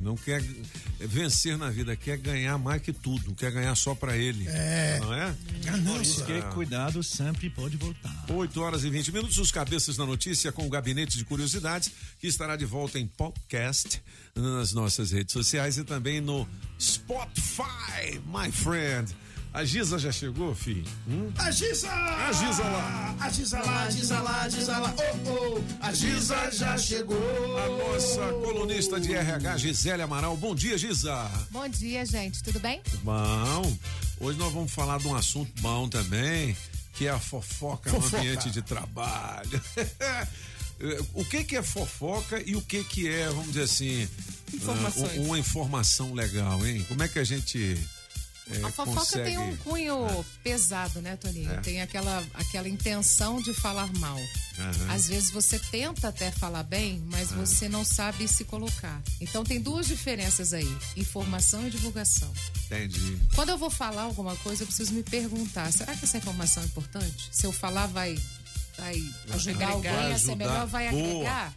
não 0.00 0.16
quer 0.16 0.42
vencer 0.98 1.56
na 1.56 1.70
vida, 1.70 1.94
quer 1.96 2.16
ganhar 2.18 2.58
mais 2.58 2.82
que 2.82 2.92
tudo, 2.92 3.34
quer 3.34 3.50
ganhar 3.52 3.74
só 3.74 3.94
pra 3.94 4.16
ele. 4.16 4.46
É. 4.48 4.98
Não 5.00 5.14
é? 5.14 5.34
Por 5.86 6.02
isso 6.02 6.24
que 6.24 6.42
cuidado 6.54 7.02
sempre 7.02 7.48
pode 7.50 7.76
voltar. 7.76 8.24
8 8.28 8.60
horas 8.60 8.84
e 8.84 8.90
20 8.90 9.12
minutos, 9.12 9.38
os 9.38 9.50
cabeças 9.50 9.96
da 9.96 10.06
notícia 10.06 10.50
com 10.52 10.66
o 10.66 10.70
Gabinete 10.70 11.16
de 11.16 11.24
Curiosidades, 11.24 11.90
que 12.18 12.26
estará 12.26 12.56
de 12.56 12.64
volta 12.64 12.98
em 12.98 13.06
podcast 13.06 14.02
nas 14.34 14.72
nossas 14.72 15.12
redes 15.12 15.32
sociais 15.32 15.78
e 15.78 15.84
também 15.84 16.20
no 16.20 16.48
Spotify, 16.80 18.20
my 18.26 18.50
friend. 18.50 19.14
A 19.54 19.64
Giza 19.66 19.98
já 19.98 20.10
chegou, 20.10 20.54
filho? 20.54 20.84
Hum? 21.06 21.30
A 21.36 21.50
Giza! 21.50 21.90
A 21.90 22.32
Giza 22.32 22.62
lá. 22.62 23.16
A 23.20 23.28
Giza 23.28 23.58
lá, 23.60 23.82
a 23.82 23.90
Giza 23.90 24.20
lá, 24.20 24.42
a 24.42 24.48
Giza 24.48 24.78
lá. 24.78 24.94
Oh, 25.26 25.30
oh, 25.58 25.84
a 25.84 25.92
Giza 25.92 26.50
já 26.52 26.78
chegou. 26.78 27.58
A 27.58 27.68
nossa 27.68 28.28
colunista 28.42 28.98
de 28.98 29.12
RH, 29.12 29.58
Gisele 29.58 30.00
Amaral. 30.02 30.36
Bom 30.38 30.54
dia, 30.54 30.78
Giza. 30.78 31.30
Bom 31.50 31.68
dia, 31.68 32.06
gente. 32.06 32.42
Tudo 32.42 32.60
bem? 32.60 32.80
Bom, 33.02 33.76
hoje 34.20 34.38
nós 34.38 34.52
vamos 34.54 34.72
falar 34.72 34.98
de 34.98 35.06
um 35.06 35.14
assunto 35.14 35.52
bom 35.60 35.86
também, 35.86 36.56
que 36.94 37.06
é 37.06 37.10
a 37.10 37.18
fofoca, 37.18 37.90
Fofoca. 37.90 38.16
no 38.16 38.22
ambiente 38.22 38.50
de 38.50 38.62
trabalho. 38.62 39.60
o 41.12 41.26
que 41.26 41.44
que 41.44 41.56
é 41.58 41.62
fofoca 41.62 42.42
e 42.46 42.56
o 42.56 42.62
que 42.62 42.82
que 42.84 43.06
é, 43.06 43.26
vamos 43.26 43.48
dizer 43.48 43.64
assim, 43.64 44.08
Informações. 44.54 45.12
ah, 45.18 45.20
uma 45.20 45.38
informação 45.38 46.14
legal, 46.14 46.64
hein? 46.66 46.82
Como 46.88 47.02
é 47.02 47.08
que 47.08 47.18
a 47.18 47.24
gente 47.24 47.78
é, 48.50 48.56
A 48.64 48.70
fofoca 48.70 49.00
consegue... 49.00 49.24
tem 49.24 49.38
um 49.38 49.56
cunho 49.58 50.24
pesado, 50.42 51.00
né, 51.00 51.16
Toninho? 51.16 51.52
É. 51.52 51.60
Tem 51.60 51.80
aquela, 51.80 52.24
aquela 52.34 52.68
intenção 52.68 53.40
de 53.40 53.54
falar 53.54 53.90
mal. 53.98 54.18
Aham. 54.58 54.92
Às 54.92 55.08
vezes 55.08 55.30
você 55.30 55.58
tenta 55.58 56.08
até 56.08 56.30
falar 56.30 56.62
bem, 56.62 57.02
mas 57.10 57.30
Aham. 57.32 57.46
você 57.46 57.68
não 57.68 57.84
sabe 57.84 58.26
se 58.28 58.44
colocar. 58.44 59.00
Então 59.20 59.44
tem 59.44 59.60
duas 59.60 59.86
diferenças 59.86 60.52
aí: 60.52 60.68
informação 60.96 61.66
e 61.66 61.70
divulgação. 61.70 62.30
Entendi. 62.66 63.18
Quando 63.34 63.50
eu 63.50 63.58
vou 63.58 63.70
falar 63.70 64.02
alguma 64.02 64.36
coisa, 64.36 64.62
eu 64.62 64.66
preciso 64.66 64.92
me 64.92 65.02
perguntar: 65.02 65.72
será 65.72 65.94
que 65.94 66.04
essa 66.04 66.18
informação 66.18 66.62
é 66.62 66.66
importante? 66.66 67.28
Se 67.30 67.46
eu 67.46 67.52
falar, 67.52 67.86
vai, 67.86 68.18
vai 68.76 68.94
ajudar 69.30 69.68
alguém 69.70 70.12
a 70.12 70.18
ser 70.18 70.36
melhor, 70.36 70.66
vai 70.66 70.90
Boa. 70.90 71.02
agregar? 71.02 71.54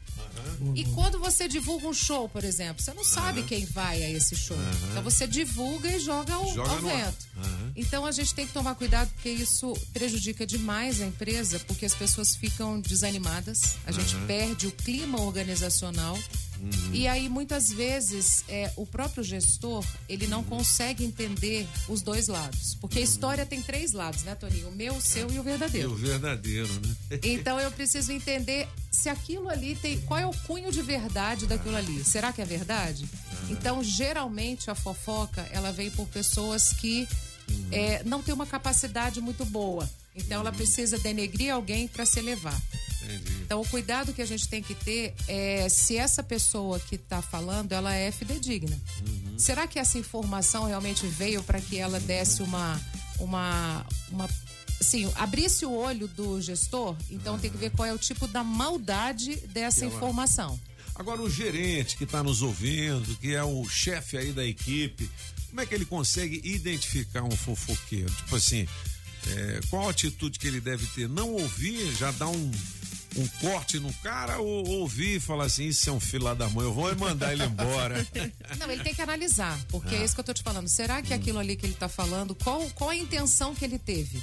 E 0.76 0.86
quando 0.86 1.20
você 1.20 1.48
divulga 1.48 1.88
um 1.88 1.94
show, 1.94 2.28
por 2.30 2.44
exemplo, 2.44 2.82
você 2.84 2.94
não 2.94 3.04
sabe 3.04 3.40
Aham. 3.40 3.48
quem 3.48 3.66
vai 3.66 4.04
a 4.04 4.10
esse 4.10 4.36
show. 4.36 4.58
Aham. 4.58 4.72
Então 4.92 5.04
você 5.04 5.28
divulga 5.28 5.90
e 5.96 6.00
joga 6.00 6.34
ao, 6.34 6.54
Joga 6.54 6.70
ao 6.72 6.82
vento. 6.82 7.28
Aham. 7.38 7.72
Então 7.76 8.06
a 8.06 8.12
gente 8.12 8.34
tem 8.34 8.46
que 8.48 8.54
tomar 8.54 8.76
cuidado 8.76 9.10
porque 9.14 9.30
isso 9.30 9.74
prejudica 9.94 10.46
demais 10.46 11.02
a 11.02 11.06
empresa, 11.06 11.60
porque 11.68 11.86
as 11.86 11.94
pessoas 11.94 12.36
ficam 12.36 12.80
desanimadas, 12.80 13.76
a 13.86 13.92
gente 13.92 14.16
Aham. 14.16 14.26
perde 14.28 14.68
o 14.68 14.72
clima 14.72 15.20
organizacional. 15.22 16.18
Uhum. 16.60 16.94
E 16.94 17.08
aí, 17.08 17.28
muitas 17.28 17.72
vezes, 17.72 18.44
é, 18.48 18.72
o 18.76 18.86
próprio 18.86 19.24
gestor, 19.24 19.86
ele 20.08 20.28
não 20.28 20.44
consegue 20.44 21.04
entender 21.04 21.68
os 21.88 22.02
dois 22.02 22.28
lados. 22.28 22.76
Porque 22.76 23.00
a 23.00 23.02
história 23.02 23.46
tem 23.46 23.62
três 23.62 23.92
lados, 23.92 24.24
né, 24.24 24.36
Toninho? 24.36 24.70
O 24.70 24.72
meu, 24.72 24.96
o 24.96 25.02
seu 25.02 25.30
e 25.32 25.38
o 25.38 25.42
E 25.42 25.44
verdadeiro. 25.44 25.92
o 25.92 25.96
verdadeiro, 25.96 26.74
né? 26.82 27.20
Então 27.24 27.60
eu 27.60 27.72
preciso 27.72 28.12
entender 28.12 28.68
se 28.92 29.10
aquilo 29.10 29.50
ali 29.50 29.76
tem. 29.76 30.00
Qual 30.02 30.20
é 30.20 30.26
o 30.26 30.34
cunho 30.48 30.72
de 30.72 30.82
verdade 30.82 31.46
daquilo 31.46 31.76
ali? 31.76 32.04
Será 32.04 32.32
que 32.32 32.42
é 32.42 32.46
verdade? 32.46 33.06
Então, 33.50 33.84
geralmente, 33.84 34.72
a 34.72 34.76
fofoca 34.76 35.48
ela 35.52 35.72
vem 35.72 35.92
por 35.92 36.08
pessoas 36.08 36.74
que 36.74 37.08
é, 37.72 38.04
não 38.04 38.24
têm 38.24 38.34
uma 38.34 38.46
capacidade 38.48 39.22
muito 39.22 39.46
boa. 39.46 39.90
Então, 40.16 40.40
ela 40.40 40.52
precisa 40.52 40.98
denegrir 40.98 41.54
alguém 41.54 41.88
para 41.88 42.06
se 42.06 42.20
elevar. 42.20 42.60
Entendi. 43.06 43.32
Então, 43.46 43.62
o 43.62 43.68
cuidado 43.68 44.14
que 44.14 44.22
a 44.22 44.26
gente 44.26 44.48
tem 44.48 44.62
que 44.62 44.74
ter 44.76 45.14
é 45.28 45.70
se 45.70 45.98
essa 45.98 46.22
pessoa 46.24 46.80
que 46.80 46.96
está 46.96 47.22
falando, 47.22 47.72
ela 47.72 47.94
é 47.94 48.12
fidedigna. 48.12 48.78
Será 49.38 49.68
que 49.68 49.78
essa 49.80 49.98
informação 49.98 50.66
realmente 50.66 51.06
veio 51.08 51.44
para 51.44 51.62
que 51.62 51.78
ela 51.78 52.00
desse 52.00 52.42
uma, 52.42 52.82
uma, 53.20 53.86
uma, 54.12 54.30
assim, 54.82 55.12
abrisse 55.16 55.66
o 55.66 55.72
olho 55.72 56.08
do 56.08 56.42
gestor? 56.42 56.96
Então, 57.12 57.38
tem 57.38 57.52
que 57.52 57.58
ver 57.58 57.70
qual 57.72 57.88
é 57.88 57.94
o 57.94 57.98
tipo 57.98 58.28
da 58.28 58.44
maldade 58.44 59.36
dessa 59.48 59.82
Que 59.82 59.86
ela- 59.86 59.96
informação. 59.96 60.60
Agora, 60.96 61.22
o 61.22 61.30
gerente 61.30 61.98
que 61.98 62.06
está 62.06 62.24
nos 62.24 62.42
ouvindo, 62.42 63.18
que 63.18 63.36
é 63.36 63.44
o 63.44 63.68
chefe 63.68 64.18
aí 64.18 64.32
da 64.32 64.46
equipe, 64.46 65.10
como 65.50 65.60
é 65.60 65.66
que 65.66 65.76
ele 65.76 65.86
consegue 65.86 66.40
identificar 66.44 67.22
um 67.24 67.32
fofoqueiro? 67.32 68.10
Tipo 68.14 68.38
assim, 68.38 68.66
é, 69.30 69.60
qual 69.70 69.88
a 69.88 69.92
atitude 69.92 70.38
que 70.40 70.48
ele 70.48 70.60
deve 70.62 70.86
ter? 70.88 71.08
Não 71.10 71.32
ouvir, 71.32 71.94
já 71.96 72.12
dar 72.12 72.28
um, 72.28 72.52
um 73.18 73.28
corte 73.42 73.80
no 73.80 73.92
cara 73.96 74.40
ou 74.40 74.68
ouvir 74.68 75.16
e 75.16 75.20
falar 75.20 75.46
assim, 75.46 75.66
isso 75.68 75.90
é 75.90 75.94
um 75.94 76.00
filho 76.00 76.24
lá 76.26 76.34
da 76.34 76.50
mãe, 76.50 76.66
eu 76.66 76.74
vou 76.74 76.90
é 76.92 76.96
mandar 76.96 77.34
ele 77.34 77.44
embora. 77.44 78.06
Não, 78.60 78.70
ele 78.70 78.84
tem 78.84 78.94
que 78.94 79.02
analisar, 79.02 79.60
porque 79.70 79.96
Ah. 79.96 80.00
é 80.00 80.06
isso 80.06 80.14
que 80.14 80.20
eu 80.20 80.26
tô 80.26 80.34
te 80.34 80.44
falando. 80.44 80.68
Será 80.68 81.02
que 81.02 81.14
aquilo 81.14 81.40
ali 81.40 81.56
que 81.56 81.66
ele 81.66 81.74
tá 81.76 81.88
falando, 81.90 82.36
qual, 82.36 82.62
qual 82.72 82.90
a 82.90 82.96
intenção 82.96 83.56
que 83.56 83.64
ele 83.66 83.80
teve? 83.80 84.22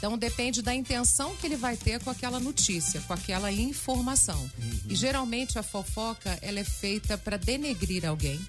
Então 0.00 0.16
depende 0.16 0.62
da 0.62 0.74
intenção 0.74 1.36
que 1.36 1.46
ele 1.46 1.56
vai 1.56 1.76
ter 1.76 2.02
com 2.02 2.08
aquela 2.08 2.40
notícia, 2.40 3.02
com 3.02 3.12
aquela 3.12 3.52
informação. 3.52 4.50
E 4.88 4.94
geralmente 4.96 5.58
a 5.58 5.62
fofoca 5.62 6.38
ela 6.40 6.58
é 6.58 6.64
feita 6.64 7.18
para 7.18 7.36
denegrir 7.36 8.06
alguém, 8.06 8.40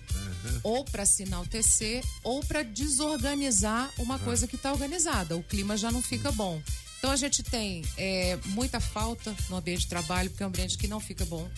ou 0.63 0.85
para 0.85 1.05
se 1.05 1.23
enaltecer, 1.23 2.05
ou 2.23 2.39
para 2.39 2.63
desorganizar 2.63 3.91
uma 3.99 4.17
coisa 4.17 4.47
que 4.47 4.55
está 4.55 4.71
organizada. 4.71 5.35
O 5.35 5.43
clima 5.43 5.75
já 5.75 5.91
não 5.91 6.01
fica 6.01 6.31
bom. 6.31 6.61
Então 6.99 7.11
a 7.11 7.17
gente 7.17 7.43
tem 7.43 7.83
é, 7.97 8.39
muita 8.45 8.79
falta 8.79 9.35
no 9.49 9.57
ambiente 9.57 9.81
de 9.81 9.87
trabalho, 9.87 10.29
porque 10.29 10.43
é 10.43 10.45
um 10.45 10.49
ambiente 10.49 10.77
que 10.77 10.87
não 10.87 11.01
fica 11.01 11.25
bom. 11.25 11.49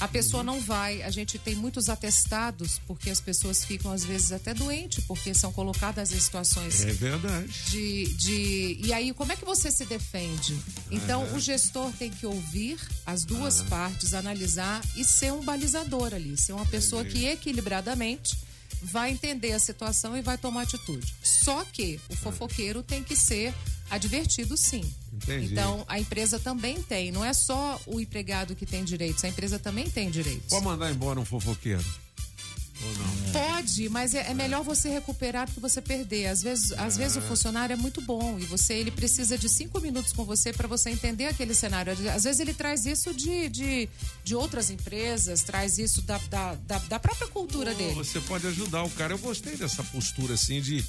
A 0.00 0.06
pessoa 0.06 0.44
não 0.44 0.60
vai, 0.60 1.02
a 1.02 1.10
gente 1.10 1.38
tem 1.38 1.56
muitos 1.56 1.88
atestados, 1.88 2.80
porque 2.86 3.10
as 3.10 3.20
pessoas 3.20 3.64
ficam 3.64 3.90
às 3.90 4.04
vezes 4.04 4.30
até 4.30 4.54
doentes, 4.54 5.02
porque 5.04 5.34
são 5.34 5.52
colocadas 5.52 6.12
em 6.12 6.20
situações 6.20 6.82
É 6.82 6.92
verdade. 6.92 7.52
de, 7.70 8.04
de. 8.14 8.78
E 8.84 8.92
aí, 8.92 9.12
como 9.12 9.32
é 9.32 9.36
que 9.36 9.44
você 9.44 9.70
se 9.72 9.84
defende? 9.86 10.56
Então, 10.90 11.24
Aham. 11.24 11.34
o 11.36 11.40
gestor 11.40 11.90
tem 11.98 12.10
que 12.10 12.26
ouvir 12.26 12.78
as 13.04 13.24
duas 13.24 13.60
Aham. 13.60 13.68
partes, 13.70 14.14
analisar 14.14 14.80
e 14.96 15.02
ser 15.02 15.32
um 15.32 15.42
balizador 15.44 16.14
ali, 16.14 16.36
ser 16.36 16.52
uma 16.52 16.66
pessoa 16.66 17.04
que 17.04 17.24
equilibradamente 17.26 18.36
vai 18.82 19.10
entender 19.10 19.52
a 19.52 19.58
situação 19.58 20.16
e 20.16 20.22
vai 20.22 20.38
tomar 20.38 20.62
atitude. 20.62 21.14
Só 21.22 21.64
que 21.64 22.00
o 22.08 22.16
fofoqueiro 22.16 22.82
tem 22.82 23.02
que 23.02 23.16
ser 23.16 23.54
advertido 23.90 24.56
sim. 24.56 24.84
Entendi. 25.12 25.52
Então, 25.52 25.84
a 25.88 25.98
empresa 25.98 26.38
também 26.38 26.82
tem, 26.82 27.10
não 27.10 27.24
é 27.24 27.32
só 27.32 27.80
o 27.86 28.00
empregado 28.00 28.54
que 28.54 28.66
tem 28.66 28.84
direitos, 28.84 29.24
a 29.24 29.28
empresa 29.28 29.58
também 29.58 29.88
tem 29.88 30.10
direitos. 30.10 30.48
Pode 30.48 30.64
mandar 30.64 30.90
embora 30.90 31.18
um 31.18 31.24
fofoqueiro? 31.24 31.84
Não? 32.80 33.32
Pode, 33.32 33.88
mas 33.88 34.14
é, 34.14 34.30
é 34.30 34.34
melhor 34.34 34.62
você 34.62 34.88
recuperar 34.88 35.46
do 35.46 35.52
que 35.52 35.60
você 35.60 35.82
perder. 35.82 36.26
Às 36.26 36.42
vezes, 36.42 36.72
às 36.72 36.96
vezes 36.96 37.16
o 37.16 37.20
funcionário 37.20 37.72
é 37.72 37.76
muito 37.76 38.00
bom 38.00 38.38
e 38.38 38.44
você 38.44 38.74
ele 38.74 38.90
precisa 38.90 39.36
de 39.36 39.48
cinco 39.48 39.80
minutos 39.80 40.12
com 40.12 40.24
você 40.24 40.52
para 40.52 40.68
você 40.68 40.90
entender 40.90 41.26
aquele 41.26 41.54
cenário. 41.54 41.92
Às 42.14 42.24
vezes 42.24 42.40
ele 42.40 42.54
traz 42.54 42.86
isso 42.86 43.12
de, 43.12 43.48
de, 43.48 43.88
de 44.22 44.34
outras 44.34 44.70
empresas, 44.70 45.42
traz 45.42 45.78
isso 45.78 46.02
da, 46.02 46.18
da, 46.30 46.54
da, 46.54 46.78
da 46.78 46.98
própria 46.98 47.28
cultura 47.28 47.72
Pô, 47.72 47.78
dele. 47.78 47.94
Você 47.94 48.20
pode 48.20 48.46
ajudar 48.46 48.84
o 48.84 48.90
cara. 48.90 49.12
Eu 49.12 49.18
gostei 49.18 49.56
dessa 49.56 49.82
postura 49.84 50.34
assim 50.34 50.60
de 50.60 50.84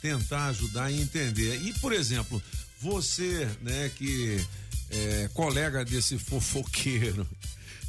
tentar 0.00 0.46
ajudar 0.46 0.90
e 0.90 1.00
entender. 1.00 1.60
E, 1.62 1.72
por 1.74 1.92
exemplo, 1.92 2.42
você, 2.80 3.48
né, 3.60 3.90
que 3.96 4.44
é 4.90 5.30
colega 5.34 5.84
desse 5.84 6.18
fofoqueiro, 6.18 7.26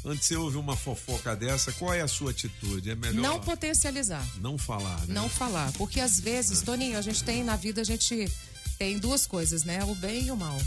onde 0.04 0.24
você 0.24 0.36
ouve 0.36 0.56
uma 0.56 0.76
fofoca 0.76 1.34
dessa, 1.34 1.72
qual 1.72 1.92
é 1.94 2.00
a 2.02 2.08
sua 2.08 2.30
atitude? 2.30 2.90
É 2.90 2.94
melhor 2.94 3.22
Não 3.22 3.40
potencializar. 3.40 4.26
não 4.40 4.58
falar, 4.58 5.00
né? 5.06 5.14
Não 5.14 5.28
falar. 5.28 5.72
Porque 5.72 6.00
às 6.00 6.20
vezes, 6.20 6.60
Toninho, 6.62 6.98
a 6.98 7.02
gente 7.02 7.24
tem 7.24 7.42
na 7.42 7.56
vida, 7.56 7.80
a 7.80 7.84
gente 7.84 8.30
tem 8.78 8.98
duas 8.98 9.26
coisas, 9.26 9.64
né? 9.64 9.82
O 9.84 9.94
bem 9.94 10.26
e 10.26 10.30
o 10.30 10.36
mal. 10.36 10.58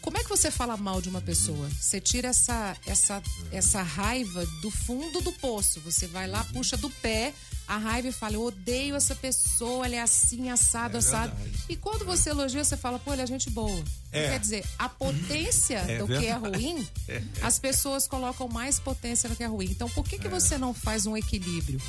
Como 0.00 0.18
é 0.18 0.22
que 0.22 0.28
você 0.28 0.50
fala 0.50 0.76
mal 0.76 1.00
de 1.00 1.08
uma 1.08 1.22
pessoa? 1.22 1.66
Você 1.80 1.98
tira 1.98 2.28
essa, 2.28 2.76
essa, 2.84 3.22
essa 3.50 3.82
raiva 3.82 4.44
do 4.60 4.70
fundo 4.70 5.22
do 5.22 5.32
poço. 5.32 5.80
Você 5.80 6.06
vai 6.06 6.28
lá, 6.28 6.44
puxa 6.52 6.76
do 6.76 6.90
pé 6.90 7.32
a 7.66 7.76
raiva 7.78 8.08
e 8.08 8.12
fala: 8.12 8.34
Eu 8.34 8.42
odeio 8.42 8.94
essa 8.94 9.14
pessoa, 9.14 9.86
ela 9.86 9.96
é 9.96 10.00
assim, 10.00 10.50
assado, 10.50 10.96
É 10.96 10.98
assado. 10.98 11.34
verdade. 11.34 11.64
E 11.68 11.76
quando 11.76 12.04
você 12.04 12.30
elogia, 12.30 12.62
você 12.64 12.76
fala: 12.76 12.98
Pô, 12.98 13.12
ele 13.12 13.22
é 13.22 13.26
gente 13.26 13.48
boa. 13.50 13.82
É. 14.12 14.30
Quer 14.30 14.40
dizer, 14.40 14.64
a 14.78 14.88
potência 14.88 15.78
É 15.78 15.98
do 15.98 16.06
que 16.06 16.12
é 16.14 16.38
verdade. 16.38 16.56
ruim, 16.64 16.88
É. 17.08 17.22
as 17.42 17.58
pessoas 17.58 18.06
colocam 18.06 18.46
mais 18.48 18.78
potência 18.78 19.28
no 19.28 19.34
que 19.34 19.42
é 19.42 19.46
ruim. 19.46 19.66
Então, 19.70 19.88
por 19.90 20.04
que, 20.04 20.18
que 20.18 20.26
É. 20.26 20.30
você 20.30 20.56
não 20.56 20.72
faz 20.72 21.04
um 21.06 21.16
equilíbrio? 21.16 21.80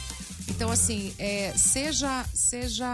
Então, 0.47 0.71
assim, 0.71 1.13
é, 1.17 1.53
seja, 1.57 2.25
seja, 2.33 2.87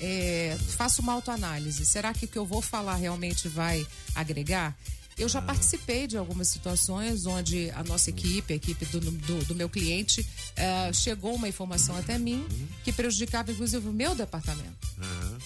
é, 0.00 0.56
faça 0.76 1.00
uma 1.02 1.12
autoanálise. 1.12 1.84
Será 1.86 2.12
que 2.14 2.24
o 2.24 2.28
que 2.28 2.38
eu 2.38 2.46
vou 2.46 2.60
falar 2.62 2.96
realmente 2.96 3.46
vai 3.48 3.86
agregar? 4.14 4.74
Eu 5.18 5.28
já 5.28 5.42
participei 5.42 6.06
de 6.06 6.16
algumas 6.16 6.48
situações 6.48 7.26
onde 7.26 7.70
a 7.70 7.82
nossa 7.82 8.10
equipe, 8.10 8.52
a 8.52 8.56
equipe 8.56 8.84
do, 8.86 9.00
do, 9.00 9.44
do 9.46 9.54
meu 9.54 9.68
cliente, 9.68 10.24
eh, 10.54 10.92
chegou 10.92 11.34
uma 11.34 11.48
informação 11.48 11.96
até 11.96 12.16
mim 12.18 12.46
que 12.84 12.92
prejudicava, 12.92 13.50
inclusive, 13.50 13.88
o 13.88 13.92
meu 13.92 14.14
departamento. 14.14 14.76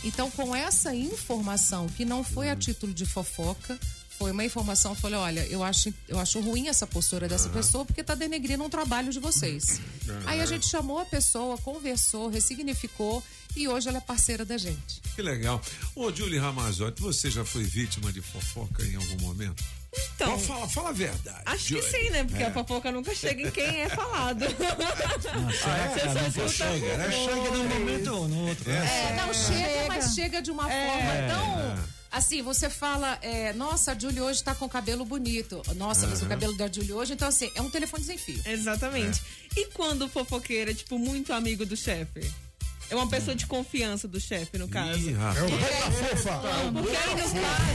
Então, 0.05 0.31
com 0.31 0.55
essa 0.55 0.95
informação, 0.95 1.87
que 1.89 2.05
não 2.05 2.23
foi 2.23 2.51
a 2.51 2.57
título 2.57 2.93
de 2.93 3.07
fofoca, 3.07 3.79
foi 4.23 4.31
uma 4.31 4.45
informação, 4.45 4.93
eu 4.93 4.95
falei, 4.95 5.19
olha, 5.19 5.45
eu 5.49 5.65
acho, 5.65 5.93
eu 6.09 6.17
acho 6.17 6.39
ruim 6.39 6.69
essa 6.69 6.87
postura 6.87 7.27
dessa 7.27 7.49
pessoa 7.49 7.85
porque 7.85 8.03
está 8.03 8.15
denegrindo 8.15 8.63
um 8.63 8.71
trabalho 8.71 9.11
de 9.13 9.19
vocês. 9.19 9.81
Aí 10.27 10.41
a 10.41 10.47
gente 10.47 10.65
chamou 10.69 11.01
a 11.01 11.05
pessoa, 11.05 11.59
conversou, 11.59 12.29
ressignificou 12.29 13.21
e 13.57 13.67
hoje 13.67 13.89
ela 13.89 13.99
é 13.99 14.01
parceira 14.01 14.45
da 14.45 14.57
gente. 14.57 15.01
Que 15.17 15.23
legal. 15.23 15.61
Ô, 15.97 16.13
Julie 16.13 16.39
Ramazotti, 16.39 17.03
você 17.03 17.29
já 17.33 17.45
foi 17.45 17.65
vítima 17.65 18.13
de 18.13 18.23
fofoca 18.23 18.85
em 18.85 18.95
algum 18.95 19.19
momento? 19.27 19.65
Então. 20.15 20.39
Fala, 20.39 20.69
fala 20.69 20.89
a 20.91 20.93
verdade. 20.93 21.43
Acho 21.45 21.75
que 21.75 21.83
sim, 21.83 22.11
né? 22.11 22.23
Porque 22.23 22.45
É. 22.45 22.47
a 22.47 22.53
fofoca 22.53 22.93
nunca 22.93 23.13
chega 23.17 23.43
em 23.43 23.51
quem 23.51 23.81
é 23.83 23.89
falado. 23.89 24.45
que 24.55 26.01
ela 26.01 26.23
nunca 26.23 26.49
chega? 26.49 26.87
Ela 26.87 27.11
chega 27.11 27.51
num 27.51 27.69
momento 27.69 28.07
ou 28.15 28.29
no 28.29 28.49
outro. 28.49 28.71
É, 28.71 29.17
não 29.17 29.35
chega, 29.35 29.89
mas 29.89 30.15
chega 30.15 30.41
de 30.41 30.51
uma 30.53 30.63
forma 30.63 31.13
É. 31.13 31.29
tão. 31.29 32.02
Assim, 32.13 32.43
você 32.43 32.69
fala, 32.69 33.19
é, 33.23 33.55
nossa, 33.55 33.93
a 33.93 33.99
Julie 33.99 34.21
hoje 34.21 34.45
tá 34.45 34.55
com 34.55 34.69
cabelo 34.69 35.03
bonito. 35.03 35.63
Nossa, 35.77 36.07
mas 36.07 36.21
o 36.23 36.27
cabelo 36.27 36.55
da 36.57 36.71
Julie 36.71 36.93
hoje, 36.93 37.15
então 37.15 37.27
assim, 37.27 37.51
é 37.55 37.63
um 37.63 37.71
telefone 37.71 38.05
sem 38.05 38.19
fio. 38.19 38.39
Exatamente. 38.45 39.23
E 39.57 39.67
quando 39.69 40.03
o 40.03 40.09
fofoqueiro 40.09 40.71
é, 40.71 40.75
tipo, 40.75 40.99
muito 40.99 41.33
amigo 41.33 41.65
do 41.65 41.75
chefe? 41.75 42.31
É 42.91 42.95
uma 42.95 43.09
pessoa 43.09 43.35
de 43.35 43.47
confiança 43.47 44.07
do 44.07 44.21
chefe, 44.21 44.59
no 44.59 44.69
caso. 44.69 44.99
Ih. 44.99 45.15
É 45.15 45.43
o 45.43 45.51
boca 45.51 45.91
fofa. 45.91 46.43
Não, 46.43 46.73
porque 46.75 46.97
aí 46.97 47.15
no 47.15 47.29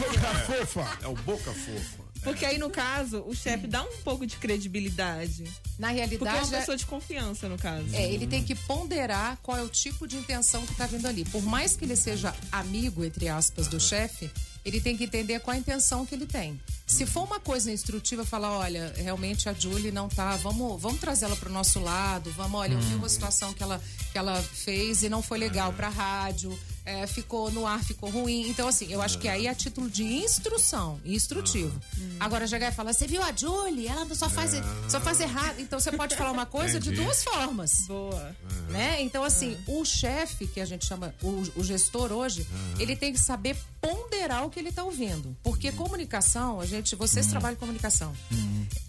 Boca 0.06 0.36
fofa. 0.46 0.98
É 1.02 1.08
o 1.08 1.16
boca 1.16 1.54
fofa. 1.54 2.07
Porque 2.24 2.46
aí, 2.46 2.58
no 2.58 2.70
caso, 2.70 3.24
o 3.28 3.36
chefe 3.36 3.68
dá 3.68 3.84
um 3.84 3.98
pouco 4.04 4.26
de 4.26 4.36
credibilidade. 4.38 5.44
Na 5.78 5.90
realidade. 5.90 6.18
Porque 6.18 6.36
é 6.36 6.42
uma 6.42 6.56
é- 6.56 6.60
pessoa 6.60 6.78
de 6.78 6.86
confiança, 6.86 7.48
no 7.48 7.58
caso. 7.58 7.88
É, 7.94 8.12
ele 8.12 8.28
tem 8.28 8.44
que 8.44 8.56
ponderar 8.56 9.38
qual 9.42 9.58
é 9.58 9.64
o 9.64 9.70
tipo 9.70 10.08
de 10.08 10.18
intenção 10.18 10.66
que 10.66 10.76
tá 10.76 10.86
vindo 10.86 11.08
ali. 11.08 11.24
Por 11.26 11.44
mais 11.44 11.76
que 11.76 11.86
ele 11.86 11.96
seja 11.96 12.34
amigo, 12.52 13.04
entre 13.04 13.30
aspas, 13.30 13.68
do 13.68 13.80
chefe, 13.80 14.30
ele 14.68 14.82
tem 14.82 14.98
que 14.98 15.06
entender 15.06 15.40
qual 15.40 15.56
a 15.56 15.58
intenção 15.58 16.06
que 16.06 16.14
ele 16.14 16.26
tem. 16.26 16.60
Se 16.86 17.06
for 17.06 17.24
uma 17.24 17.40
coisa 17.40 17.72
instrutiva, 17.72 18.26
falar, 18.26 18.52
olha, 18.52 18.94
realmente 18.98 19.48
a 19.48 19.54
Julie 19.54 19.92
não 19.92 20.10
tá, 20.10 20.36
vamos, 20.38 20.82
vamos 20.82 21.00
trazê-la 21.00 21.36
pro 21.38 21.50
nosso 21.50 21.80
lado, 21.80 22.32
vamos, 22.32 22.60
olha, 22.60 22.74
eu 22.74 22.80
vi 22.80 22.96
uma 22.96 23.08
situação 23.08 23.54
que 23.54 23.64
ela, 23.64 23.82
que 24.12 24.18
ela 24.18 24.42
fez 24.42 25.04
e 25.04 25.10
não 25.10 25.22
foi 25.22 25.38
legal 25.38 25.72
pra 25.72 25.88
rádio, 25.88 26.58
é, 26.88 27.06
ficou 27.06 27.52
no 27.52 27.68
ar, 27.68 27.84
ficou 27.84 28.10
ruim. 28.10 28.48
Então, 28.50 28.66
assim, 28.66 28.90
eu 28.90 29.02
acho 29.02 29.20
que 29.20 29.28
aí 29.28 29.46
é 29.46 29.50
a 29.50 29.56
título 29.56 29.90
de 29.90 30.04
instrução, 30.04 31.02
instrutivo. 31.04 31.78
Agora, 32.18 32.48
chegar 32.48 32.72
e 32.72 32.76
falar, 32.76 32.94
você 32.94 33.06
viu 33.06 33.22
a 33.22 33.36
Julie? 33.36 33.88
Ela 33.88 34.08
só 34.16 34.30
faz, 34.30 34.54
só 34.88 35.02
faz 35.02 35.20
errado. 35.20 35.60
Então, 35.60 35.78
você 35.80 35.92
pode 35.92 36.16
falar 36.16 36.32
uma 36.32 36.46
coisa 36.46 36.80
de 36.80 36.92
duas 36.92 37.26
formas. 37.26 37.82
Boa. 37.88 38.34
Né? 38.70 39.02
Então, 39.02 39.22
assim, 39.22 39.58
o 39.68 39.84
chefe, 39.84 40.48
que 40.48 40.62
a 40.62 40.66
gente 40.66 40.86
chama, 40.86 41.14
o, 41.22 41.44
o 41.58 41.64
gestor 41.64 42.14
hoje, 42.14 42.48
ele 42.80 42.96
tem 42.96 43.12
que 43.12 43.20
saber 43.20 43.58
ponderar 43.82 44.46
o 44.46 44.50
que 44.50 44.58
ele 44.58 44.70
está 44.70 44.86
ouvindo. 44.86 45.36
Porque 45.44 45.74
comunicação, 45.74 46.62
a 46.62 46.66
gente, 46.66 46.96
vocês 46.96 47.28
trabalham 47.28 47.56
em 47.56 47.60
comunicação. 47.60 48.16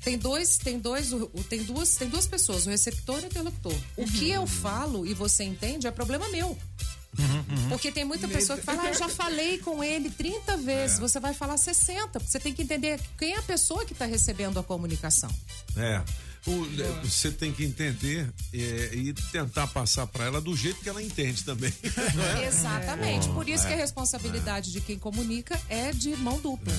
Tem 0.04 0.16
dois, 0.16 0.56
tem 0.56 0.78
dois, 0.78 1.10
tem 1.48 1.64
duas, 1.64 1.96
tem 1.96 2.08
duas 2.08 2.26
pessoas, 2.26 2.64
o 2.64 2.70
receptor 2.70 3.18
e 3.20 3.24
o 3.24 3.26
interlocutor. 3.26 3.74
O 3.96 4.04
que 4.04 4.30
eu 4.30 4.46
falo 4.46 5.04
e 5.04 5.12
você 5.14 5.42
entende 5.42 5.88
é 5.88 5.90
problema 5.90 6.28
meu. 6.28 6.56
Porque 7.69 7.90
tem 7.93 8.05
muita 8.05 8.28
pessoa 8.28 8.59
que 8.59 8.65
fala, 8.65 8.82
ah, 8.82 8.89
eu 8.89 8.95
já 8.99 9.09
falei 9.09 9.59
com 9.59 9.82
ele 9.82 10.11
30 10.11 10.57
vezes. 10.59 10.99
Você 10.99 11.19
vai 11.20 11.35
falar 11.35 11.57
60. 11.57 12.19
Você 12.19 12.39
tem 12.39 12.53
que 12.53 12.62
entender 12.62 13.01
quem 13.19 13.35
é 13.35 13.39
a 13.39 13.43
pessoa 13.43 13.85
que 13.85 13.93
está 13.93 14.05
recebendo 14.05 14.59
a 14.59 14.62
comunicação. 14.62 15.31
É. 15.77 16.03
O- 16.47 16.65
é, 16.81 17.05
você 17.05 17.31
tem 17.31 17.53
que 17.53 17.65
entender 17.65 18.32
é, 18.55 18.90
e 18.95 19.12
tentar 19.32 19.66
passar 19.66 20.07
para 20.07 20.24
ela 20.24 20.40
do 20.40 20.57
jeito 20.57 20.81
que 20.81 20.89
ela 20.89 21.03
entende 21.03 21.43
também. 21.45 21.73
é? 22.40 22.47
Exatamente. 22.47 23.28
Por 23.31 23.47
isso 23.49 23.66
que 23.66 23.73
a 23.73 23.77
É. 23.77 23.81
responsabilidade 23.81 24.70
de 24.73 24.81
quem 24.81 24.99
comunica 24.99 25.61
é 25.69 25.93
de 25.93 26.11
mão 26.16 26.39
dupla. 26.40 26.73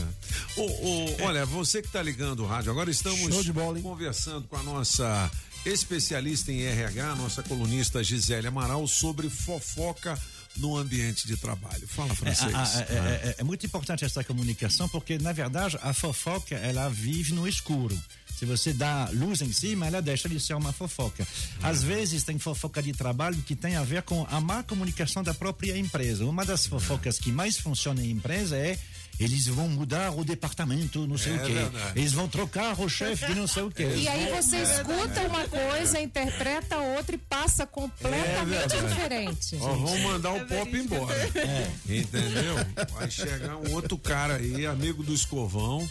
Ô, 0.55 0.61
ô, 0.63 1.25
olha, 1.25 1.45
você 1.45 1.81
que 1.81 1.87
está 1.87 2.01
ligando 2.01 2.43
o 2.43 2.47
rádio, 2.47 2.71
agora 2.71 2.89
estamos 2.89 3.19
Show 3.19 3.43
de 3.43 3.51
conversando 3.81 4.47
com 4.47 4.55
a 4.55 4.63
nossa 4.63 5.29
especialista 5.65 6.51
em 6.51 6.61
RH, 6.61 7.15
nossa 7.15 7.43
colunista 7.43 8.03
Gisele 8.03 8.47
Amaral, 8.47 8.87
sobre 8.87 9.29
fofoca 9.29 10.17
no 10.57 10.75
ambiente 10.77 11.27
de 11.27 11.37
trabalho. 11.37 11.87
Fala, 11.87 12.11
É, 12.11 12.15
francês. 12.15 12.53
a- 12.55 12.81
é- 12.81 12.93
é- 13.29 13.35
é 13.39 13.43
muito 13.43 13.65
importante 13.65 14.03
essa 14.03 14.23
comunicação 14.23 14.89
porque, 14.89 15.17
na 15.17 15.31
verdade, 15.31 15.77
a 15.81 15.93
fofoca 15.93 16.55
ela 16.55 16.89
vive 16.89 17.33
no 17.33 17.47
escuro. 17.47 17.97
Se 18.37 18.45
você 18.45 18.71
dá 18.73 19.09
luz 19.11 19.41
em 19.41 19.51
cima, 19.51 19.85
ela 19.87 20.01
deixa 20.01 20.29
de 20.29 20.39
ser 20.39 20.53
uma 20.53 20.71
fofoca. 20.71 21.27
Às 21.61 21.83
vezes 21.83 22.23
tem 22.23 22.39
fofoca 22.39 22.81
de 22.81 22.93
trabalho 22.93 23.35
que 23.45 23.53
tem 23.55 23.75
a 23.75 23.83
ver 23.83 24.01
com 24.03 24.25
a 24.29 24.39
má 24.39 24.63
comunicação 24.63 25.21
da 25.21 25.33
própria 25.33 25.77
empresa. 25.77 26.25
Uma 26.25 26.45
das 26.45 26.65
fofocas 26.65 27.19
que 27.19 27.31
mais 27.33 27.57
funciona 27.57 28.01
em 28.01 28.09
empresa 28.11 28.55
é 28.55 28.79
eles 29.19 29.47
vão 29.47 29.67
mudar 29.67 30.11
o 30.17 30.23
departamento, 30.23 31.05
não 31.05 31.17
sei 31.17 31.33
É 31.33 31.35
o 31.35 31.45
quê. 31.45 31.53
verdade. 31.53 31.99
Eles 31.99 32.13
vão 32.13 32.27
trocar 32.27 32.79
o 32.79 32.87
chefe 32.87 33.25
de 33.27 33.35
não 33.35 33.47
sei 33.47 33.63
o 33.63 33.71
quê. 33.71 33.87
E 33.97 34.07
aí 34.07 34.31
você 34.33 34.55
É 34.57 34.63
escuta 34.63 35.21
uma 35.27 35.45
coisa, 35.47 35.99
interpreta 35.99 36.77
outra 36.77 37.15
e 37.15 37.17
passa 37.17 37.65
completamente 37.67 38.47
verdade. 38.49 38.87
diferente. 38.87 39.57
Ó, 39.59 39.73
vamos 39.73 39.99
mandar 40.01 40.31
o 40.33 40.45
pop 40.45 40.77
embora. 40.77 41.15
É. 41.35 41.69
Entendeu? 41.87 42.55
Vai 42.93 43.09
chegar 43.11 43.57
um 43.57 43.73
outro 43.73 43.97
cara 43.97 44.35
aí, 44.35 44.65
amigo 44.65 45.03
do 45.03 45.13
escovão. 45.13 45.87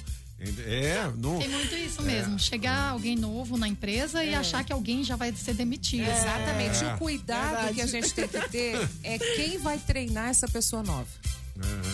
É, 0.67 1.11
não. 1.17 1.39
Tem 1.41 1.49
muito 1.49 1.75
isso 1.75 2.01
mesmo. 2.01 2.39
Chegar 2.39 2.91
alguém 2.91 3.17
novo 3.17 3.57
na 3.57 3.67
empresa 3.67 4.23
e 4.23 4.33
achar 4.37 4.63
que 4.63 4.73
alguém 4.73 5.03
já 5.03 5.17
vai 5.17 5.33
ser 5.35 5.53
demitido. 5.55 6.09
Exatamente. 6.09 6.85
É. 6.85 6.95
O 6.95 6.99
cuidado 6.99 7.75
que 7.75 7.81
a 7.83 7.87
gente 7.87 8.15
tem 8.15 8.29
que 8.29 8.49
ter 8.49 8.89
é 9.03 9.19
quem 9.19 9.59
vai 9.59 9.79
treinar 9.79 10.29
essa 10.29 10.47
pessoa 10.47 10.83
nova. 10.85 11.09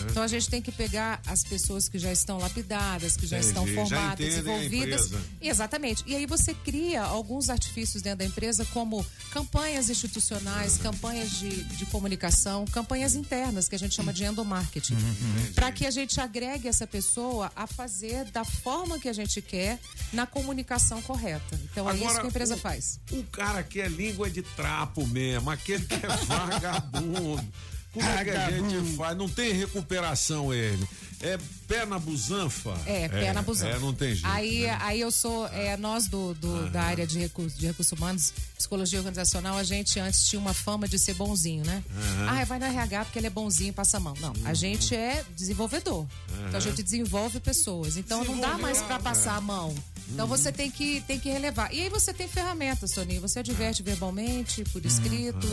Então 0.09 0.23
a 0.23 0.27
gente 0.27 0.49
tem 0.49 0.61
que 0.61 0.71
pegar 0.71 1.21
as 1.27 1.43
pessoas 1.43 1.89
que 1.89 1.97
já 1.99 2.11
estão 2.11 2.37
lapidadas, 2.37 3.17
que 3.17 3.25
já 3.27 3.37
Entendi. 3.37 3.49
estão 3.49 3.67
Já 3.67 3.73
formadas, 3.75 4.17
desenvolvidas. 4.25 5.05
empresa. 5.07 5.21
Exatamente. 5.41 6.03
E 6.07 6.15
aí 6.15 6.25
você 6.25 6.53
cria 6.53 7.01
alguns 7.03 7.49
artifícios 7.49 8.01
dentro 8.01 8.19
da 8.19 8.25
empresa, 8.25 8.65
como 8.73 9.05
campanhas 9.31 9.89
institucionais, 9.89 10.77
campanhas 10.77 11.31
de, 11.31 11.63
de 11.63 11.85
comunicação, 11.87 12.65
campanhas 12.65 13.15
internas, 13.15 13.67
que 13.67 13.75
a 13.75 13.79
gente 13.79 13.95
chama 13.95 14.13
de 14.13 14.23
endomarketing. 14.23 14.93
Uhum. 14.95 15.53
Para 15.53 15.71
que 15.71 15.85
a 15.85 15.91
gente 15.91 16.19
agregue 16.21 16.67
essa 16.67 16.87
pessoa 16.87 17.51
a 17.55 17.67
fazer 17.67 18.25
da 18.25 18.45
forma 18.45 18.99
que 18.99 19.09
a 19.09 19.13
gente 19.13 19.41
quer 19.41 19.79
na 20.13 20.25
comunicação 20.25 21.01
correta. 21.01 21.59
Então 21.71 21.89
é 21.89 21.93
isso 21.95 22.03
Agora, 22.05 22.19
que 22.21 22.25
a 22.25 22.29
empresa 22.29 22.55
o- 22.55 22.59
faz. 22.59 22.99
O 23.11 23.23
cara 23.23 23.63
que 23.63 23.81
é 23.81 23.87
língua 23.87 24.29
de 24.29 24.41
trapo 24.41 25.05
mesmo, 25.07 25.49
aquele 25.49 25.85
que 25.85 25.95
é 25.95 26.07
vagabundo. 26.25 27.43
Como 27.95 28.07
é 28.07 28.23
que 28.23 28.29
a 28.31 28.51
gente 28.51 28.95
faz? 28.95 29.17
Não 29.17 29.27
tem 29.27 29.51
recuperação 29.53 30.53
ele. 30.53 30.87
É 31.21 31.39
pé 31.67 31.85
na 31.85 31.97
busanfa? 31.97 32.77
É, 32.85 33.07
pé 33.07 33.31
na 33.33 33.41
busanfa. 33.41 33.71
É, 33.77 33.79
não 33.79 33.93
tem 33.93 34.09
jeito. 34.13 34.27
Aí, 34.27 34.63
né? 34.63 34.77
aí 34.81 34.99
eu 34.99 35.09
sou, 35.09 35.47
é, 35.47 35.75
nós 35.77 36.07
do, 36.07 36.33
do- 36.35 36.69
da 36.69 36.83
área 36.83 37.07
de 37.07 37.17
recursos, 37.17 37.57
de 37.57 37.65
recursos 37.67 37.97
humanos, 37.97 38.33
psicologia 38.55 38.99
organizacional, 38.99 39.57
a 39.57 39.63
gente 39.63 39.97
antes 39.99 40.27
tinha 40.27 40.39
uma 40.39 40.53
fama 40.53 40.87
de 40.89 40.99
ser 40.99 41.13
bonzinho, 41.15 41.65
né? 41.65 41.81
Aham. 41.97 42.27
Ah, 42.41 42.43
vai 42.43 42.59
no 42.59 42.65
RH 42.65 43.05
porque 43.05 43.17
ele 43.17 43.27
é 43.27 43.29
bonzinho 43.31 43.69
e 43.69 43.71
passa 43.71 43.97
a 43.97 43.99
mão. 43.99 44.13
Não, 44.19 44.33
a 44.43 44.53
gente 44.53 44.93
é 44.93 45.23
desenvolvedor. 45.35 46.05
Então 46.47 46.57
a 46.57 46.59
gente 46.59 46.83
desenvolve 46.83 47.39
pessoas. 47.39 47.95
Então 47.97 48.23
não 48.25 48.39
dá 48.39 48.57
mais 48.57 48.81
para 48.81 48.99
passar 48.99 49.35
a 49.37 49.41
mão. 49.41 49.73
Então 50.09 50.27
você 50.27 50.51
tem 50.51 50.69
que, 50.69 51.01
tem 51.01 51.19
que 51.19 51.29
relevar. 51.29 51.73
E 51.73 51.81
aí 51.81 51.89
você 51.89 52.13
tem 52.13 52.27
ferramentas, 52.27 52.91
Toninho. 52.91 53.21
Você 53.21 53.39
adverte 53.39 53.81
verbalmente, 53.83 54.63
por 54.65 54.85
escrito, 54.85 55.47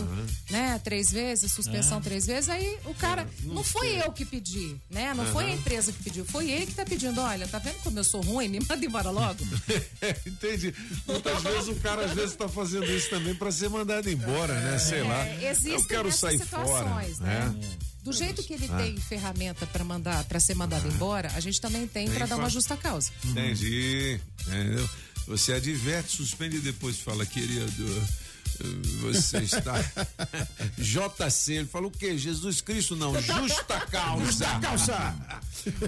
né? 0.51 0.79
Três 0.85 1.11
vezes, 1.11 1.51
suspensão 1.53 1.99
É. 1.99 2.01
três 2.03 2.27
vezes. 2.27 2.49
Aí 2.51 2.79
o 2.85 2.95
cara. 2.95 3.27
Não, 3.43 3.65
foi 3.65 4.01
eu 4.01 4.13
que 4.13 4.25
pedi, 4.25 4.77
né? 4.91 5.15
Não 5.15 5.25
foi 5.27 5.45
a 5.45 5.47
Aham. 5.49 5.57
empresa 5.57 5.93
que 5.93 6.03
pediu. 6.03 6.25
Foi 6.25 6.51
ele 6.51 6.67
que 6.67 6.75
tá 6.75 6.85
pedindo. 6.85 7.21
Olha, 7.21 7.47
tá 7.49 7.59
vendo 7.59 7.77
como 7.83 7.99
eu 7.99 8.05
sou 8.05 8.21
ruim? 8.21 8.49
Me 8.49 8.61
manda 8.61 8.85
embora 8.85 9.11
logo. 9.11 9.43
Entendi. 10.27 10.75
Muitas 11.07 11.43
vezes 11.43 11.69
o 11.69 11.75
cara 11.77 12.05
às 12.05 12.13
vezes 12.13 12.37
tá 12.37 12.49
fazendo 12.49 12.85
isso 12.91 13.09
também 13.11 13.35
para 13.35 13.51
ser 13.51 13.69
mandado 13.71 14.09
embora, 14.11 14.55
né? 14.61 14.79
Sei 14.79 15.03
lá. 15.03 15.27
É, 15.27 15.51
existem 15.51 15.73
Eu 15.75 15.85
quero 15.85 16.13
sair 16.13 16.39
situações, 16.39 17.19
fora. 17.19 17.27
né? 17.27 17.55
É. 17.89 17.92
Do 18.03 18.13
jeito 18.13 18.43
que 18.43 18.53
ele 18.55 18.67
Ah. 18.71 18.77
tem 18.79 18.97
ferramenta 18.97 19.67
para 19.67 19.85
mandar, 19.85 20.25
para 20.25 20.41
ser 20.41 20.55
mandado 20.57 20.89
embora, 20.89 21.31
a 21.35 21.41
gente 21.41 21.61
também 21.61 21.87
tem 21.87 22.07
Tem 22.07 22.15
para 22.17 22.27
dar 22.27 22.37
uma 22.37 22.51
justa 22.51 22.77
causa. 22.77 23.11
Entendi. 23.25 24.21
Entendeu? 24.47 24.89
Você 25.29 25.53
adverte, 25.53 26.17
suspende 26.17 26.57
e 26.57 26.61
depois 26.61 26.99
fala, 26.99 27.25
querido. 27.25 28.03
Eh, 28.61 28.67
Você 29.03 29.39
está. 29.39 29.75
JC, 30.79 31.53
ele 31.55 31.67
falou 31.67 31.89
o 31.89 31.93
quê? 31.93 32.17
Jesus 32.17 32.61
Cristo 32.61 32.97
não, 32.97 33.15
justa 33.21 33.81
causa. 33.91 34.25
Justa 34.25 34.61
causa. 34.61 35.15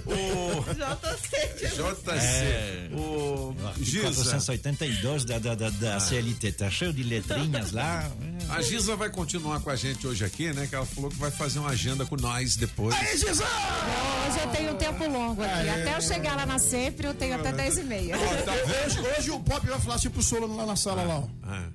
O 0.07 0.65
JC. 0.74 1.70
JC. 1.70 2.11
É. 2.11 2.91
O 2.93 3.55
Giza. 3.81 4.24
482 4.24 5.24
da, 5.24 5.39
da, 5.39 5.55
da, 5.55 5.70
da 5.70 6.01
CLT, 6.01 6.53
tá 6.53 6.70
cheio 6.70 6.93
de 6.93 7.03
letrinhas 7.03 7.73
lá. 7.73 8.11
A 8.49 8.62
Giza 8.62 8.95
vai 8.97 9.11
continuar 9.11 9.61
com 9.61 9.70
a 9.70 9.77
gente 9.77 10.07
hoje 10.07 10.24
aqui, 10.24 10.53
né? 10.53 10.66
Que 10.66 10.74
ela 10.74 10.86
falou 10.86 11.11
que 11.11 11.16
vai 11.16 11.31
fazer 11.31 11.59
uma 11.59 11.70
agenda 11.70 12.05
com 12.07 12.16
nós 12.16 12.57
depois. 12.57 12.95
Aí, 12.95 13.16
Giza! 13.19 13.45
Hoje 13.45 14.41
eu 14.41 14.49
tenho 14.51 14.73
um 14.73 14.77
tempo 14.77 15.09
longo 15.09 15.43
aqui. 15.43 15.69
Até 15.69 15.97
eu 15.97 16.01
chegar 16.01 16.36
lá 16.36 16.47
na 16.47 16.59
sempre, 16.59 17.07
eu 17.07 17.15
tenho 17.15 17.35
até 17.35 17.53
10 17.53 17.78
e 17.78 17.85
meia. 17.85 18.16
Hoje, 18.16 19.01
hoje 19.01 19.31
o 19.31 19.41
Pop 19.41 19.66
vai 19.66 19.81
falar 19.81 19.95
assim 19.97 20.11
pro 20.11 20.23
Solano 20.23 20.57
lá 20.57 20.66
na 20.66 20.77
sala 20.77 21.03
lá, 21.03 21.19
ó. 21.19 21.28
Ah. 21.43 21.69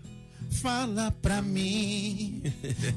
Fala 0.49 1.11
pra 1.21 1.41
mim, 1.41 2.41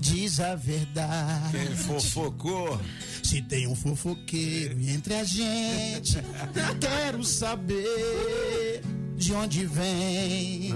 diz 0.00 0.40
a 0.40 0.54
verdade. 0.54 1.52
Quem 1.52 1.76
fofocou? 1.76 2.80
Se 3.22 3.40
tem 3.42 3.66
um 3.68 3.74
fofoqueiro 3.76 4.80
entre 4.80 5.14
a 5.14 5.24
gente, 5.24 6.18
quero 6.80 7.22
saber 7.22 8.82
de 9.22 9.32
onde 9.34 9.64
vem. 9.66 10.74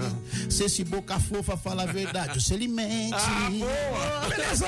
Se 0.49 0.63
esse 0.63 0.83
boca 0.83 1.19
fofa 1.19 1.57
fala 1.57 1.83
a 1.83 1.85
verdade, 1.85 2.33
ou 2.35 2.39
se 2.41 2.53
ele 2.53 2.67
mente. 2.67 3.13
Ah, 3.13 3.49
boa! 3.51 4.29
Beleza! 4.29 4.67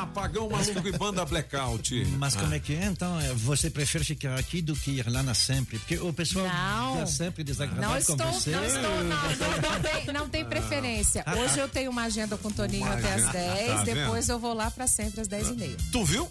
Apagão 0.00 0.48
maluco 0.50 0.88
e 0.88 0.92
banda 0.92 1.24
blackout. 1.24 2.04
Mas 2.18 2.34
como 2.34 2.52
é 2.54 2.58
que 2.58 2.74
é? 2.74 2.86
Então, 2.86 3.20
é, 3.20 3.32
você 3.34 3.70
prefere 3.70 4.04
ficar 4.04 4.36
aqui 4.38 4.60
do 4.60 4.74
que 4.74 4.90
ir 4.92 5.08
lá 5.08 5.22
na 5.22 5.32
sempre? 5.34 5.78
Porque 5.78 5.96
o 5.98 6.12
pessoal 6.12 6.46
Não. 6.46 6.94
fica 6.94 7.06
sempre 7.06 7.44
desagradável 7.44 7.88
Não 7.88 8.02
com 8.04 8.12
estou, 8.12 8.32
você. 8.32 8.50
não 8.50 8.64
estou, 8.64 8.82
não, 8.82 9.04
não, 9.04 9.70
não 9.72 9.80
tem, 9.80 10.14
não 10.14 10.28
tem 10.28 10.44
preferência. 10.44 11.24
Hoje 11.38 11.58
eu 11.60 11.68
tenho 11.68 11.90
uma 11.90 12.02
agenda 12.04 12.36
com 12.36 12.48
o 12.48 12.52
Toninho 12.52 12.84
Uma 12.84 12.94
até 12.94 13.14
às 13.14 13.22
agenda, 13.28 13.32
10, 13.54 13.66
tá 13.68 13.84
vendo? 13.84 13.94
depois 13.94 14.28
eu 14.28 14.38
vou 14.38 14.54
lá 14.54 14.70
para 14.70 14.86
sempre 14.88 15.20
às 15.20 15.28
10 15.28 15.48
e 15.48 15.52
meia. 15.52 15.76
Tu 15.92 16.04
viu? 16.04 16.28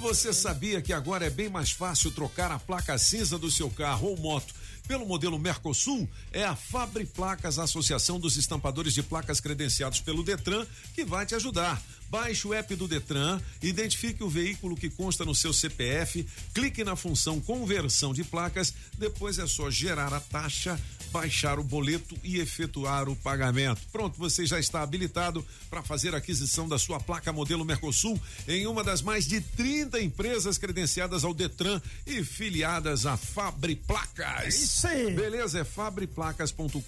Você 0.00 0.32
sabia 0.32 0.82
que 0.82 0.92
agora 0.92 1.24
é 1.26 1.30
bem 1.30 1.48
mais 1.48 1.70
fácil 1.70 2.10
trocar 2.10 2.50
a 2.52 2.58
placa 2.58 2.98
cinza 2.98 3.38
do 3.38 3.50
seu 3.50 3.70
carro 3.70 4.08
ou 4.08 4.16
moto 4.18 4.54
pelo 4.86 5.06
modelo 5.06 5.38
Mercosul, 5.38 6.08
é 6.32 6.44
a 6.44 6.54
Fabri 6.54 7.04
Placas, 7.04 7.58
Associação 7.58 8.20
dos 8.20 8.36
Estampadores 8.36 8.94
de 8.94 9.02
Placas 9.02 9.40
credenciados 9.40 10.00
pelo 10.00 10.22
Detran, 10.22 10.66
que 10.94 11.04
vai 11.04 11.26
te 11.26 11.34
ajudar. 11.34 11.82
Baixe 12.08 12.46
o 12.46 12.54
app 12.54 12.76
do 12.76 12.86
Detran, 12.86 13.40
identifique 13.62 14.22
o 14.22 14.28
veículo 14.28 14.76
que 14.76 14.90
consta 14.90 15.24
no 15.24 15.34
seu 15.34 15.52
CPF, 15.52 16.26
clique 16.52 16.84
na 16.84 16.94
função 16.94 17.40
conversão 17.40 18.12
de 18.14 18.22
placas, 18.22 18.72
depois 18.96 19.38
é 19.38 19.46
só 19.46 19.70
gerar 19.70 20.12
a 20.12 20.20
taxa, 20.20 20.78
baixar 21.14 21.60
o 21.60 21.62
boleto 21.62 22.18
e 22.24 22.40
efetuar 22.40 23.08
o 23.08 23.14
pagamento. 23.14 23.80
Pronto, 23.92 24.18
você 24.18 24.44
já 24.44 24.58
está 24.58 24.82
habilitado 24.82 25.46
para 25.70 25.80
fazer 25.80 26.12
a 26.12 26.18
aquisição 26.18 26.68
da 26.68 26.76
sua 26.76 26.98
placa 26.98 27.32
modelo 27.32 27.64
Mercosul 27.64 28.20
em 28.48 28.66
uma 28.66 28.82
das 28.82 29.00
mais 29.00 29.24
de 29.24 29.40
30 29.40 30.00
empresas 30.00 30.58
credenciadas 30.58 31.22
ao 31.22 31.32
Detran 31.32 31.80
e 32.04 32.24
filiadas 32.24 33.06
à 33.06 33.16
Fabri 33.16 33.76
Placas. 33.76 34.56
Isso 34.60 34.88
aí. 34.88 35.14
Beleza? 35.14 35.60
É 35.60 35.64
fabriplacas.com.br 35.64 36.82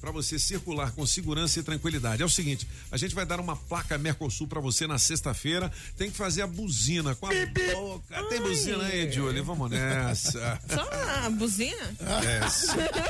para 0.00 0.10
você 0.10 0.36
circular 0.36 0.90
com 0.90 1.06
segurança 1.06 1.60
e 1.60 1.62
tranquilidade. 1.62 2.20
É 2.20 2.26
o 2.26 2.28
seguinte, 2.28 2.66
a 2.90 2.96
gente 2.96 3.14
vai 3.14 3.24
dar 3.24 3.38
uma 3.38 3.54
placa 3.54 3.96
Mercosul 3.96 4.48
para 4.48 4.60
você 4.60 4.88
na 4.88 4.98
sexta-feira. 4.98 5.70
Tem 5.96 6.10
que 6.10 6.16
fazer 6.16 6.42
a 6.42 6.48
buzina 6.48 7.14
com 7.14 7.26
a 7.26 7.30
boca. 7.30 8.24
Tem 8.24 8.40
buzina 8.40 8.82
aí, 8.82 9.08
Julie? 9.12 9.40
Vamos 9.40 9.70
nessa. 9.70 10.60
Só 10.68 10.88
a 11.24 11.30
buzina? 11.30 11.94
É, 12.00 13.03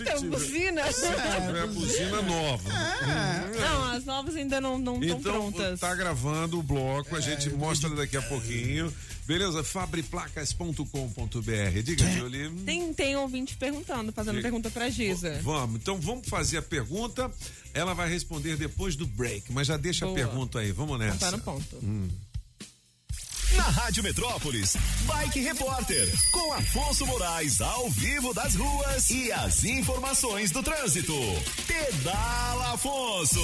Então, 0.00 0.30
buzina. 0.30 0.92
Se 0.92 1.06
tiver 1.06 1.66
buzina 1.68 2.22
nova. 2.22 2.70
Hum. 2.70 3.58
Não, 3.60 3.84
as 3.92 4.04
novas 4.04 4.36
ainda 4.36 4.60
não 4.60 4.78
estão 4.78 5.02
Então, 5.02 5.20
prontas. 5.20 5.80
tá 5.80 5.94
gravando 5.94 6.58
o 6.58 6.62
bloco, 6.62 7.14
a 7.16 7.20
gente 7.20 7.50
mostra 7.50 7.88
daqui 7.90 8.16
a 8.16 8.22
pouquinho. 8.22 8.92
Beleza? 9.26 9.62
Fabriplacas.com.br. 9.64 11.82
Diga, 11.82 12.06
Julie. 12.12 12.48
Tem, 12.64 12.94
tem 12.94 13.16
ouvinte 13.16 13.56
perguntando, 13.56 14.12
fazendo 14.12 14.36
Diga. 14.36 14.42
pergunta 14.44 14.70
pra 14.70 14.88
Giza. 14.88 15.40
Vamos, 15.42 15.80
então 15.80 16.00
vamos 16.00 16.28
fazer 16.28 16.58
a 16.58 16.62
pergunta. 16.62 17.28
Ela 17.74 17.92
vai 17.92 18.08
responder 18.08 18.56
depois 18.56 18.94
do 18.96 19.06
break, 19.06 19.52
mas 19.52 19.66
já 19.66 19.76
deixa 19.76 20.06
Boa. 20.06 20.16
a 20.16 20.20
pergunta 20.26 20.60
aí. 20.60 20.70
Vamos 20.72 20.98
nessa. 20.98 21.18
Tá 21.18 21.30
no 21.32 21.38
ponto. 21.40 21.76
Hum. 21.82 22.08
Na 23.54 23.62
Rádio 23.64 24.02
Metrópolis, 24.02 24.76
Bike 25.02 25.40
Repórter, 25.40 26.12
com 26.32 26.52
Afonso 26.54 27.06
Moraes 27.06 27.60
ao 27.60 27.88
vivo 27.90 28.34
das 28.34 28.54
ruas 28.54 29.08
e 29.10 29.30
as 29.30 29.62
informações 29.64 30.50
do 30.50 30.62
trânsito. 30.62 31.14
Pedala 31.66 32.74
Afonso. 32.74 33.40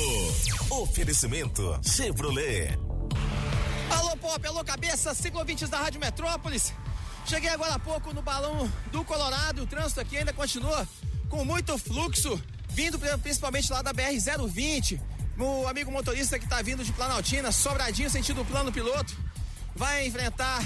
Oferecimento 0.70 1.78
Chevrolet. 1.84 2.76
Alô, 3.90 4.16
Pop, 4.16 4.46
alô, 4.46 4.64
cabeça, 4.64 5.14
ciclovintes 5.14 5.68
da 5.68 5.78
Rádio 5.78 6.00
Metrópolis. 6.00 6.72
Cheguei 7.24 7.50
agora 7.50 7.74
há 7.74 7.78
pouco 7.78 8.12
no 8.12 8.22
balão 8.22 8.70
do 8.90 9.04
Colorado. 9.04 9.62
O 9.62 9.66
trânsito 9.66 10.00
aqui 10.00 10.16
ainda 10.16 10.32
continua 10.32 10.86
com 11.28 11.44
muito 11.44 11.78
fluxo, 11.78 12.40
vindo 12.70 12.98
pri- 12.98 13.16
principalmente 13.18 13.70
lá 13.72 13.80
da 13.82 13.92
BR-020. 13.94 14.98
O 15.38 15.66
amigo 15.68 15.90
motorista 15.90 16.38
que 16.38 16.44
está 16.44 16.60
vindo 16.60 16.84
de 16.84 16.92
Planaltina, 16.92 17.52
Sobradinho, 17.52 18.10
sentido 18.10 18.44
plano 18.44 18.70
piloto, 18.72 19.16
vai 19.74 20.06
enfrentar 20.06 20.62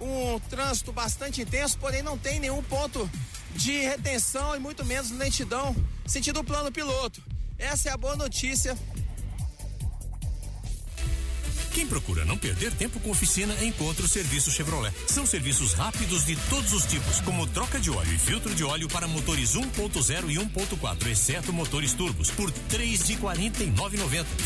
um 0.00 0.38
trânsito 0.48 0.92
bastante 0.92 1.42
intenso, 1.42 1.78
porém 1.78 2.02
não 2.02 2.16
tem 2.16 2.40
nenhum 2.40 2.62
ponto 2.62 3.08
de 3.54 3.78
retenção 3.80 4.56
e 4.56 4.58
muito 4.58 4.84
menos 4.84 5.10
lentidão, 5.10 5.74
sentido 6.06 6.42
plano 6.42 6.72
piloto. 6.72 7.22
Essa 7.58 7.90
é 7.90 7.92
a 7.92 7.96
boa 7.96 8.16
notícia 8.16 8.76
Quem 11.72 11.86
procura 11.86 12.24
não 12.24 12.36
perder 12.36 12.72
tempo 12.72 12.98
com 13.00 13.10
oficina, 13.10 13.54
encontra 13.64 14.04
o 14.04 14.08
serviço 14.08 14.50
Chevrolet. 14.50 14.92
São 15.06 15.24
serviços 15.24 15.72
rápidos 15.72 16.26
de 16.26 16.36
todos 16.48 16.72
os 16.72 16.84
tipos, 16.84 17.20
como 17.20 17.46
troca 17.46 17.78
de 17.78 17.90
óleo 17.90 18.12
e 18.12 18.18
filtro 18.18 18.54
de 18.54 18.64
óleo 18.64 18.88
para 18.88 19.06
motores 19.06 19.54
1.0 19.54 20.30
e 20.30 20.36
1.4, 20.36 21.06
exceto 21.06 21.52
motores 21.52 21.92
turbos, 21.92 22.30
por 22.30 22.50
três 22.50 23.06
de 23.06 23.16
quarenta 23.16 23.62
e 23.62 23.70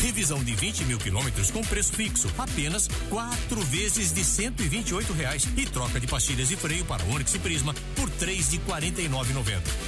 Revisão 0.01 0.43
de 0.43 0.53
20 0.53 0.85
mil 0.85 0.97
quilômetros 0.97 1.49
com 1.49 1.61
preço 1.61 1.93
fixo, 1.93 2.29
apenas 2.37 2.87
quatro 3.09 3.61
vezes 3.61 4.13
de 4.13 4.23
cento 4.23 4.61
e 4.61 4.67
reais. 5.13 5.47
E 5.57 5.65
troca 5.65 5.99
de 5.99 6.07
pastilhas 6.07 6.51
e 6.51 6.55
freio 6.55 6.85
para 6.85 7.03
Onix 7.05 7.33
e 7.33 7.39
Prisma 7.39 7.73
por 7.95 8.09
três 8.11 8.51
de 8.51 8.59
quarenta 8.59 9.01
e 9.01 9.05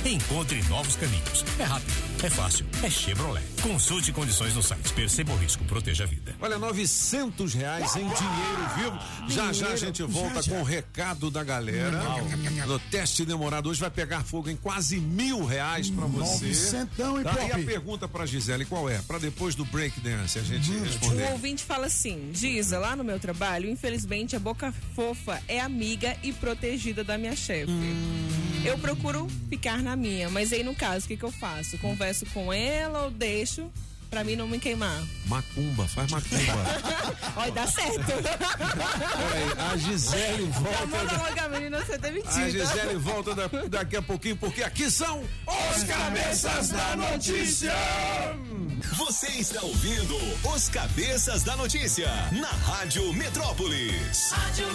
Encontre 0.06 0.62
novos 0.70 0.96
caminhos. 0.96 1.46
É 1.60 1.64
rápido, 1.64 1.94
é 2.24 2.30
fácil, 2.30 2.66
é 2.82 2.90
Chevrolet. 2.90 3.46
Consulte 3.62 4.12
condições 4.12 4.56
no 4.56 4.64
site. 4.64 4.94
Perceba 4.94 5.34
o 5.34 5.38
risco, 5.38 5.64
proteja 5.66 6.04
a 6.04 6.08
vida. 6.08 6.36
Olha, 6.40 6.58
900 6.58 7.27
reais 7.54 7.96
em 7.96 8.00
dinheiro 8.08 8.70
vivo. 8.78 9.00
Já 9.30 9.52
já 9.54 9.68
a 9.70 9.76
gente 9.76 10.04
volta 10.04 10.42
com 10.44 10.62
o 10.62 10.64
recado 10.64 11.30
da 11.32 11.44
galera. 11.44 12.02
No 12.66 12.80
teste 12.80 13.26
demorado 13.26 13.70
hoje 13.70 13.80
vai 13.80 13.90
pegar 13.90 14.24
fogo 14.24 14.50
em 14.50 14.56
quase 14.56 14.98
mil 15.00 15.46
reais 15.46 15.90
pra 15.90 16.06
você. 16.06 16.46
Novecentão 16.46 17.20
e 17.22 17.24
Tá, 17.24 17.34
e 17.34 17.46
a 17.46 17.50
pop. 17.56 17.64
pergunta 17.66 18.08
pra 18.08 18.26
Gisele 18.26 18.66
qual 18.66 18.90
é? 18.90 19.00
Pra 19.00 19.18
depois 19.18 19.56
do 19.56 19.66
break 19.66 20.00
dance 20.00 20.38
a 20.40 20.42
gente 20.44 20.72
O 20.72 20.84
responder. 20.84 21.32
ouvinte 21.32 21.64
fala 21.64 21.88
assim: 21.88 22.32
Giza, 22.34 22.80
lá 22.80 22.96
no 22.96 23.04
meu 23.04 23.20
trabalho, 23.20 23.70
infelizmente 23.70 24.36
a 24.36 24.40
boca 24.40 24.74
fofa 24.96 25.42
é 25.48 25.60
amiga 25.60 26.16
e 26.24 26.32
protegida 26.34 27.04
da 27.04 27.18
minha 27.18 27.36
chefe. 27.36 27.72
Eu 28.66 28.78
procuro 28.80 29.28
ficar 29.50 29.82
na 29.82 29.96
minha, 29.96 30.30
mas 30.30 30.52
aí 30.52 30.64
no 30.64 30.76
caso, 30.76 31.06
o 31.06 31.08
que, 31.08 31.16
que 31.18 31.24
eu 31.24 31.32
faço? 31.32 31.78
Converso 31.78 32.26
com 32.28 32.52
ela 32.52 33.04
ou 33.04 33.12
deixo 33.12 33.72
pra 34.10 34.24
mim 34.24 34.36
não 34.36 34.48
me 34.48 34.60
queimar? 34.60 35.02
Macumba, 35.26 35.88
faz 35.88 36.12
macumba. 36.12 36.54
Olha, 37.38 37.52
dá 37.52 37.68
certo. 37.68 38.06
Peraí, 38.06 39.72
a 39.72 39.78
Gisele 39.78 40.52
Já 40.52 40.60
volta. 40.60 40.86
manda 40.88 41.18
logo 41.18 41.40
a 41.40 41.50
menina 41.50 41.86
ser 41.86 41.98
demitida. 42.00 42.40
A 42.42 42.50
Gisele 42.50 42.96
volta 42.98 43.36
da- 43.36 43.48
daqui 43.70 43.96
a 43.98 44.02
pouquinho, 44.02 44.38
porque 44.38 44.64
aqui 44.64 44.90
são 44.90 45.22
os 45.48 45.84
cabeças 45.84 46.70
da 46.70 46.96
notícia. 46.96 47.74
Você 48.96 49.28
está 49.28 49.62
ouvindo 49.62 50.16
os 50.54 50.70
Cabeças 50.70 51.44
da 51.44 51.56
Notícia 51.56 52.08
na 52.32 52.48
Rádio 52.48 53.12
Metrópolis. 53.14 54.32
Rádio 54.32 54.68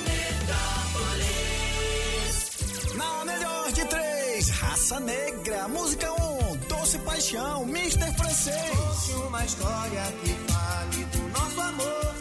Metrópolis. 1.23 2.95
Na 2.97 3.25
melhor 3.25 3.73
de 3.73 3.85
três, 3.87 4.22
raça 4.51 4.99
negra, 5.01 5.69
música 5.69 6.11
1, 6.13 6.15
um, 6.15 6.57
doce 6.69 6.99
paixão, 7.01 7.63
Mr. 7.63 8.13
Francês. 8.17 8.71
Conte 8.71 9.13
uma 9.27 9.45
história 9.45 10.03
que 10.23 10.53
fale 10.53 11.05
do 11.05 11.29
nosso 11.29 11.61
amor. 11.61 12.15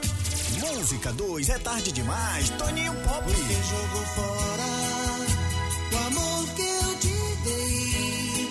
Música 0.60 1.11
2, 1.14 1.49
é 1.49 1.60
tarde 1.60 1.91
demais, 1.91 2.49
Toninho 2.52 2.93
Pop. 2.93 3.23
Você 3.23 3.53
jogou 3.69 4.06
fora 4.15 4.64
o 5.91 5.98
amor 6.07 6.48
que 6.56 6.61
eu 6.61 6.99
te 6.99 7.18
dei. 7.43 8.49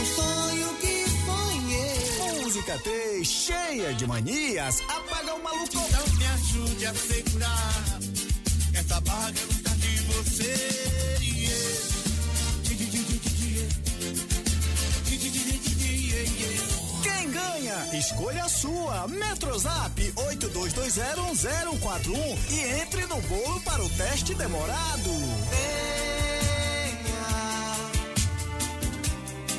O 0.00 0.06
sonho 0.06 0.74
que 0.80 1.06
sonhei. 1.26 2.42
Música 2.42 2.78
3, 2.78 3.26
cheia 3.26 3.94
de 3.94 4.06
manias, 4.06 4.82
apaga 4.88 5.34
o 5.34 5.42
maluco. 5.42 5.78
Então 5.88 6.16
me 6.16 6.26
ajude 6.26 6.86
a 6.86 6.94
segurar 6.94 7.98
essa 8.74 9.00
barra 9.00 9.32
que 9.32 9.62
tá 9.62 9.70
de 9.70 9.96
você. 10.04 11.41
Ganha? 17.32 17.98
Escolha 17.98 18.44
a 18.44 18.48
sua. 18.48 19.08
Metrozap 19.08 20.12
82201041 20.12 22.38
e 22.50 22.60
entre 22.82 23.06
no 23.06 23.20
bolo 23.22 23.60
para 23.62 23.82
o 23.82 23.88
teste 23.88 24.34
demorado. 24.34 25.10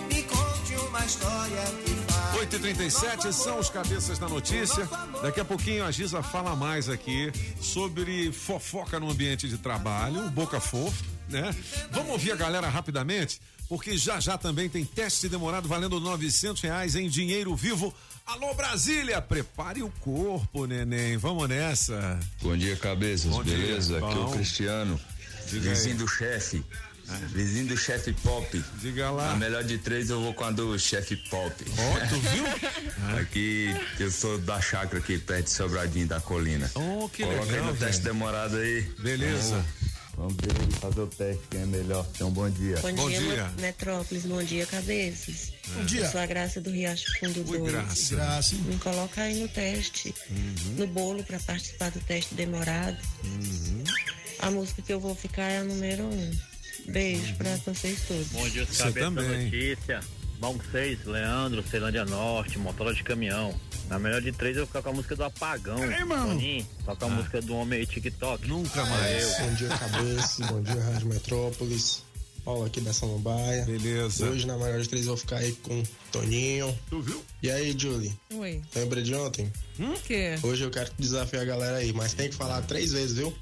Me 0.09 0.23
conte 0.23 0.75
uma 0.87 1.05
história 1.05 1.61
que 1.83 1.91
fale. 2.11 2.47
8h37 2.47 3.31
são 3.31 3.59
os 3.59 3.69
cabeças 3.69 4.19
da 4.19 4.27
notícia. 4.29 4.87
Daqui 5.21 5.39
a 5.39 5.45
pouquinho 5.45 5.85
a 5.85 5.91
Giza 5.91 6.21
fala 6.21 6.55
mais 6.55 6.89
aqui 6.89 7.31
sobre 7.59 8.31
fofoca 8.31 8.99
no 8.99 9.09
ambiente 9.09 9.47
de 9.47 9.57
trabalho, 9.57 10.29
boca 10.29 10.59
fofa, 10.59 11.03
né? 11.29 11.55
Vamos 11.91 12.11
ouvir 12.11 12.31
a 12.31 12.35
galera 12.35 12.69
rapidamente, 12.69 13.39
porque 13.73 13.97
já 13.97 14.19
já 14.19 14.37
também 14.37 14.69
tem 14.69 14.85
teste 14.85 15.27
demorado 15.27 15.67
valendo 15.67 15.99
900 15.99 16.61
reais 16.61 16.95
em 16.95 17.09
dinheiro 17.09 17.55
vivo. 17.55 17.91
Alô 18.23 18.53
Brasília, 18.53 19.19
prepare 19.19 19.81
o 19.81 19.89
corpo, 19.99 20.67
neném. 20.67 21.17
Vamos 21.17 21.49
nessa. 21.49 22.19
Bom 22.39 22.55
dia, 22.55 22.75
cabeças. 22.75 23.31
Bom 23.31 23.43
dia. 23.43 23.57
Beleza? 23.57 23.97
Aqui 23.97 24.15
é 24.15 24.19
o 24.19 24.29
Cristiano, 24.29 25.01
Diga 25.49 25.69
aí. 25.69 25.75
vizinho 25.75 25.97
do 25.97 26.07
chefe. 26.07 26.63
Vizinho 27.31 27.65
do 27.65 27.75
chefe 27.75 28.13
Pop. 28.13 28.63
Diga 28.79 29.09
lá. 29.09 29.31
A 29.31 29.35
melhor 29.37 29.63
de 29.63 29.79
três 29.79 30.11
eu 30.11 30.21
vou 30.21 30.35
com 30.35 30.43
a 30.43 30.51
do 30.51 30.77
chefe 30.77 31.15
Pop. 31.31 31.51
Ó, 31.75 32.07
tu 32.09 32.19
viu? 32.29 32.45
Aqui, 33.19 33.75
eu 33.99 34.11
sou 34.11 34.37
da 34.37 34.61
chácara 34.61 34.99
aqui 34.99 35.17
perto 35.17 35.45
de 35.45 35.51
Sobradinho 35.51 36.07
da 36.07 36.21
Colina. 36.21 36.69
Oh, 36.75 37.09
que 37.09 37.23
Coloca 37.23 37.45
legal, 37.45 37.65
aí 37.65 37.71
no 37.71 37.77
teste 37.77 38.03
demorado 38.03 38.55
aí. 38.55 38.83
Beleza. 38.99 39.65
Vamos, 40.15 40.35
ver, 40.35 40.71
fazer 40.79 41.01
o 41.01 41.07
teste, 41.07 41.41
quem 41.49 41.61
é 41.61 41.65
melhor. 41.65 42.05
Então, 42.13 42.29
bom 42.29 42.47
dia. 42.49 42.77
Bom, 42.79 43.09
dia, 43.09 43.51
Metrópolis. 43.59 44.25
Bom 44.25 44.43
dia, 44.43 44.65
cabeças. 44.67 45.51
Bom 45.75 45.85
dia. 45.85 46.01
Eu 46.01 46.11
sou 46.11 46.19
a 46.21 46.25
Graça 46.25 46.61
do 46.61 46.69
Riacho 46.69 47.05
Fundo 47.19 47.43
2. 47.43 47.63
Graça. 47.71 48.15
Graça. 48.15 48.55
Me 48.55 48.77
coloca 48.77 49.21
aí 49.21 49.39
no 49.39 49.47
teste, 49.47 50.13
no 50.77 50.85
bolo 50.87 51.23
para 51.23 51.39
participar 51.39 51.89
do 51.91 51.99
teste 52.01 52.35
demorado. 52.35 52.97
A 54.39 54.51
música 54.51 54.81
que 54.83 54.93
eu 54.93 54.99
vou 54.99 55.15
ficar 55.15 55.49
é 55.49 55.59
a 55.59 55.63
número 55.63 56.03
1. 56.03 56.09
Um. 56.11 56.31
Beijo 56.91 57.35
pra 57.35 57.55
vocês 57.65 57.99
todos. 58.07 58.27
Bom 58.27 58.47
dia, 58.49 58.65
Você 58.65 58.83
cabeças 58.83 58.93
da 59.15 59.21
também. 59.21 59.45
notícia. 59.45 59.99
Bom 60.39 60.57
6, 60.71 61.05
Leandro, 61.05 61.63
Ceilândia 61.69 62.05
Norte, 62.05 62.59
motora 62.59 62.93
de 62.93 63.03
caminhão. 63.03 63.53
Na 63.89 63.97
melhor 63.99 64.21
de 64.21 64.31
três 64.31 64.55
eu 64.55 64.61
vou 64.63 64.67
ficar 64.67 64.81
com 64.81 64.89
a 64.89 64.93
música 64.93 65.15
do 65.15 65.23
Apagão. 65.23 65.77
Ei, 65.91 66.03
mano. 66.03 66.29
Toninho, 66.29 66.65
toca 66.85 67.05
a 67.05 67.09
música 67.09 67.41
do 67.41 67.55
Homem 67.55 67.79
aí 67.79 67.85
TikTok. 67.85 68.47
Nunca 68.47 68.85
mais. 68.85 69.37
Bom 69.39 69.53
dia, 69.53 69.67
cabeça. 69.69 70.45
Bom 70.47 70.61
dia, 70.61 70.81
Rádio 70.83 71.07
Metrópolis. 71.07 72.03
Paulo 72.43 72.65
aqui 72.65 72.81
da 72.81 72.91
Samambaia. 72.91 73.63
Beleza. 73.63 74.25
Hoje, 74.29 74.45
na 74.45 74.57
maior 74.57 74.81
de 74.81 74.89
três, 74.89 75.05
eu 75.05 75.11
vou 75.11 75.17
ficar 75.17 75.37
aí 75.37 75.53
com 75.63 75.81
Toninho. 76.11 76.77
Tu 76.89 77.01
viu? 77.01 77.23
E 77.41 77.49
aí, 77.49 77.73
Julie? 77.77 78.13
Oi. 78.33 78.61
Lembra 78.75 79.01
de 79.01 79.15
ontem? 79.15 79.51
O 79.79 79.93
quê? 80.01 80.35
Hoje 80.43 80.63
eu 80.63 80.69
quero 80.69 80.91
desafiar 80.99 81.43
a 81.43 81.45
galera 81.45 81.77
aí, 81.77 81.93
mas 81.93 82.13
tem 82.13 82.29
que 82.29 82.35
falar 82.35 82.61
três 82.63 82.91
vezes, 82.91 83.15
viu? 83.15 83.33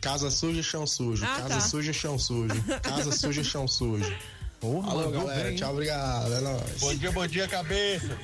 Casa 0.00 0.30
suja, 0.30 0.62
chão 0.62 0.86
sujo. 0.86 1.24
Ah, 1.24 1.36
Casa 1.38 1.48
tá. 1.48 1.60
suja, 1.60 1.92
chão 1.92 2.16
sujo. 2.16 2.62
Casa 2.82 3.10
suja, 3.10 3.42
chão 3.42 3.66
sujo. 3.66 4.14
Alô, 4.62 4.82
mandou 4.82 5.12
galera. 5.26 5.48
bem, 5.48 5.56
Tchau, 5.56 5.72
obrigado. 5.72 6.32
É 6.32 6.40
nóis. 6.40 6.80
Bom 6.80 6.94
dia, 6.94 7.12
bom 7.12 7.26
dia, 7.26 7.48
cabeça. 7.48 8.16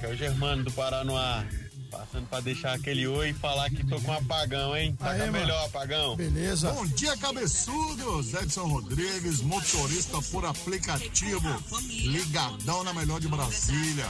Que 0.00 0.06
é 0.06 0.08
o 0.10 0.16
Germano 0.16 0.64
do 0.64 0.72
Paranoá. 0.72 1.44
Passando 1.90 2.28
pra 2.28 2.40
deixar 2.40 2.74
aquele 2.74 3.06
oi 3.06 3.30
e 3.30 3.34
falar 3.34 3.68
que 3.68 3.84
tô 3.84 4.00
com 4.00 4.12
apagão, 4.12 4.76
hein? 4.76 4.94
Tá 4.98 5.10
Aí, 5.10 5.18
com 5.18 5.24
a 5.24 5.26
mano. 5.26 5.38
melhor 5.44 5.66
apagão. 5.66 6.16
Beleza. 6.16 6.70
Bom 6.70 6.86
dia, 6.86 7.16
cabeçudos! 7.16 8.32
Edson 8.34 8.66
Rodrigues, 8.68 9.40
motorista 9.40 10.22
por 10.30 10.44
aplicativo, 10.44 11.48
ligadão 11.88 12.84
na 12.84 12.94
melhor 12.94 13.20
de 13.20 13.26
Brasília. 13.26 14.06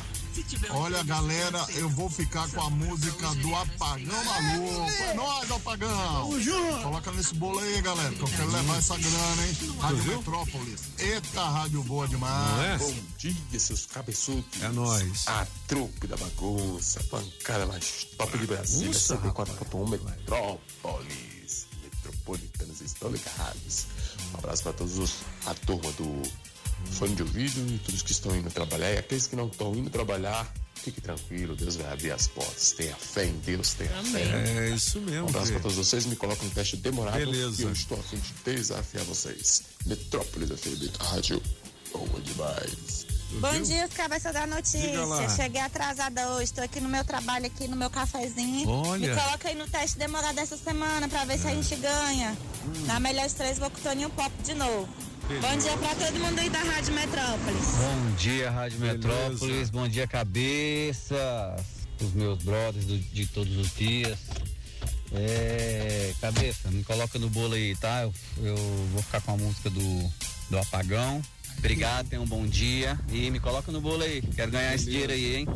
Olha, 0.70 1.02
galera, 1.02 1.66
eu 1.74 1.88
vou 1.90 2.08
ficar 2.08 2.48
com 2.50 2.60
a 2.62 2.70
música 2.70 3.34
do 3.36 3.54
Apagão 3.54 4.24
Maluco. 4.24 4.90
É 4.90 5.14
nóis, 5.14 5.50
Apagão! 5.50 6.22
Tamo 6.22 6.40
junto. 6.40 6.82
Coloca 6.82 7.12
nesse 7.12 7.34
bolo 7.34 7.58
aí, 7.58 7.80
galera, 7.82 8.10
que 8.10 8.20
eu 8.20 8.28
quero 8.28 8.50
levar 8.50 8.78
essa 8.78 8.96
grana, 8.96 9.46
hein? 9.46 9.76
Rádio 9.80 10.04
Metrópolis. 10.04 10.80
Eita, 10.98 11.44
rádio 11.44 11.82
boa 11.84 12.06
demais. 12.08 12.60
É? 12.60 12.78
Bom 12.78 12.94
dia, 13.18 13.60
seus 13.60 13.86
cabeçudos. 13.86 14.62
É 14.62 14.68
nóis. 14.68 15.26
A 15.26 15.46
trupe 15.66 16.06
da 16.06 16.16
bagunça, 16.16 17.02
bancada 17.10 17.66
mais 17.66 18.04
top 18.16 18.38
de 18.38 18.46
Brasília, 18.46 18.88
Bagunça, 18.88 19.16
104.1 19.16 19.90
Metrópolis. 19.90 21.66
Metropolitanos 21.82 22.80
estão 22.80 23.10
ligados. 23.10 23.86
Um 24.32 24.38
abraço 24.38 24.62
para 24.62 24.72
todos 24.72 24.98
os, 24.98 25.14
a 25.46 25.54
turma 25.54 25.90
do 25.92 26.22
fone 26.92 27.14
de 27.14 27.22
ouvido 27.22 27.74
e 27.74 27.78
todos 27.78 28.02
que 28.02 28.12
estão 28.12 28.34
indo 28.36 28.50
trabalhar. 28.50 28.92
E 28.92 28.98
aqueles 28.98 29.26
que 29.26 29.36
não 29.36 29.46
estão 29.46 29.74
indo 29.74 29.90
trabalhar, 29.90 30.52
fique 30.74 31.00
tranquilo, 31.00 31.56
Deus 31.56 31.76
vai 31.76 31.92
abrir 31.92 32.10
as 32.12 32.26
portas. 32.26 32.72
Tenha 32.72 32.96
fé 32.96 33.26
em 33.26 33.38
Deus, 33.40 33.74
tenha 33.74 33.96
Amém. 33.98 34.12
fé. 34.12 34.66
É 34.66 34.70
isso 34.70 35.00
mesmo. 35.00 35.26
Um 35.26 35.28
abraço 35.28 35.52
para 35.52 35.60
todos 35.60 35.76
vocês, 35.76 36.06
me 36.06 36.16
colocam 36.16 36.44
no 36.44 36.50
teste 36.50 36.76
demorado. 36.76 37.18
Beleza. 37.18 37.62
E 37.62 37.64
eu 37.64 37.72
estou 37.72 37.98
a 37.98 38.02
fim 38.02 38.18
de 38.18 38.32
desafiar 38.44 39.04
vocês. 39.04 39.62
Metrópolis 39.86 40.50
FM, 40.50 40.96
rádio 41.00 41.42
boa 41.92 42.20
demais. 42.20 43.06
Bom 43.32 43.62
dia, 43.62 43.86
os 43.86 43.94
cabeças 43.94 44.32
da 44.32 44.46
notícia. 44.46 45.28
Cheguei 45.36 45.60
atrasada 45.60 46.30
hoje, 46.30 46.44
estou 46.44 46.64
aqui 46.64 46.80
no 46.80 46.88
meu 46.88 47.04
trabalho, 47.04 47.46
aqui 47.46 47.68
no 47.68 47.76
meu 47.76 47.88
cafezinho. 47.88 48.68
Olha. 48.68 49.14
Me 49.14 49.20
coloca 49.20 49.48
aí 49.48 49.54
no 49.54 49.68
teste 49.68 49.98
demorado 49.98 50.38
essa 50.38 50.56
semana 50.56 51.08
pra 51.08 51.24
ver 51.24 51.38
se 51.38 51.46
a 51.46 51.54
gente 51.54 51.76
ganha. 51.76 52.36
Na 52.86 52.98
melhor 52.98 53.30
três, 53.30 53.58
vou 53.58 53.70
com 53.70 53.78
o 53.78 53.82
Toninho 53.82 54.10
Pop 54.10 54.30
de 54.42 54.54
novo. 54.54 54.88
Bom 55.38 55.56
dia 55.58 55.76
pra 55.78 55.94
todo 55.94 56.18
mundo 56.18 56.38
aí 56.40 56.50
da 56.50 56.58
Rádio 56.58 56.92
Metrópolis. 56.94 57.66
Bom 57.76 58.10
dia, 58.16 58.50
Rádio 58.50 58.78
Beleza. 58.80 58.98
Metrópolis. 59.08 59.70
Bom 59.70 59.88
dia, 59.88 60.06
cabeça. 60.06 61.56
Os 62.00 62.12
meus 62.14 62.42
brothers 62.42 62.84
do- 62.86 62.98
de 62.98 63.26
todos 63.26 63.56
os 63.56 63.74
dias. 63.76 64.18
É, 65.12 66.12
cabeça, 66.20 66.68
me 66.70 66.82
coloca 66.82 67.18
no 67.18 67.28
bolo 67.30 67.54
aí, 67.54 67.76
tá? 67.76 68.02
Eu, 68.02 68.12
eu 68.42 68.56
vou 68.92 69.02
ficar 69.02 69.20
com 69.20 69.34
a 69.34 69.36
música 69.36 69.70
do, 69.70 70.12
do 70.50 70.58
Apagão. 70.58 71.22
Obrigado, 71.58 72.08
tenha 72.08 72.22
um 72.22 72.26
bom 72.26 72.46
dia. 72.46 72.98
E 73.12 73.30
me 73.30 73.38
coloca 73.38 73.70
no 73.70 73.80
bolo 73.80 74.02
aí. 74.02 74.22
Quero 74.34 74.50
ganhar 74.50 74.74
esse 74.74 74.86
dinheiro 74.86 75.12
aí, 75.12 75.36
hein? 75.36 75.48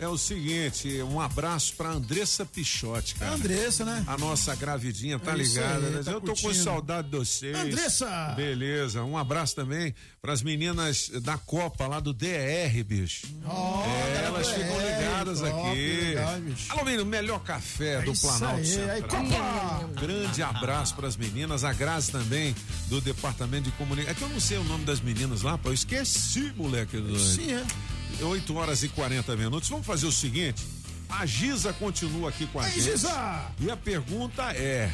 É 0.00 0.08
o 0.08 0.16
seguinte, 0.16 1.02
um 1.02 1.20
abraço 1.20 1.74
pra 1.76 1.90
Andressa 1.90 2.46
Pichotti, 2.46 3.16
cara. 3.16 3.34
Andressa, 3.34 3.84
né? 3.84 4.02
A 4.06 4.16
nossa 4.16 4.54
gravidinha, 4.54 5.18
tá 5.18 5.32
É 5.32 5.36
ligada, 5.36 5.86
aí, 5.86 5.92
né? 5.92 6.02
tá 6.02 6.10
Eu 6.12 6.20
tô 6.22 6.32
com 6.34 6.40
curtindo. 6.40 6.64
saudade 6.64 7.10
de 7.10 7.18
vocês. 7.18 7.54
Andressa! 7.54 8.32
Beleza, 8.34 9.04
um 9.04 9.18
abraço 9.18 9.54
também 9.54 9.94
pras 10.22 10.40
meninas 10.42 11.10
da 11.22 11.36
Copa 11.36 11.86
lá 11.86 12.00
do 12.00 12.14
DR, 12.14 12.82
bicho. 12.82 13.26
é, 13.44 14.24
elas 14.24 14.46
DR, 14.46 14.54
ficam 14.54 14.78
ligadas 14.80 15.40
top, 15.40 15.68
aqui. 15.68 16.00
legal, 16.00 16.40
bicho. 16.40 16.72
Alô, 16.72 16.84
menino, 16.86 17.04
melhor 17.04 17.40
café 17.40 18.00
do 18.00 18.12
isso 18.12 18.26
Planalto 18.26 18.56
aí, 18.56 18.66
Central. 18.66 18.90
aí, 18.96 19.02
Copa! 19.02 20.00
Grande 20.00 20.42
abraço 20.42 20.94
pras 20.94 21.14
meninas, 21.14 21.62
a 21.62 21.74
Grazi 21.74 22.10
também, 22.10 22.56
do 22.88 23.02
Departamento 23.02 23.64
de 23.64 23.72
Comunicação. 23.72 24.12
É 24.12 24.14
que 24.14 24.22
eu 24.22 24.28
não 24.30 24.40
sei 24.40 24.56
o 24.56 24.64
nome 24.64 24.86
das 24.86 25.00
meninas 25.02 25.42
lá, 25.42 25.58
pô, 25.58 25.68
eu 25.68 25.74
esqueci, 25.74 26.50
moleque. 26.56 26.96
Sim, 27.18 27.52
é. 27.52 27.64
8 28.22 28.56
horas 28.56 28.82
e 28.82 28.88
40 28.88 29.36
minutos. 29.36 29.68
Vamos 29.68 29.86
fazer 29.86 30.06
o 30.06 30.12
seguinte: 30.12 30.66
a 31.08 31.26
Giza 31.26 31.72
continua 31.72 32.30
aqui 32.30 32.46
com 32.46 32.60
a 32.60 32.64
Aí, 32.64 32.72
gente. 32.72 32.84
Giza! 32.84 33.42
E 33.58 33.70
a 33.70 33.76
pergunta 33.76 34.52
é. 34.52 34.90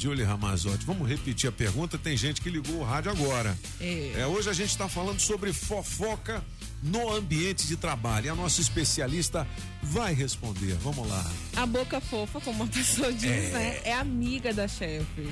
Julie 0.00 0.24
Ramazotti, 0.24 0.84
vamos 0.86 1.08
repetir 1.08 1.48
a 1.48 1.52
pergunta. 1.52 1.98
Tem 1.98 2.16
gente 2.16 2.40
que 2.40 2.48
ligou 2.48 2.76
o 2.80 2.82
rádio 2.84 3.10
agora. 3.10 3.56
É. 3.80 4.12
É, 4.20 4.26
hoje 4.26 4.48
a 4.48 4.52
gente 4.52 4.70
está 4.70 4.88
falando 4.88 5.20
sobre 5.20 5.52
fofoca 5.52 6.42
no 6.82 7.12
ambiente 7.12 7.66
de 7.66 7.76
trabalho. 7.76 8.26
E 8.26 8.28
a 8.30 8.34
nossa 8.34 8.60
especialista 8.62 9.46
vai 9.82 10.14
responder. 10.14 10.74
Vamos 10.82 11.06
lá. 11.06 11.30
A 11.56 11.66
boca 11.66 12.00
fofa, 12.00 12.40
como 12.40 12.64
a 12.64 12.66
pessoa 12.66 13.12
diz, 13.12 13.24
É. 13.30 13.50
né? 13.50 13.80
É 13.84 13.92
amiga 13.92 14.54
da 14.54 14.66
chefe. 14.66 15.28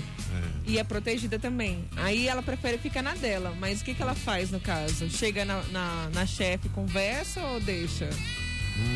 E 0.66 0.78
é 0.78 0.84
protegida 0.84 1.38
também. 1.38 1.84
Aí 1.96 2.28
ela 2.28 2.42
prefere 2.42 2.76
ficar 2.76 3.02
na 3.02 3.14
dela. 3.14 3.56
Mas 3.58 3.80
o 3.80 3.84
que, 3.84 3.94
que 3.94 4.02
ela 4.02 4.14
faz 4.14 4.50
no 4.50 4.60
caso? 4.60 5.08
Chega 5.08 5.44
na, 5.46 5.62
na, 5.64 6.10
na 6.12 6.26
chefe, 6.26 6.68
conversa 6.68 7.40
ou 7.42 7.60
deixa? 7.60 8.10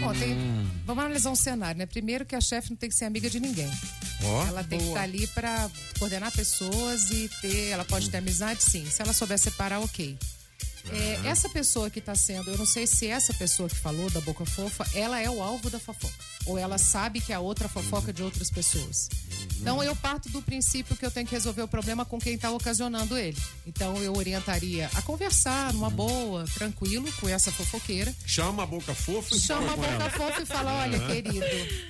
Ó, 0.04 0.12
tem- 0.12 0.36
vamos 0.86 1.04
analisar 1.04 1.30
um 1.30 1.36
cenário, 1.36 1.78
né? 1.78 1.86
Primeiro 1.86 2.24
que 2.24 2.34
a 2.34 2.40
chefe 2.40 2.70
não 2.70 2.76
tem 2.76 2.88
que 2.88 2.94
ser 2.94 3.04
amiga 3.04 3.28
de 3.28 3.40
ninguém. 3.40 3.70
Ó, 4.24 4.46
ela 4.46 4.62
tem 4.64 4.78
que 4.78 4.84
boa. 4.84 4.96
estar 4.96 5.02
ali 5.04 5.26
para 5.28 5.70
coordenar 5.98 6.30
pessoas 6.32 7.10
e 7.10 7.28
ter. 7.40 7.68
Ela 7.68 7.84
pode 7.84 8.08
ter 8.10 8.18
amizade, 8.18 8.62
sim. 8.62 8.84
Se 8.88 9.02
ela 9.02 9.12
souber 9.12 9.38
separar, 9.38 9.80
ok. 9.80 10.16
É, 10.90 11.28
essa 11.28 11.48
pessoa 11.48 11.88
que 11.88 12.00
está 12.00 12.14
sendo, 12.14 12.50
eu 12.50 12.58
não 12.58 12.66
sei 12.66 12.86
se 12.86 13.06
essa 13.06 13.32
pessoa 13.34 13.68
que 13.68 13.76
falou 13.76 14.10
da 14.10 14.20
boca 14.20 14.44
fofa, 14.44 14.84
ela 14.94 15.20
é 15.20 15.30
o 15.30 15.40
alvo 15.42 15.70
da 15.70 15.78
fofoca. 15.78 16.12
Ou 16.44 16.58
ela 16.58 16.76
sabe 16.76 17.20
que 17.20 17.32
é 17.32 17.36
a 17.36 17.40
outra 17.40 17.68
fofoca 17.68 18.12
de 18.12 18.22
outras 18.22 18.50
pessoas. 18.50 19.08
Então 19.60 19.82
eu 19.82 19.94
parto 19.94 20.28
do 20.30 20.42
princípio 20.42 20.96
que 20.96 21.06
eu 21.06 21.10
tenho 21.10 21.26
que 21.26 21.34
resolver 21.34 21.62
o 21.62 21.68
problema 21.68 22.04
com 22.04 22.18
quem 22.18 22.34
está 22.34 22.50
ocasionando 22.50 23.16
ele. 23.16 23.38
Então 23.66 23.96
eu 23.98 24.14
orientaria 24.16 24.90
a 24.94 25.02
conversar 25.02 25.72
numa 25.72 25.88
boa, 25.88 26.44
tranquilo, 26.54 27.10
com 27.20 27.28
essa 27.28 27.52
fofoqueira. 27.52 28.12
Chama 28.26 28.64
a 28.64 28.66
boca 28.66 28.92
fofa 28.92 29.36
e 29.36 29.40
Chama 29.40 29.72
a 29.72 29.76
boca 29.76 29.88
ela. 29.88 30.10
fofa 30.10 30.42
e 30.42 30.46
fala: 30.46 30.72
olha, 30.82 30.98
Aham. 30.98 31.06
querido, 31.06 31.46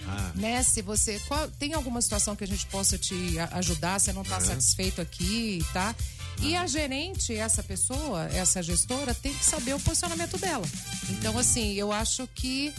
Ah. 0.07 0.33
né? 0.35 0.63
Se 0.63 0.83
você. 0.83 1.19
qual- 1.27 1.49
tem 1.59 1.73
alguma 1.73 2.01
situação 2.03 2.37
que 2.37 2.45
a 2.45 2.47
gente 2.47 2.67
possa 2.67 2.99
te 2.99 3.39
ajudar, 3.53 3.99
você 3.99 4.13
não 4.13 4.23
está 4.23 4.39
satisfeito 4.39 5.01
aqui, 5.01 5.65
tá? 5.73 5.95
E 6.41 6.57
a 6.57 6.67
gerente, 6.67 7.35
essa 7.35 7.63
pessoa, 7.63 8.25
essa 8.33 8.63
gestora, 8.63 9.15
tem 9.15 9.33
que 9.33 9.45
saber 9.45 9.75
o 9.75 9.81
posicionamento 9.81 10.39
dela. 10.39 10.67
Então, 11.11 11.39
assim, 11.39 11.73
eu 11.75 11.93
acho 11.93 12.27
que 12.35 12.73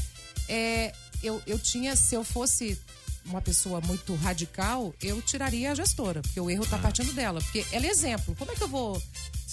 é, 0.49 0.93
eu, 1.21 1.41
eu 1.47 1.57
tinha, 1.57 1.95
se 1.95 2.15
eu 2.15 2.23
fosse 2.23 2.77
uma 3.25 3.41
pessoa 3.41 3.79
muito 3.81 4.13
radical, 4.15 4.93
eu 5.01 5.21
tiraria 5.21 5.71
a 5.71 5.75
gestora, 5.75 6.21
porque 6.21 6.39
o 6.39 6.49
erro 6.49 6.63
está 6.63 6.77
partindo 6.77 7.13
dela. 7.13 7.41
Porque 7.41 7.65
ela 7.71 7.85
é 7.85 7.89
exemplo. 7.89 8.35
Como 8.37 8.51
é 8.51 8.55
que 8.55 8.63
eu 8.63 8.67
vou 8.67 9.01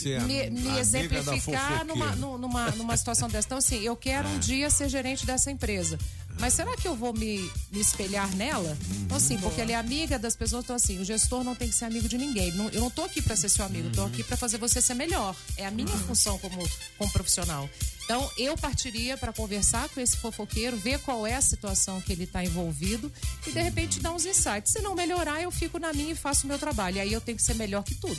é 0.09 0.21
me, 0.21 0.51
me 0.51 0.79
exemplificar 0.79 1.85
numa, 1.85 2.15
numa, 2.17 2.71
numa 2.73 2.97
situação 2.97 3.29
dessa? 3.29 3.47
Então, 3.47 3.59
assim, 3.59 3.81
eu 3.81 3.97
quero 3.97 4.29
um 4.29 4.37
É. 4.37 4.39
dia 4.39 4.71
ser 4.71 4.89
gerente 4.89 5.27
dessa 5.27 5.51
empresa. 5.51 5.99
Mas 6.39 6.55
será 6.55 6.75
que 6.75 6.89
eu 6.89 6.95
vou 6.97 7.13
me, 7.13 7.39
me 7.71 7.81
espelhar 7.81 8.35
nela? 8.35 8.77
Então, 9.03 9.17
assim, 9.17 9.37
porque 9.39 9.61
ela 9.61 9.73
é 9.73 9.75
amiga 9.75 10.19
das 10.19 10.35
pessoas, 10.35 10.65
então, 10.65 10.75
assim, 10.77 10.99
o 10.99 11.05
gestor 11.05 11.45
não 11.45 11.55
tem 11.55 11.69
que 11.69 11.75
ser 11.75 11.85
amigo 11.85 12.09
de 12.09 12.17
ninguém. 12.17 12.51
Não- 12.53 12.71
eu 12.71 12.81
não 12.81 12.91
tô 12.91 13.03
aqui 13.05 13.21
para 13.21 13.37
ser 13.37 13.51
seu 13.51 13.63
amigo, 13.65 13.91
tô 13.91 14.03
aqui 14.05 14.23
para 14.25 14.39
fazer 14.39 14.57
você 14.57 14.81
ser 14.81 14.95
melhor. 14.95 15.37
É 15.59 15.67
a 15.67 15.71
minha 15.71 15.89
função 15.89 16.39
como, 16.39 16.57
como 16.97 17.13
profissional. 17.13 17.69
Então, 18.05 18.29
eu 18.39 18.57
partiria 18.57 19.19
para 19.19 19.33
conversar 19.35 19.89
com 19.91 20.01
esse 20.01 20.17
fofoqueiro, 20.17 20.77
ver 20.79 20.99
qual 21.01 21.27
é 21.27 21.35
a 21.35 21.41
situação 21.43 22.01
que 22.01 22.11
ele 22.13 22.25
está 22.25 22.43
envolvido 22.43 23.13
e, 23.47 23.53
de 23.53 23.61
repente, 23.61 24.01
dar 24.01 24.13
uns 24.13 24.25
insights. 24.25 24.73
Se 24.73 24.81
não 24.81 24.95
melhorar, 24.95 25.43
eu 25.43 25.51
fico 25.51 25.79
na 25.79 25.93
minha 25.93 26.13
e 26.13 26.17
faço 26.17 26.47
o 26.47 26.49
meu 26.49 26.59
trabalho. 26.59 26.97
E 26.97 27.01
aí 27.01 27.13
eu 27.13 27.21
tenho 27.21 27.37
que 27.37 27.43
ser 27.45 27.55
melhor 27.55 27.85
que 27.85 27.95
tudo. 27.95 28.19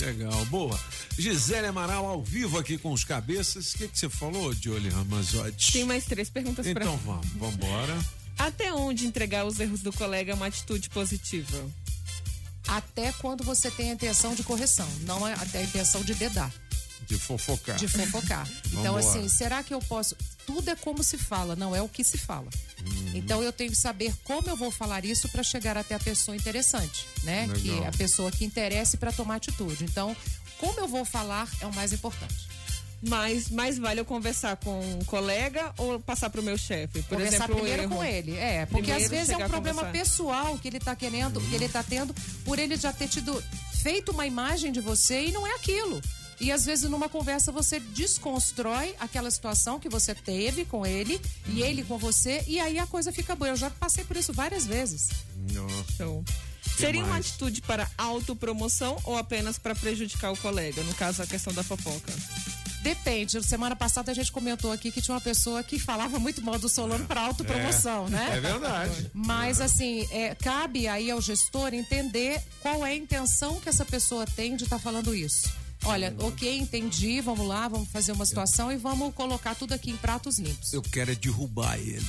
Legal, 0.00 0.44
boa. 0.46 0.78
Gisele 1.18 1.66
Amaral 1.66 2.06
ao 2.06 2.22
vivo 2.22 2.58
aqui 2.58 2.78
com 2.78 2.92
os 2.92 3.04
cabeças. 3.04 3.74
O 3.74 3.78
que, 3.78 3.88
que 3.88 3.98
você 3.98 4.08
falou, 4.08 4.52
Jolie 4.54 4.88
Ramazotti? 4.88 5.72
Tem 5.72 5.84
mais 5.84 6.04
três 6.06 6.30
perguntas 6.30 6.66
pra 6.66 6.82
Então 6.82 6.96
vamos, 6.98 7.26
vamos 7.36 7.54
embora. 7.56 7.98
Até 8.38 8.72
onde 8.72 9.06
entregar 9.06 9.44
os 9.44 9.60
erros 9.60 9.80
do 9.80 9.92
colega 9.92 10.32
é 10.32 10.34
uma 10.34 10.46
atitude 10.46 10.88
positiva? 10.88 11.70
Até 12.66 13.12
quando 13.12 13.44
você 13.44 13.70
tem 13.70 13.90
a 13.90 13.94
intenção 13.94 14.34
de 14.34 14.42
correção, 14.42 14.88
não 15.02 15.28
é 15.28 15.34
até 15.34 15.58
a 15.58 15.62
intenção 15.62 16.02
de 16.02 16.14
dedar. 16.14 16.50
De 17.06 17.18
fofocar. 17.18 17.76
De 17.76 17.88
fofocar. 17.88 18.48
Então, 18.72 18.96
assim, 18.96 19.28
será 19.28 19.62
que 19.62 19.74
eu 19.74 19.80
posso. 19.80 20.16
Tudo 20.52 20.68
é 20.68 20.74
como 20.74 21.02
se 21.04 21.16
fala, 21.16 21.54
não 21.54 21.74
é 21.76 21.80
o 21.80 21.88
que 21.88 22.02
se 22.02 22.18
fala. 22.18 22.48
Uhum. 22.84 23.12
Então, 23.14 23.40
eu 23.40 23.52
tenho 23.52 23.70
que 23.70 23.76
saber 23.76 24.12
como 24.24 24.48
eu 24.48 24.56
vou 24.56 24.70
falar 24.70 25.04
isso 25.04 25.28
para 25.28 25.44
chegar 25.44 25.76
até 25.76 25.94
a 25.94 25.98
pessoa 26.00 26.36
interessante, 26.36 27.06
né? 27.22 27.42
Legal. 27.46 27.56
Que 27.60 27.70
é 27.84 27.86
a 27.86 27.92
pessoa 27.92 28.32
que 28.32 28.44
interesse 28.44 28.96
para 28.96 29.12
tomar 29.12 29.36
atitude. 29.36 29.84
Então, 29.84 30.14
como 30.58 30.80
eu 30.80 30.88
vou 30.88 31.04
falar 31.04 31.48
é 31.60 31.66
o 31.66 31.74
mais 31.74 31.92
importante. 31.92 32.48
Mas 33.00 33.48
mais 33.48 33.78
vale 33.78 34.00
eu 34.00 34.04
conversar 34.04 34.56
com 34.56 34.78
um 34.78 35.04
colega 35.04 35.72
ou 35.78 35.98
passar 36.00 36.28
pro 36.28 36.42
meu 36.42 36.58
chefe? 36.58 37.00
Por 37.02 37.16
Conversar 37.16 37.36
exemplo, 37.36 37.54
o 37.54 37.58
primeiro 37.58 37.82
erro. 37.84 37.96
com 37.96 38.04
ele. 38.04 38.36
É, 38.36 38.66
porque 38.66 38.82
Primeiro 38.82 39.04
às 39.04 39.10
vezes 39.10 39.30
é 39.30 39.36
um 39.38 39.48
problema 39.48 39.84
pessoal 39.86 40.58
que 40.58 40.68
ele 40.68 40.80
tá 40.80 40.94
querendo, 40.94 41.40
que 41.40 41.54
ele 41.54 41.68
tá 41.68 41.82
tendo, 41.82 42.12
por 42.44 42.58
ele 42.58 42.76
já 42.76 42.92
ter 42.92 43.08
tido 43.08 43.42
feito 43.82 44.12
uma 44.12 44.26
imagem 44.26 44.70
de 44.70 44.80
você 44.80 45.26
e 45.26 45.32
não 45.32 45.46
é 45.46 45.54
aquilo. 45.54 46.00
E 46.40 46.50
às 46.50 46.64
vezes 46.64 46.88
numa 46.88 47.08
conversa 47.08 47.52
você 47.52 47.78
desconstrói 47.78 48.94
aquela 48.98 49.30
situação 49.30 49.78
que 49.78 49.88
você 49.88 50.14
teve 50.14 50.64
com 50.64 50.86
ele 50.86 51.20
e 51.48 51.62
ele 51.62 51.82
com 51.84 51.98
você 51.98 52.42
e 52.46 52.58
aí 52.58 52.78
a 52.78 52.86
coisa 52.86 53.12
fica 53.12 53.36
boa. 53.36 53.50
Eu 53.50 53.56
já 53.56 53.68
passei 53.70 54.04
por 54.04 54.16
isso 54.16 54.32
várias 54.32 54.66
vezes. 54.66 55.08
Show. 55.96 56.24
Que 56.62 56.80
Seria 56.86 57.02
uma 57.02 57.10
mais? 57.12 57.26
atitude 57.26 57.60
para 57.62 57.90
autopromoção 57.98 58.96
ou 59.04 59.18
apenas 59.18 59.58
para 59.58 59.74
prejudicar 59.74 60.32
o 60.32 60.36
colega? 60.38 60.82
No 60.82 60.94
caso, 60.94 61.22
a 61.22 61.26
questão 61.26 61.52
da 61.52 61.62
fofoca. 61.62 62.12
Depende. 62.82 63.42
Semana 63.44 63.76
passada 63.76 64.10
a 64.10 64.14
gente 64.14 64.32
comentou 64.32 64.72
aqui 64.72 64.90
que 64.90 65.02
tinha 65.02 65.14
uma 65.14 65.20
pessoa 65.20 65.62
que 65.62 65.78
falava 65.78 66.18
muito 66.18 66.40
mal 66.42 66.58
do 66.58 66.68
Solano 66.68 67.04
para 67.06 67.20
autopromoção, 67.20 68.06
É, 68.06 68.10
né? 68.10 68.30
é 68.36 68.40
verdade. 68.40 69.10
Mas 69.12 69.60
assim, 69.60 70.08
é, 70.10 70.34
cabe 70.34 70.88
aí 70.88 71.10
ao 71.10 71.20
gestor 71.20 71.74
entender 71.74 72.42
qual 72.62 72.86
é 72.86 72.92
a 72.92 72.96
intenção 72.96 73.60
que 73.60 73.68
essa 73.68 73.84
pessoa 73.84 74.24
tem 74.24 74.56
de 74.56 74.64
estar 74.64 74.78
falando 74.78 75.14
isso. 75.14 75.50
Olha, 75.84 76.14
ok, 76.18 76.58
entendi, 76.58 77.20
vamos 77.20 77.46
lá, 77.46 77.66
vamos 77.66 77.88
fazer 77.88 78.12
uma 78.12 78.26
situação 78.26 78.70
e 78.70 78.76
vamos 78.76 79.14
colocar 79.14 79.54
tudo 79.54 79.72
aqui 79.72 79.90
em 79.90 79.96
pratos 79.96 80.38
limpos. 80.38 80.72
Eu 80.72 80.82
quero 80.82 81.10
é 81.10 81.14
derrubar 81.14 81.78
ele. 81.78 82.06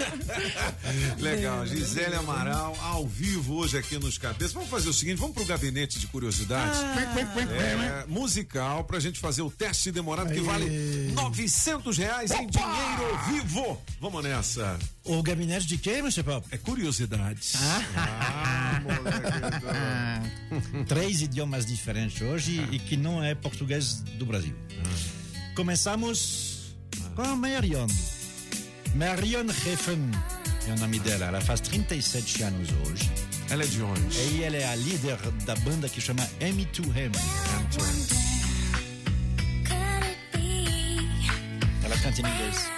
Legal, 1.18 1.66
Gisele 1.66 2.16
Amaral, 2.16 2.76
ao 2.82 3.06
vivo 3.06 3.54
hoje 3.54 3.78
aqui 3.78 3.98
nos 3.98 4.18
cabeças. 4.18 4.52
Vamos 4.52 4.68
fazer 4.68 4.88
o 4.88 4.92
seguinte, 4.92 5.18
vamos 5.18 5.34
pro 5.34 5.44
gabinete 5.46 5.98
de 5.98 6.06
curiosidades. 6.06 6.78
É, 6.80 8.04
musical 8.06 8.84
pra 8.84 9.00
gente 9.00 9.18
fazer 9.18 9.42
o 9.42 9.50
teste 9.50 9.90
demorado 9.90 10.32
que 10.32 10.40
vale 10.40 11.12
900 11.14 11.96
reais 11.96 12.30
em 12.32 12.46
dinheiro 12.46 13.18
vivo. 13.28 13.80
Vamos 14.00 14.22
nessa. 14.22 14.78
O 15.04 15.22
gabinete 15.22 15.66
de 15.66 15.78
quem, 15.78 15.98
Mr. 15.98 16.22
Pop? 16.22 16.46
É 16.50 16.58
curiosidades. 16.58 17.54
Ah, 17.56 18.82
Três 20.86 21.22
idiomas 21.22 21.66
diferentes 21.66 22.20
hoje 22.20 22.66
e 22.74 22.78
que 22.78 22.96
não 22.96 23.22
é 23.22 23.34
português 23.34 24.02
do 24.18 24.26
Brasil. 24.26 24.54
Começamos 25.54 26.74
com 27.14 27.22
a 27.22 27.36
Marion. 27.36 27.86
Marion 28.96 29.46
Reffen 29.46 30.10
é 30.66 30.72
o 30.72 30.78
nome 30.80 30.98
dela. 30.98 31.26
Ela 31.26 31.40
faz 31.40 31.60
37 31.60 32.42
anos 32.42 32.68
hoje. 32.84 33.10
Ela 33.48 33.62
é 33.62 33.66
de 33.66 33.80
onde? 33.80 34.18
E 34.18 34.42
ela 34.42 34.56
é 34.56 34.66
a 34.66 34.74
líder 34.74 35.16
da 35.46 35.54
banda 35.56 35.88
que 35.88 36.00
chama 36.00 36.28
M2M. 36.40 37.12
Ela 41.84 41.96
canta 41.98 42.20
em 42.20 42.24
inglês. 42.24 42.70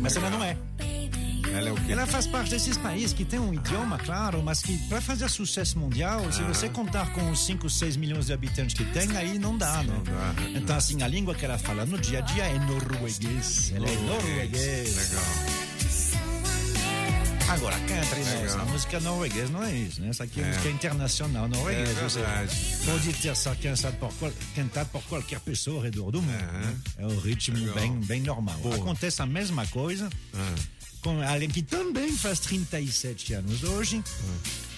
Mas 0.00 0.16
ela 0.16 0.30
não 0.30 0.42
é. 0.42 0.56
Ela 1.52 1.68
é 1.68 1.72
o 1.72 1.76
quê? 1.76 1.92
Ela 1.92 2.06
faz 2.06 2.26
parte 2.26 2.50
desses 2.50 2.76
países 2.76 3.12
que 3.12 3.24
tem 3.24 3.38
um 3.38 3.52
idioma, 3.54 3.98
claro, 3.98 4.42
mas 4.42 4.60
que 4.60 4.76
para 4.88 5.00
fazer 5.00 5.28
sucesso 5.30 5.78
mundial, 5.78 6.30
se 6.32 6.40
Ah. 6.42 6.48
você 6.48 6.68
contar 6.68 7.12
com 7.12 7.30
os 7.30 7.44
5, 7.46 7.68
6 7.70 7.96
milhões 7.96 8.26
de 8.26 8.32
habitantes 8.32 8.74
que 8.74 8.84
tem, 8.92 9.16
aí 9.16 9.38
não 9.38 9.56
dá, 9.56 9.82
né? 9.82 10.02
Então, 10.54 10.76
assim, 10.76 11.02
a 11.02 11.08
língua 11.08 11.34
que 11.34 11.44
ela 11.44 11.58
fala 11.58 11.84
no 11.86 11.98
dia 11.98 12.18
a 12.18 12.22
dia 12.22 12.44
é 12.44 12.58
norueguês. 12.58 13.72
Ela 13.74 13.88
é 13.88 13.96
norueguês. 13.96 14.96
Legal. 14.96 15.24
Agora, 17.48 17.76
nós, 17.78 18.50
Legal. 18.50 18.60
a 18.60 18.64
música 18.72 18.98
norueguesa 19.00 19.52
não 19.52 19.62
é 19.62 19.72
isso, 19.72 20.00
né? 20.00 20.08
Essa 20.08 20.24
aqui 20.24 20.40
é, 20.40 20.44
É. 20.44 20.48
música 20.48 20.68
internacional 20.68 21.46
norueguesa. 21.48 22.00
É 22.00 22.02
Você 22.02 22.18
verdade. 22.18 22.56
pode 22.84 23.12
ter 23.12 23.28
essa 23.28 23.54
cantado 23.56 23.96
por, 23.98 24.12
qual- 24.14 24.32
por 24.86 25.02
qualquer 25.04 25.38
pessoa 25.40 25.76
ao 25.76 25.82
redor 25.84 26.10
do 26.10 26.20
mundo. 26.20 26.32
né? 26.36 26.76
É 26.98 27.06
um 27.06 27.16
ritmo 27.20 27.56
Legal. 27.56 27.74
bem, 27.76 27.92
bem 28.00 28.20
normal. 28.20 28.58
Boa. 28.58 28.74
Acontece 28.74 29.22
a 29.22 29.26
mesma 29.26 29.64
coisa 29.68 30.10
com 31.02 31.22
alguém 31.22 31.48
que 31.48 31.62
também 31.62 32.12
faz 32.16 32.38
37 32.40 33.34
anos 33.34 33.62
hoje. 33.62 34.02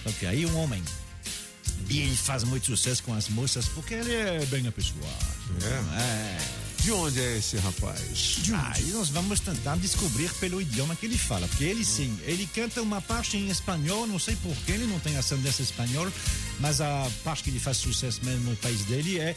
Ok, 0.05 0.27
aí 0.27 0.45
um 0.45 0.57
homem. 0.57 0.83
E 1.89 1.99
ele 1.99 2.15
faz 2.15 2.43
muito 2.43 2.65
sucesso 2.67 3.01
com 3.03 3.13
as 3.13 3.29
moças 3.29 3.67
porque 3.69 3.93
ele 3.95 4.13
é 4.13 4.45
bem 4.47 4.67
apessoado. 4.67 5.07
É. 5.63 6.59
De 6.83 6.91
onde 6.93 7.19
é 7.19 7.37
esse 7.37 7.57
rapaz? 7.57 8.37
Aí 8.53 8.85
nós 8.91 9.09
vamos 9.09 9.39
tentar 9.41 9.75
descobrir 9.77 10.31
pelo 10.35 10.61
idioma 10.61 10.95
que 10.95 11.05
ele 11.05 11.17
fala. 11.17 11.47
Porque 11.47 11.63
ele 11.65 11.83
sim, 11.83 12.17
ele 12.23 12.47
canta 12.53 12.81
uma 12.81 13.01
parte 13.01 13.35
em 13.37 13.49
espanhol, 13.49 14.07
não 14.07 14.17
sei 14.19 14.35
porquê, 14.37 14.73
ele 14.73 14.85
não 14.87 14.99
tem 14.99 15.17
ascendência 15.17 15.61
espanhol, 15.63 16.09
mas 16.59 16.79
a 16.79 17.09
parte 17.23 17.43
que 17.43 17.49
ele 17.49 17.59
faz 17.59 17.77
sucesso 17.77 18.23
mesmo 18.23 18.49
no 18.51 18.55
país 18.57 18.81
dele 18.85 19.19
é 19.19 19.33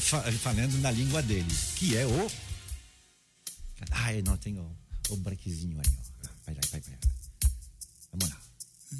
fa- 0.00 0.22
falando 0.32 0.78
na 0.80 0.90
língua 0.90 1.22
dele, 1.22 1.46
que 1.76 1.96
é 1.96 2.04
o. 2.06 2.30
Ah, 3.90 4.12
eu 4.14 4.22
não 4.24 4.36
tenho 4.36 4.68
o 5.10 5.16
brequezinho 5.16 5.78
aí, 5.78 5.92
ó. 6.06 6.09
Vai 6.49 6.53
lá, 6.57 6.61
vai, 6.71 6.81
vai. 6.87 6.97
Vamos 8.11 8.29
lá. 8.31 8.37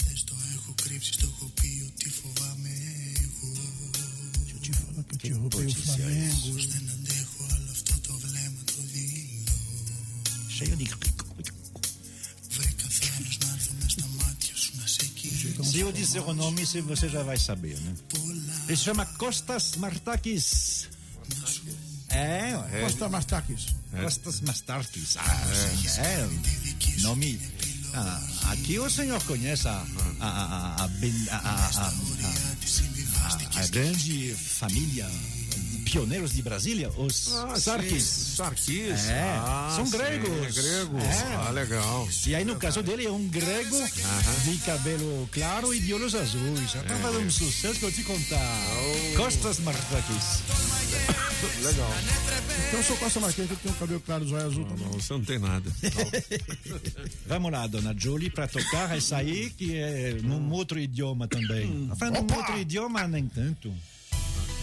Δεν 0.06 0.18
στο 0.18 0.36
έχω 0.56 0.74
κρύψει, 0.84 1.12
στο 1.14 1.28
έχω 1.34 1.48
πει 1.58 1.72
ότι 1.90 2.10
φοβάμαι 2.10 2.72
εγώ. 3.26 3.52
Que 5.22 5.30
eu 5.32 5.38
roubei 5.42 5.66
o 5.68 5.76
Flamengo. 5.84 6.50
Δεν 6.74 6.90
αντέχω 6.96 7.42
άλλο 7.56 7.70
αυτό 7.72 7.94
το 8.08 8.14
βλέμμα 8.24 8.62
το 8.66 8.82
δειλό. 8.92 9.58
Cheio 10.56 10.76
de. 10.80 10.86
Βρήκα 12.56 12.88
θάρρος 12.90 13.38
να 13.44 13.50
έρθω 13.54 13.74
μες 13.82 13.92
στα 13.92 14.08
μάτια 14.20 14.56
σου 14.56 14.72
να 14.80 14.86
σε 14.88 15.06
κοιτάξω. 15.06 15.72
Se 15.72 15.80
eu 15.80 15.92
disser 15.92 16.24
o 16.28 16.34
nome, 16.34 16.62
se 16.72 16.80
você 16.82 17.08
já 17.16 17.22
vai 17.24 17.38
saber, 17.38 17.76
né? 17.86 17.94
Ele 18.68 18.78
se 18.78 18.84
chama 18.84 19.06
Costas 19.06 19.76
Martakis. 19.84 20.48
É, 22.10 22.52
é. 22.74 22.82
Costa 22.84 23.10
Martakis. 23.10 23.64
Costas 24.04 24.38
Martakis. 24.48 25.12
Ah, 25.18 25.42
é. 26.00 26.12
é. 26.12 26.30
Nome. 27.03 27.39
Ah, 27.95 28.21
aqui 28.53 28.79
o 28.79 28.89
senhor 28.89 29.21
conhece 29.25 29.67
a, 29.67 29.83
a, 30.21 30.27
a, 30.27 30.85
a, 30.85 31.37
a, 31.37 31.71
a, 31.81 33.63
a, 33.63 33.67
grande 33.69 34.33
família 34.35 35.09
pioneiros 35.85 36.33
de 36.33 36.41
Brasília, 36.43 36.89
os 36.91 37.33
Ah, 37.35 37.59
Sarkis. 37.59 38.05
Sarkis. 38.37 39.07
É, 39.09 39.23
Ah, 39.41 39.73
são 39.75 39.85
sim, 39.87 39.99
gregos. 39.99 40.55
gregos. 40.55 41.03
É. 41.03 41.35
Ah, 41.35 41.51
legal. 41.51 42.09
E 42.27 42.35
aí, 42.37 42.45
no 42.45 42.55
caso 42.55 42.81
dele, 42.81 43.07
é 43.07 43.11
um 43.11 43.27
grego 43.27 43.77
de 44.45 44.57
cabelo 44.59 45.29
claro 45.33 45.75
e 45.75 45.81
de 45.81 45.93
olhos 45.93 46.15
azuis. 46.15 46.71
Já 46.71 46.83
tá 46.85 46.95
É. 46.95 46.99
fazendo 46.99 47.27
um 47.27 47.31
sucesso 47.31 47.81
que 47.81 47.85
eu 47.87 47.93
te 47.93 48.05
contar. 48.05 48.57
Costas 49.17 49.59
Martakis. 49.59 50.43
Legal. 51.63 51.91
Então 52.69 52.81
eu 52.81 52.85
sou 52.85 52.97
Costa 52.97 53.21
Marquês, 53.21 53.49
que 53.49 53.57
tem 53.57 53.73
um 53.73 53.75
cabelo 53.75 54.01
claro, 54.01 54.27
zóio 54.27 54.47
azul 54.47 54.65
também. 54.65 54.85
Não, 54.85 54.93
você 54.93 55.13
não 55.13 55.25
tem 55.25 55.39
nada. 55.39 55.71
Vamos 57.27 57.51
lá, 57.51 57.67
dona 57.67 57.95
Julie, 57.97 58.31
para 58.31 58.47
tocar 58.47 58.97
essa 58.97 59.17
aí, 59.17 59.51
que 59.51 59.77
é 59.77 60.15
num 60.23 60.51
outro 60.53 60.79
idioma 60.79 61.27
também. 61.27 61.89
Enfin, 61.91 62.11
num 62.11 62.37
outro 62.37 62.59
idioma, 62.59 63.07
nem 63.09 63.27
tanto. 63.27 63.73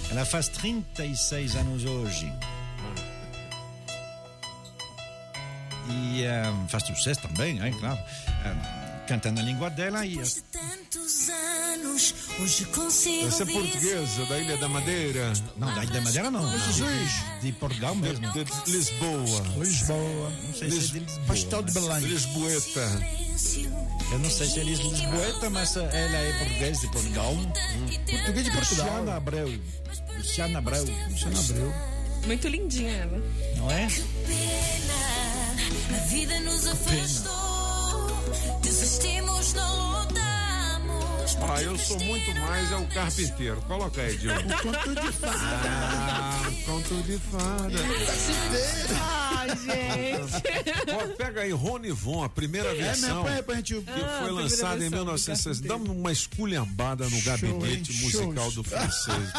Ela 0.09 0.23
faz 0.23 0.47
36 0.49 1.55
anos 1.55 1.83
hoje. 1.83 2.31
E 5.89 6.23
eh, 6.23 6.43
faz 6.69 6.83
sucesso 6.83 7.21
também, 7.21 7.61
é 7.61 7.71
claro. 7.71 7.99
Eh, 8.45 8.86
canta 9.07 9.31
na 9.31 9.41
língua 9.41 9.69
dela 9.69 10.05
e. 10.05 10.17
Tantos 10.51 11.29
anos, 11.29 12.13
hoje 12.39 12.65
consigo 12.65 13.31
Você 13.31 13.43
é 13.43 13.45
portuguesa, 13.45 14.25
da 14.25 14.37
Ilha 14.37 14.57
da 14.57 14.67
Madeira? 14.67 15.33
Não, 15.55 15.73
da 15.73 15.83
Ilha 15.83 15.93
da 15.93 16.01
Madeira 16.01 16.31
não. 16.31 16.59
Jesus. 16.59 17.11
De 17.41 17.51
Portugal 17.53 17.95
mesmo. 17.95 18.31
De, 18.33 18.43
de 18.43 18.71
Lisboa. 18.71 19.43
Lisboa. 19.57 20.31
Não 20.45 20.53
sei 20.53 20.69
se 20.69 20.77
é 20.77 20.81
de 20.81 20.99
Lisboa. 20.99 21.25
Pastel 21.27 21.63
de 21.63 21.71
Belém. 21.71 21.99
Lisboeta. 21.99 23.01
Eu 24.11 24.19
não 24.19 24.29
sei 24.29 24.47
se 24.47 24.59
é 24.59 24.63
de 24.63 24.75
Lisboeta, 24.75 25.49
mas 25.49 25.75
ela 25.77 25.89
é 25.89 26.39
portuguesa 26.39 26.81
de 26.81 26.87
Portugal. 26.91 27.35
Português 28.11 28.45
de 28.45 28.51
Portugal. 28.51 28.87
Luciana 28.87 29.15
Abreu. 29.15 29.59
Luciana 30.17 30.59
Abreu. 30.59 30.85
Luciana 31.09 31.39
Abreu. 31.39 31.73
Muito 32.25 32.47
lindinha 32.49 32.91
ela. 32.91 33.21
Não 33.55 33.71
é? 33.71 33.87
A 35.95 35.99
vida 36.07 36.39
nos 36.41 36.67
afastou, 36.67 37.66
desistimos, 38.79 39.53
não 39.53 39.75
lutamos. 39.75 39.96
Ah, 41.39 41.61
eu 41.61 41.77
sou 41.77 41.99
muito 42.01 42.33
mais 42.41 42.71
é 42.71 42.75
o 42.75 42.87
carpinteiro. 42.87 43.61
Coloca 43.61 44.01
aí, 44.01 44.17
Diogo. 44.17 44.41
O 44.47 44.61
conto 44.61 45.01
de 45.01 45.11
fada. 45.13 45.37
Ah, 45.39 46.51
conto 46.65 46.95
de 47.03 47.17
fada. 47.19 47.79
Ai, 49.01 49.49
gente. 49.49 50.91
Ó, 50.93 51.07
pega 51.15 51.41
aí 51.41 51.51
Rony 51.51 51.91
Von, 51.91 52.23
a 52.23 52.29
primeira 52.29 52.69
É 52.69 52.75
versão. 52.75 53.23
mesmo, 53.23 53.37
é 53.37 53.41
pra 53.41 53.55
gente. 53.55 53.75
que 53.75 53.91
foi 54.19 54.31
lançada 54.31 54.85
em 54.85 54.89
1960. 54.89 55.67
Dá 55.67 55.75
uma 55.75 56.11
esculhambada 56.11 57.07
no 57.09 57.21
gabinete 57.21 57.91
hein? 57.93 57.99
musical 58.01 58.51
Show. 58.51 58.63
do 58.63 58.63
francês. 58.63 59.29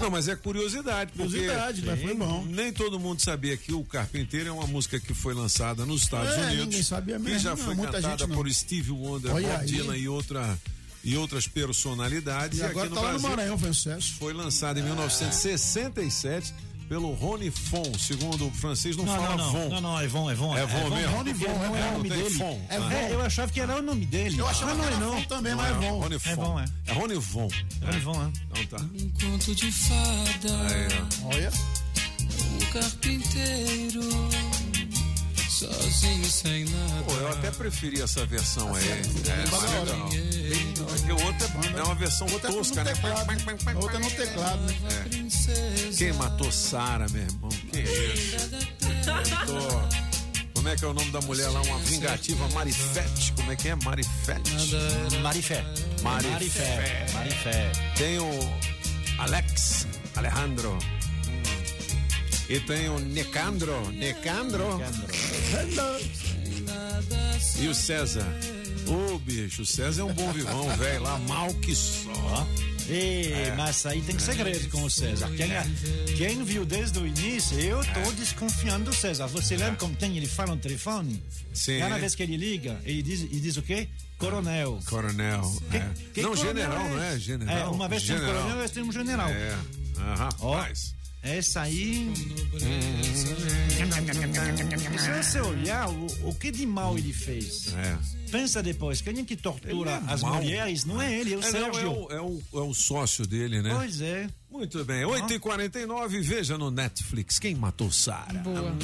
Não, 0.00 0.10
mas 0.10 0.28
é 0.28 0.36
curiosidade, 0.36 1.12
porque 1.16 1.36
Curiosidade, 1.36 1.82
mas 1.86 2.02
foi 2.02 2.14
bom. 2.14 2.44
nem 2.48 2.72
todo 2.72 2.98
mundo 2.98 3.20
sabia 3.20 3.56
que 3.56 3.72
o 3.72 3.84
Carpinteiro 3.84 4.48
é 4.48 4.52
uma 4.52 4.66
música 4.66 4.98
que 5.00 5.14
foi 5.14 5.32
lançada 5.34 5.86
nos 5.86 6.02
Estados 6.02 6.32
É, 6.34 6.40
Unidos. 6.42 6.64
ninguém 6.66 6.82
sabia 6.82 7.16
que 7.16 7.22
mesmo, 7.22 7.38
já 7.40 7.50
não, 7.50 7.56
foi 7.56 7.76
cantada 7.76 8.00
gente 8.18 8.26
por 8.28 8.50
Steve 8.52 8.90
Wonder, 8.90 9.32
Bob. 9.32 9.64
Dylan 9.66 9.96
e 9.96 10.08
outra 10.08 10.58
e 11.04 11.16
outras 11.16 11.46
personalidades. 11.48 12.58
E 12.58 12.62
agora 12.62 12.86
aqui 12.86 12.94
no 12.94 13.00
tá 13.00 13.06
lá 13.06 13.12
no 13.12 13.18
Brasil 13.20 13.36
Maranhão, 13.36 13.58
foi 13.58 13.70
um 13.70 13.74
sucesso. 13.74 14.14
Foi 14.18 14.32
lançado 14.32 14.78
em 14.78 14.82
1967 14.82 16.54
pelo 16.88 17.12
Rony 17.14 17.50
Fon. 17.52 17.84
Segundo 17.98 18.48
o 18.48 18.50
francês, 18.50 18.96
não, 18.96 19.04
Não, 19.04 19.14
fala 19.16 19.36
não, 19.36 19.36
não, 19.36 19.52
Von. 19.52 19.68
não, 19.68 19.80
não, 19.80 20.00
é 20.00 20.06
Von, 20.08 20.30
é 20.30 20.34
Von. 20.34 20.56
É 20.58 20.66
Von 20.66 20.90
mesmo? 20.90 21.16
Rony 21.16 21.32
Von, 21.34 21.46
não 21.46 21.76
é 21.76 21.80
é 21.80 21.88
o 21.88 21.92
nome 21.92 22.08
dele. 22.08 22.30
Von. 22.30 22.66
É 22.68 22.76
Ah. 22.76 22.80
Von. 22.80 22.96
eu 23.14 23.20
achava 23.22 23.52
que 23.52 23.60
era 23.60 23.76
o 23.78 23.82
nome 23.82 24.06
dele. 24.06 24.38
Eu 24.40 24.48
achava 24.48 24.72
Ah, 24.72 24.74
que 24.74 24.78
não, 24.80 24.86
era 24.86 24.96
é 24.96 24.98
não. 24.98 25.10
Von 25.12 25.22
também, 25.24 25.52
Não 25.52 25.58
mas 25.62 25.70
é 25.70 25.70
é 25.70 25.88
Von. 25.90 26.00
Rony 26.00 26.14
É 26.14 26.18
Fon. 26.18 26.34
Von, 26.36 26.60
é. 26.60 26.64
É 26.86 26.92
Rony 26.92 27.14
Von. 27.14 27.48
Rony 27.82 28.00
Von, 28.00 28.22
é. 28.24 28.60
Então 28.60 28.78
tá. 28.78 28.84
Um 28.94 29.08
conto 29.10 29.54
de 29.54 29.70
fada. 29.72 30.74
Aí, 30.74 30.88
ó. 31.22 31.28
Olha. 31.28 31.52
Um 32.50 32.72
carpinteiro. 32.72 34.00
Sozinho, 35.68 36.24
sem 36.24 36.64
nada. 36.64 37.02
Pô, 37.04 37.12
eu 37.12 37.28
até 37.28 37.50
preferi 37.50 38.00
essa 38.00 38.24
versão 38.26 38.74
aí. 38.74 38.88
É, 38.88 39.50
mais 39.50 39.62
legal. 39.62 40.08
Porque 40.86 41.12
o 41.12 41.26
outro 41.26 41.46
é, 41.76 41.78
é 41.78 41.82
uma 41.82 41.94
versão 41.94 42.26
tosca, 42.28 42.84
né? 42.84 42.92
Outra 43.76 43.96
é 43.96 44.00
no 44.00 44.10
teclado, 44.10 44.62
né? 44.62 44.74
É. 45.06 45.96
Quem 45.96 46.12
matou 46.14 46.50
Sara, 46.50 47.06
meu 47.10 47.22
irmão? 47.22 47.48
Que 47.50 47.80
isso? 47.80 48.50
Matou- 49.30 49.88
Como 50.54 50.68
é 50.68 50.76
que 50.76 50.84
é 50.84 50.88
o 50.88 50.94
nome 50.94 51.10
da 51.10 51.20
mulher 51.22 51.48
lá? 51.48 51.60
Uma 51.62 51.78
vingativa 51.80 52.48
Marifete. 52.48 53.32
Como 53.32 53.52
é 53.52 53.56
que 53.56 53.68
é? 53.68 53.74
Marifete. 53.76 54.50
Marifé. 55.22 55.64
Marifé. 56.02 57.06
Marifé. 57.14 57.72
Tem 57.96 58.18
o 58.18 58.30
Alex 59.18 59.86
Alejandro. 60.16 60.78
E 62.50 62.58
tem 62.60 62.88
o 62.88 62.98
Necandro. 62.98 63.90
Necandro. 63.92 64.80
E 67.60 67.68
o 67.68 67.74
César. 67.74 68.26
Ô, 68.86 69.18
bicho, 69.18 69.62
o 69.62 69.66
César 69.66 70.02
é 70.02 70.04
um 70.04 70.12
bom 70.12 70.32
vivão, 70.32 70.68
velho. 70.76 71.02
Lá 71.02 71.16
mal 71.18 71.52
que 71.54 71.74
só. 71.74 72.46
Ei, 72.88 73.32
É. 73.32 73.54
mas 73.56 73.86
aí 73.86 74.02
tem 74.02 74.18
segredo 74.18 74.68
com 74.68 74.82
o 74.82 74.90
César. 74.90 75.30
Quem, 75.36 75.48
quem 76.16 76.42
viu 76.42 76.64
desde 76.64 76.98
o 76.98 77.06
início, 77.06 77.56
eu 77.60 77.78
tô 77.84 78.00
É. 78.00 78.12
desconfiando 78.18 78.90
do 78.90 78.96
César. 78.96 79.28
Você 79.28 79.56
lembra 79.56 79.76
como 79.76 79.94
tem, 79.94 80.16
ele 80.16 80.26
fala 80.26 80.56
no 80.56 80.60
telefone? 80.60 81.22
Sim. 81.54 81.78
Cada 81.78 81.98
vez 81.98 82.16
que 82.16 82.22
ele 82.24 82.36
liga, 82.36 82.80
ele 82.84 83.00
diz, 83.02 83.20
ele 83.20 83.38
diz 83.40 83.56
o 83.56 83.62
quê? 83.62 83.86
Coronel. 84.18 84.80
Coronel. 84.86 85.56
é. 85.72 85.88
que 86.12 86.20
não, 86.20 86.30
coronel 86.34 86.36
general, 86.54 86.86
é 86.86 86.88
não 86.90 87.02
é? 87.04 87.18
General. 87.18 87.56
É, 87.58 87.66
uma 87.68 87.88
vez 87.88 88.02
tem 88.02 88.16
um 88.16 88.18
General. 88.18 88.34
coronel, 88.34 88.46
outra 88.56 88.58
vez 88.58 88.70
tem 88.72 88.82
um 88.82 88.92
general. 88.92 89.28
É. 89.28 89.56
Ah, 89.98 90.14
rapaz. 90.16 90.94
Essa 91.22 91.62
aí. 91.62 92.10
Se 94.98 95.10
você 95.22 95.40
olhar, 95.40 95.88
o, 95.90 96.06
o 96.28 96.34
que 96.34 96.50
de 96.50 96.64
mal 96.66 96.96
ele 96.96 97.12
fez? 97.12 97.74
É. 97.74 97.98
Pensa 98.30 98.62
depois, 98.62 99.00
quem 99.00 99.18
é 99.18 99.24
que 99.24 99.36
tortura 99.36 99.90
é 99.90 100.12
as 100.12 100.22
mau. 100.22 100.36
mulheres? 100.36 100.84
Não 100.84 101.00
é 101.00 101.18
ele, 101.18 101.34
é 101.34 101.36
o 101.36 101.40
É, 101.40 101.42
não, 101.42 101.50
Sérgio. 101.50 101.80
é, 101.80 101.86
o, 101.86 102.12
é, 102.12 102.20
o, 102.20 102.42
é 102.54 102.60
o 102.60 102.72
sócio 102.74 103.26
dele, 103.26 103.60
né? 103.60 103.74
Pois 103.74 104.00
é. 104.00 104.28
Muito 104.50 104.84
bem, 104.84 105.02
8h49, 105.04 106.20
veja 106.22 106.56
no 106.58 106.70
Netflix 106.70 107.38
quem 107.38 107.54
matou 107.54 107.90
Sara. 107.90 108.38
Boa. 108.40 108.74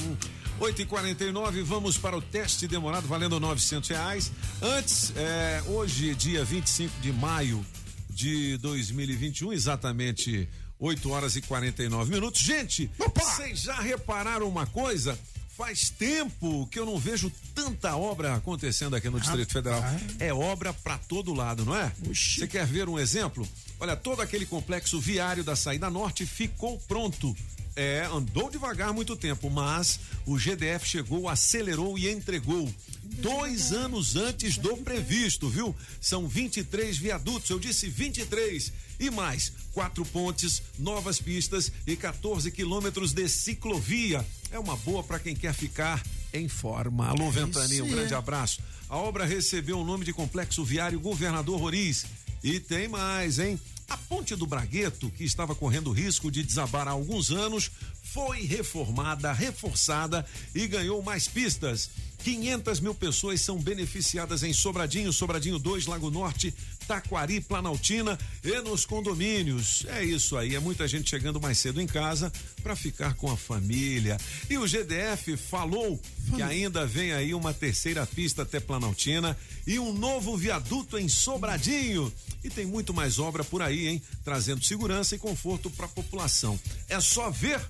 8h49, 0.60 1.62
vamos 1.62 1.96
para 1.98 2.16
o 2.16 2.22
teste 2.22 2.66
demorado 2.68 3.06
valendo 3.08 3.38
900 3.40 3.88
reais. 3.90 4.32
Antes, 4.62 5.12
é, 5.16 5.62
hoje, 5.66 6.14
dia 6.14 6.44
25 6.44 7.00
de 7.00 7.12
maio 7.12 7.64
de 8.10 8.56
2021, 8.58 9.52
exatamente 9.52 10.48
8 10.78 11.10
horas 11.10 11.36
e 11.36 11.42
49 11.42 12.10
minutos. 12.10 12.40
Gente, 12.40 12.90
vocês 13.14 13.60
já 13.60 13.80
repararam 13.80 14.48
uma 14.48 14.66
coisa? 14.66 15.18
Faz 15.56 15.88
tempo 15.88 16.68
que 16.70 16.78
eu 16.78 16.84
não 16.84 16.98
vejo 16.98 17.32
tanta 17.54 17.96
obra 17.96 18.34
acontecendo 18.34 18.94
aqui 18.94 19.08
no 19.08 19.18
Distrito 19.18 19.50
Federal. 19.50 19.82
É 20.18 20.32
obra 20.32 20.74
pra 20.74 20.98
todo 20.98 21.32
lado, 21.32 21.64
não 21.64 21.74
é? 21.74 21.90
Você 22.02 22.46
quer 22.46 22.66
ver 22.66 22.90
um 22.90 22.98
exemplo? 22.98 23.48
Olha, 23.80 23.96
todo 23.96 24.20
aquele 24.20 24.44
complexo 24.44 25.00
viário 25.00 25.42
da 25.42 25.56
saída 25.56 25.88
norte 25.88 26.26
ficou 26.26 26.78
pronto. 26.86 27.34
É, 27.76 28.08
andou 28.10 28.50
devagar 28.50 28.94
muito 28.94 29.14
tempo, 29.14 29.50
mas 29.50 30.00
o 30.24 30.38
GDF 30.38 30.88
chegou, 30.88 31.28
acelerou 31.28 31.98
e 31.98 32.10
entregou. 32.10 32.72
Dois 33.02 33.70
anos 33.70 34.16
antes 34.16 34.56
do 34.56 34.78
previsto, 34.78 35.48
viu? 35.48 35.76
São 36.00 36.26
23 36.26 36.96
viadutos, 36.96 37.50
eu 37.50 37.58
disse 37.58 37.88
23. 37.88 38.72
E 38.98 39.10
mais, 39.10 39.52
quatro 39.72 40.06
pontes, 40.06 40.62
novas 40.78 41.20
pistas 41.20 41.70
e 41.86 41.94
14 41.94 42.50
quilômetros 42.50 43.12
de 43.12 43.28
ciclovia. 43.28 44.26
É 44.50 44.58
uma 44.58 44.76
boa 44.78 45.04
para 45.04 45.18
quem 45.18 45.36
quer 45.36 45.52
ficar 45.52 46.02
em 46.32 46.48
forma. 46.48 47.06
Alô, 47.08 47.30
Ventania, 47.30 47.84
um 47.84 47.88
grande 47.88 48.14
é. 48.14 48.16
abraço. 48.16 48.60
A 48.88 48.96
obra 48.96 49.26
recebeu 49.26 49.78
o 49.78 49.84
nome 49.84 50.04
de 50.04 50.14
Complexo 50.14 50.64
Viário 50.64 50.98
Governador 50.98 51.60
Roriz. 51.60 52.06
E 52.42 52.58
tem 52.58 52.88
mais, 52.88 53.38
hein? 53.38 53.60
A 53.88 53.96
ponte 53.96 54.34
do 54.34 54.46
Bragueto, 54.46 55.10
que 55.10 55.24
estava 55.24 55.54
correndo 55.54 55.92
risco 55.92 56.30
de 56.30 56.42
desabar 56.42 56.88
há 56.88 56.90
alguns 56.90 57.30
anos, 57.30 57.70
foi 58.02 58.42
reformada, 58.42 59.32
reforçada 59.32 60.26
e 60.54 60.66
ganhou 60.66 61.02
mais 61.02 61.28
pistas. 61.28 61.90
500 62.26 62.80
mil 62.80 62.92
pessoas 62.92 63.40
são 63.40 63.56
beneficiadas 63.56 64.42
em 64.42 64.52
Sobradinho, 64.52 65.12
Sobradinho 65.12 65.60
2, 65.60 65.86
Lago 65.86 66.10
Norte, 66.10 66.52
Taquari, 66.88 67.40
Planaltina 67.40 68.18
e 68.42 68.60
nos 68.62 68.84
condomínios. 68.84 69.86
É 69.90 70.04
isso 70.04 70.36
aí, 70.36 70.56
é 70.56 70.58
muita 70.58 70.88
gente 70.88 71.08
chegando 71.08 71.40
mais 71.40 71.56
cedo 71.56 71.80
em 71.80 71.86
casa 71.86 72.32
para 72.64 72.74
ficar 72.74 73.14
com 73.14 73.30
a 73.30 73.36
família. 73.36 74.18
E 74.50 74.58
o 74.58 74.66
GDF 74.66 75.36
falou 75.36 76.00
que 76.34 76.42
ainda 76.42 76.84
vem 76.84 77.12
aí 77.12 77.32
uma 77.32 77.54
terceira 77.54 78.04
pista 78.04 78.42
até 78.42 78.58
Planaltina 78.58 79.38
e 79.64 79.78
um 79.78 79.92
novo 79.92 80.36
viaduto 80.36 80.98
em 80.98 81.08
Sobradinho. 81.08 82.12
E 82.42 82.50
tem 82.50 82.66
muito 82.66 82.92
mais 82.92 83.20
obra 83.20 83.44
por 83.44 83.62
aí, 83.62 83.86
hein? 83.86 84.02
Trazendo 84.24 84.64
segurança 84.64 85.14
e 85.14 85.18
conforto 85.18 85.70
para 85.70 85.86
a 85.86 85.90
população. 85.90 86.58
É 86.88 86.98
só 86.98 87.30
ver 87.30 87.60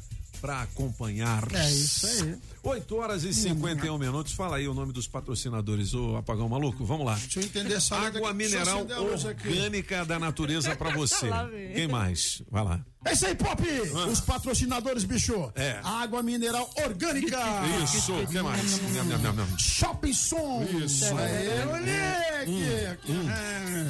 para 0.41 0.63
acompanhar. 0.63 1.47
É 1.55 1.71
isso 1.73 2.07
aí. 2.07 2.37
8 2.67 2.97
horas 2.97 3.23
e 3.23 3.33
51 3.33 3.97
minutos. 3.97 4.33
Fala 4.33 4.57
aí 4.57 4.67
o 4.67 4.75
nome 4.75 4.93
dos 4.93 5.07
patrocinadores, 5.07 5.95
ô 5.95 6.17
Apagão 6.17 6.49
Maluco. 6.49 6.85
Vamos 6.85 7.07
lá. 7.07 7.15
Deixa 7.15 7.39
eu 7.39 7.45
entender 7.45 7.75
essa 7.75 7.95
Água 7.97 8.35
mineral 8.35 8.85
orgânica 9.13 10.05
da 10.05 10.19
natureza 10.19 10.75
para 10.75 10.91
você. 10.97 11.29
Quem 11.75 11.87
mais? 11.87 12.43
Vai 12.51 12.65
lá. 12.65 12.85
É 13.07 13.13
isso 13.13 13.27
aí, 13.27 13.35
Pop! 13.37 13.63
Ah. 13.95 14.07
Os 14.09 14.21
patrocinadores, 14.21 15.05
bicho. 15.05 15.53
É. 15.55 15.79
Água 15.85 16.23
mineral 16.25 16.69
orgânica. 16.85 17.39
Isso, 17.85 18.13
o 18.13 18.27
que 18.27 18.41
mais? 18.41 18.81
Nham, 18.91 19.05
nham, 19.05 19.33
nham. 19.33 19.59
Shopping 19.59 20.13
Som. 20.13 20.67
Isso. 20.85 21.17
Aê, 21.17 21.65
moleque. 21.65 23.09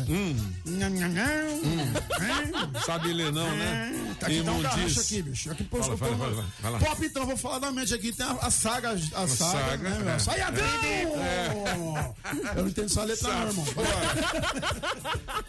Hum. 0.09 0.37
Nham, 0.67 0.91
nham, 0.91 1.09
nham. 1.09 2.85
Sabe 2.85 3.13
ler 3.15 3.33
não, 3.33 3.49
né? 3.57 4.15
Tá 4.21 4.27
aqui, 4.27 4.43
tá 4.43 4.53
um 4.53 4.63
garracho 4.63 5.01
aqui, 5.01 5.23
bicho. 5.23 5.51
Aqui, 5.51 5.65
pô, 5.65 5.83
Fala, 5.83 5.97
fala, 5.97 6.17
fala, 6.17 6.71
lá. 6.71 6.79
Pop, 6.79 7.05
então, 7.07 7.27
vou 7.27 7.37
falar 7.37 7.59
da 7.59 7.73
mente 7.73 7.95
aqui. 7.95 8.13
Tem 8.13 8.27
a, 8.27 8.33
a 8.33 8.51
saga, 8.51 8.91
a, 8.91 8.99
saga, 8.99 9.29
saga, 9.29 9.91
né, 9.91 9.99
meu? 9.99 10.11
é. 10.11 10.19
Saiadão! 10.19 10.65
É. 10.65 12.15
Eu 12.57 12.63
não 12.63 12.69
entendo 12.69 12.87
essa 12.87 13.05
letra, 13.05 13.33
não, 13.33 13.47
irmão. 13.49 13.65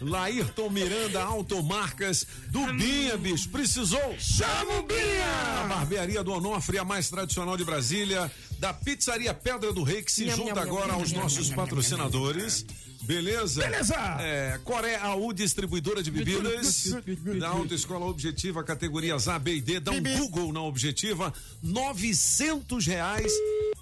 Laírton 0.00 0.70
Miranda 0.70 1.22
Automarcas 1.22 2.26
do 2.48 2.72
Binha, 2.72 3.16
bicho. 3.16 3.48
Precisou? 3.58 4.14
Chama 4.20 4.78
o 4.78 4.82
Binha! 4.84 5.64
A 5.64 5.66
barbearia 5.66 6.22
do 6.22 6.30
Onofre, 6.30 6.78
a 6.78 6.84
mais 6.84 7.10
tradicional 7.10 7.56
de 7.56 7.64
Brasília. 7.64 8.30
Da 8.60 8.72
Pizzaria 8.72 9.34
Pedra 9.34 9.72
do 9.72 9.82
Rei, 9.82 10.00
que 10.00 10.12
se 10.12 10.30
junta 10.30 10.60
agora 10.60 10.92
aos 10.92 11.10
nossos 11.10 11.50
patrocinadores. 11.50 12.64
Beleza? 13.02 13.60
Beleza! 13.60 13.96
É, 14.20 14.60
Coré 14.62 14.94
AU 14.96 15.32
Distribuidora 15.32 16.04
de 16.04 16.10
Bebidas. 16.12 16.94
da 17.40 17.48
Autoescola 17.48 18.06
Objetiva, 18.06 18.62
categorias 18.62 19.26
A, 19.26 19.40
B 19.40 19.56
e 19.56 19.60
D. 19.60 19.80
Dá 19.80 19.90
um 19.90 20.02
Google 20.02 20.52
na 20.52 20.62
Objetiva. 20.62 21.34
900 21.60 22.86
reais 22.86 23.32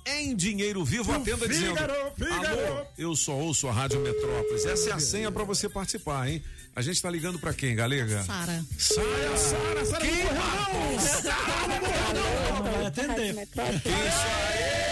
em 0.07 0.35
dinheiro 0.35 0.85
vivo. 0.87 1.13
Atenda 1.13 1.47
dizendo: 1.47 1.77
Fígaro, 1.77 2.13
Fígaro. 2.17 2.77
Alô, 2.77 2.87
eu 2.97 3.15
só 3.15 3.33
ouço 3.33 3.69
a 3.69 3.73
Rádio 3.73 4.01
Metrópolis. 4.01 4.65
Essa 4.65 4.91
é 4.91 4.93
a 4.95 5.01
senha 5.01 5.31
pra 5.31 5.45
você 5.45 5.69
participar, 5.69 6.31
hein? 6.31 6.43
A 6.77 6.83
gente 6.83 7.01
tá 7.01 7.11
ligando 7.11 7.39
pra 7.39 7.55
quem, 7.55 7.75
galega? 7.75 8.23
Sara. 8.23 8.63
Sara, 8.79 9.37
Sara, 9.39 9.85
Sara, 9.87 10.07
Quem 10.07 10.25
não. 10.25 11.01
Sara, 11.01 11.69
não 11.69 11.81
morreu, 11.81 12.13
não. 12.55 12.73
Vai 12.73 12.87
atender. 12.87 13.33
Isso 13.33 14.27
aí! 14.51 14.87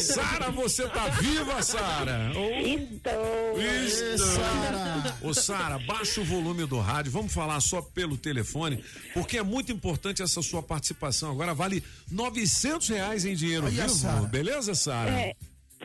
Sara, 0.00 0.50
você 0.50 0.88
tá 0.88 1.08
viva, 1.08 1.62
Sara? 1.62 2.30
Estou. 2.30 3.60
Estou. 3.60 5.28
Ô, 5.28 5.34
Sara, 5.34 5.78
baixa 5.80 6.22
o 6.22 6.24
volume 6.24 6.64
do 6.64 6.80
rádio. 6.80 7.12
Vamos 7.12 7.34
falar 7.34 7.60
só 7.60 7.82
pelo 7.82 8.16
telefone, 8.16 8.82
porque 9.12 9.36
é 9.36 9.42
muito 9.42 9.70
importante 9.70 10.22
essa 10.22 10.40
sua 10.40 10.62
participação. 10.62 11.30
Agora 11.32 11.52
vale 11.52 11.84
900 12.10 12.88
reais 12.88 13.26
em 13.26 13.34
dinheiro 13.34 13.66
Olha, 13.66 13.82
vivo. 13.82 13.94
Sara. 13.94 14.22
Beleza, 14.22 14.74
Sara? 14.74 15.10
É, 15.10 15.36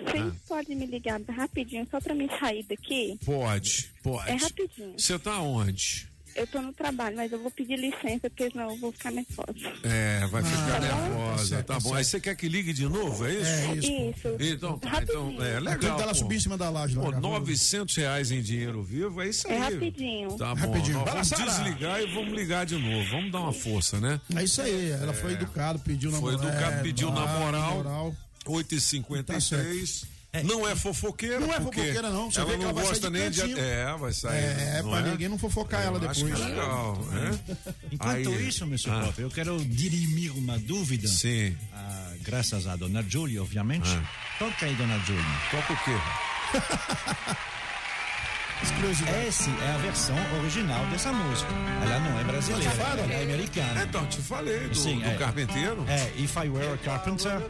vocês 0.03 0.23
Ah. 0.23 0.35
podem 0.47 0.75
me 0.75 0.85
ligar 0.85 1.21
rapidinho 1.29 1.87
só 1.89 1.99
pra 1.99 2.13
mim 2.15 2.29
sair 2.39 2.63
daqui? 2.63 3.17
Pode, 3.25 3.91
pode. 4.03 4.29
É 4.29 4.35
rapidinho. 4.35 4.93
Você 4.97 5.17
tá 5.19 5.39
onde? 5.41 6.07
eu 6.35 6.45
tô 6.47 6.61
no 6.61 6.73
trabalho, 6.73 7.15
mas 7.15 7.31
eu 7.31 7.39
vou 7.41 7.49
pedir 7.49 7.77
licença, 7.77 8.29
porque 8.29 8.51
senão 8.51 8.69
eu 8.71 8.77
vou 8.77 8.91
ficar 8.91 9.09
nervosa. 9.09 9.53
É, 9.83 10.27
vai 10.27 10.43
ficar 10.43 10.65
Tá 10.65 10.79
nervosa, 10.81 11.63
tá 11.63 11.79
bom. 11.79 11.93
Aí 11.93 12.03
você 12.03 12.19
quer 12.19 12.35
que 12.35 12.49
ligue 12.49 12.73
de 12.73 12.83
novo, 12.89 13.25
é 13.25 13.33
isso? 13.33 13.49
É 13.49 13.75
isso. 13.75 14.27
Isso. 14.27 14.35
Então, 14.39 14.77
tá, 14.77 15.01
então, 15.01 15.41
é 15.41 15.59
legal. 15.61 15.97
Dela 15.97 16.09
pô. 16.11 16.15
subir 16.15 16.35
em 16.35 16.39
cima 16.41 16.57
da 16.57 16.69
laje 16.69 16.95
lá, 16.97 17.03
Pô, 17.05 17.09
cara. 17.11 17.21
900 17.21 17.95
reais 17.95 18.31
em 18.31 18.41
dinheiro 18.41 18.83
vivo, 18.83 19.21
é 19.21 19.29
isso 19.29 19.47
aí. 19.47 19.53
É 19.53 19.59
rapidinho. 19.59 20.37
Tá 20.37 20.53
bom, 20.53 20.71
Rapidinho. 20.71 20.97
nós 20.99 21.09
vamos 21.09 21.27
Sara. 21.29 21.45
desligar 21.45 22.01
e 22.01 22.13
vamos 22.13 22.33
ligar 22.33 22.65
de 22.65 22.77
novo. 22.77 23.09
Vamos 23.11 23.31
dar 23.31 23.39
uma 23.39 23.53
força, 23.53 24.01
né? 24.01 24.19
É 24.35 24.43
isso 24.43 24.61
aí, 24.61 24.91
ela 24.91 25.13
foi 25.13 25.33
educada, 25.33 25.79
pediu 25.79 26.11
na 26.11 26.19
Foi 26.19 26.33
moral. 26.35 26.49
educado, 26.49 26.83
pediu 26.83 27.11
na 27.11 27.23
ah, 27.23 27.39
moral. 27.39 27.75
moral. 27.75 28.15
8h56. 28.45 30.05
não 30.43 30.67
é 30.67 30.75
fofoqueira, 30.75 31.39
Não 31.39 31.53
é 31.53 31.57
fofoqueira, 31.57 32.09
não. 32.09 32.29
Você 32.31 32.39
ela 32.39 32.49
vê 32.49 32.57
que 32.57 32.63
não 32.63 32.69
ela 32.69 32.73
vai 32.73 32.83
gosta 32.85 33.01
sair 33.01 33.11
de 33.13 33.19
nem 33.19 33.31
de. 33.31 33.41
cantinho. 33.41 33.59
É, 33.59 33.97
vai 33.97 34.13
sair. 34.13 34.37
É, 34.43 34.81
não 34.83 34.89
pra 34.91 35.01
ninguém 35.01 35.29
não 35.29 35.37
fofocar 35.37 35.81
ela 35.81 35.97
acho 36.09 36.23
depois. 36.25 36.35
que 36.39 36.45
é 36.45 36.49
legal, 36.49 36.97
né? 37.05 37.39
Enquanto 37.91 38.29
Aí- 38.29 38.47
isso, 38.47 38.63
Mr. 38.65 38.89
Ah. 38.91 39.01
Pop, 39.05 39.21
eu 39.21 39.29
quero 39.29 39.57
dirimir 39.65 40.35
uma 40.37 40.59
dúvida. 40.59 41.07
Sim. 41.07 41.55
Ah, 41.73 42.13
graças 42.21 42.67
a 42.67 42.75
Dona 42.75 43.01
Julie, 43.07 43.39
obviamente. 43.39 43.89
Toca 44.37 44.65
aí, 44.65 44.75
Dona 44.75 44.99
Julie. 44.99 45.23
Toca 45.51 45.73
o 45.73 45.83
quê? 45.83 45.91
Essa 48.61 49.49
é 49.49 49.71
a 49.73 49.77
versão 49.79 50.15
original 50.39 50.85
dessa 50.87 51.11
música. 51.11 51.49
Ela 51.83 51.99
não 51.99 52.19
é 52.19 52.23
brasileira, 52.23 52.71
Tá 52.71 52.83
falando? 52.83 52.99
ela 53.11 53.13
é 53.13 53.23
americana. 53.23 53.83
Então, 53.83 54.05
te 54.07 54.21
falei 54.21 54.59
do, 54.69 54.75
Sim, 54.75 54.99
do 54.99 55.05
é. 55.09 55.15
carpinteiro. 55.15 55.85
É, 55.89 56.11
If 56.17 56.35
I 56.37 56.49
Were 56.49 56.73
a 56.73 56.77
Carpenter, 56.77 57.41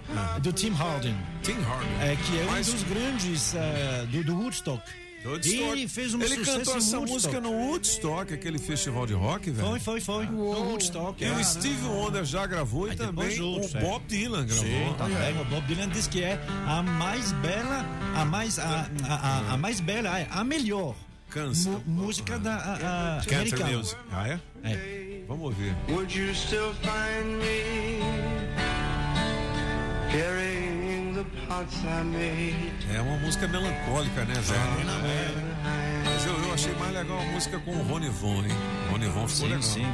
do 0.41 0.51
Tim 0.51 0.71
Hardin. 0.73 1.15
Tim 1.43 1.61
Hardin. 1.61 1.87
É, 2.01 2.15
que 2.15 2.39
é 2.39 2.43
um 2.43 2.51
Mas- 2.51 2.67
dos 2.73 2.83
grandes 2.83 3.53
eh, 3.55 4.05
do, 4.09 4.23
do 4.23 4.35
Woodstock. 4.39 4.81
Woodstock. 5.29 5.71
Ele 5.71 5.87
fez 5.87 6.13
um 6.13 6.21
Ele 6.21 6.35
sucesso 6.35 6.57
cantou 6.57 6.77
essa 6.77 6.99
música 7.01 7.41
no 7.41 7.51
Woodstock, 7.51 8.33
aquele 8.33 8.59
festival 8.59 9.07
de 9.07 9.13
rock, 9.13 9.49
velho. 9.51 9.67
Foi, 9.67 9.79
foi, 9.79 10.01
foi. 10.01 10.25
No 10.27 10.71
Woodstock. 10.71 11.23
E 11.23 11.29
o 11.29 11.43
Steve 11.43 11.85
Wonder 11.85 12.23
já 12.25 12.45
gravou 12.45 12.91
e 12.91 12.95
também 12.95 13.39
o 13.41 13.59
é. 13.59 13.81
Bob 13.81 14.03
Dylan 14.07 14.45
gravou. 14.45 14.65
Sim, 14.65 14.95
também. 14.97 15.41
O 15.41 15.45
Bob 15.45 15.65
Dylan 15.67 15.89
diz 15.89 16.07
que 16.07 16.23
é 16.23 16.39
a 16.67 16.81
mais 16.83 17.31
bela, 17.33 17.85
a 18.15 18.25
mais, 18.25 18.59
a, 18.59 18.89
a, 19.03 19.13
a, 19.13 19.53
a 19.53 19.57
mais 19.57 19.79
bela, 19.79 20.19
é 20.19 20.27
a 20.29 20.43
melhor 20.43 20.95
Canção. 21.29 21.81
música 21.85 22.37
da 22.39 22.55
a, 22.55 23.17
a, 23.17 23.21
americana. 23.21 23.77
music. 23.77 23.97
Ah, 24.11 24.27
é? 24.29 24.39
É. 24.63 25.23
Vamos 25.27 25.45
ouvir. 25.45 25.75
Would 25.89 26.17
you 26.17 26.33
still 26.33 26.73
find 26.81 27.39
me 27.39 27.99
É 32.93 33.01
uma 33.01 33.17
música 33.17 33.47
melancólica, 33.47 34.25
né, 34.25 34.33
velho? 34.33 34.85
Mas 36.03 36.25
eu, 36.25 36.33
eu 36.43 36.53
achei 36.53 36.73
mais 36.75 36.93
legal 36.93 37.19
a 37.19 37.25
música 37.25 37.59
com 37.59 37.71
o 37.71 37.83
Rony 37.83 38.09
Von, 38.09 38.43
hein? 38.43 38.51
Rony 38.91 39.07
Von 39.07 39.27
ficou 39.27 39.29
Sim, 39.29 39.45
legal. 39.47 39.61
sim. 39.61 39.85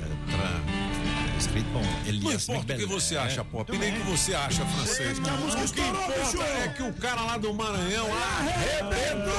É, 0.00 1.34
é 1.34 1.38
escrito 1.38 1.66
com 1.72 1.80
Não 1.80 2.06
Elias 2.06 2.48
importa 2.48 2.74
o 2.74 2.76
que 2.76 2.86
você 2.86 3.14
É. 3.16 3.18
acha, 3.18 3.44
Pop, 3.44 3.74
e 3.74 3.78
nem 3.78 3.92
o 3.92 3.96
que 3.96 4.10
você 4.10 4.34
acha, 4.34 4.64
francês. 4.64 5.18
Que 5.18 5.28
a 5.28 5.32
música 5.32 5.64
O 5.64 5.72
que 5.72 5.80
importa 5.80 6.42
é 6.44 6.68
que 6.68 6.82
o 6.82 6.92
cara 6.94 7.22
lá 7.22 7.36
do 7.36 7.52
Maranhão 7.52 8.06
arrebentou! 8.12 9.34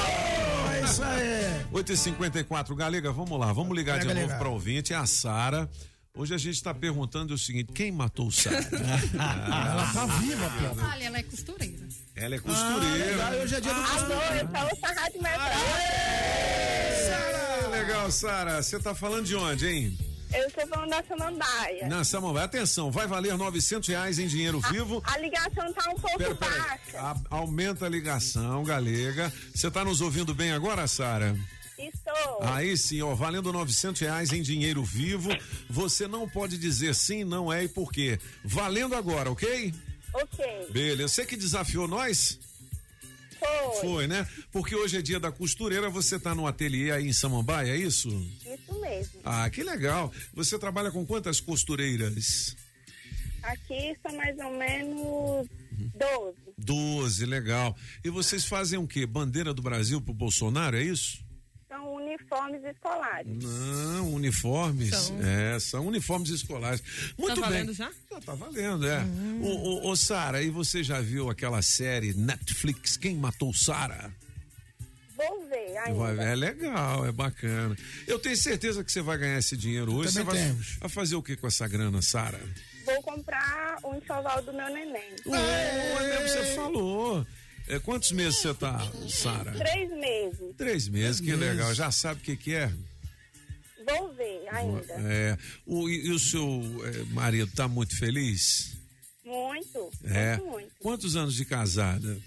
É 0.73 0.81
isso 0.83 1.03
aí. 1.03 1.65
8h54, 1.73 2.75
Galega, 2.75 3.11
vamos 3.11 3.39
lá, 3.39 3.51
vamos 3.53 3.75
ligar 3.75 3.99
Pega, 3.99 4.09
de 4.09 4.13
novo 4.13 4.27
Galega. 4.27 4.39
para 4.39 4.49
ouvinte, 4.49 4.93
é 4.93 4.97
a 4.97 5.05
Sara. 5.05 5.69
Hoje 6.15 6.33
a 6.33 6.37
gente 6.37 6.55
está 6.55 6.73
perguntando 6.73 7.33
o 7.33 7.37
seguinte: 7.37 7.71
quem 7.73 7.91
matou 7.91 8.27
o 8.27 8.31
Sara? 8.31 8.57
Ela 9.13 9.91
tá 9.93 10.05
viva, 10.19 10.49
Pedro. 10.59 10.85
Olha, 10.85 11.03
ela 11.03 11.17
é 11.17 11.23
costureira. 11.23 11.87
Ela 12.15 12.35
é 12.35 12.37
Ah, 12.37 12.41
costureira. 12.41 13.05
legal, 13.05 13.33
hoje 13.33 13.55
é 13.55 13.59
dia 13.61 13.73
do 13.73 13.81
costureiro. 13.81 14.49
eu 14.53 14.75
sou 14.79 14.89
o 14.89 14.95
Rádio 14.95 15.21
Sara, 17.05 17.67
legal, 17.69 18.11
Sara. 18.11 18.63
Você 18.63 18.79
tá 18.79 18.95
falando 18.95 19.25
de 19.25 19.35
onde, 19.35 19.67
hein? 19.67 19.97
Eu 20.33 20.47
estou 20.47 20.67
falando 20.67 20.89
da 20.89 21.03
Samambaia. 21.03 21.87
Na 21.87 22.03
Samambaia. 22.03 22.45
Atenção, 22.45 22.91
vai 22.91 23.07
valer 23.07 23.37
900 23.37 23.87
reais 23.87 24.17
em 24.19 24.27
dinheiro 24.27 24.59
vivo. 24.71 25.01
A 25.05 25.17
ligação 25.17 25.71
tá 25.73 25.89
um 25.89 25.95
pouco 25.95 26.17
Pera, 26.17 26.35
pera 26.35 26.51
baixa. 26.51 26.99
A- 26.99 27.15
aumenta 27.29 27.85
a 27.85 27.89
ligação, 27.89 28.63
galega. 28.63 29.31
Você 29.53 29.69
tá 29.71 29.83
nos 29.85 30.01
ouvindo 30.01 30.33
bem 30.33 30.51
agora, 30.51 30.87
Sara? 30.87 31.37
Estou. 31.77 32.41
Aí 32.41 32.77
sim, 32.77 33.01
ó, 33.01 33.13
valendo 33.13 33.51
900 33.51 34.01
reais 34.01 34.31
em 34.31 34.41
dinheiro 34.41 34.83
vivo. 34.83 35.29
Você 35.69 36.07
não 36.07 36.27
pode 36.27 36.57
dizer 36.57 36.95
sim, 36.95 37.23
não 37.23 37.51
é 37.51 37.65
e 37.65 37.67
por 37.67 37.91
quê. 37.91 38.19
Valendo 38.43 38.95
agora, 38.95 39.29
ok? 39.29 39.73
Ok. 40.13 40.67
Beleza. 40.71 41.09
Você 41.09 41.25
que 41.25 41.35
desafiou 41.35 41.87
nós? 41.87 42.39
Foi. 43.37 43.81
Foi, 43.81 44.07
né? 44.07 44.25
Porque 44.51 44.75
hoje 44.75 44.97
é 44.97 45.01
dia 45.01 45.19
da 45.19 45.31
costureira, 45.31 45.89
você 45.89 46.17
tá 46.17 46.33
no 46.33 46.47
ateliê 46.47 46.91
aí 46.91 47.07
em 47.07 47.13
Samambaia, 47.13 47.73
é 47.73 47.77
isso? 47.77 48.09
Isso 48.45 48.79
mesmo. 48.79 49.19
Ah, 49.23 49.49
que 49.49 49.61
legal. 49.61 50.11
Você 50.33 50.57
trabalha 50.57 50.91
com 50.91 51.05
quantas 51.05 51.41
costureiras? 51.41 52.55
Aqui 53.43 53.95
são 54.01 54.15
mais 54.15 54.37
ou 54.39 54.57
menos 54.57 55.47
12. 55.71 56.37
12, 56.57 57.25
legal. 57.25 57.75
E 58.03 58.09
vocês 58.09 58.45
fazem 58.45 58.79
o 58.79 58.87
quê? 58.87 59.05
Bandeira 59.05 59.53
do 59.53 59.61
Brasil 59.61 60.01
pro 60.01 60.13
Bolsonaro, 60.13 60.77
é 60.77 60.83
isso? 60.83 61.24
São 61.85 61.93
uniformes 61.93 62.63
escolares. 62.63 63.43
Não, 63.43 64.13
uniformes. 64.13 64.95
São. 64.95 65.19
É, 65.21 65.59
são 65.59 65.87
uniformes 65.87 66.29
escolares. 66.29 66.81
Muito 67.17 67.35
tá 67.35 67.41
bem. 67.41 67.57
valendo 67.59 67.73
já? 67.73 67.91
Já 68.11 68.21
tá 68.21 68.33
valendo, 68.33 68.87
é. 68.87 69.03
Ô, 69.41 69.47
ô, 69.47 69.89
ô, 69.91 69.95
Sara, 69.95 70.41
e 70.41 70.49
você 70.49 70.83
já 70.83 70.99
viu 70.99 71.29
aquela 71.29 71.61
série 71.61 72.13
Netflix, 72.13 72.97
Quem 72.97 73.15
Matou 73.15 73.53
Sara? 73.53 74.11
Vou 75.15 75.47
ver 75.47 75.77
ainda. 75.77 76.23
É 76.23 76.35
legal, 76.35 77.05
é 77.05 77.11
bacana. 77.11 77.77
Eu 78.07 78.19
tenho 78.19 78.35
certeza 78.35 78.83
que 78.83 78.91
você 78.91 79.01
vai 79.01 79.17
ganhar 79.17 79.37
esse 79.37 79.55
dinheiro 79.55 79.93
hoje. 79.93 80.11
Você 80.11 80.19
Também 80.19 80.35
vai, 80.35 80.47
temos. 80.47 80.77
vai 80.79 80.89
fazer 80.89 81.15
o 81.15 81.23
que 81.23 81.35
com 81.35 81.47
essa 81.47 81.67
grana, 81.67 82.01
Sara? 82.01 82.41
Vou 82.83 83.01
comprar 83.01 83.77
um 83.83 83.95
enxoval 83.95 84.41
do 84.41 84.51
meu 84.51 84.67
neném. 84.69 85.15
É, 85.27 86.07
mesmo 86.07 86.27
você 86.27 86.55
falou. 86.55 87.25
É, 87.67 87.79
quantos 87.79 88.11
meses 88.11 88.39
você 88.39 88.53
tá, 88.53 88.79
Sara? 89.09 89.51
Três 89.53 89.89
meses. 89.91 90.55
Três 90.57 90.87
meses, 90.87 91.19
que 91.19 91.27
meses. 91.27 91.39
legal. 91.39 91.73
Já 91.73 91.89
sabe 91.91 92.21
o 92.21 92.23
que 92.23 92.35
que 92.37 92.53
é? 92.53 92.71
Vou 93.87 94.13
ver 94.13 94.47
ainda. 94.49 94.93
É, 94.93 95.37
o, 95.65 95.89
e, 95.89 96.07
e 96.07 96.11
o 96.11 96.19
seu 96.19 96.43
é, 96.85 97.03
marido 97.13 97.51
tá 97.55 97.67
muito 97.67 97.97
feliz? 97.97 98.75
Muito. 99.23 99.91
É. 100.03 100.37
Muito, 100.37 100.51
muito. 100.51 100.71
Quantos 100.79 101.15
anos 101.15 101.33
de 101.35 101.45
casada? 101.45 102.17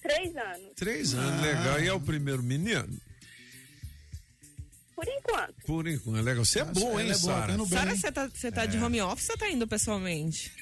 Três 0.00 0.36
anos. 0.36 0.72
Três 0.76 1.14
anos, 1.14 1.42
legal. 1.42 1.80
E 1.80 1.88
é 1.88 1.92
o 1.92 2.00
primeiro 2.00 2.42
menino? 2.42 2.88
Por 4.94 5.06
enquanto. 5.06 5.54
Por 5.66 5.86
enquanto, 5.86 6.22
legal. 6.24 6.44
Você 6.44 6.60
é 6.60 6.64
bom, 6.64 6.98
hein, 6.98 7.10
é 7.10 7.18
boa, 7.18 7.34
Sara? 7.34 7.46
tá 7.48 7.52
indo 7.54 7.66
bem. 7.66 7.78
Sara, 7.78 7.96
você 7.96 8.12
tá, 8.12 8.28
você 8.28 8.52
tá 8.52 8.66
de 8.66 8.76
É. 8.76 8.82
home 8.84 9.00
office 9.00 9.30
ou 9.30 9.36
tá 9.38 9.50
indo 9.50 9.66
pessoalmente? 9.66 10.52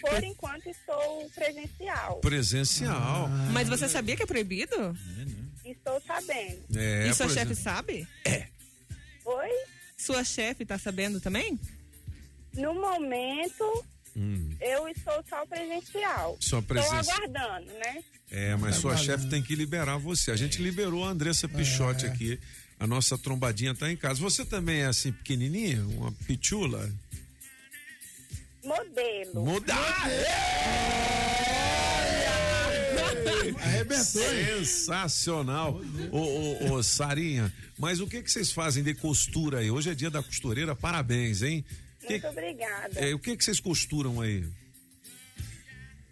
Por 0.00 0.22
enquanto 0.22 0.66
estou 0.68 1.28
presencial. 1.34 2.16
Presencial. 2.20 3.28
Mas 3.52 3.68
você 3.68 3.88
sabia 3.88 4.16
que 4.16 4.22
é 4.22 4.26
proibido? 4.26 4.96
Estou 5.64 6.00
sabendo. 6.06 6.64
É, 6.76 7.08
e 7.08 7.14
sua 7.14 7.26
por 7.26 7.34
chefe 7.34 7.54
sabe? 7.54 8.08
Oi? 9.24 9.50
Sua 9.96 10.24
chefe 10.24 10.64
tá 10.64 10.78
sabendo 10.78 11.20
também? 11.20 11.58
No 12.54 12.74
momento, 12.74 13.84
Hum, 14.16 14.50
eu 14.60 14.88
estou 14.88 15.22
só 15.28 15.44
presencial. 15.46 16.36
Só 16.40 16.58
Estou 16.58 16.62
presencial. 16.62 17.00
aguardando, 17.22 17.72
né? 17.74 18.02
é, 18.30 18.56
mas 18.56 18.76
sua 18.76 18.92
valendo. 18.94 19.06
chefe 19.06 19.28
tem 19.28 19.42
que 19.42 19.54
liberar 19.54 19.96
você. 19.98 20.30
A 20.32 20.36
gente 20.36 20.60
liberou 20.62 21.04
a 21.04 21.08
Andressa 21.10 21.48
Pichotti 21.48 22.06
É. 22.06 22.08
aqui. 22.08 22.40
A 22.80 22.86
nossa 22.86 23.18
trombadinha 23.18 23.74
tá 23.74 23.90
em 23.90 23.96
casa. 23.96 24.20
Você 24.20 24.44
também 24.44 24.80
é 24.82 24.86
assim 24.86 25.12
pequenininha? 25.12 25.84
Uma 25.84 26.10
pichula? 26.26 26.88
Modelo. 28.68 29.44
Mudar! 29.46 30.06
Arrebentou? 33.62 34.04
Sensacional. 34.04 35.80
Ô, 36.12 36.18
ô, 36.18 36.72
ô, 36.74 36.82
Sarinha, 36.82 37.52
mas 37.78 38.00
o 38.00 38.06
que 38.06 38.22
que 38.22 38.30
vocês 38.30 38.52
fazem 38.52 38.82
de 38.84 38.94
costura 38.94 39.58
aí? 39.60 39.70
Hoje 39.70 39.90
é 39.90 39.94
dia 39.94 40.10
da 40.10 40.22
costureira, 40.22 40.76
parabéns, 40.76 41.42
hein? 41.42 41.64
Que- 42.00 42.08
Muito 42.10 42.28
obrigada. 42.28 42.98
é, 43.00 43.14
o 43.14 43.18
que 43.18 43.36
que 43.36 43.44
vocês 43.44 43.58
costuram 43.60 44.20
aí? 44.20 44.44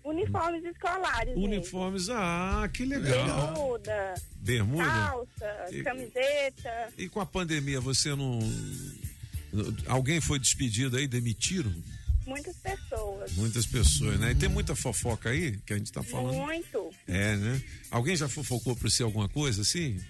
Uniformes 0.04 0.64
escolares. 0.64 1.28
mesmo. 1.34 1.44
Uniformes, 1.44 2.08
ah, 2.10 2.68
que 2.72 2.84
legal. 2.84 3.52
Bermuda, 3.52 4.14
Bermuda? 4.36 4.84
calça, 4.84 5.66
E- 5.72 5.82
camiseta. 5.82 6.88
E 6.96 7.08
com 7.08 7.20
a 7.20 7.26
pandemia, 7.26 7.80
você 7.80 8.14
não. 8.14 8.38
Alguém 9.86 10.20
foi 10.20 10.38
despedido 10.38 10.96
aí, 10.96 11.06
demitiram? 11.08 11.72
Muitas 12.26 12.56
pessoas. 12.56 13.32
Muitas 13.32 13.66
pessoas, 13.66 14.18
né? 14.18 14.32
E 14.32 14.34
tem 14.34 14.48
muita 14.48 14.74
fofoca 14.74 15.30
aí 15.30 15.56
que 15.58 15.72
a 15.72 15.78
gente 15.78 15.92
tá 15.92 16.02
falando. 16.02 16.34
Muito. 16.34 16.90
É, 17.06 17.36
né? 17.36 17.62
Alguém 17.90 18.16
já 18.16 18.28
fofocou 18.28 18.74
pra 18.74 18.90
você 18.90 19.04
alguma 19.04 19.28
coisa 19.28 19.62
assim? 19.62 20.00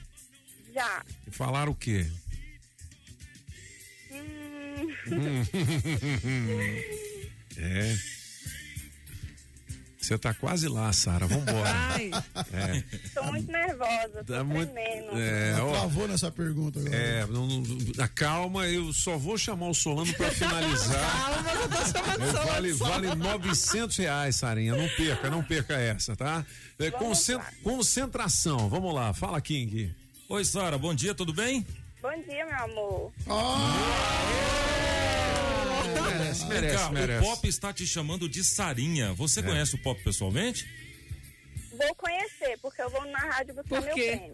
Já. 0.72 1.05
E 1.26 1.30
Falaram 1.30 1.72
o 1.72 1.74
quê? 1.74 2.06
Hum, 4.10 4.88
é. 7.59 8.15
Você 10.06 10.16
tá 10.16 10.32
quase 10.32 10.68
lá, 10.68 10.92
Sara. 10.92 11.26
Vambora. 11.26 11.68
Ai. 11.68 12.10
É. 12.52 12.82
Tô 13.12 13.24
muito 13.24 13.50
nervosa, 13.50 14.22
tô 14.24 14.32
Tá 14.34 14.44
muito- 14.44 14.72
tremendo. 14.72 15.18
É, 15.18 15.56
ó. 15.60 15.70
Travou 15.72 16.06
nessa 16.06 16.30
pergunta 16.30 16.78
agora. 16.78 16.94
É, 16.94 17.26
não, 17.26 17.44
não- 17.46 18.08
calma, 18.14 18.66
eu 18.68 18.92
só 18.92 19.18
vou 19.18 19.36
chamar 19.36 19.68
o 19.68 19.74
Solano 19.74 20.12
pra 20.14 20.30
finalizar. 20.30 20.96
Calma, 21.26 21.50
eu 21.50 21.68
tô 21.68 21.76
chamando 21.98 22.22
É, 22.22 22.30
Solano 22.30 22.46
vale, 22.46 22.72
vale 22.72 23.14
900 23.16 23.96
reais, 23.96 24.36
Sarinha. 24.36 24.76
Não 24.76 24.88
perca, 24.90 25.28
não 25.28 25.42
perca 25.42 25.74
essa, 25.74 26.14
tá? 26.14 26.46
É, 26.78 26.88
concen- 26.90 27.40
concentração, 27.64 28.68
vamos 28.68 28.94
lá, 28.94 29.12
fala, 29.12 29.40
King. 29.40 29.92
Oi, 30.28 30.44
Sara, 30.44 30.78
bom 30.78 30.94
dia, 30.94 31.14
tudo 31.16 31.32
bem? 31.32 31.66
Bom 32.00 32.12
dia, 32.28 32.46
meu 32.46 32.64
amor. 32.64 33.12
Merece, 36.26 36.44
Vem 36.46 36.60
merece, 36.60 36.76
cá, 36.84 36.90
merece. 36.90 37.24
O 37.26 37.28
Pop 37.30 37.48
está 37.48 37.72
te 37.72 37.86
chamando 37.86 38.28
de 38.28 38.42
Sarinha. 38.44 39.12
Você 39.14 39.40
É. 39.40 39.42
conhece 39.42 39.74
o 39.74 39.78
Pop 39.78 40.02
pessoalmente? 40.02 40.66
Vou 41.72 41.94
conhecer, 41.94 42.58
porque 42.62 42.80
eu 42.82 42.88
vou 42.90 43.04
na 43.06 43.18
rádio 43.18 43.54
buscar 43.54 43.82
meu 43.82 43.94
prêmio. 43.94 44.32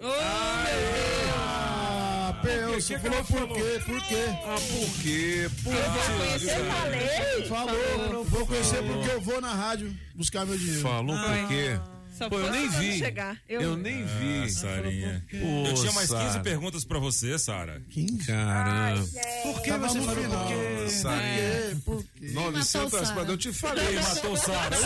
Ah, 1.35 2.39
Peu, 2.43 2.73
você 2.81 2.98
falou 2.98 3.24
por 3.24 3.48
quê? 3.48 3.81
Por 3.85 4.02
quê? 4.06 4.24
Ah, 4.44 4.56
por 4.56 5.02
quê? 5.02 5.51
Por 5.62 5.73
quê? 5.73 6.51
Eu 6.51 6.64
falei? 6.73 7.47
Falou, 7.48 8.12
não 8.12 8.24
vou 8.24 8.47
conhecer 8.47 8.82
porque 8.82 9.10
eu 9.10 9.20
vou 9.20 9.40
na 9.40 9.52
rádio 9.55 9.97
buscar 10.14 10.47
meu 10.47 10.56
dinheiro. 10.56 10.81
Falou 10.82 11.16
por 11.16 11.48
quê? 11.48 11.78
Só 12.13 12.29
Pô, 12.29 12.39
eu 12.39 12.51
nem 12.53 12.69
vi. 12.69 12.99
chegar. 12.99 13.37
Eu, 13.49 13.77
nem 13.77 14.05
vi. 14.05 14.43
Ah, 14.45 14.49
Sarinha. 14.49 15.25
Pô, 15.31 15.67
Eu 15.67 15.75
tinha 15.75 15.93
mais 15.93 16.09
15 16.11 16.23
Sara. 16.31 16.41
perguntas 16.41 16.85
pra 16.85 16.99
você, 16.99 17.39
Sara. 17.39 17.83
Caramba. 18.27 19.07
Por 19.43 19.63
que 19.63 19.71
Tava 19.71 19.89
você 19.89 20.01
falou 20.01 20.15
por 20.15 20.47
quê? 20.49 20.89
Sarinha. 20.91 21.81
Por 21.85 22.05
quê? 22.05 22.31
900 22.33 22.93
Matou 22.93 23.15
mas 23.17 23.29
eu 23.29 23.37
te 23.39 23.53
falei. 23.53 23.87
Quem 23.87 23.95
matou 24.03 24.37
Sara? 24.37 24.77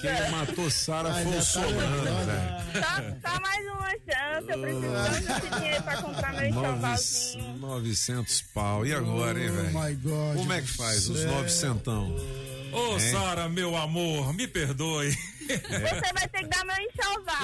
Quem 0.00 0.30
matou 0.30 0.70
Sara 0.70 1.12
foi 1.14 1.22
já 1.24 1.28
o 1.30 1.32
tá 1.34 1.42
Solano, 1.42 2.02
nervosa. 2.04 2.24
velho. 2.24 2.80
Tá, 2.80 3.02
tá 3.22 3.40
mais 3.40 3.66
uma 3.66 3.90
chance, 3.90 4.50
eu 4.52 4.60
preciso 4.60 4.92
tanto 4.92 5.26
desse 5.26 5.58
dinheiro 5.58 5.82
pra 5.82 6.02
comprar 6.02 6.32
meu 6.34 6.46
enxovalzinho. 6.48 7.58
900 7.58 8.42
pau. 8.54 8.86
E 8.86 8.94
agora, 8.94 9.40
hein, 9.42 9.50
velho? 9.50 9.70
Oh 9.76 9.80
my 9.84 9.94
God. 9.96 10.36
Como 10.36 10.52
é 10.52 10.60
que 10.62 10.68
faz 10.68 11.08
os 11.08 11.18
céu. 11.20 11.32
900? 11.32 12.22
Ô, 12.72 12.92
Hein? 12.94 13.00
Sara, 13.12 13.48
meu 13.48 13.76
amor, 13.76 14.32
me 14.34 14.46
perdoe. 14.46 15.10
Você 15.48 16.12
vai 16.12 16.28
ter 16.28 16.40
que 16.40 16.46
dar 16.48 16.64
meu 16.64 16.76
enxoval. 16.76 17.36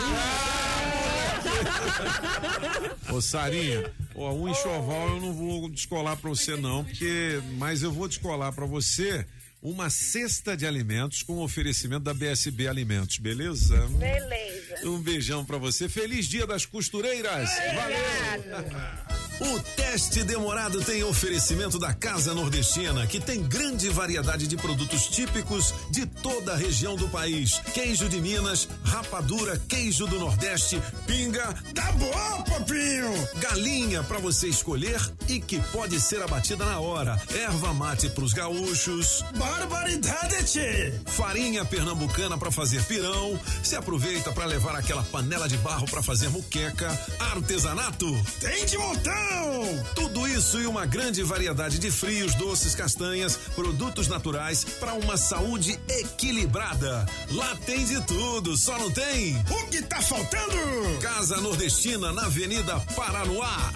Ô, 3.12 3.20
Sarinha, 3.20 3.90
ó, 4.14 4.32
um 4.32 4.48
enxoval 4.48 5.09
eu 5.10 5.20
não 5.20 5.32
vou 5.32 5.68
descolar 5.70 6.16
pra 6.16 6.28
você, 6.30 6.56
não, 6.56 6.84
porque. 6.84 7.40
Mas 7.56 7.82
eu 7.82 7.92
vou 7.92 8.09
descolar 8.09 8.52
pra 8.52 8.66
você 8.66 9.26
uma 9.65 9.89
cesta 9.89 10.55
de 10.55 10.66
alimentos 10.66 11.23
com 11.23 11.39
oferecimento 11.39 12.03
da 12.03 12.12
BSB 12.12 12.69
Alimentos, 12.69 13.16
beleza? 13.16 13.78
Beleza. 13.99 14.86
Um 14.86 15.01
beijão 15.01 15.43
pra 15.43 15.57
você. 15.57 15.89
Feliz 15.89 16.27
dia 16.27 16.47
das 16.47 16.66
costureiras. 16.66 17.49
Valeu! 17.74 19.15
O 19.41 19.59
teste 19.74 20.23
demorado 20.23 20.81
tem 20.85 21.03
oferecimento 21.03 21.77
da 21.78 21.93
Casa 21.93 22.32
Nordestina, 22.35 23.05
que 23.07 23.19
tem 23.19 23.43
grande 23.43 23.89
variedade 23.89 24.47
de 24.47 24.57
produtos 24.57 25.09
típicos 25.09 25.74
de 25.91 26.07
toda 26.07 26.53
a 26.53 26.57
região 26.57 26.95
do 26.95 27.09
país. 27.09 27.59
Queijo 27.73 28.09
de 28.09 28.20
Minas, 28.20 28.69
rapadura, 28.85 29.61
queijo 29.69 30.07
do 30.07 30.20
Nordeste, 30.20 30.81
pinga. 31.07 31.53
Tá 31.74 31.91
bom, 31.93 32.43
papinho! 32.45 33.28
Galinha 33.41 34.05
pra 34.05 34.19
você 34.19 34.47
escolher 34.47 35.01
e 35.27 35.41
que 35.41 35.59
pode 35.73 36.01
ser 36.01 36.23
abatida 36.23 36.65
na 36.65 36.78
hora. 36.78 37.20
Erva 37.35 37.74
mate 37.74 38.09
pros 38.11 38.32
gaúchos. 38.32 39.24
Barbaridade, 39.55 40.44
tchê! 40.44 40.93
Farinha 41.06 41.64
pernambucana 41.64 42.36
pra 42.36 42.51
fazer 42.51 42.82
pirão. 42.85 43.39
Se 43.62 43.76
aproveita 43.76 44.32
pra 44.32 44.47
levar 44.47 44.74
aquela 44.74 45.02
panela 45.05 45.48
de 45.48 45.56
barro 45.59 45.86
pra 45.86 46.02
fazer 46.02 46.28
muqueca. 46.28 46.89
Artesanato. 47.20 48.06
Tem 48.40 48.66
de 48.66 48.76
montão! 48.76 49.85
Tudo 49.94 50.26
isso 50.26 50.60
e 50.60 50.66
uma 50.66 50.85
grande 50.86 51.22
variedade 51.22 51.78
de 51.78 51.90
frios, 51.90 52.35
doces, 52.35 52.74
castanhas, 52.74 53.36
produtos 53.55 54.09
naturais 54.09 54.64
para 54.64 54.94
uma 54.94 55.16
saúde 55.16 55.78
equilibrada. 55.89 57.06
Lá 57.31 57.56
tem 57.64 57.85
de 57.85 58.01
tudo, 58.02 58.56
só 58.56 58.76
não 58.76 58.90
tem. 58.90 59.36
O 59.51 59.68
que 59.68 59.82
tá 59.82 60.02
faltando? 60.02 60.98
Casa 61.01 61.40
Nordestina 61.40 62.12
na 62.12 62.26
Avenida 62.26 62.81
Paranoá. 62.97 63.72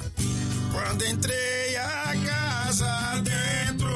Quando 0.72 1.04
entrei 1.04 1.76
a 1.76 2.14
casa 2.26 3.22
dentro, 3.22 3.87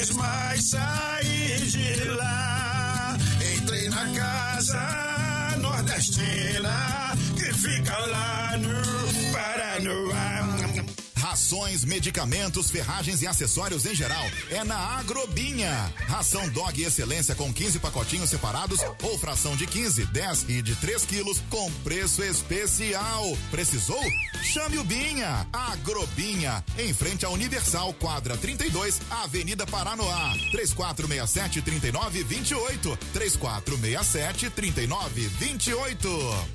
quis 0.00 0.10
mais 0.12 0.70
sair 0.70 1.60
de 1.66 2.04
lá. 2.04 3.16
Entrei 3.54 3.88
na 3.90 4.06
casa 4.18 5.56
nordestina 5.58 7.14
que 7.36 7.52
fica 7.54 7.96
lá 8.06 8.56
no 8.56 9.32
Paranoá. 9.32 10.29
Rações, 11.40 11.86
medicamentos, 11.86 12.70
ferragens 12.70 13.22
e 13.22 13.26
acessórios 13.26 13.86
em 13.86 13.94
geral 13.94 14.24
é 14.50 14.62
na 14.62 14.76
Agrobinha. 14.76 15.90
Ração 16.06 16.46
Dog 16.50 16.82
Excelência 16.82 17.34
com 17.34 17.50
15 17.50 17.78
pacotinhos 17.78 18.28
separados 18.28 18.80
ou 19.02 19.18
fração 19.18 19.56
de 19.56 19.66
15, 19.66 20.04
10 20.04 20.44
e 20.50 20.60
de 20.60 20.76
3 20.76 21.02
quilos 21.06 21.42
com 21.48 21.72
preço 21.82 22.22
especial. 22.22 23.24
Precisou? 23.50 24.00
Chame 24.42 24.76
o 24.78 24.84
Binha. 24.84 25.46
Agrobinha, 25.50 26.62
em 26.78 26.92
frente 26.92 27.24
à 27.24 27.30
Universal, 27.30 27.94
quadra 27.94 28.36
32, 28.36 29.00
Avenida 29.10 29.66
Paranoá. 29.66 30.34
3467 30.50 31.62
3928. 31.62 32.98
3467 33.14 34.50
3928. 34.50 36.08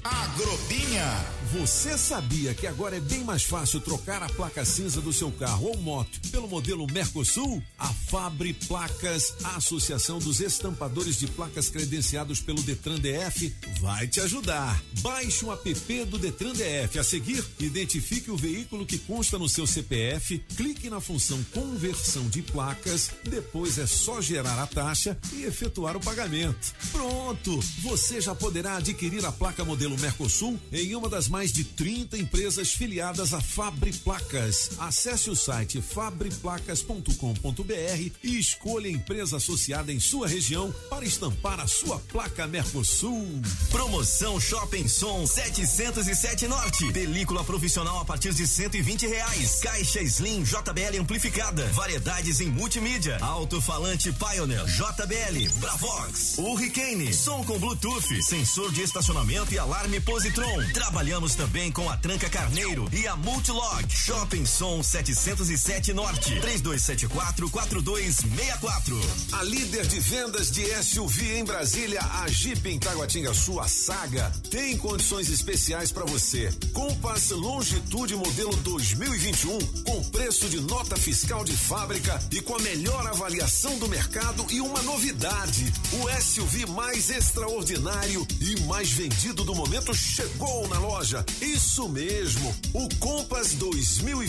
Agrobinha. 0.04 1.26
Você 1.54 1.98
sabia 1.98 2.54
que 2.54 2.68
agora 2.68 2.98
é 2.98 3.00
bem 3.00 3.24
mais 3.24 3.44
fácil 3.44 3.80
trocar 3.80 4.22
a 4.22 4.30
placa 4.30 4.64
cinza 4.76 5.00
do 5.00 5.14
seu 5.14 5.32
carro 5.32 5.68
ou 5.68 5.78
moto 5.78 6.20
pelo 6.30 6.50
modelo 6.50 6.86
Mercosul? 6.92 7.64
A 7.80 7.88
Fabre 7.88 8.52
Placas, 8.68 9.34
a 9.46 9.56
Associação 9.56 10.20
dos 10.20 10.42
Estampadores 10.42 11.18
de 11.18 11.28
Placas 11.28 11.70
credenciados 11.70 12.42
pelo 12.42 12.62
Detran 12.62 13.00
DF, 13.00 13.56
vai 13.80 14.06
te 14.06 14.20
ajudar. 14.20 14.84
Baixe 15.00 15.46
o 15.46 15.54
app 15.54 16.06
do 16.06 16.18
Detran 16.18 16.52
DF. 16.52 17.00
A 17.00 17.06
seguir, 17.06 17.42
identifique 17.58 18.30
o 18.30 18.36
veículo 18.36 18.86
que 18.86 18.98
consta 18.98 19.40
no 19.40 19.48
seu 19.48 19.66
CPF, 19.66 20.40
clique 20.58 20.90
na 20.90 21.00
função 21.00 21.42
conversão 21.54 22.28
de 22.28 22.42
placas, 22.42 23.12
depois 23.24 23.78
é 23.78 23.88
só 23.88 24.20
gerar 24.20 24.62
a 24.62 24.68
taxa 24.68 25.18
e 25.32 25.44
efetuar 25.44 25.96
o 25.96 26.02
pagamento. 26.02 26.74
Pronto! 26.92 27.58
Você 27.82 28.20
já 28.20 28.36
poderá 28.36 28.76
adquirir 28.76 29.26
a 29.26 29.32
placa 29.32 29.64
modelo 29.64 29.98
Mercosul 29.98 30.60
em 30.74 30.94
uma 30.96 31.08
das 31.08 31.30
mais 31.30 31.54
de 31.54 31.64
30 31.64 32.18
empresas 32.18 32.74
filiadas 32.74 33.34
à 33.34 33.40
Fabre 33.40 33.94
Placas. 33.94 34.55
Acesse 34.80 35.30
o 35.30 35.36
site 35.36 35.82
fabreplacas.com.br 35.82 38.12
e 38.24 38.40
escolha 38.40 38.88
a 38.88 38.92
empresa 38.92 39.38
associada 39.38 39.92
em 39.92 40.00
sua 40.00 40.28
região 40.28 40.74
para 40.90 41.06
estampar 41.06 41.60
a 41.60 41.68
sua 41.68 42.00
placa 42.00 42.48
Mercosul. 42.48 43.42
Promoção 43.70 44.40
Shopping 44.40 44.88
Som 44.88 45.26
707 45.26 46.48
Norte. 46.48 46.92
Película 46.92 47.44
profissional 47.44 48.00
a 48.00 48.06
partir 48.06 48.34
de 48.34 48.48
120 48.48 49.08
reais. 49.08 49.60
Caixa 49.62 50.02
Slim 50.02 50.44
JBL 50.44 51.00
amplificada. 51.00 51.66
Variedades 51.74 52.40
em 52.40 52.50
multimídia. 52.50 53.18
Alto-falante 53.22 54.12
Pioneer 54.14 54.66
JBL. 54.66 55.60
Bravox. 55.60 56.38
Hurricane. 56.38 57.14
Som 57.14 57.44
com 57.44 57.60
Bluetooth. 57.60 58.24
Sensor 58.24 58.72
de 58.72 58.82
estacionamento 58.82 59.54
e 59.54 59.60
alarme 59.60 60.00
Positron. 60.00 60.64
Trabalhamos 60.74 61.36
também 61.36 61.72
com 61.72 61.90
a 61.90 61.98
Tranca 61.98 62.30
Carneiro 62.30 62.88
e 62.92 63.08
a 63.08 63.16
Multilog. 63.16 63.86
Shopping 63.90 64.45
Som 64.46 64.82
707 64.84 65.94
Norte. 65.94 66.40
3274 66.40 67.50
4264. 67.50 69.02
A 69.34 69.44
líder 69.44 69.88
de 69.88 70.00
vendas 70.00 70.52
de 70.52 70.66
SUV 70.84 71.38
em 71.38 71.44
Brasília, 71.44 72.00
a 72.02 72.28
Jeep 72.28 72.68
em 72.70 72.80
Taguatinga 72.80 73.34
Sul, 73.34 73.62
Saga, 73.68 74.32
tem 74.50 74.78
condições 74.78 75.30
especiais 75.30 75.92
para 75.92 76.06
você. 76.06 76.50
Compass 76.74 77.32
Longitude 77.32 78.16
modelo 78.16 78.56
2021, 78.58 79.60
com 79.84 80.04
preço 80.06 80.48
de 80.50 80.60
nota 80.60 80.96
fiscal 80.96 81.44
de 81.44 81.56
fábrica 81.56 82.20
e 82.32 82.42
com 82.42 82.56
a 82.56 82.60
melhor 82.60 83.06
avaliação 83.08 83.78
do 83.80 83.88
mercado 83.88 84.46
e 84.50 84.62
uma 84.62 84.82
novidade: 84.84 85.72
o 85.94 86.22
SUV 86.22 86.66
mais 86.68 87.10
extraordinário 87.10 88.26
e 88.40 88.60
mais 88.62 88.92
vendido 88.92 89.44
do 89.44 89.56
momento 89.56 89.94
chegou 89.94 90.68
na 90.68 90.80
loja. 90.80 91.26
Isso 91.42 91.88
mesmo, 91.90 92.56
o 92.74 92.88
Compass 92.96 93.54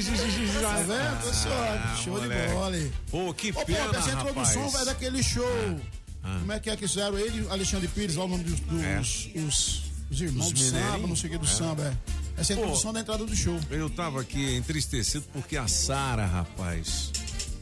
Gigi, 0.00 0.30
Gigi, 0.30 0.58
Tá 0.60 0.76
vendo? 0.76 1.34
Sorte. 1.34 2.02
Show 2.04 2.20
de 2.20 2.28
bola. 2.52 2.76
Pô, 3.10 3.34
que 3.34 3.50
Ô, 3.50 3.54
Pop, 3.54 3.66
pena, 3.66 3.96
essa 3.98 4.10
introdução 4.12 4.62
rapaz. 4.64 4.72
vai 4.72 4.84
daquele 4.86 5.22
show. 5.22 5.80
Ah. 6.24 6.36
Como 6.40 6.52
é 6.52 6.60
que 6.60 6.70
é 6.70 6.76
que 6.76 6.86
fizeram? 6.88 7.18
Ele, 7.18 7.46
Alexandre 7.50 7.88
Pires, 7.88 8.16
lá 8.16 8.24
o 8.24 8.28
nome 8.28 8.44
dos, 8.44 8.60
dos 8.60 8.82
É. 8.82 9.00
os, 9.00 9.82
os 10.10 10.20
irmãos 10.20 10.46
Os 10.48 10.52
do 10.52 10.58
samba, 10.60 11.06
não 11.06 11.16
sei 11.16 11.28
o 11.28 11.32
que 11.32 11.38
do 11.38 11.46
É. 11.46 11.48
samba. 11.48 11.82
É. 12.36 12.40
Essa 12.40 12.52
é 12.52 12.54
a 12.54 12.56
Pô. 12.58 12.62
introdução 12.64 12.92
da 12.92 13.00
entrada 13.00 13.24
do 13.24 13.36
show. 13.36 13.58
Eu 13.70 13.90
tava 13.90 14.20
aqui 14.20 14.54
entristecido 14.56 15.24
porque 15.32 15.56
a 15.56 15.66
Sara, 15.68 16.24
rapaz, 16.26 17.10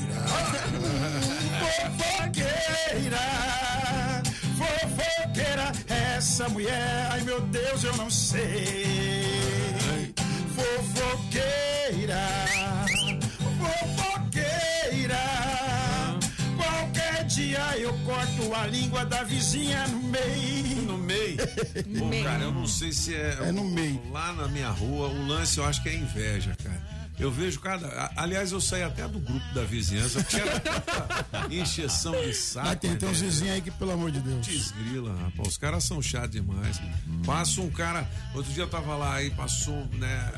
fofoqueira, 1.98 3.18
essa 6.18 6.50
mulher, 6.50 7.08
ai 7.12 7.22
meu 7.22 7.42
Deus, 7.42 7.84
eu 7.84 7.96
não 7.98 8.10
sei. 8.10 8.86
Fofoqueira, 10.56 12.28
fofoqueira, 13.60 15.20
qualquer 16.56 17.24
dia 17.26 17.78
eu 17.78 17.94
corto 18.06 18.54
a 18.56 18.68
língua 18.68 19.06
da 19.06 19.24
vizinha 19.24 19.88
no 19.88 20.00
meio. 20.00 20.82
No 20.84 20.98
meio? 20.98 21.38
Pô, 22.00 22.24
cara, 22.24 22.44
eu 22.44 22.52
não 22.52 22.68
sei 22.68 22.92
se 22.92 23.16
é. 23.16 23.38
É 23.42 23.52
no 23.52 23.64
meio. 23.64 24.02
Lá 24.12 24.34
na 24.34 24.48
minha 24.48 24.70
rua, 24.70 25.10
o 25.10 25.28
lance 25.28 25.58
eu 25.58 25.66
acho 25.66 25.82
que 25.82 25.90
é 25.90 25.96
inveja, 25.96 26.56
cara. 26.64 26.97
Eu 27.20 27.32
vejo 27.32 27.60
cada. 27.60 28.12
Aliás, 28.16 28.52
eu 28.52 28.62
saí 28.62 28.84
até 28.84 29.08
do 29.08 29.20
grupo 29.20 29.46
da 29.54 29.64
vizinhança, 29.64 30.22
porque 30.24 30.36
era 30.36 30.60
tanta 30.60 31.48
encheção 31.54 32.14
de 32.22 32.34
saco. 32.34 32.68
Mas 32.68 32.80
tem, 32.80 32.96
tem 32.96 33.10
uns 33.10 33.20
vizinhos 33.22 33.54
aí 33.56 33.62
que, 33.62 33.72
pelo 33.72 33.92
amor 33.92 34.12
de 34.12 34.20
Deus. 34.20 34.46
Desgrila, 34.46 35.16
rapaz. 35.16 35.48
Os 35.48 35.58
caras 35.58 35.84
são 35.84 36.02
chatos 36.02 36.32
demais. 36.32 36.80
Passa 37.26 37.60
um 37.62 37.70
cara. 37.72 38.08
Outro 38.36 38.54
dia 38.54 38.64
eu 38.64 38.70
tava 38.70 38.96
lá 38.96 39.16
aí, 39.16 39.32
passou, 39.32 39.88
né? 39.94 40.32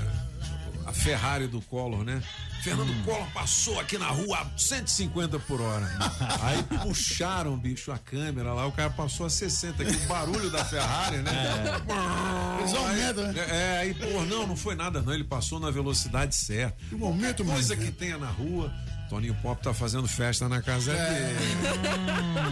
A 0.90 0.92
Ferrari 0.92 1.46
do 1.46 1.62
Collor, 1.62 2.04
né? 2.04 2.20
Fernando 2.64 2.92
Collor 3.06 3.28
passou 3.32 3.80
aqui 3.80 3.96
na 4.00 4.08
rua 4.08 4.40
a 4.40 4.58
150 4.58 5.38
por 5.40 5.62
hora. 5.62 5.86
Aí 6.42 6.64
puxaram, 6.82 7.56
bicho, 7.56 7.92
a 7.92 7.98
câmera 8.00 8.52
lá, 8.54 8.66
o 8.66 8.72
cara 8.72 8.90
passou 8.90 9.28
a 9.28 9.30
60 9.30 9.84
aqui, 9.84 9.96
o 9.96 10.08
barulho 10.08 10.50
da 10.50 10.66
Ferrari, 10.66 11.18
né? 11.18 11.32
Eles 12.60 12.74
aumentam, 12.74 13.32
né? 13.32 13.34
É, 13.38 13.56
é, 13.76 13.78
aí, 13.82 13.94
pô, 13.94 14.26
não, 14.26 14.48
não 14.48 14.56
foi 14.58 14.74
nada, 14.76 15.00
não. 15.02 15.14
Ele 15.14 15.24
passou 15.24 15.60
na 15.60 15.70
velocidade 15.70 16.34
certa. 16.36 16.76
Que 16.90 16.96
momento, 16.96 17.44
mano. 17.46 17.54
Coisa 17.56 17.76
que 17.78 17.92
tenha 17.92 18.18
na 18.18 18.28
rua. 18.30 18.74
Toninho 19.10 19.34
Pop 19.42 19.60
tá 19.64 19.74
fazendo 19.74 20.08
festa 20.08 20.48
na 20.48 20.62
casa 20.62 20.94
dele. 20.94 21.40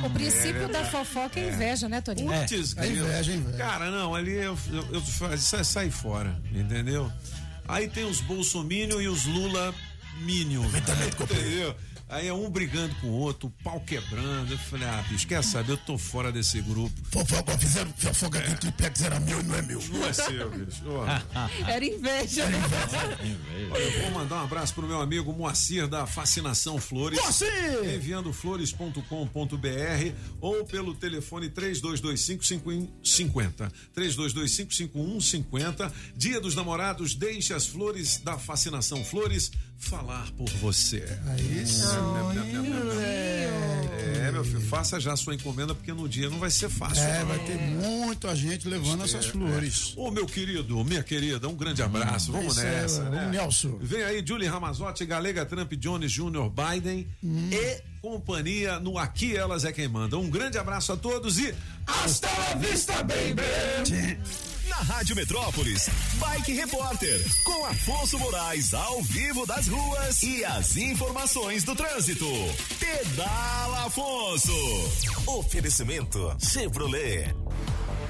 O 0.05 0.09
princípio 0.09 0.63
É, 0.63 0.67
da 0.67 0.85
fofoca 0.85 1.39
é 1.39 1.49
inveja, 1.53 1.87
né, 1.87 2.01
Toninho? 2.01 2.31
Putz, 2.31 2.75
É 2.77 2.81
grilo. 2.81 3.05
inveja, 3.05 3.31
é 3.31 3.35
inveja. 3.35 3.57
Cara, 3.57 3.91
não, 3.91 4.15
ali 4.15 4.31
eu, 4.33 4.57
eu, 4.71 4.85
eu 4.93 5.01
fa- 5.01 5.37
sa- 5.37 5.63
sai 5.63 5.91
fora, 5.91 6.35
entendeu? 6.51 7.11
Aí 7.67 7.87
tem 7.87 8.05
os 8.05 8.21
Bolsominion 8.21 9.01
e 9.01 9.07
os 9.07 9.25
Lula 9.25 9.73
Minion. 10.21 10.63
Entendeu? 10.65 11.75
Aí 12.09 12.27
é 12.27 12.33
um 12.33 12.49
brigando 12.49 12.95
com 12.95 13.07
o 13.07 13.19
outro, 13.19 13.49
o 13.49 13.63
pau 13.63 13.81
quebrando. 13.81 14.53
Eu 14.53 14.57
falei, 14.57 14.87
ah, 14.87 15.03
bicho, 15.09 15.27
quer 15.27 15.43
saber? 15.43 15.73
Eu 15.73 15.77
tô 15.77 15.97
fora 15.97 16.31
desse 16.31 16.61
grupo. 16.61 16.93
Fofoca, 17.11 17.57
fizeram 17.57 17.91
fofoca 17.97 18.39
que 18.41 18.51
o 18.51 18.57
triplex 18.57 19.01
era 19.01 19.19
meu 19.19 19.41
e 19.41 19.43
não 19.43 19.55
é 19.55 19.61
meu. 19.61 19.83
Não 19.89 20.05
é 20.05 20.13
seu, 20.13 20.49
bicho. 20.49 20.83
Ó. 20.85 21.05
Era 21.67 21.85
inveja. 21.85 22.45
Olha, 23.71 23.83
eu 23.83 24.01
vou 24.03 24.11
mandar 24.11 24.37
um 24.37 24.45
abraço 24.45 24.73
pro 24.73 24.87
meu 24.87 25.01
amigo 25.01 25.33
Moacir 25.33 25.85
da 25.87 26.07
Fascinação 26.07 26.79
Flores. 26.79 27.19
Moacir! 27.19 27.49
Enviando 27.93 28.31
flores.com.br 28.31 29.03
ou 30.39 30.63
pelo 30.65 30.95
telefone 30.95 31.49
3225-5150. 31.49 33.69
3225-5150. 33.95 35.91
Dia 36.15 36.39
dos 36.39 36.55
Namorados, 36.55 37.15
deixe 37.15 37.53
as 37.53 37.67
flores 37.67 38.19
da 38.19 38.37
Fascinação 38.37 39.03
Flores 39.03 39.51
falar 39.77 40.27
por 40.35 40.49
você. 40.61 41.03
Aí 41.27 41.63
É, 44.25 44.31
meu 44.31 44.43
filho, 44.43 44.61
faça 44.61 44.99
já 44.99 45.13
a 45.13 45.17
sua 45.17 45.35
encomenda, 45.35 45.73
porque 45.73 45.93
no 45.93 46.07
dia 46.09 46.29
não 46.29 46.39
vai 46.39 46.49
ser 46.51 46.69
fácil. 46.69 47.03
É, 47.03 47.23
vai 47.23 47.39
ter 47.39 47.57
muita 47.57 48.35
gente 48.35 48.67
levando 48.67 49.03
essas 49.03 49.25
É, 49.25 49.29
flores. 49.31 49.93
é. 49.95 49.99
Ô, 49.99 50.11
meu 50.11 50.25
querido, 50.25 50.83
minha 50.83 51.03
querida, 51.03 51.47
um 51.47 51.55
grande 51.55 51.81
abraço. 51.81 52.31
Vamos 52.31 52.57
é, 52.57 52.63
nessa, 52.63 53.03
né? 53.09 53.17
vamos, 53.19 53.31
Nelson. 53.31 53.77
Vem 53.81 54.03
aí 54.03 54.23
Julie 54.25 54.47
Ramazotti, 54.47 55.05
Galega 55.05 55.45
Trump, 55.45 55.71
Jones 55.73 56.11
Jr., 56.11 56.49
Biden 56.49 57.07
e 57.23 57.81
companhia 58.01 58.79
no 58.79 58.97
Aqui 58.97 59.35
Elas 59.35 59.63
é 59.63 59.71
Quem 59.71 59.87
Manda. 59.87 60.17
Um 60.17 60.29
grande 60.29 60.57
abraço 60.57 60.91
a 60.93 60.97
todos 60.97 61.39
e 61.39 61.53
hasta 61.85 62.27
la 62.27 62.55
vista, 62.55 62.93
baby! 63.03 64.17
Na 64.69 64.77
Rádio 64.77 65.15
Metrópolis, 65.15 65.89
Bike 66.15 66.53
Repórter, 66.53 67.21
com 67.43 67.65
Afonso 67.65 68.19
Moraes 68.19 68.73
ao 68.73 69.01
vivo 69.01 69.45
das 69.45 69.67
ruas 69.67 70.21
e 70.23 70.43
as 70.43 70.75
informações 70.75 71.63
do 71.63 71.75
trânsito. 71.75 72.25
Pedala 72.79 73.85
Afonso. 73.85 74.51
Oferecimento 75.25 76.35
Chevrolet. 76.39 77.33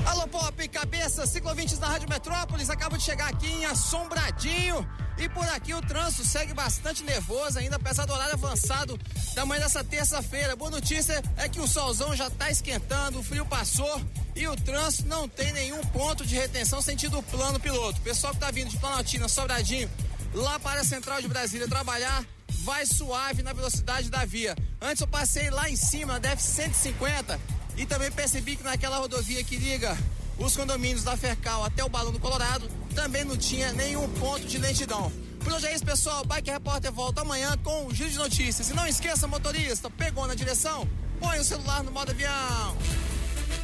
Alô 0.08 0.26
Pop, 0.26 0.68
cabeça, 0.70 1.26
ciclovintes 1.26 1.78
da 1.80 1.88
Rádio 1.88 2.08
Metrópolis, 2.08 2.70
acabo 2.70 2.98
de 2.98 3.04
chegar 3.04 3.28
aqui 3.28 3.46
em 3.46 3.66
Assombradinho 3.66 4.88
e 5.18 5.28
por 5.28 5.46
aqui 5.50 5.74
o 5.74 5.82
trânsito 5.82 6.24
segue 6.24 6.54
bastante 6.54 7.04
nervoso 7.04 7.60
ainda, 7.60 7.76
apesar 7.76 8.06
do 8.06 8.14
horário 8.14 8.36
avançado 8.36 8.98
da 9.36 9.46
manhã 9.46 9.64
dessa 9.64 9.84
terça-feira. 9.84 10.56
Boa 10.56 10.72
notícia 10.72 11.22
é 11.36 11.50
que 11.50 11.60
o 11.60 11.68
solzão 11.68 12.16
já 12.16 12.30
tá 12.30 12.50
esquentando, 12.50 13.20
o 13.20 13.24
frio 13.24 13.46
passou 13.46 14.02
e 14.34 14.48
o 14.48 14.56
trânsito 14.56 15.10
não 15.10 15.28
tem 15.28 15.52
nenhum 15.52 15.82
ponto 15.88 16.26
de 16.26 16.36
retenção 16.36 16.82
sentido 16.82 17.22
plano 17.24 17.60
piloto. 17.60 18.00
Pessoal 18.00 18.34
que 18.34 18.40
tá 18.40 18.50
vindo 18.50 18.70
de 18.70 18.78
Planaltina, 18.78 19.28
Sobradinho, 19.28 19.92
lá 20.34 20.58
para 20.58 20.80
a 20.80 20.86
Central 20.86 21.22
de 21.22 21.28
Brasília 21.28 21.68
trabalhar, 21.68 22.24
vai 22.64 22.86
suave 22.86 23.44
na 23.44 23.52
velocidade 23.52 24.10
da 24.10 24.24
via. 24.24 24.56
Antes 24.82 25.02
eu 25.02 25.08
passei 25.08 25.50
lá 25.50 25.70
em 25.70 25.76
cima, 25.76 26.14
na 26.14 26.20
DF 26.20 26.42
150, 26.42 27.38
e 27.78 27.86
também 27.86 28.12
percebi 28.12 28.56
que 28.56 28.64
naquela 28.64 28.98
rodovia 28.98 29.44
que 29.44 29.56
liga 29.56 29.98
os 30.38 30.56
condomínios 30.56 31.04
da 31.04 31.16
Fercal 31.16 31.64
até 31.64 31.84
o 31.84 31.90
Balão 31.90 32.12
do 32.12 32.20
Colorado, 32.20 32.68
também 32.94 33.24
não 33.24 33.38
tinha 33.38 33.72
nenhum 33.74 34.08
ponto 34.14 34.46
de 34.46 34.58
lentidão. 34.58 35.12
Por 35.40 35.54
hoje 35.54 35.68
é 35.68 35.74
isso, 35.74 35.86
pessoal. 35.86 36.26
Bike 36.26 36.52
Repórter 36.52 36.92
volta 36.92 37.22
amanhã 37.22 37.58
com 37.64 37.86
o 37.86 37.94
Giro 37.94 38.10
de 38.10 38.18
Notícias. 38.18 38.70
E 38.70 38.74
não 38.74 38.86
esqueça, 38.86 39.28
motorista, 39.28 39.90
pegou 39.90 40.28
na 40.28 40.36
direção? 40.36 40.88
Põe 41.20 41.40
o 41.40 41.44
celular 41.44 41.84
no 41.84 41.92
modo 41.92 42.12
avião. 42.12 42.76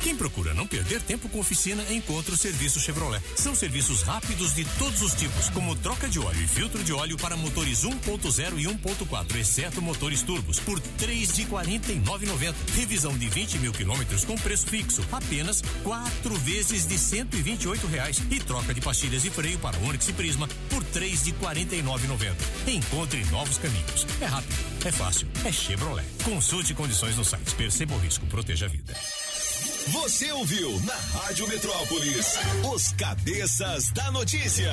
Quem 0.04 0.18
procura 0.18 0.54
não 0.54 0.68
perder 0.68 1.02
tempo 1.02 1.30
com 1.30 1.40
oficina, 1.40 1.82
encontra 1.90 2.34
o 2.34 2.38
serviço 2.38 2.78
Chevrolet. 2.78 3.24
São 3.38 3.56
serviços 3.56 4.02
rápidos 4.02 4.54
de 4.54 4.66
todos 4.78 5.02
os 5.02 5.14
tipos, 5.14 5.50
como 5.50 5.78
troca 5.78 6.10
de 6.10 6.20
óleo 6.20 6.42
e 6.42 6.48
filtro 6.48 6.84
de 6.84 6.92
óleo 6.92 7.16
para 7.16 7.38
motores 7.38 7.86
1.0 7.86 8.60
e 8.60 8.66
1.4, 8.66 9.36
exceto 9.38 9.82
motores 9.82 10.22
turbos, 10.22 10.60
por 10.60 10.78
três 10.98 11.34
de 11.34 11.46
49,90. 11.46 12.54
Revisão 12.76 13.18
de 13.18 13.30
20 13.30 13.60
mil 13.60 13.72
quilômetros 13.72 14.26
com 14.26 14.36
preço 14.36 14.68
fixo, 14.68 15.02
apenas 15.10 15.64
quatro 15.84 16.36
vezes 16.40 16.86
de 16.86 16.98
128 16.98 17.88
reais. 17.88 18.22
E 18.30 18.42
troca 18.42 18.74
de 18.74 18.82
pastilhas 18.82 19.22
de 19.22 19.30
freio 19.30 19.58
para 19.60 19.78
Onix 19.80 20.10
e 20.10 20.14
Prisma 20.14 20.50
por 20.70 20.84
três 20.84 21.24
de 21.24 21.32
49,90. 21.32 22.36
Encontre 22.68 23.24
novos 23.32 23.58
caminhos. 23.58 24.06
É 24.20 24.26
rápido, 24.26 24.54
é 24.84 24.92
fácil, 24.92 25.30
é 25.46 25.52
Chevrolet. 25.52 26.06
Consulte 26.26 26.74
condições 26.74 27.16
no 27.16 27.24
site. 27.24 27.56
Perceba 27.56 27.96
o 27.96 28.00
risco, 28.00 28.26
proteja 28.26 28.66
a 28.66 28.70
vida. 28.70 28.94
Você 29.88 30.32
ouviu 30.32 30.80
na 30.82 30.96
Rádio 30.96 31.48
Metrópolis 31.48 32.38
os 32.74 32.94
cabeças 32.94 33.92
da 33.92 34.12
notícia. 34.12 34.72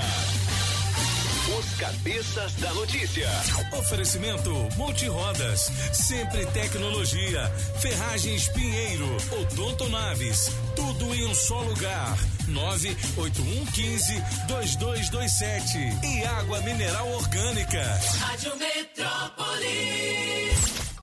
Os 1.59 1.75
cabeças 1.79 2.55
da 2.55 2.73
notícia. 2.75 3.29
Oferecimento 3.77 4.51
Multirodas, 4.77 5.71
sempre 5.93 6.47
tecnologia, 6.47 7.51
Ferragens 7.81 8.49
Pinheiro, 8.49 9.09
Odonto 9.41 9.89
Naves, 9.89 10.51
tudo 10.77 11.13
em 11.15 11.27
um 11.27 11.35
só 11.35 11.61
lugar. 11.63 12.17
98115 12.47 14.23
2227 14.47 15.79
e 16.07 16.25
água 16.25 16.61
mineral 16.61 17.11
orgânica. 17.13 17.83
Rádio 18.21 18.57
Metrópolis. 18.57 19.31